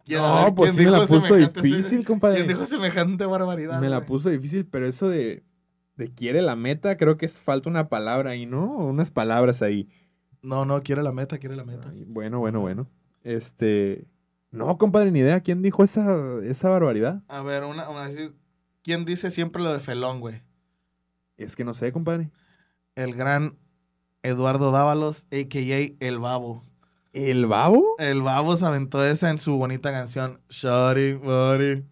¿Quién- 0.05 0.21
a 0.21 0.29
No, 0.29 0.45
ver, 0.47 0.55
pues 0.55 0.75
sí 0.75 0.85
me 0.85 0.91
la 0.91 1.07
puso 1.07 1.35
difícil, 1.37 2.05
compadre. 2.05 2.37
¿Quién 2.37 2.49
dijo 2.49 2.67
semejante 2.67 3.25
barbaridad? 3.27 3.81
Me 3.81 3.89
la 3.89 4.05
puso 4.05 4.29
difícil, 4.31 4.67
pero 4.67 4.87
eso 4.87 5.09
de, 5.09 5.45
de 5.97 6.13
quiere 6.13 6.43
la 6.43 6.57
meta, 6.57 6.97
creo 6.97 7.17
que 7.17 7.27
es 7.27 7.41
falta 7.41 7.69
una 7.69 7.89
palabra 7.89 8.31
ahí, 8.31 8.47
¿no? 8.47 8.65
Unas 8.77 9.11
palabras 9.11 9.63
ahí. 9.63 9.89
No, 10.43 10.65
no, 10.65 10.83
quiere 10.83 11.03
la 11.03 11.13
meta, 11.13 11.39
quiere 11.39 11.55
la 11.55 11.65
meta. 11.65 11.89
Ay, 11.93 12.05
bueno, 12.09 12.39
bueno, 12.41 12.61
bueno. 12.61 12.87
Este. 13.23 14.07
No, 14.51 14.79
compadre, 14.79 15.11
ni 15.11 15.21
idea. 15.21 15.41
¿Quién 15.41 15.63
dijo 15.63 15.85
esa, 15.85 16.05
esa 16.43 16.69
barbaridad? 16.69 17.23
A 17.29 17.43
ver, 17.43 17.65
una, 17.65 17.89
una 17.89 18.09
¿Quién 18.83 19.05
dice 19.05 19.31
siempre 19.31 19.63
lo 19.63 19.73
de 19.73 19.81
felón, 19.81 20.21
güey? 20.21 20.43
Es 21.37 21.55
que 21.57 21.65
no 21.65 21.75
sé, 21.75 21.93
compadre. 21.93 22.31
El 22.95 23.15
gran 23.15 23.57
Eduardo 24.23 24.73
Dávalos, 24.73 25.25
a.k.a. 25.33 26.07
El 26.07 26.19
Babo. 26.19 26.65
¿El 27.13 27.47
babo? 27.47 27.97
El 27.99 28.23
Babo 28.23 28.57
se 28.57 28.65
aventó 28.65 29.05
esa 29.05 29.31
en 29.31 29.39
su 29.39 29.57
bonita 29.57 29.91
canción. 29.91 30.41
Shorty, 30.49 31.15
buddy, 31.15 31.85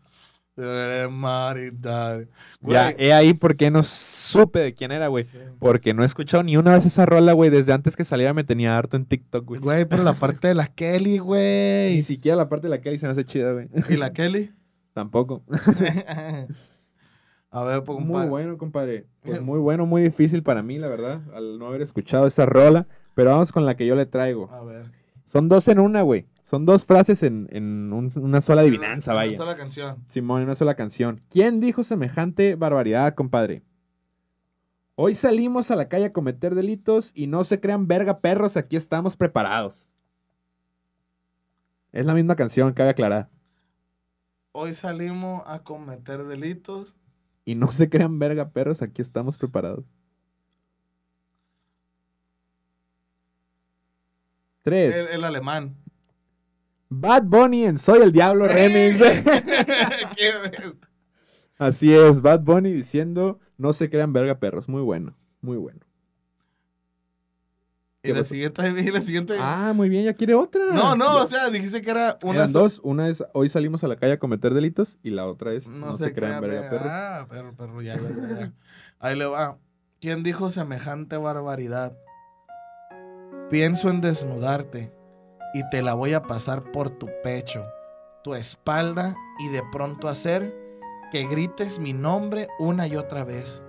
you 0.59 0.65
eres 0.71 1.11
Mari, 1.11 1.71
daddy. 1.73 2.27
Ya, 2.61 2.91
he 2.99 3.13
ahí 3.13 3.33
porque 3.35 3.71
no 3.71 3.83
supe 3.83 4.59
de 4.59 4.75
quién 4.75 4.93
era, 4.93 5.07
güey. 5.09 5.25
sí. 5.25 5.39
Porque 5.59 5.95
no 5.95 6.03
he 6.03 6.07
escuchado 6.07 6.43
ni 6.43 6.57
una 6.57 6.75
vez 6.75 6.85
esa 6.87 7.07
rola, 7.07 7.33
güey. 7.33 7.51
Desde 7.51 7.73
antes 7.73 7.97
que 7.97 8.05
saliera 8.05 8.35
me 8.35 8.45
tenía 8.45 8.77
harto 8.77 8.97
en 8.97 9.07
TikTok, 9.07 9.45
güey. 9.47 9.61
Güey, 9.61 9.85
pero 9.85 10.03
la 10.03 10.15
parte 10.15 10.49
de 10.49 10.55
la 10.55 10.67
Kelly, 10.75 11.13
Ni 11.13 11.19
güey. 11.19 12.03
siquiera 12.03 12.37
la 12.37 12.49
parte 12.49 12.67
de 12.67 12.71
la 12.71 12.81
Kelly 12.81 12.99
se 12.99 13.07
me 13.07 13.13
hace 13.13 13.25
chida, 13.25 13.53
güey. 13.53 13.69
¿Y 13.89 13.97
la 13.97 14.13
Kelly? 14.13 14.53
Tampoco. 14.93 15.43
A 17.51 17.65
ver, 17.65 17.83
pues, 17.83 17.99
Muy 18.01 18.27
bueno, 18.27 18.59
compadre. 18.59 19.07
Pues 19.23 19.41
muy 19.41 19.59
bueno, 19.59 19.87
muy 19.87 20.03
difícil 20.03 20.43
para 20.43 20.63
mí, 20.63 20.79
la 20.79 20.89
verdad, 20.89 21.23
al 21.35 21.59
no 21.59 21.67
haber 21.69 21.81
escuchado 21.81 22.27
esa 22.27 22.45
rola. 22.45 22.87
Pero 23.15 23.31
vamos 23.31 23.53
con 23.53 23.65
la 23.65 23.75
que 23.77 23.87
yo 23.87 23.95
le 23.97 24.07
traigo. 24.07 24.51
A 24.53 24.63
ver. 24.63 24.87
Son 25.25 25.49
dos 25.49 25.67
en 25.69 25.79
una, 25.81 26.03
güey. 26.03 26.27
Son 26.49 26.65
dos 26.65 26.83
frases 26.87 27.23
en, 27.23 27.47
en 27.51 27.93
un- 27.93 28.11
una 28.17 28.41
sola 28.41 28.63
adivinanza, 28.63 29.11
Una 29.11 29.17
vaya. 29.21 29.37
sola 29.37 29.55
canción. 29.55 30.03
Simón, 30.09 30.45
una 30.45 30.55
sola 30.55 30.77
canción. 30.77 31.21
¿Quién 31.29 31.61
dijo 31.61 31.83
semejante 31.83 32.55
barbaridad, 32.55 33.15
compadre? 33.15 33.63
Hoy 34.95 35.13
salimos 35.13 35.71
a 35.71 35.77
la 35.77 35.91
calle 35.91 36.07
a 36.07 36.13
cometer 36.15 36.55
delitos 36.55 37.13
y 37.15 37.27
no 37.27 37.45
se 37.45 37.61
crean 37.61 37.87
verga 37.87 38.21
perros, 38.21 38.57
aquí 38.57 38.77
estamos 38.77 39.15
preparados. 39.15 39.91
Es 41.93 42.07
la 42.07 42.15
misma 42.15 42.35
canción, 42.35 42.73
cabe 42.73 42.91
aclarar. 42.91 43.29
Hoy 44.53 44.73
salimos 44.73 45.43
a 45.45 45.59
cometer 45.63 46.25
delitos. 46.25 46.97
Y 47.45 47.57
no 47.57 47.71
se 47.71 47.91
crean 47.91 48.19
verga 48.19 48.49
perros, 48.53 48.81
aquí 48.81 49.03
estamos 49.03 49.37
preparados. 49.37 49.85
Tres. 54.63 54.97
El, 54.97 55.09
el 55.09 55.25
alemán. 55.25 55.77
Bad 56.91 57.25
Bunny 57.25 57.65
en 57.65 57.79
Soy 57.79 58.01
el 58.03 58.13
Diablo 58.13 58.49
Remix. 58.49 58.99
¿Qué 60.17 60.33
ves? 60.43 60.75
Así 61.59 61.93
es, 61.93 62.21
Bad 62.23 62.41
Bunny 62.41 62.73
diciendo 62.73 63.41
no 63.57 63.73
se 63.73 63.91
crean 63.91 64.13
verga 64.13 64.39
perros. 64.39 64.69
Muy 64.69 64.83
bueno, 64.83 65.17
muy 65.41 65.57
bueno. 65.57 65.81
Y 68.03 68.09
¿Qué 68.09 68.15
la 68.15 68.25
siguiente, 68.25 68.63
y 68.85 68.91
la 68.91 69.01
siguiente. 69.01 69.35
Ah, 69.39 69.73
muy 69.75 69.89
bien, 69.89 70.05
ya 70.05 70.15
quiere 70.15 70.35
otra. 70.35 70.73
no, 70.73 70.95
no, 70.97 71.19
Ya- 71.19 71.25
o 71.25 71.27
sea, 71.27 71.51
dijiste 71.51 71.83
que 71.83 71.91
era 71.91 72.17
una. 72.23 72.37
Eran 72.37 72.53
dos. 72.53 72.81
Una 72.85 73.09
es 73.09 73.25
hoy 73.35 73.49
salimos 73.49 73.83
a 73.85 73.89
la 73.89 73.97
calle 73.97 74.13
a 74.13 74.19
cometer 74.19 74.55
delitos 74.55 74.99
y 75.03 75.11
la 75.11 75.27
otra 75.27 75.53
es 75.53 75.69
no, 75.69 75.87
No, 75.87 75.99
se, 75.99 76.05
se 76.05 76.13
crean 76.15 76.41
verga 76.41 76.71
perros. 76.71 76.87
Ah, 76.89 77.27
perro, 77.29 77.55
perro, 77.57 77.83
ya, 77.83 77.97
ya. 77.97 78.53
Ahí 79.01 79.17
le 79.19 79.27
va. 79.27 79.59
¿Quién 80.01 80.23
dijo 80.23 80.53
semejante 80.53 81.17
barbaridad? 81.17 81.97
Pienso 83.51 83.91
en 83.91 84.01
desnudarte 84.01 84.93
y 85.55 85.69
te 85.71 85.83
la 85.83 85.95
voy 85.95 86.15
a 86.15 86.23
pasar 86.23 86.63
por 86.73 86.91
tu 86.91 87.09
pecho, 87.23 87.65
tu 88.23 88.35
espalda 88.35 89.15
y 89.39 89.49
de 89.49 89.63
pronto 89.73 90.09
hacer 90.09 90.55
que 91.11 91.27
grites 91.27 91.79
mi 91.79 91.93
nombre 91.93 92.49
una 92.59 92.87
y 92.87 92.97
otra 92.97 93.25
vez. 93.25 93.63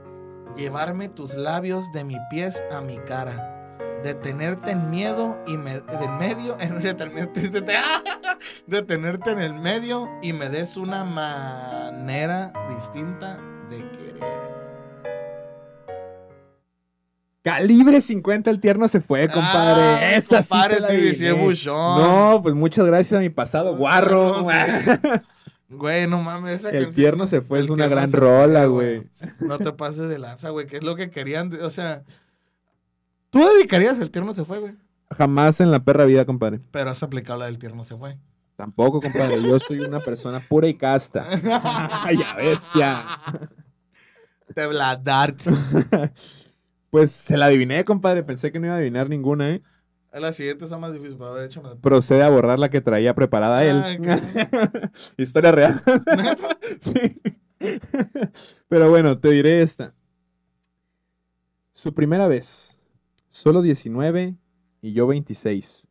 Llevarme 0.55 1.09
tus 1.09 1.35
labios 1.35 1.91
de 1.93 2.03
mi 2.03 2.17
pies 2.29 2.61
a 2.71 2.81
mi 2.81 2.97
cara. 2.97 3.77
Detenerte 4.03 4.71
en 4.71 4.89
miedo 4.89 5.37
y 5.45 5.57
me, 5.57 5.79
de 5.81 6.07
medio, 6.19 6.57
en, 6.59 6.79
detenerte, 6.81 7.49
de- 7.49 7.77
detenerte 8.67 9.31
en 9.31 9.39
el 9.39 9.53
medio 9.53 10.07
y 10.21 10.33
me 10.33 10.49
des 10.49 10.77
una 10.77 11.03
manera 11.03 12.51
distinta 12.75 13.37
de 13.69 13.77
querer. 13.91 14.48
Calibre 17.41 18.01
50 18.01 18.49
el 18.51 18.59
tierno 18.59 18.87
se 18.87 18.99
fue, 19.01 19.27
compadre. 19.29 19.81
Ah, 19.81 20.11
Esa 20.15 20.41
sí 20.41 20.49
compadre, 20.49 20.75
se 20.81 20.81
la 20.81 20.87
sí, 21.15 21.55
sí. 21.55 21.65
No, 21.67 22.39
pues 22.43 22.53
muchas 22.53 22.85
gracias 22.85 23.17
a 23.17 23.21
mi 23.21 23.29
pasado 23.29 23.75
guarro. 23.77 24.41
No, 24.43 24.49
sí. 24.49 24.55
Güey, 25.71 26.07
no 26.07 26.23
mames, 26.23 26.61
esa 26.61 26.69
el 26.69 26.85
canción- 26.85 26.95
tierno 26.95 27.27
se 27.27 27.41
fue, 27.41 27.59
es 27.59 27.69
una 27.69 27.85
gran 27.87 28.11
rola, 28.11 28.65
güey. 28.65 29.03
No 29.39 29.59
te 29.59 29.71
pases 29.71 30.09
de 30.09 30.17
lanza, 30.17 30.49
güey, 30.49 30.65
que 30.65 30.77
es 30.77 30.83
lo 30.83 30.95
que 30.95 31.11
querían, 31.11 31.51
de- 31.51 31.61
o 31.63 31.69
sea, 31.69 32.01
tú 33.29 33.47
dedicarías 33.47 33.99
el 33.99 34.09
tierno 34.09 34.33
se 34.33 34.45
fue, 34.45 34.57
güey, 34.57 34.73
Jamás 35.15 35.61
en 35.61 35.69
la 35.69 35.83
perra 35.83 36.05
vida, 36.05 36.25
compadre. 36.25 36.59
pero 36.71 36.89
has 36.89 37.03
aplicado 37.03 37.37
la 37.37 37.45
del 37.45 37.59
tierno 37.59 37.83
se 37.83 37.95
fue. 37.95 38.17
Tampoco, 38.55 38.99
compadre. 38.99 39.41
Yo 39.43 39.59
soy 39.59 39.79
una 39.81 39.99
persona 39.99 40.39
pura 40.39 40.67
y 40.67 40.73
casta. 40.73 41.25
ya 41.39 42.33
bestia. 42.35 43.05
Te 44.55 44.65
bladarts. 44.67 45.49
Pues 46.89 47.11
se 47.11 47.37
la 47.37 47.45
adiviné, 47.45 47.85
compadre. 47.85 48.23
Pensé 48.23 48.51
que 48.51 48.59
no 48.59 48.67
iba 48.67 48.75
a 48.75 48.77
adivinar 48.77 49.09
ninguna, 49.09 49.51
¿eh? 49.51 49.63
La 50.11 50.33
siguiente 50.33 50.63
está 50.65 50.77
más 50.77 50.91
difícil. 50.91 51.17
Procede 51.81 52.23
a 52.23 52.29
borrar 52.29 52.57
la 52.57 52.69
que 52.69 52.81
traía 52.81 53.13
preparada 53.13 53.63
él. 53.63 53.83
Ah, 54.07 54.91
Historia 55.17 55.51
real. 55.51 55.83
sí. 56.79 57.21
Pero 58.67 58.89
bueno, 58.89 59.19
te 59.19 59.29
diré 59.29 59.61
esta. 59.61 59.93
Su 61.73 61.93
primera 61.93 62.27
vez. 62.27 62.79
Solo 63.29 63.61
19 63.61 64.35
y 64.81 64.93
yo 64.93 65.05
26. 65.05 65.87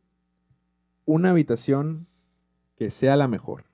Una 1.05 1.29
habitación 1.29 2.07
que 2.75 2.91
sea 2.91 3.15
la 3.15 3.29
mejor. 3.29 3.65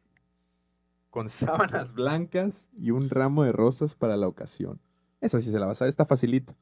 Con 1.09 1.29
sábanas 1.29 1.93
blancas 1.93 2.69
y 2.73 2.91
un 2.91 3.09
ramo 3.09 3.43
de 3.43 3.51
rosas 3.51 3.95
para 3.95 4.15
la 4.15 4.27
ocasión. 4.27 4.79
Esa 5.21 5.41
sí 5.41 5.49
se 5.49 5.59
la 5.59 5.65
vas 5.65 5.81
a 5.81 5.85
ver, 5.85 5.89
está 5.89 6.05
facilita. 6.05 6.55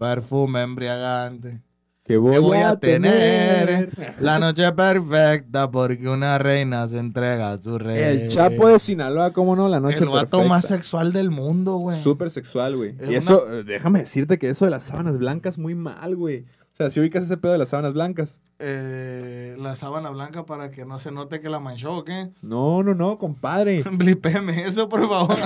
Perfume 0.00 0.62
embriagante. 0.62 1.60
Que 2.04 2.16
voy, 2.16 2.32
Que 2.32 2.38
voy 2.38 2.56
a, 2.56 2.70
a 2.70 2.80
tener. 2.80 3.90
tener 3.92 4.14
La 4.18 4.38
noche 4.40 4.72
perfecta 4.72 5.70
porque 5.70 6.08
una 6.08 6.38
reina 6.38 6.88
se 6.88 6.98
entrega 6.98 7.52
a 7.52 7.58
su 7.58 7.78
rey. 7.78 8.22
El 8.22 8.28
Chapo 8.30 8.66
de 8.68 8.78
Sinaloa, 8.78 9.32
¿cómo 9.32 9.54
no? 9.54 9.68
La 9.68 9.78
noche 9.78 9.98
El 9.98 10.06
vato 10.06 10.22
perfecta. 10.38 10.48
más 10.48 10.64
sexual 10.64 11.12
del 11.12 11.30
mundo, 11.30 11.76
güey. 11.76 12.00
Súper 12.02 12.30
sexual, 12.30 12.76
güey. 12.78 12.96
Es 12.98 13.10
Y 13.10 13.14
eso, 13.14 13.44
déjame 13.64 14.00
decirte 14.00 14.38
que 14.38 14.48
eso 14.48 14.64
de 14.64 14.70
las 14.72 14.84
sábanas 14.84 15.18
blancas 15.18 15.58
muy 15.58 15.74
mal, 15.74 16.16
güey. 16.16 16.46
O 16.72 16.76
sea, 16.82 16.88
si 16.90 16.98
ubicas 16.98 17.24
ese 17.24 17.36
pedo 17.36 17.52
de 17.52 17.58
las 17.58 17.68
sábanas 17.68 17.92
blancas. 17.92 18.40
Eh, 18.58 19.54
la 19.60 19.76
sábana 19.76 20.08
blanca 20.08 20.46
para 20.46 20.70
que 20.70 20.86
no 20.86 20.98
se 20.98 21.12
note 21.12 21.40
que 21.40 21.50
la 21.50 21.60
manchó, 21.60 21.92
¿o 21.98 22.04
qué? 22.04 22.30
No, 22.40 22.82
no, 22.82 22.94
no, 22.94 23.18
compadre. 23.18 23.82
Blipeme 23.92 24.64
eso, 24.64 24.88
por 24.88 25.06
favor. 25.06 25.36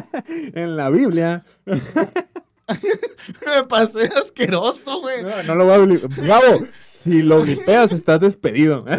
en 0.54 0.76
la 0.76 0.88
Biblia. 0.90 1.44
Me 3.46 3.64
pasé 3.68 4.04
asqueroso, 4.04 5.00
güey. 5.00 5.22
No, 5.22 5.42
no 5.42 5.54
lo 5.54 5.64
voy 5.64 6.02
a 6.02 6.26
Gabo, 6.26 6.66
si 6.78 7.22
lo 7.22 7.42
blipeas, 7.42 7.92
estás 7.92 8.20
despedido. 8.20 8.84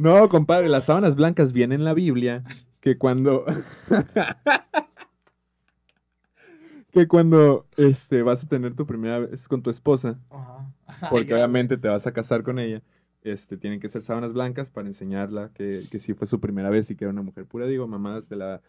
No, 0.00 0.28
compadre, 0.28 0.68
las 0.68 0.84
sábanas 0.84 1.16
blancas 1.16 1.52
vienen 1.52 1.80
en 1.80 1.84
la 1.84 1.92
Biblia 1.92 2.44
que 2.80 2.98
cuando. 2.98 3.44
que 6.92 7.08
cuando 7.08 7.66
este, 7.76 8.22
vas 8.22 8.44
a 8.44 8.46
tener 8.46 8.76
tu 8.76 8.86
primera 8.86 9.18
vez 9.18 9.48
con 9.48 9.60
tu 9.60 9.70
esposa, 9.70 10.20
Ajá. 10.30 10.72
porque 11.10 11.34
obviamente 11.34 11.78
te 11.78 11.88
vas 11.88 12.06
a 12.06 12.12
casar 12.12 12.44
con 12.44 12.60
ella, 12.60 12.80
este, 13.22 13.56
tienen 13.56 13.80
que 13.80 13.88
ser 13.88 14.02
sábanas 14.02 14.32
blancas 14.32 14.70
para 14.70 14.86
enseñarla 14.86 15.50
que, 15.52 15.88
que 15.90 15.98
sí 15.98 16.14
fue 16.14 16.28
su 16.28 16.38
primera 16.38 16.70
vez 16.70 16.88
y 16.90 16.94
que 16.94 17.04
era 17.04 17.12
una 17.12 17.22
mujer 17.22 17.46
pura. 17.46 17.66
Digo, 17.66 17.88
mamadas 17.88 18.28
de 18.28 18.36
la 18.36 18.62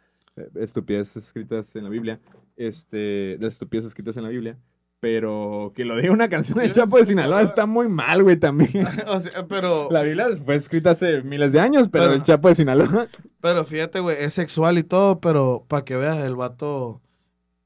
estupidez 0.55 1.15
escritas 1.17 1.75
en 1.75 1.83
la 1.83 1.89
Biblia, 1.89 2.19
este, 2.55 2.97
de 2.97 3.37
las 3.39 3.53
estupideces 3.53 3.89
escritas 3.89 4.17
en 4.17 4.23
la 4.23 4.29
Biblia. 4.29 4.57
Pero 5.01 5.71
que 5.75 5.85
lo 5.85 5.95
diga 5.95 6.11
una 6.11 6.27
canción 6.27 6.57
de 6.57 6.67
Sí, 6.67 6.73
Chapo 6.73 6.97
de 6.97 7.05
Sinaloa 7.05 7.41
está 7.41 7.65
muy 7.65 7.87
mal, 7.87 8.21
güey, 8.21 8.35
también. 8.35 8.85
o 9.07 9.19
sea, 9.19 9.47
pero, 9.47 9.87
La 9.91 10.01
Biblia 10.01 10.27
fue 10.43 10.55
escrita 10.55 10.91
hace 10.91 11.21
miles 11.21 11.53
de 11.53 11.59
años, 11.61 11.87
pero 11.89 12.05
Pero- 12.05 12.15
el 12.15 12.23
Chapo 12.23 12.49
de 12.49 12.55
Sinaloa. 12.55 13.07
pero 13.41 13.63
fíjate, 13.63 14.01
güey, 14.01 14.17
es 14.19 14.33
sexual 14.33 14.77
y 14.77 14.83
todo, 14.83 15.21
pero 15.21 15.65
para 15.69 15.85
que 15.85 15.95
veas, 15.95 16.17
el 16.19 16.35
vato, 16.35 17.01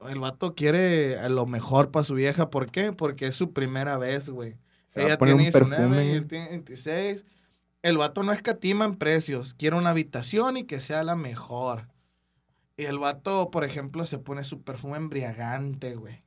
el 0.08 0.20
vato 0.20 0.54
quiere 0.54 1.28
lo 1.28 1.46
mejor 1.46 1.90
para 1.90 2.04
su 2.04 2.14
vieja. 2.14 2.50
¿Por 2.50 2.70
qué? 2.70 2.92
Porque 2.92 3.26
es 3.26 3.34
su 3.34 3.52
primera 3.52 3.98
vez, 3.98 4.30
güey. 4.30 4.56
Ella 4.94 5.18
tiene 5.18 5.32
un 5.34 5.38
19 5.40 6.06
y 6.06 6.10
él 6.10 6.26
tiene 6.28 6.50
26. 6.50 7.26
El 7.82 7.98
vato 7.98 8.22
no 8.22 8.32
escatima 8.32 8.84
en 8.84 8.94
precios. 8.94 9.54
Quiere 9.54 9.76
una 9.76 9.90
habitación 9.90 10.56
y 10.56 10.64
que 10.64 10.80
sea 10.80 11.02
la 11.02 11.16
mejor. 11.16 11.88
Y 12.76 12.84
el 12.84 12.98
vato, 12.98 13.50
por 13.50 13.64
ejemplo, 13.64 14.04
se 14.06 14.18
pone 14.18 14.44
su 14.44 14.62
perfume 14.62 14.96
embriagante, 14.96 15.94
güey. 15.94 16.24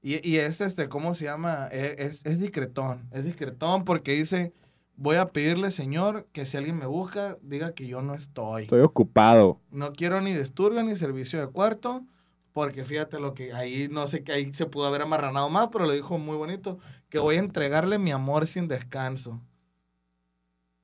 Y, 0.00 0.26
y 0.28 0.36
es 0.38 0.60
este, 0.60 0.88
¿cómo 0.88 1.14
se 1.14 1.24
llama? 1.26 1.68
E- 1.70 1.96
Es, 1.98 2.24
es 2.26 2.40
discretón. 2.40 3.08
Es 3.12 3.24
discretón 3.24 3.84
porque 3.84 4.12
dice, 4.12 4.52
voy 4.96 5.16
a 5.16 5.26
pedirle, 5.28 5.70
señor, 5.70 6.26
que 6.32 6.46
si 6.46 6.56
alguien 6.56 6.76
me 6.78 6.86
busca, 6.86 7.36
diga 7.42 7.72
que 7.74 7.86
yo 7.86 8.02
no 8.02 8.14
estoy. 8.14 8.64
Estoy 8.64 8.80
ocupado. 8.80 9.60
No 9.70 9.92
quiero 9.92 10.20
ni 10.20 10.32
disturbio 10.32 10.82
ni 10.82 10.96
servicio 10.96 11.40
de 11.40 11.48
cuarto. 11.48 12.04
Porque 12.52 12.84
fíjate 12.84 13.20
lo 13.20 13.34
que 13.34 13.52
ahí, 13.52 13.86
no 13.88 14.08
sé 14.08 14.24
que 14.24 14.32
ahí 14.32 14.52
se 14.52 14.66
pudo 14.66 14.86
haber 14.86 15.02
amarranado 15.02 15.48
más, 15.48 15.68
pero 15.70 15.86
lo 15.86 15.92
dijo 15.92 16.18
muy 16.18 16.36
bonito. 16.36 16.80
Que 17.08 17.20
voy 17.20 17.36
a 17.36 17.40
entregarle 17.40 17.98
mi 17.98 18.10
amor 18.10 18.48
sin 18.48 18.66
descanso. 18.66 19.40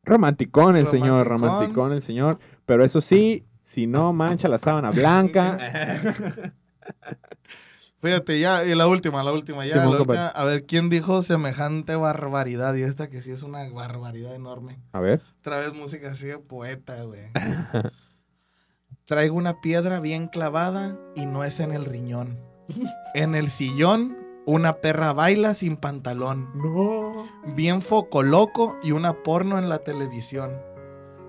Romanticón 0.04 0.76
el 0.76 0.86
señor, 0.86 1.26
romanticón 1.26 1.92
el 1.92 2.02
señor. 2.02 2.38
Pero 2.66 2.84
eso 2.84 3.00
sí, 3.00 3.44
si 3.64 3.86
no 3.86 4.12
mancha 4.12 4.48
la 4.48 4.58
sábana 4.58 4.90
blanca. 4.90 5.58
Fíjate, 8.00 8.38
ya, 8.38 8.64
y 8.66 8.74
la 8.74 8.86
última, 8.86 9.22
la 9.22 9.32
última, 9.32 9.64
ya, 9.64 9.76
la 9.76 9.88
última. 9.88 10.28
A 10.28 10.44
ver, 10.44 10.66
¿quién 10.66 10.90
dijo 10.90 11.22
semejante 11.22 11.96
barbaridad? 11.96 12.74
Y 12.74 12.82
esta 12.82 13.08
que 13.08 13.22
sí 13.22 13.30
es 13.30 13.42
una 13.42 13.66
barbaridad 13.70 14.34
enorme. 14.34 14.78
A 14.92 15.00
ver. 15.00 15.22
Otra 15.40 15.56
vez 15.56 15.72
música 15.72 16.10
así 16.10 16.26
de 16.26 16.36
poeta, 16.38 17.02
güey. 17.02 17.30
Traigo 19.06 19.36
una 19.36 19.62
piedra 19.62 20.00
bien 20.00 20.28
clavada 20.28 20.98
y 21.16 21.24
no 21.24 21.44
es 21.44 21.60
en 21.60 21.72
el 21.72 21.86
riñón. 21.86 22.38
En 23.14 23.34
el 23.34 23.48
sillón, 23.48 24.18
una 24.44 24.82
perra 24.82 25.14
baila 25.14 25.54
sin 25.54 25.78
pantalón. 25.78 26.50
No. 26.54 27.26
Bien 27.54 27.80
foco 27.80 28.22
loco 28.22 28.76
y 28.82 28.92
una 28.92 29.22
porno 29.22 29.58
en 29.58 29.70
la 29.70 29.78
televisión. 29.78 30.52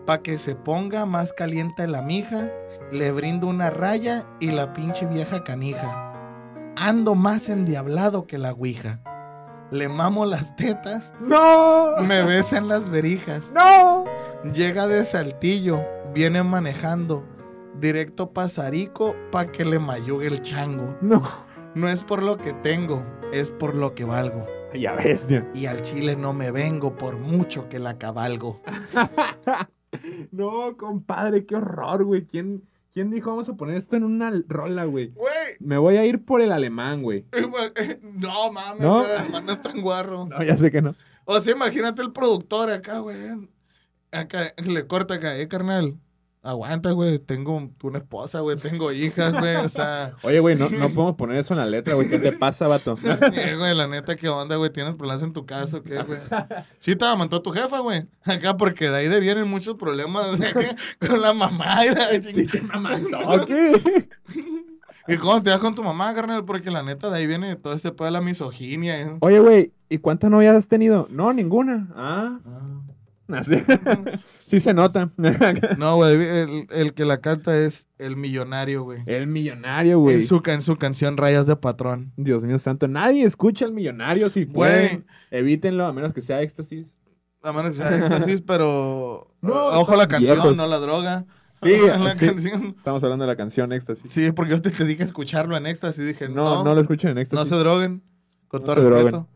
Pa' 0.06 0.22
que 0.22 0.38
se 0.38 0.56
ponga 0.56 1.06
más 1.06 1.34
caliente 1.34 1.88
la 1.88 2.02
mija, 2.02 2.52
le 2.91 3.11
brindo 3.11 3.48
una 3.48 3.69
raya 3.72 4.26
y 4.40 4.52
la 4.52 4.73
pinche 4.73 5.06
vieja 5.06 5.44
canija. 5.44 6.11
Ando 6.77 7.15
más 7.15 7.49
endiablado 7.49 8.27
que 8.27 8.38
la 8.38 8.52
ouija. 8.52 9.02
Le 9.72 9.90
mamo 9.90 10.26
las 10.26 10.56
tetas, 10.56 11.11
No. 11.19 11.95
me 12.07 12.22
besan 12.22 12.68
las 12.68 12.88
verijas. 12.90 13.52
No. 13.56 14.06
Llega 14.53 14.86
de 14.88 15.03
Saltillo, 15.06 15.84
viene 16.14 16.44
manejando. 16.44 17.26
Directo 17.80 18.32
pasarico 18.32 19.15
pa' 19.32 19.48
que 19.52 19.65
le 19.65 19.80
mayugue 19.80 20.27
el 20.27 20.41
chango. 20.41 20.95
No. 21.02 21.23
No 21.73 21.90
es 21.90 22.03
por 22.03 22.22
lo 22.23 22.38
que 22.38 22.53
tengo, 22.53 23.03
es 23.34 23.49
por 23.49 23.76
lo 23.76 23.95
que 23.95 24.06
valgo. 24.06 24.45
Ya 24.73 24.94
bestia. 24.94 25.49
Y 25.53 25.65
al 25.65 25.82
chile 25.82 26.15
no 26.15 26.32
me 26.34 26.52
vengo 26.52 26.95
por 26.95 27.18
mucho 27.18 27.68
que 27.69 27.80
la 27.80 27.98
cabalgo. 27.98 28.61
No, 30.32 30.78
compadre, 30.78 31.46
qué 31.46 31.56
horror, 31.56 32.04
güey. 32.04 32.26
¿Quién, 32.26 32.64
¿Quién 32.94 33.12
dijo 33.12 33.30
vamos 33.30 33.50
a 33.50 33.56
poner 33.56 33.76
esto 33.76 33.96
en 33.96 34.04
una 34.04 34.32
rola, 34.48 34.86
güey? 34.86 35.10
Güey, 35.10 35.34
Me 35.60 35.78
voy 35.78 35.98
a 35.98 36.06
ir 36.06 36.24
por 36.24 36.42
el 36.42 36.52
alemán, 36.52 37.02
güey. 37.04 37.26
no 38.04 38.52
mames, 38.52 38.82
¿No? 38.82 39.06
el 39.06 39.30
man 39.30 39.46
no 39.46 39.52
es 39.52 39.62
tan 39.62 39.82
guarro. 39.82 40.26
No, 40.28 40.44
ya 40.44 40.56
sé 40.58 40.72
que 40.72 40.82
no. 40.82 40.96
O 41.26 41.42
sea, 41.42 41.54
imagínate 41.54 42.02
el 42.02 42.12
productor 42.12 42.72
acá, 42.72 43.00
güey. 43.00 43.18
Acá 44.12 44.54
le 44.64 44.88
corta 44.88 45.16
acá, 45.16 45.38
eh, 45.38 45.48
carnal. 45.48 45.98
Aguanta, 46.46 46.92
güey. 46.92 47.18
Tengo 47.18 47.72
una 47.82 47.98
esposa, 47.98 48.42
güey. 48.42 48.56
Tengo 48.56 48.92
hijas, 48.92 49.34
güey. 49.40 49.56
O 49.56 49.68
sea, 49.68 50.14
Oye, 50.22 50.40
güey, 50.40 50.56
no, 50.56 50.70
no 50.70 50.90
podemos 50.92 51.16
poner 51.16 51.38
eso 51.38 51.56
en 51.56 51.60
la 51.60 51.66
letra, 51.66 51.96
güey. 51.96 52.08
¿Qué 52.08 52.20
te 52.20 52.32
pasa, 52.34 52.68
vato? 52.68 52.98
sí, 53.02 53.54
güey, 53.58 53.76
la 53.76 53.88
neta, 53.88 54.16
¿qué 54.16 54.30
onda, 54.30 54.56
güey? 54.56 54.70
¿Tienes 54.72 54.94
problemas 54.94 55.24
en 55.24 55.34
tu 55.34 55.48
casa 55.48 55.78
o 55.78 55.84
qué, 55.84 56.04
güey? 56.04 56.20
Sí 56.80 56.96
te 56.96 57.06
amantó 57.06 57.42
tu 57.42 57.52
jefa, 57.52 57.80
güey. 57.80 58.06
Acá, 58.24 58.58
porque 58.58 58.90
de 58.90 58.96
ahí 58.96 59.08
de 59.08 59.20
vienen 59.20 59.48
muchos 59.48 59.76
problemas 59.76 60.38
de 60.38 60.76
con 61.00 61.20
la 61.20 61.34
mamá 61.34 61.84
y 61.84 61.96
la 61.96 62.10
Sí, 62.22 62.46
te. 62.46 62.62
¿Qué? 63.48 64.08
¿Y 65.08 65.18
cómo 65.18 65.42
te 65.42 65.50
das 65.50 65.60
con 65.60 65.74
tu 65.74 65.84
mamá, 65.84 66.14
carnal? 66.14 66.46
Porque 66.46 66.70
la 66.70 66.84
neta, 66.84 67.10
de 67.10 67.18
ahí 67.18 67.26
viene 67.26 67.56
todo 67.56 67.74
este 67.74 67.92
pedo 67.92 68.06
de 68.06 68.12
la 68.12 68.22
misoginia. 68.22 69.02
¿eh? 69.02 69.18
Oye, 69.22 69.40
güey, 69.40 69.72
¿y 69.90 69.98
cuántas 69.98 70.30
novias 70.30 70.56
has 70.56 70.68
tenido? 70.68 71.08
No, 71.10 71.34
ninguna. 71.34 71.88
Ah. 71.96 72.40
Así. 73.34 73.56
sí 74.45 74.60
se 74.60 74.73
nota. 74.73 75.11
No, 75.77 75.95
güey, 75.95 76.14
el, 76.15 76.68
el 76.72 76.93
que 76.93 77.06
la 77.06 77.19
canta 77.22 77.57
es 77.57 77.88
el 77.97 78.15
millonario, 78.15 78.84
güey. 78.84 79.02
El 79.07 79.27
millonario, 79.27 79.99
güey. 79.99 80.18
En 80.18 80.26
su, 80.27 80.41
en 80.45 80.61
su 80.61 80.77
canción 80.77 81.18
Rayas 81.18 81.47
de 81.47 81.56
Patrón. 81.56 82.14
Dios 82.18 82.43
mío 82.43 82.60
santo, 82.60 82.88
nadie 82.88 83.23
escucha 83.23 83.65
al 83.65 83.72
millonario 83.73 84.30
si 84.30 84.45
pueden. 84.45 85.06
Evítenlo, 85.31 85.85
a 85.85 85.93
menos 85.93 86.14
que 86.14 86.22
sea 86.22 86.41
éxtasis. 86.41 86.88
A 87.41 87.52
menos 87.53 87.72
que 87.72 87.77
sea 87.77 87.95
éxtasis, 87.97 88.41
pero... 88.47 89.31
No, 89.41 89.53
ojo 89.53 89.95
la 89.95 90.07
canción, 90.07 90.35
viejos. 90.35 90.56
no 90.57 90.68
la 90.68 90.77
droga. 90.80 91.26
Sí, 91.64 91.72
la 91.88 92.14
sí. 92.14 92.26
canción. 92.27 92.76
Estamos 92.77 93.03
hablando 93.03 93.26
de 93.26 93.31
la 93.31 93.35
canción 93.38 93.72
éxtasis. 93.72 94.11
Sí, 94.11 94.31
porque 94.31 94.52
yo 94.52 94.61
te, 94.61 94.72
te 94.72 94.85
dije 94.85 95.03
escucharlo 95.03 95.56
en 95.57 95.65
éxtasis. 95.68 96.06
Dije, 96.06 96.27
No, 96.30 96.43
no, 96.56 96.64
no, 96.64 96.76
lo 96.76 96.81
escuchen 96.81 97.10
en 97.11 97.15
no 97.15 97.22
éxtasis. 97.22 97.49
se 97.49 97.56
droguen. 97.56 98.03
Con 98.47 98.61
No 98.61 98.65
todo 98.68 98.76
respeto. 98.76 98.99
droguen. 99.10 99.27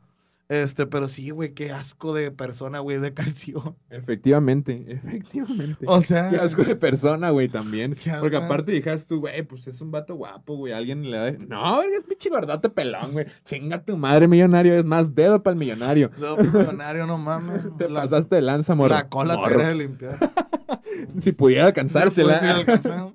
Este, 0.49 0.87
pero 0.87 1.07
sí, 1.07 1.29
güey, 1.29 1.53
qué 1.53 1.71
asco 1.71 2.11
de 2.11 2.31
persona, 2.31 2.79
güey, 2.79 2.97
de 2.97 3.13
canción. 3.13 3.77
Efectivamente, 3.91 4.83
efectivamente. 4.87 5.85
O 5.87 6.01
sea, 6.01 6.31
Qué 6.31 6.37
asco 6.37 6.63
de 6.63 6.75
persona, 6.75 7.29
güey, 7.29 7.49
también. 7.49 7.95
Porque 8.19 8.37
aparte 8.37 8.71
dijeras 8.71 9.05
tú, 9.05 9.19
güey, 9.19 9.43
pues 9.43 9.67
es 9.67 9.79
un 9.79 9.91
vato 9.91 10.15
guapo, 10.15 10.57
güey. 10.57 10.73
Alguien 10.73 11.09
le 11.11 11.17
da. 11.17 11.31
No, 11.33 11.83
es 11.83 12.01
pinche 12.01 12.29
gordote 12.29 12.67
pelón, 12.69 13.11
güey. 13.11 13.27
Chinga 13.45 13.85
tu 13.85 13.95
madre, 13.95 14.27
millonario. 14.27 14.73
Es 14.73 14.83
más 14.83 15.13
dedo 15.13 15.43
para 15.43 15.53
el 15.53 15.59
millonario. 15.59 16.09
no, 16.17 16.35
millonario, 16.37 17.05
no 17.05 17.19
mames. 17.19 17.67
Te 17.77 17.87
la, 17.87 18.01
pasaste 18.01 18.37
de 18.37 18.41
lanza, 18.41 18.73
morro. 18.73 18.95
la 18.95 19.07
cola 19.07 19.35
te 19.35 19.39
Morro. 19.41 19.65
de 19.65 19.75
limpiar. 19.75 20.15
Si 21.19 21.31
pudiera 21.31 21.67
alcanzársela. 21.67 22.39
Sí, 22.39 22.45
pues, 22.45 22.51
sí, 22.51 22.59
alcanzamos. 22.59 23.13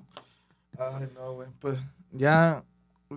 Ay, 0.77 1.07
no, 1.13 1.33
güey. 1.33 1.49
Pues 1.59 1.83
ya 2.11 2.63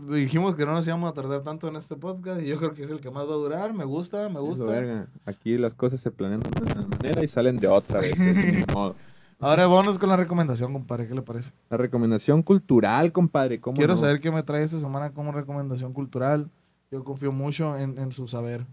dijimos 0.08 0.54
que 0.54 0.64
no 0.64 0.72
nos 0.72 0.86
íbamos 0.86 1.10
a 1.10 1.14
tardar 1.14 1.42
tanto 1.42 1.68
en 1.68 1.76
este 1.76 1.96
podcast 1.96 2.40
y 2.42 2.46
yo 2.46 2.58
creo 2.58 2.74
que 2.74 2.84
es 2.84 2.90
el 2.90 3.00
que 3.00 3.10
más 3.10 3.24
va 3.28 3.32
a 3.34 3.36
durar. 3.36 3.72
Me 3.74 3.84
gusta, 3.84 4.28
me 4.28 4.40
gusta. 4.40 4.64
verga. 4.64 5.06
Aquí 5.26 5.56
las 5.58 5.74
cosas 5.74 6.00
se 6.00 6.10
planean 6.10 6.40
de 6.40 6.48
una 6.62 6.86
manera 6.86 7.22
y 7.22 7.28
salen 7.28 7.58
de 7.58 7.68
otra 7.68 8.00
vez. 8.00 8.14
modo. 8.74 8.94
Ahora 9.40 9.66
vámonos 9.66 9.98
con 9.98 10.08
la 10.08 10.16
recomendación, 10.16 10.72
compadre. 10.72 11.06
¿Qué 11.06 11.14
le 11.14 11.22
parece? 11.22 11.52
La 11.70 11.76
recomendación 11.76 12.42
cultural, 12.42 13.12
compadre. 13.12 13.60
¿cómo 13.60 13.76
Quiero 13.76 13.92
no? 13.94 13.96
saber 13.96 14.20
qué 14.20 14.30
me 14.32 14.42
trae 14.42 14.64
esta 14.64 14.80
semana 14.80 15.10
como 15.10 15.30
recomendación 15.32 15.92
cultural. 15.92 16.48
Yo 16.90 17.04
confío 17.04 17.30
mucho 17.30 17.76
en, 17.76 17.98
en 17.98 18.10
su 18.12 18.26
saber. 18.26 18.66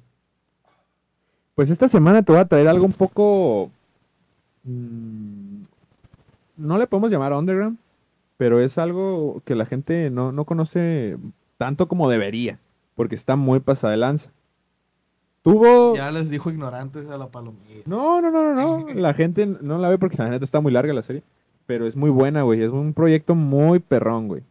Pues 1.54 1.70
esta 1.70 1.88
semana 1.88 2.22
te 2.24 2.32
voy 2.32 2.42
a 2.42 2.46
traer 2.46 2.68
algo 2.68 2.86
un 2.86 2.94
poco. 2.94 3.70
mm, 4.64 5.62
no 6.58 6.78
le 6.78 6.88
podemos 6.88 7.12
llamar 7.12 7.34
underground, 7.34 7.78
pero 8.38 8.60
es 8.60 8.78
algo 8.78 9.42
que 9.46 9.56
la 9.56 9.66
gente 9.66 10.10
no, 10.10 10.32
no 10.32 10.46
conoce 10.46 11.18
tanto 11.58 11.88
como 11.88 12.10
debería, 12.10 12.60
porque 12.96 13.16
está 13.16 13.36
muy 13.36 13.60
pasada 13.60 13.92
de 13.92 13.98
lanza. 13.98 14.32
Tuvo. 15.42 15.96
Ya 15.96 16.12
les 16.12 16.30
dijo 16.30 16.50
ignorantes 16.50 17.08
a 17.08 17.18
la 17.18 17.28
palomilla. 17.28 17.84
No, 17.86 18.20
no, 18.20 18.32
no, 18.32 18.54
no, 18.54 18.80
no. 18.80 18.94
La 18.96 19.14
gente 19.16 19.46
no 19.46 19.78
la 19.78 19.90
ve 19.90 20.00
porque 20.00 20.18
la 20.18 20.30
neta 20.30 20.44
está 20.44 20.60
muy 20.60 20.72
larga 20.72 20.92
la 20.94 21.04
serie. 21.04 21.22
Pero 21.68 21.88
es 21.88 21.96
muy 21.96 22.10
buena, 22.10 22.42
güey. 22.42 22.64
Es 22.64 22.72
un 22.72 22.94
proyecto 22.94 23.36
muy 23.36 23.80
perrón, 23.80 24.28
güey. 24.28 24.44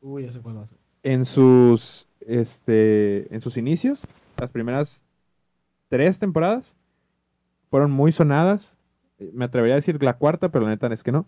Uy, 0.00 0.24
ya 0.24 0.32
sé 0.32 0.40
cuál 0.40 0.58
va 0.58 0.62
a 0.62 0.66
ser. 0.66 0.78
En 1.02 1.24
sus, 1.24 2.06
este, 2.20 3.32
en 3.34 3.40
sus 3.40 3.56
inicios, 3.56 4.06
las 4.38 4.50
primeras 4.50 5.04
tres 5.88 6.18
temporadas 6.18 6.76
fueron 7.70 7.90
muy 7.90 8.10
sonadas. 8.12 8.78
Me 9.32 9.44
atrevería 9.44 9.74
a 9.74 9.76
decir 9.76 10.02
la 10.02 10.16
cuarta, 10.16 10.48
pero 10.48 10.64
la 10.64 10.70
neta 10.70 10.92
es 10.92 11.04
que 11.04 11.12
no. 11.12 11.26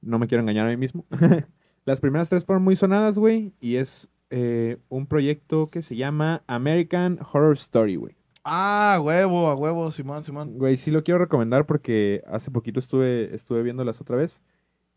No 0.00 0.18
me 0.18 0.26
quiero 0.26 0.42
engañar 0.42 0.66
a 0.66 0.70
mí 0.70 0.76
mismo. 0.76 1.06
las 1.84 2.00
primeras 2.00 2.28
tres 2.28 2.44
fueron 2.44 2.62
muy 2.62 2.76
sonadas, 2.76 3.18
güey. 3.18 3.52
Y 3.60 3.76
es 3.76 4.08
eh, 4.30 4.78
un 4.88 5.06
proyecto 5.06 5.70
que 5.70 5.82
se 5.82 5.96
llama 5.96 6.42
American 6.46 7.18
Horror 7.32 7.54
Story, 7.54 7.96
güey. 7.96 8.16
Ah, 8.44 8.94
a 8.94 9.00
huevo, 9.00 9.48
a 9.48 9.54
huevo, 9.54 9.90
Simón, 9.92 10.24
Simón. 10.24 10.56
Güey, 10.56 10.76
sí 10.76 10.90
lo 10.90 11.04
quiero 11.04 11.18
recomendar 11.18 11.66
porque 11.66 12.22
hace 12.26 12.50
poquito 12.50 12.80
estuve, 12.80 13.34
estuve 13.34 13.62
viéndolas 13.62 14.00
otra 14.00 14.16
vez. 14.16 14.42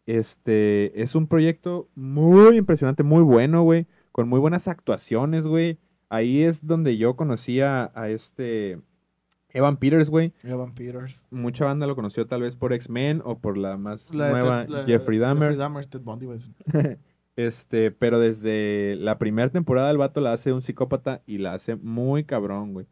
Este, 0.06 1.02
es 1.02 1.16
un 1.16 1.28
proyecto 1.28 1.90
muy 1.96 2.58
impresionante, 2.58 3.04
muy 3.04 3.24
bueno, 3.24 3.64
güey. 3.64 3.88
Con 4.12 4.30
muy 4.30 4.40
buenas 4.40 4.68
actuaciones, 4.68 5.46
güey. 5.46 5.80
Ahí 6.10 6.44
es 6.44 6.66
donde 6.68 6.98
yo 6.98 7.16
conocía 7.16 7.92
a 7.96 8.10
este 8.10 8.80
Evan 9.54 9.78
Peters, 9.78 10.10
güey. 10.10 10.34
Evan 10.44 10.74
Peters. 10.74 11.26
Mucha 11.32 11.66
banda 11.66 11.86
lo 11.88 11.96
conoció 11.96 12.26
tal 12.28 12.42
vez 12.42 12.56
por 12.56 12.74
X-Men 12.74 13.22
o 13.24 13.38
por 13.40 13.58
la 13.58 13.78
más 13.78 14.14
La 14.14 14.32
nueva 14.32 14.66
la- 14.68 14.84
Jeffrey 14.86 15.20
Dahmer. 15.20 15.50
Jeffrey 15.50 15.58
Dahmer, 15.60 15.86
Ted 15.86 16.02
Bundy, 16.02 16.26
güey. 16.26 16.40
Este, 17.36 17.90
pero 17.90 18.20
desde 18.20 18.96
la 19.00 19.18
primera 19.18 19.50
temporada 19.50 19.90
el 19.90 19.98
vato 19.98 20.22
la 20.22 20.34
hace 20.34 20.54
un 20.54 20.62
psicópata 20.62 21.24
y 21.26 21.40
la 21.40 21.54
hace 21.56 21.76
muy 21.78 22.26
cabrón, 22.26 22.74
güey. 22.74 22.86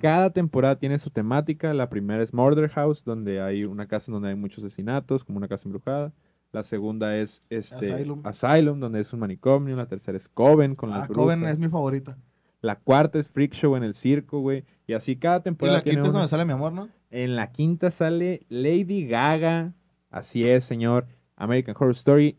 Cada 0.00 0.30
temporada 0.30 0.78
tiene 0.78 0.98
su 0.98 1.10
temática. 1.10 1.74
La 1.74 1.88
primera 1.90 2.22
es 2.22 2.32
Murder 2.32 2.68
House, 2.70 3.02
donde 3.04 3.40
hay 3.40 3.64
una 3.64 3.86
casa 3.88 4.10
donde 4.12 4.28
hay 4.28 4.34
muchos 4.36 4.62
asesinatos, 4.64 5.24
como 5.24 5.38
una 5.38 5.48
casa 5.48 5.64
embrujada. 5.66 6.12
La 6.52 6.62
segunda 6.64 7.16
es 7.16 7.44
este, 7.50 7.92
Asylum. 7.92 8.20
Asylum. 8.24 8.80
donde 8.80 9.00
es 9.00 9.12
un 9.12 9.20
manicomio. 9.20 9.74
La 9.76 9.86
tercera 9.86 10.16
es 10.16 10.28
Coven, 10.28 10.74
con 10.76 10.90
las 10.90 11.04
Ah, 11.04 11.06
Coven 11.08 11.40
brujas. 11.40 11.54
es 11.54 11.60
mi 11.60 11.68
favorita. 11.68 12.18
La 12.62 12.76
cuarta 12.76 13.18
es 13.18 13.28
Freak 13.28 13.52
Show 13.54 13.76
en 13.76 13.84
el 13.84 13.94
circo, 13.94 14.40
güey. 14.40 14.64
Y 14.86 14.92
así 14.92 15.16
cada 15.16 15.38
Y 15.38 15.42
temporada 15.42 15.78
la 15.78 15.82
tiene 15.82 15.96
quinta 15.96 16.08
es 16.08 16.12
donde 16.12 16.28
sale 16.28 16.44
mi 16.44 16.52
amor, 16.52 16.72
¿no? 16.72 16.88
En 17.10 17.34
la 17.36 17.50
quinta 17.52 17.90
sale 17.90 18.44
Lady 18.48 19.06
Gaga. 19.06 19.72
Así 20.10 20.46
es, 20.48 20.64
señor. 20.64 21.06
American 21.36 21.74
Horror 21.78 21.92
Story 21.94 22.36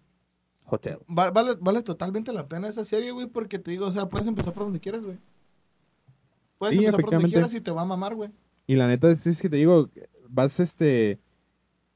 Hotel. 0.66 1.00
Va- 1.10 1.32
Vale, 1.32 1.56
vale 1.60 1.82
totalmente 1.82 2.32
la 2.34 2.48
pena 2.48 2.68
esa 2.70 2.86
serie, 2.86 3.12
güey, 3.12 3.28
porque 3.28 3.58
te 3.60 3.72
digo, 3.72 3.88
o 3.88 3.92
sea, 3.92 4.08
puedes 4.08 4.28
empezar 4.28 4.54
por 4.54 4.64
donde 4.64 4.80
quieras, 4.80 5.04
güey. 5.04 5.18
Puedes 6.58 6.76
Sí, 6.76 6.80
empezar 6.82 7.02
por 7.02 7.12
donde 7.12 7.30
quieras 7.30 7.54
y 7.54 7.62
te 7.62 7.72
va 7.72 7.82
a 7.82 7.86
mamar, 7.86 8.14
güey. 8.16 8.30
Y 8.68 8.76
la 8.76 8.88
neta 8.88 9.10
es 9.12 9.42
que 9.42 9.50
te 9.50 9.56
digo, 9.58 9.90
vas 10.30 10.60
este. 10.60 11.20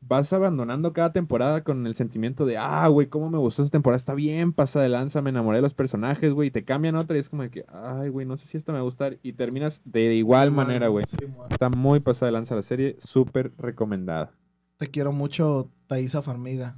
Vas 0.07 0.31
abandonando 0.33 0.93
cada 0.93 1.11
temporada 1.13 1.63
con 1.63 1.87
el 1.87 1.95
sentimiento 1.95 2.45
de, 2.45 2.57
ah, 2.57 2.87
güey, 2.87 3.07
cómo 3.07 3.29
me 3.29 3.37
gustó 3.39 3.63
esta 3.63 3.71
temporada, 3.71 3.97
está 3.97 4.13
bien, 4.13 4.53
pasa 4.53 4.79
de 4.81 4.89
lanza, 4.89 5.21
me 5.21 5.31
enamoré 5.31 5.57
de 5.57 5.61
los 5.63 5.73
personajes, 5.73 6.31
güey, 6.33 6.49
y 6.49 6.51
te 6.51 6.63
cambian 6.63 6.95
otra 6.95 7.17
y 7.17 7.19
es 7.21 7.29
como 7.29 7.41
de 7.43 7.49
que, 7.49 7.65
ay, 7.69 8.09
güey, 8.09 8.25
no 8.25 8.37
sé 8.37 8.45
si 8.45 8.55
esta 8.57 8.71
me 8.71 8.77
va 8.77 8.81
a 8.81 8.85
gustar, 8.85 9.17
y 9.23 9.33
terminas 9.33 9.81
de 9.83 10.13
igual 10.13 10.51
manera, 10.51 10.89
güey. 10.89 11.05
Sí. 11.09 11.17
Está 11.49 11.69
muy 11.69 12.01
pasada 12.01 12.27
de 12.27 12.33
lanza 12.33 12.53
la 12.55 12.61
serie, 12.61 12.97
súper 12.99 13.51
recomendada. 13.57 14.31
Te 14.77 14.87
quiero 14.91 15.11
mucho, 15.11 15.71
Thaisa 15.87 16.21
Farmiga. 16.21 16.75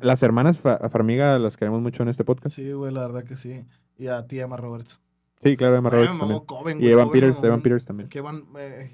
Las 0.00 0.22
hermanas 0.22 0.60
Fa- 0.60 0.88
Farmiga 0.90 1.38
las 1.38 1.56
queremos 1.56 1.80
mucho 1.82 2.02
en 2.02 2.08
este 2.10 2.24
podcast. 2.24 2.56
Sí, 2.56 2.70
güey, 2.72 2.92
la 2.92 3.00
verdad 3.00 3.24
que 3.24 3.36
sí. 3.36 3.64
Y 3.98 4.06
a 4.08 4.26
ti, 4.26 4.38
Emma 4.40 4.56
Roberts. 4.56 5.00
Sí, 5.42 5.56
claro, 5.56 5.76
Emma 5.76 5.88
Ay, 5.88 5.92
me 5.92 5.96
Roberts 6.06 6.18
también. 6.18 6.36
mamó 6.36 6.46
Coven, 6.46 6.82
Y. 6.82 6.86
Evan 6.88 7.06
Coven 7.08 7.20
Peters, 7.20 7.42
Evan 7.44 7.62
Peters 7.62 7.84
también. 7.86 8.08
Que 8.08 8.18
Evan, 8.18 8.44
eh, 8.58 8.90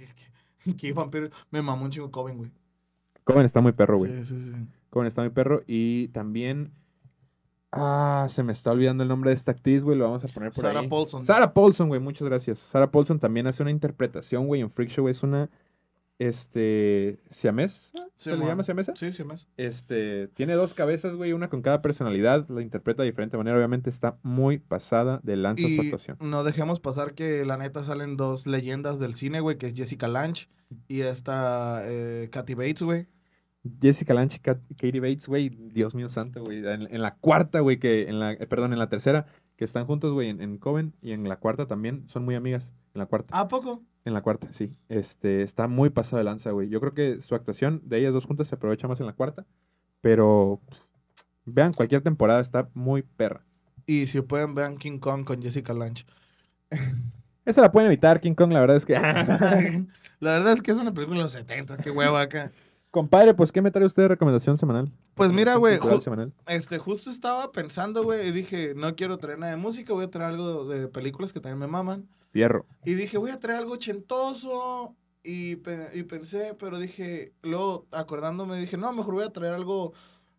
que 0.79 0.89
Evan 0.89 1.11
Peters 1.11 1.33
me 1.51 1.61
mamó 1.63 1.85
un 1.85 1.91
chingo 1.91 2.11
Coven, 2.11 2.39
güey. 2.39 2.51
Coven 3.27 3.45
está 3.45 3.61
muy 3.61 3.73
perro, 3.73 3.99
güey. 3.99 4.25
Sí, 4.25 4.25
sí, 4.25 4.41
sí. 4.41 4.53
Coven 4.89 5.09
está 5.09 5.21
muy 5.21 5.31
perro. 5.31 5.63
Y 5.67 6.09
también. 6.09 6.71
Ah, 7.73 8.29
se 8.31 8.45
me 8.45 8.53
está 8.53 8.71
olvidando 8.71 9.03
el 9.03 9.09
nombre 9.09 9.31
de 9.31 9.35
esta 9.35 9.51
actriz, 9.51 9.83
güey. 9.83 9.99
Lo 9.99 10.05
vamos 10.05 10.25
a 10.25 10.29
poner 10.29 10.53
por 10.53 10.63
Sarah 10.63 10.81
ahí. 10.81 10.89
Paulson. 10.89 11.25
Sarah 11.25 11.53
Paulson, 11.53 11.89
güey. 11.89 12.01
Muchas 12.01 12.29
gracias. 12.29 12.61
Sarah 12.61 12.89
Paulson 12.89 13.19
también 13.19 13.49
hace 13.49 13.65
una 13.65 13.73
interpretación, 13.73 14.47
güey, 14.47 14.61
en 14.61 14.71
Freak 14.71 14.91
Show. 14.91 15.09
Es 15.09 15.25
una. 15.25 15.51
Este. 16.21 17.19
¿Siamés? 17.31 17.93
¿Se 18.15 18.37
le 18.37 18.47
llama 18.47 18.63
siamesa? 18.63 18.95
Sí, 18.95 19.11
mes. 19.25 19.49
Este. 19.57 20.29
Tiene 20.29 20.55
dos 20.55 20.73
cabezas, 20.73 21.17
güey. 21.17 21.33
Una 21.33 21.51
con 21.51 21.63
cada 21.63 21.83
personalidad. 21.83 22.49
La 22.49 22.63
interpreta 22.63 23.03
de 23.03 23.09
diferente 23.09 23.37
manera. 23.37 23.57
Obviamente 23.57 23.91
está 23.91 24.19
muy 24.23 24.59
pasada 24.59 25.19
de 25.25 25.35
lanza 25.35 25.69
su 25.69 25.81
actuación. 25.81 26.17
no 26.21 26.45
dejemos 26.45 26.79
pasar 26.79 27.15
que 27.15 27.45
la 27.45 27.57
neta 27.57 27.83
salen 27.83 28.17
dos 28.17 28.47
leyendas 28.47 29.01
del 29.01 29.17
cine, 29.17 29.41
güey, 29.41 29.59
que 29.59 29.67
es 29.67 29.75
Jessica 29.75 30.07
Lange 30.07 30.47
y 30.87 31.01
esta 31.01 31.83
eh, 31.85 32.29
Kathy 32.31 32.55
Bates, 32.55 32.83
güey. 32.83 33.09
Jessica 33.81 34.15
Lange 34.15 34.41
y 34.69 34.75
Katie 34.75 35.01
Bates, 35.01 35.29
güey, 35.29 35.49
Dios 35.49 35.95
mío 35.95 36.09
santo, 36.09 36.43
güey. 36.43 36.59
En, 36.67 36.83
en 36.95 37.03
la 37.03 37.15
cuarta, 37.15 37.61
güey, 37.61 37.79
que 37.79 38.09
en 38.09 38.19
la, 38.19 38.33
eh, 38.33 38.47
perdón, 38.47 38.73
en 38.73 38.79
la 38.79 38.89
tercera, 38.89 39.27
que 39.57 39.65
están 39.65 39.87
juntos, 39.87 40.13
güey, 40.13 40.29
en, 40.29 40.41
en 40.41 40.59
Coven, 40.59 40.95
y 41.03 41.13
en 41.13 41.29
la 41.29 41.37
cuarta 41.37 41.67
también, 41.67 42.07
son 42.09 42.25
muy 42.25 42.35
amigas. 42.35 42.73
En 42.95 43.01
la 43.01 43.07
cuarta, 43.07 43.39
¿A 43.39 43.49
poco? 43.49 43.83
en 44.07 44.15
la 44.15 44.23
cuarta, 44.23 44.49
sí. 44.53 44.73
Este, 44.89 45.43
está 45.43 45.67
muy 45.67 45.91
pasado 45.91 46.19
de 46.19 46.25
lanza, 46.25 46.53
güey. 46.53 46.69
Yo 46.69 46.81
creo 46.81 46.95
que 46.95 47.21
su 47.21 47.35
actuación 47.35 47.83
de 47.85 47.99
ellas 47.99 48.13
dos 48.13 48.25
juntas 48.25 48.49
se 48.49 48.55
aprovecha 48.55 48.89
más 48.89 49.01
en 49.01 49.07
la 49.07 49.13
cuarta, 49.13 49.45
pero 50.01 50.61
pff, 50.69 50.79
vean, 51.45 51.73
cualquier 51.73 52.03
temporada 52.03 52.41
está 52.41 52.69
muy 52.73 53.03
perra. 53.03 53.45
Y 53.85 54.07
si 54.07 54.21
pueden, 54.21 54.55
vean 54.55 54.79
King 54.79 54.99
Kong 54.99 55.25
con 55.25 55.43
Jessica 55.43 55.75
Lange. 55.75 56.05
Esa 57.45 57.61
la 57.61 57.71
pueden 57.71 57.87
evitar, 57.89 58.21
King 58.21 58.35
Kong, 58.35 58.53
la 58.53 58.61
verdad 58.61 58.77
es 58.77 58.85
que... 58.85 58.95
la 60.21 60.33
verdad 60.33 60.53
es 60.53 60.63
que 60.63 60.73
es 60.73 60.79
una 60.79 60.93
película 60.93 61.19
de 61.19 61.23
los 61.25 61.33
70, 61.33 61.77
qué 61.79 61.91
huevo 61.91 62.17
acá. 62.17 62.53
Compadre, 62.97 63.35
pues, 63.35 63.53
¿qué 63.53 63.61
me 63.61 63.71
trae 63.71 63.85
usted 63.85 64.05
de 64.05 64.09
recomendación 64.09 64.57
semanal? 64.57 64.91
Pues 65.17 65.31
mira, 65.31 65.57
güey, 65.57 65.77
ju-. 65.77 66.01
Este, 66.47 66.79
justo 66.79 67.11
estaba 67.11 67.53
pensando, 67.53 68.03
güey, 68.03 68.29
y 68.29 68.33
dije, 68.33 68.73
no 68.75 68.97
quiero 68.97 69.19
traer 69.19 69.39
nada 69.39 69.53
de 69.53 69.59
música, 69.59 69.93
voy 69.93 70.07
a 70.07 70.11
traer 70.11 70.31
algo 70.31 70.65
de 70.65 70.89
películas 70.89 71.35
que 71.35 71.41
también 71.41 71.59
me 71.59 71.67
maman. 71.67 72.09
Fierro. 72.31 72.65
Y 72.87 72.95
dije, 72.95 73.19
voy 73.19 73.33
a 73.33 73.39
traer 73.39 73.59
algo 73.59 73.75
ochentoso. 73.75 74.97
Y, 75.23 75.57
pe- 75.57 75.91
y 75.93 76.05
pensé, 76.05 76.57
pero 76.59 76.79
dije, 76.79 77.35
luego 77.43 77.85
acordándome, 77.93 78.59
dije, 78.59 78.79
no, 78.79 78.91
mejor 78.95 79.13
voy 79.13 79.25
a 79.25 79.31
traer 79.31 79.53
algo 79.53 79.93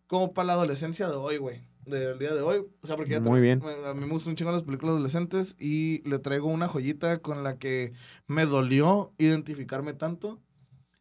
como 0.08 0.34
para 0.34 0.46
la 0.48 0.52
adolescencia 0.54 1.08
de 1.08 1.14
hoy, 1.14 1.36
güey. 1.36 1.62
Del 1.86 2.18
día 2.18 2.34
de 2.34 2.42
hoy. 2.42 2.66
O 2.82 2.86
sea, 2.88 2.96
porque 2.96 3.12
ya 3.12 3.20
Muy 3.20 3.40
bien. 3.40 3.62
A 3.86 3.94
mí 3.94 4.00
me 4.00 4.10
gustan 4.12 4.32
un 4.32 4.36
chingo 4.36 4.50
las 4.50 4.64
películas 4.64 4.94
adolescentes 4.94 5.54
y 5.60 6.02
le 6.08 6.18
traigo 6.18 6.48
una 6.48 6.66
joyita 6.66 7.18
con 7.18 7.44
la 7.44 7.56
que 7.56 7.92
me 8.26 8.46
dolió 8.46 9.12
identificarme 9.16 9.94
tanto. 9.94 10.40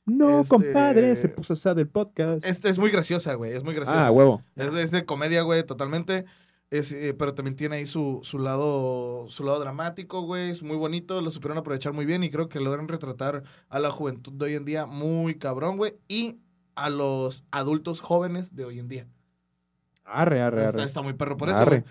No, 0.08 0.40
Este- 0.42 0.50
compadre, 0.50 1.16
se 1.16 1.30
puso 1.30 1.56
sad 1.56 1.78
el 1.80 1.88
podcast. 1.90 2.46
Este 2.46 2.70
es 2.70 2.80
muy 2.80 2.90
graciosa, 2.92 3.34
güey, 3.36 3.52
es 3.52 3.64
muy 3.64 3.76
graciosa. 3.76 4.08
ah, 4.08 4.12
huevo. 4.12 4.42
Es 4.56 4.74
de, 4.74 4.82
es 4.82 4.92
de 4.92 5.06
comedia, 5.06 5.42
güey, 5.44 5.64
totalmente. 5.64 6.26
Es, 6.70 6.92
eh, 6.94 7.14
pero 7.18 7.34
también 7.34 7.56
tiene 7.56 7.76
ahí 7.78 7.88
su, 7.88 8.20
su 8.24 8.40
lado 8.40 9.28
su 9.30 9.44
lado 9.44 9.60
dramático, 9.60 10.22
güey. 10.22 10.50
Es 10.50 10.64
muy 10.64 10.76
bonito, 10.78 11.22
lo 11.22 11.30
supieron 11.32 11.58
aprovechar 11.58 11.94
muy 11.94 12.06
bien 12.06 12.24
y 12.24 12.30
creo 12.30 12.50
que 12.50 12.60
logran 12.60 12.88
retratar 12.88 13.44
a 13.70 13.80
la 13.80 13.92
juventud 13.92 14.34
de 14.34 14.46
hoy 14.46 14.56
en 14.56 14.66
día 14.66 14.86
muy 14.86 15.36
cabrón, 15.36 15.78
güey. 15.78 15.96
Y 16.08 16.40
a 16.76 16.90
los 16.90 17.44
adultos 17.52 18.02
jóvenes 18.02 18.56
de 18.56 18.66
hoy 18.66 18.80
en 18.80 18.88
día. 18.88 19.08
Arre, 20.06 20.42
arre, 20.42 20.66
arre. 20.66 20.84
está 20.84 21.02
muy 21.02 21.14
perro 21.14 21.36
por 21.38 21.50
eso, 21.50 21.58
Arre. 21.58 21.84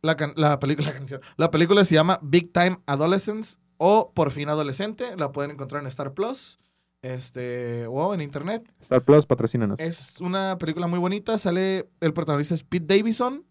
La, 0.00 0.16
la 0.36 0.58
película, 0.58 0.88
la 0.88 0.94
canción. 0.94 1.20
La 1.36 1.50
película 1.50 1.84
se 1.84 1.94
llama 1.94 2.18
Big 2.22 2.52
Time 2.52 2.78
Adolescence 2.86 3.58
o 3.78 4.12
Por 4.14 4.30
fin 4.30 4.48
Adolescente. 4.48 5.16
La 5.16 5.32
pueden 5.32 5.50
encontrar 5.50 5.82
en 5.82 5.88
Star 5.88 6.14
Plus. 6.14 6.58
Este, 7.02 7.86
o 7.86 8.12
en 8.14 8.20
internet. 8.20 8.70
Star 8.80 9.02
Plus, 9.02 9.24
patrocínanos. 9.26 9.78
Es 9.78 10.20
una 10.20 10.58
película 10.58 10.86
muy 10.86 10.98
bonita. 10.98 11.38
Sale 11.38 11.88
el 12.00 12.12
protagonista 12.12 12.54
es 12.54 12.64
Pete 12.64 12.96
Davidson. 12.96 13.44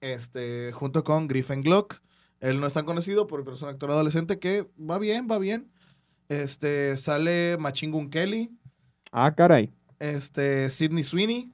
Este, 0.00 0.72
junto 0.72 1.04
con 1.04 1.28
Griffin 1.28 1.62
Gluck. 1.62 2.00
Él 2.40 2.60
no 2.60 2.66
es 2.66 2.72
tan 2.72 2.84
conocido, 2.84 3.26
pero 3.26 3.54
es 3.54 3.62
un 3.62 3.68
actor 3.68 3.90
adolescente 3.92 4.38
que 4.38 4.66
va 4.78 4.98
bien, 4.98 5.28
va 5.30 5.38
bien. 5.38 5.70
Este, 6.28 6.96
sale 6.96 7.56
Machine 7.58 7.92
Gun 7.92 8.10
Kelly. 8.10 8.50
Ah, 9.12 9.32
caray. 9.34 9.72
Este, 10.00 10.68
Sidney 10.70 11.04
Sweeney. 11.04 11.52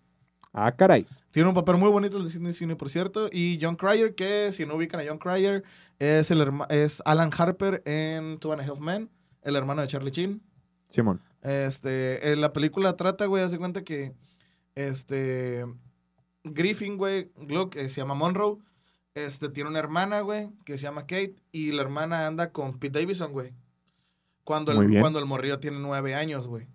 Ah, 0.55 0.73
caray. 0.74 1.07
Tiene 1.31 1.49
un 1.49 1.55
papel 1.55 1.77
muy 1.77 1.90
bonito 1.90 2.16
el 2.16 2.24
de 2.24 2.31
Sidney 2.31 2.53
Sweeney, 2.55 2.77
por 2.77 2.89
cierto. 2.89 3.28
Y 3.31 3.59
John 3.61 3.77
Cryer, 3.77 4.15
que 4.15 4.51
si 4.53 4.65
no 4.65 4.77
ubican 4.77 5.01
a 5.01 5.05
John 5.07 5.19
Cryer, 5.19 5.62
es, 5.99 6.31
el 6.31 6.40
herma- 6.40 6.66
es 6.70 7.03
Alan 7.05 7.31
Harper 7.36 7.82
en 7.85 8.39
Two 8.39 8.53
and 8.53 8.62
a 8.62 8.65
Half 8.65 8.78
Men, 8.81 9.11
el 9.43 9.57
hermano 9.57 9.82
de 9.82 9.89
Charlie 9.89 10.11
Chin. 10.12 10.43
Simón. 10.90 11.20
Este, 11.43 12.32
en 12.32 12.40
la 12.40 12.52
película 12.52 12.97
trata, 12.97 13.27
güey, 13.27 13.43
hace 13.43 13.59
cuenta 13.59 13.85
que, 13.85 14.15
este, 14.74 15.65
Griffin, 16.44 16.97
güey, 16.97 17.31
Gluck, 17.36 17.77
eh, 17.77 17.89
se 17.89 18.01
llama 18.01 18.15
Monroe, 18.15 18.59
este, 19.15 19.48
tiene 19.48 19.70
una 19.70 19.78
hermana, 19.78 20.20
güey, 20.20 20.51
que 20.65 20.78
se 20.78 20.85
llama 20.85 21.02
Kate, 21.02 21.36
y 21.52 21.73
la 21.73 21.82
hermana 21.82 22.27
anda 22.27 22.52
con 22.52 22.78
Pete 22.78 23.01
Davidson, 23.01 23.32
güey. 23.32 23.52
Cuando 24.44 24.73
el, 24.73 25.01
cuando 25.01 25.19
el 25.19 25.27
morrillo 25.27 25.60
tiene 25.60 25.78
nueve 25.78 26.15
años, 26.15 26.47
güey. 26.47 26.69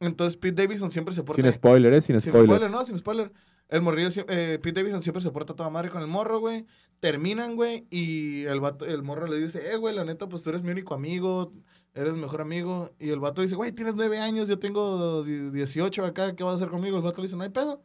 Entonces 0.00 0.36
Pete 0.36 0.62
Davidson 0.62 0.90
siempre 0.90 1.14
se 1.14 1.22
porta... 1.22 1.42
Sin 1.42 1.52
spoiler, 1.52 1.92
¿eh? 1.92 2.00
Sin, 2.00 2.20
Sin 2.20 2.32
spoiler. 2.32 2.48
spoiler, 2.48 2.70
¿no? 2.70 2.84
Sin 2.84 2.96
spoiler. 2.96 3.32
El 3.68 3.82
morrillo, 3.82 4.08
eh, 4.28 4.58
Pete 4.62 4.80
Davidson 4.80 5.02
siempre 5.02 5.22
se 5.22 5.30
porta 5.30 5.54
toda 5.54 5.70
madre 5.70 5.90
con 5.90 6.02
el 6.02 6.08
morro, 6.08 6.40
güey. 6.40 6.66
Terminan, 7.00 7.54
güey, 7.54 7.86
y 7.90 8.44
el, 8.44 8.60
vato, 8.60 8.84
el 8.84 9.02
morro 9.02 9.26
le 9.26 9.38
dice, 9.38 9.72
eh, 9.72 9.76
güey, 9.76 9.94
la 9.94 10.04
neta, 10.04 10.28
pues 10.28 10.42
tú 10.42 10.50
eres 10.50 10.62
mi 10.62 10.70
único 10.70 10.94
amigo, 10.94 11.52
eres 11.94 12.14
mejor 12.14 12.40
amigo. 12.40 12.92
Y 12.98 13.10
el 13.10 13.20
vato 13.20 13.42
dice, 13.42 13.54
güey, 13.56 13.72
tienes 13.72 13.94
nueve 13.94 14.18
años, 14.18 14.48
yo 14.48 14.58
tengo 14.58 15.22
die- 15.24 15.50
18 15.50 16.04
acá, 16.04 16.34
¿qué 16.34 16.44
vas 16.44 16.52
a 16.52 16.56
hacer 16.56 16.68
conmigo? 16.68 16.96
El 16.96 17.02
vato 17.02 17.18
le 17.20 17.26
dice, 17.26 17.36
no 17.36 17.42
hay 17.42 17.50
pedo. 17.50 17.82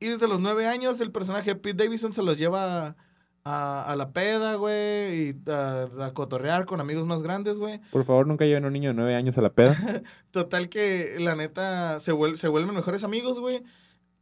Y 0.00 0.08
desde 0.08 0.28
los 0.28 0.40
nueve 0.40 0.66
años 0.66 1.00
el 1.00 1.10
personaje 1.10 1.50
de 1.54 1.56
Pete 1.56 1.84
Davidson 1.84 2.12
se 2.12 2.22
los 2.22 2.36
lleva 2.38 2.96
a, 3.44 3.84
a 3.84 3.96
la 3.96 4.10
peda, 4.12 4.56
güey, 4.56 5.30
y 5.30 5.50
a, 5.50 5.88
a 6.06 6.12
cotorrear 6.14 6.66
con 6.66 6.80
amigos 6.80 7.06
más 7.06 7.22
grandes, 7.22 7.58
güey. 7.58 7.80
Por 7.92 8.04
favor, 8.04 8.26
nunca 8.26 8.44
lleven 8.44 8.64
a 8.64 8.66
un 8.66 8.72
niño 8.72 8.90
de 8.90 8.94
nueve 8.94 9.14
años 9.14 9.38
a 9.38 9.42
la 9.42 9.50
peda. 9.50 9.76
Total 10.32 10.68
que 10.68 11.16
la 11.18 11.34
neta 11.36 11.98
se, 12.00 12.12
vuel- 12.12 12.36
se 12.36 12.48
vuelven 12.48 12.74
mejores 12.74 13.04
amigos, 13.04 13.38
güey. 13.40 13.62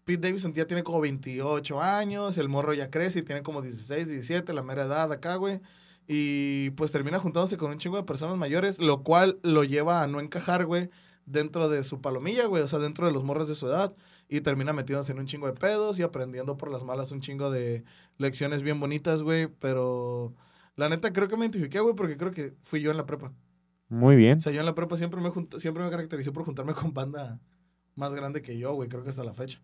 Pete 0.04 0.28
Davidson 0.28 0.52
ya 0.52 0.66
tiene 0.66 0.84
como 0.84 1.00
28 1.00 1.80
años, 1.80 2.36
el 2.36 2.48
morro 2.50 2.74
ya 2.74 2.90
crece 2.90 3.20
y 3.20 3.22
tiene 3.22 3.42
como 3.42 3.62
16, 3.62 4.06
17, 4.08 4.52
la 4.52 4.62
mera 4.62 4.84
edad 4.84 5.10
acá, 5.10 5.36
güey. 5.36 5.60
Y 6.06 6.70
pues 6.70 6.92
termina 6.92 7.18
juntándose 7.18 7.56
con 7.56 7.70
un 7.70 7.78
chingo 7.78 7.96
de 7.96 8.02
personas 8.02 8.36
mayores, 8.36 8.78
lo 8.78 9.02
cual 9.02 9.38
lo 9.42 9.64
lleva 9.64 10.02
a 10.02 10.06
no 10.06 10.20
encajar, 10.20 10.66
güey, 10.66 10.90
dentro 11.26 11.68
de 11.68 11.82
su 11.84 12.00
palomilla, 12.00 12.46
güey, 12.46 12.62
o 12.62 12.68
sea, 12.68 12.78
dentro 12.78 13.06
de 13.06 13.12
los 13.12 13.24
morros 13.24 13.48
de 13.48 13.54
su 13.54 13.66
edad. 13.66 13.94
Y 14.28 14.40
termina 14.40 14.72
metiéndose 14.72 15.12
en 15.12 15.18
un 15.18 15.26
chingo 15.26 15.46
de 15.46 15.52
pedos 15.52 15.98
y 15.98 16.02
aprendiendo 16.02 16.56
por 16.56 16.70
las 16.70 16.82
malas 16.82 17.12
un 17.12 17.20
chingo 17.20 17.50
de 17.50 17.84
lecciones 18.18 18.62
bien 18.62 18.80
bonitas, 18.80 19.22
güey. 19.22 19.46
Pero 19.46 20.34
la 20.76 20.88
neta 20.88 21.12
creo 21.12 21.28
que 21.28 21.36
me 21.36 21.44
identifiqué, 21.44 21.80
güey, 21.80 21.94
porque 21.94 22.16
creo 22.16 22.32
que 22.32 22.54
fui 22.62 22.80
yo 22.80 22.90
en 22.90 22.96
la 22.96 23.06
prepa. 23.06 23.32
Muy 23.88 24.16
bien. 24.16 24.38
O 24.38 24.40
sea, 24.40 24.52
yo 24.52 24.60
en 24.60 24.66
la 24.66 24.74
prepa 24.74 24.96
siempre 24.96 25.20
me, 25.20 25.30
siempre 25.58 25.84
me 25.84 25.90
caracterizé 25.90 26.32
por 26.32 26.44
juntarme 26.44 26.74
con 26.74 26.92
banda 26.94 27.40
más 27.94 28.14
grande 28.14 28.42
que 28.42 28.58
yo, 28.58 28.74
güey, 28.74 28.88
creo 28.88 29.04
que 29.04 29.10
hasta 29.10 29.24
la 29.24 29.34
fecha. 29.34 29.62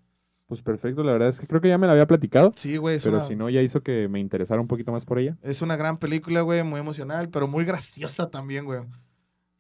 Pues 0.50 0.62
perfecto, 0.62 1.04
la 1.04 1.12
verdad 1.12 1.28
es 1.28 1.38
que 1.38 1.46
creo 1.46 1.60
que 1.60 1.68
ya 1.68 1.78
me 1.78 1.86
la 1.86 1.92
había 1.92 2.08
platicado, 2.08 2.52
Sí, 2.56 2.76
güey, 2.76 2.98
pero 2.98 3.18
una, 3.18 3.26
si 3.28 3.36
no, 3.36 3.48
ya 3.50 3.62
hizo 3.62 3.84
que 3.84 4.08
me 4.08 4.18
interesara 4.18 4.60
un 4.60 4.66
poquito 4.66 4.90
más 4.90 5.04
por 5.04 5.20
ella. 5.20 5.38
es 5.42 5.62
una 5.62 5.76
gran 5.76 5.98
película, 5.98 6.40
güey, 6.40 6.64
muy 6.64 6.80
emocional, 6.80 7.28
pero 7.28 7.46
muy 7.46 7.64
graciosa 7.64 8.32
también, 8.32 8.64
güey. 8.64 8.80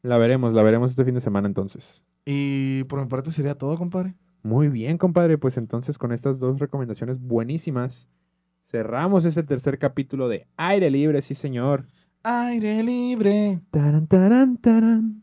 La 0.02 0.18
veremos, 0.18 0.52
la 0.52 0.64
veremos 0.64 0.90
este 0.90 1.04
fin 1.04 1.14
de 1.14 1.20
semana 1.20 1.46
entonces. 1.46 2.02
Y 2.24 2.82
por 2.88 3.00
mi 3.00 3.06
parte 3.06 3.30
sería 3.30 3.54
todo, 3.54 3.78
compadre. 3.78 4.16
Muy 4.42 4.66
bien, 4.66 4.98
compadre. 4.98 5.38
Pues 5.38 5.56
entonces 5.58 5.96
con 5.96 6.10
estas 6.10 6.40
dos 6.40 6.58
recomendaciones 6.58 7.20
buenísimas, 7.20 8.08
cerramos 8.66 9.24
ese 9.24 9.44
tercer 9.44 9.78
capítulo 9.78 10.28
de 10.28 10.48
Aire 10.56 10.90
Libre, 10.90 11.22
sí 11.22 11.36
señor. 11.36 11.86
Aire 12.24 12.82
libre. 12.82 13.60
Taran, 13.70 14.08
taran, 14.08 14.56
taran. 14.56 15.22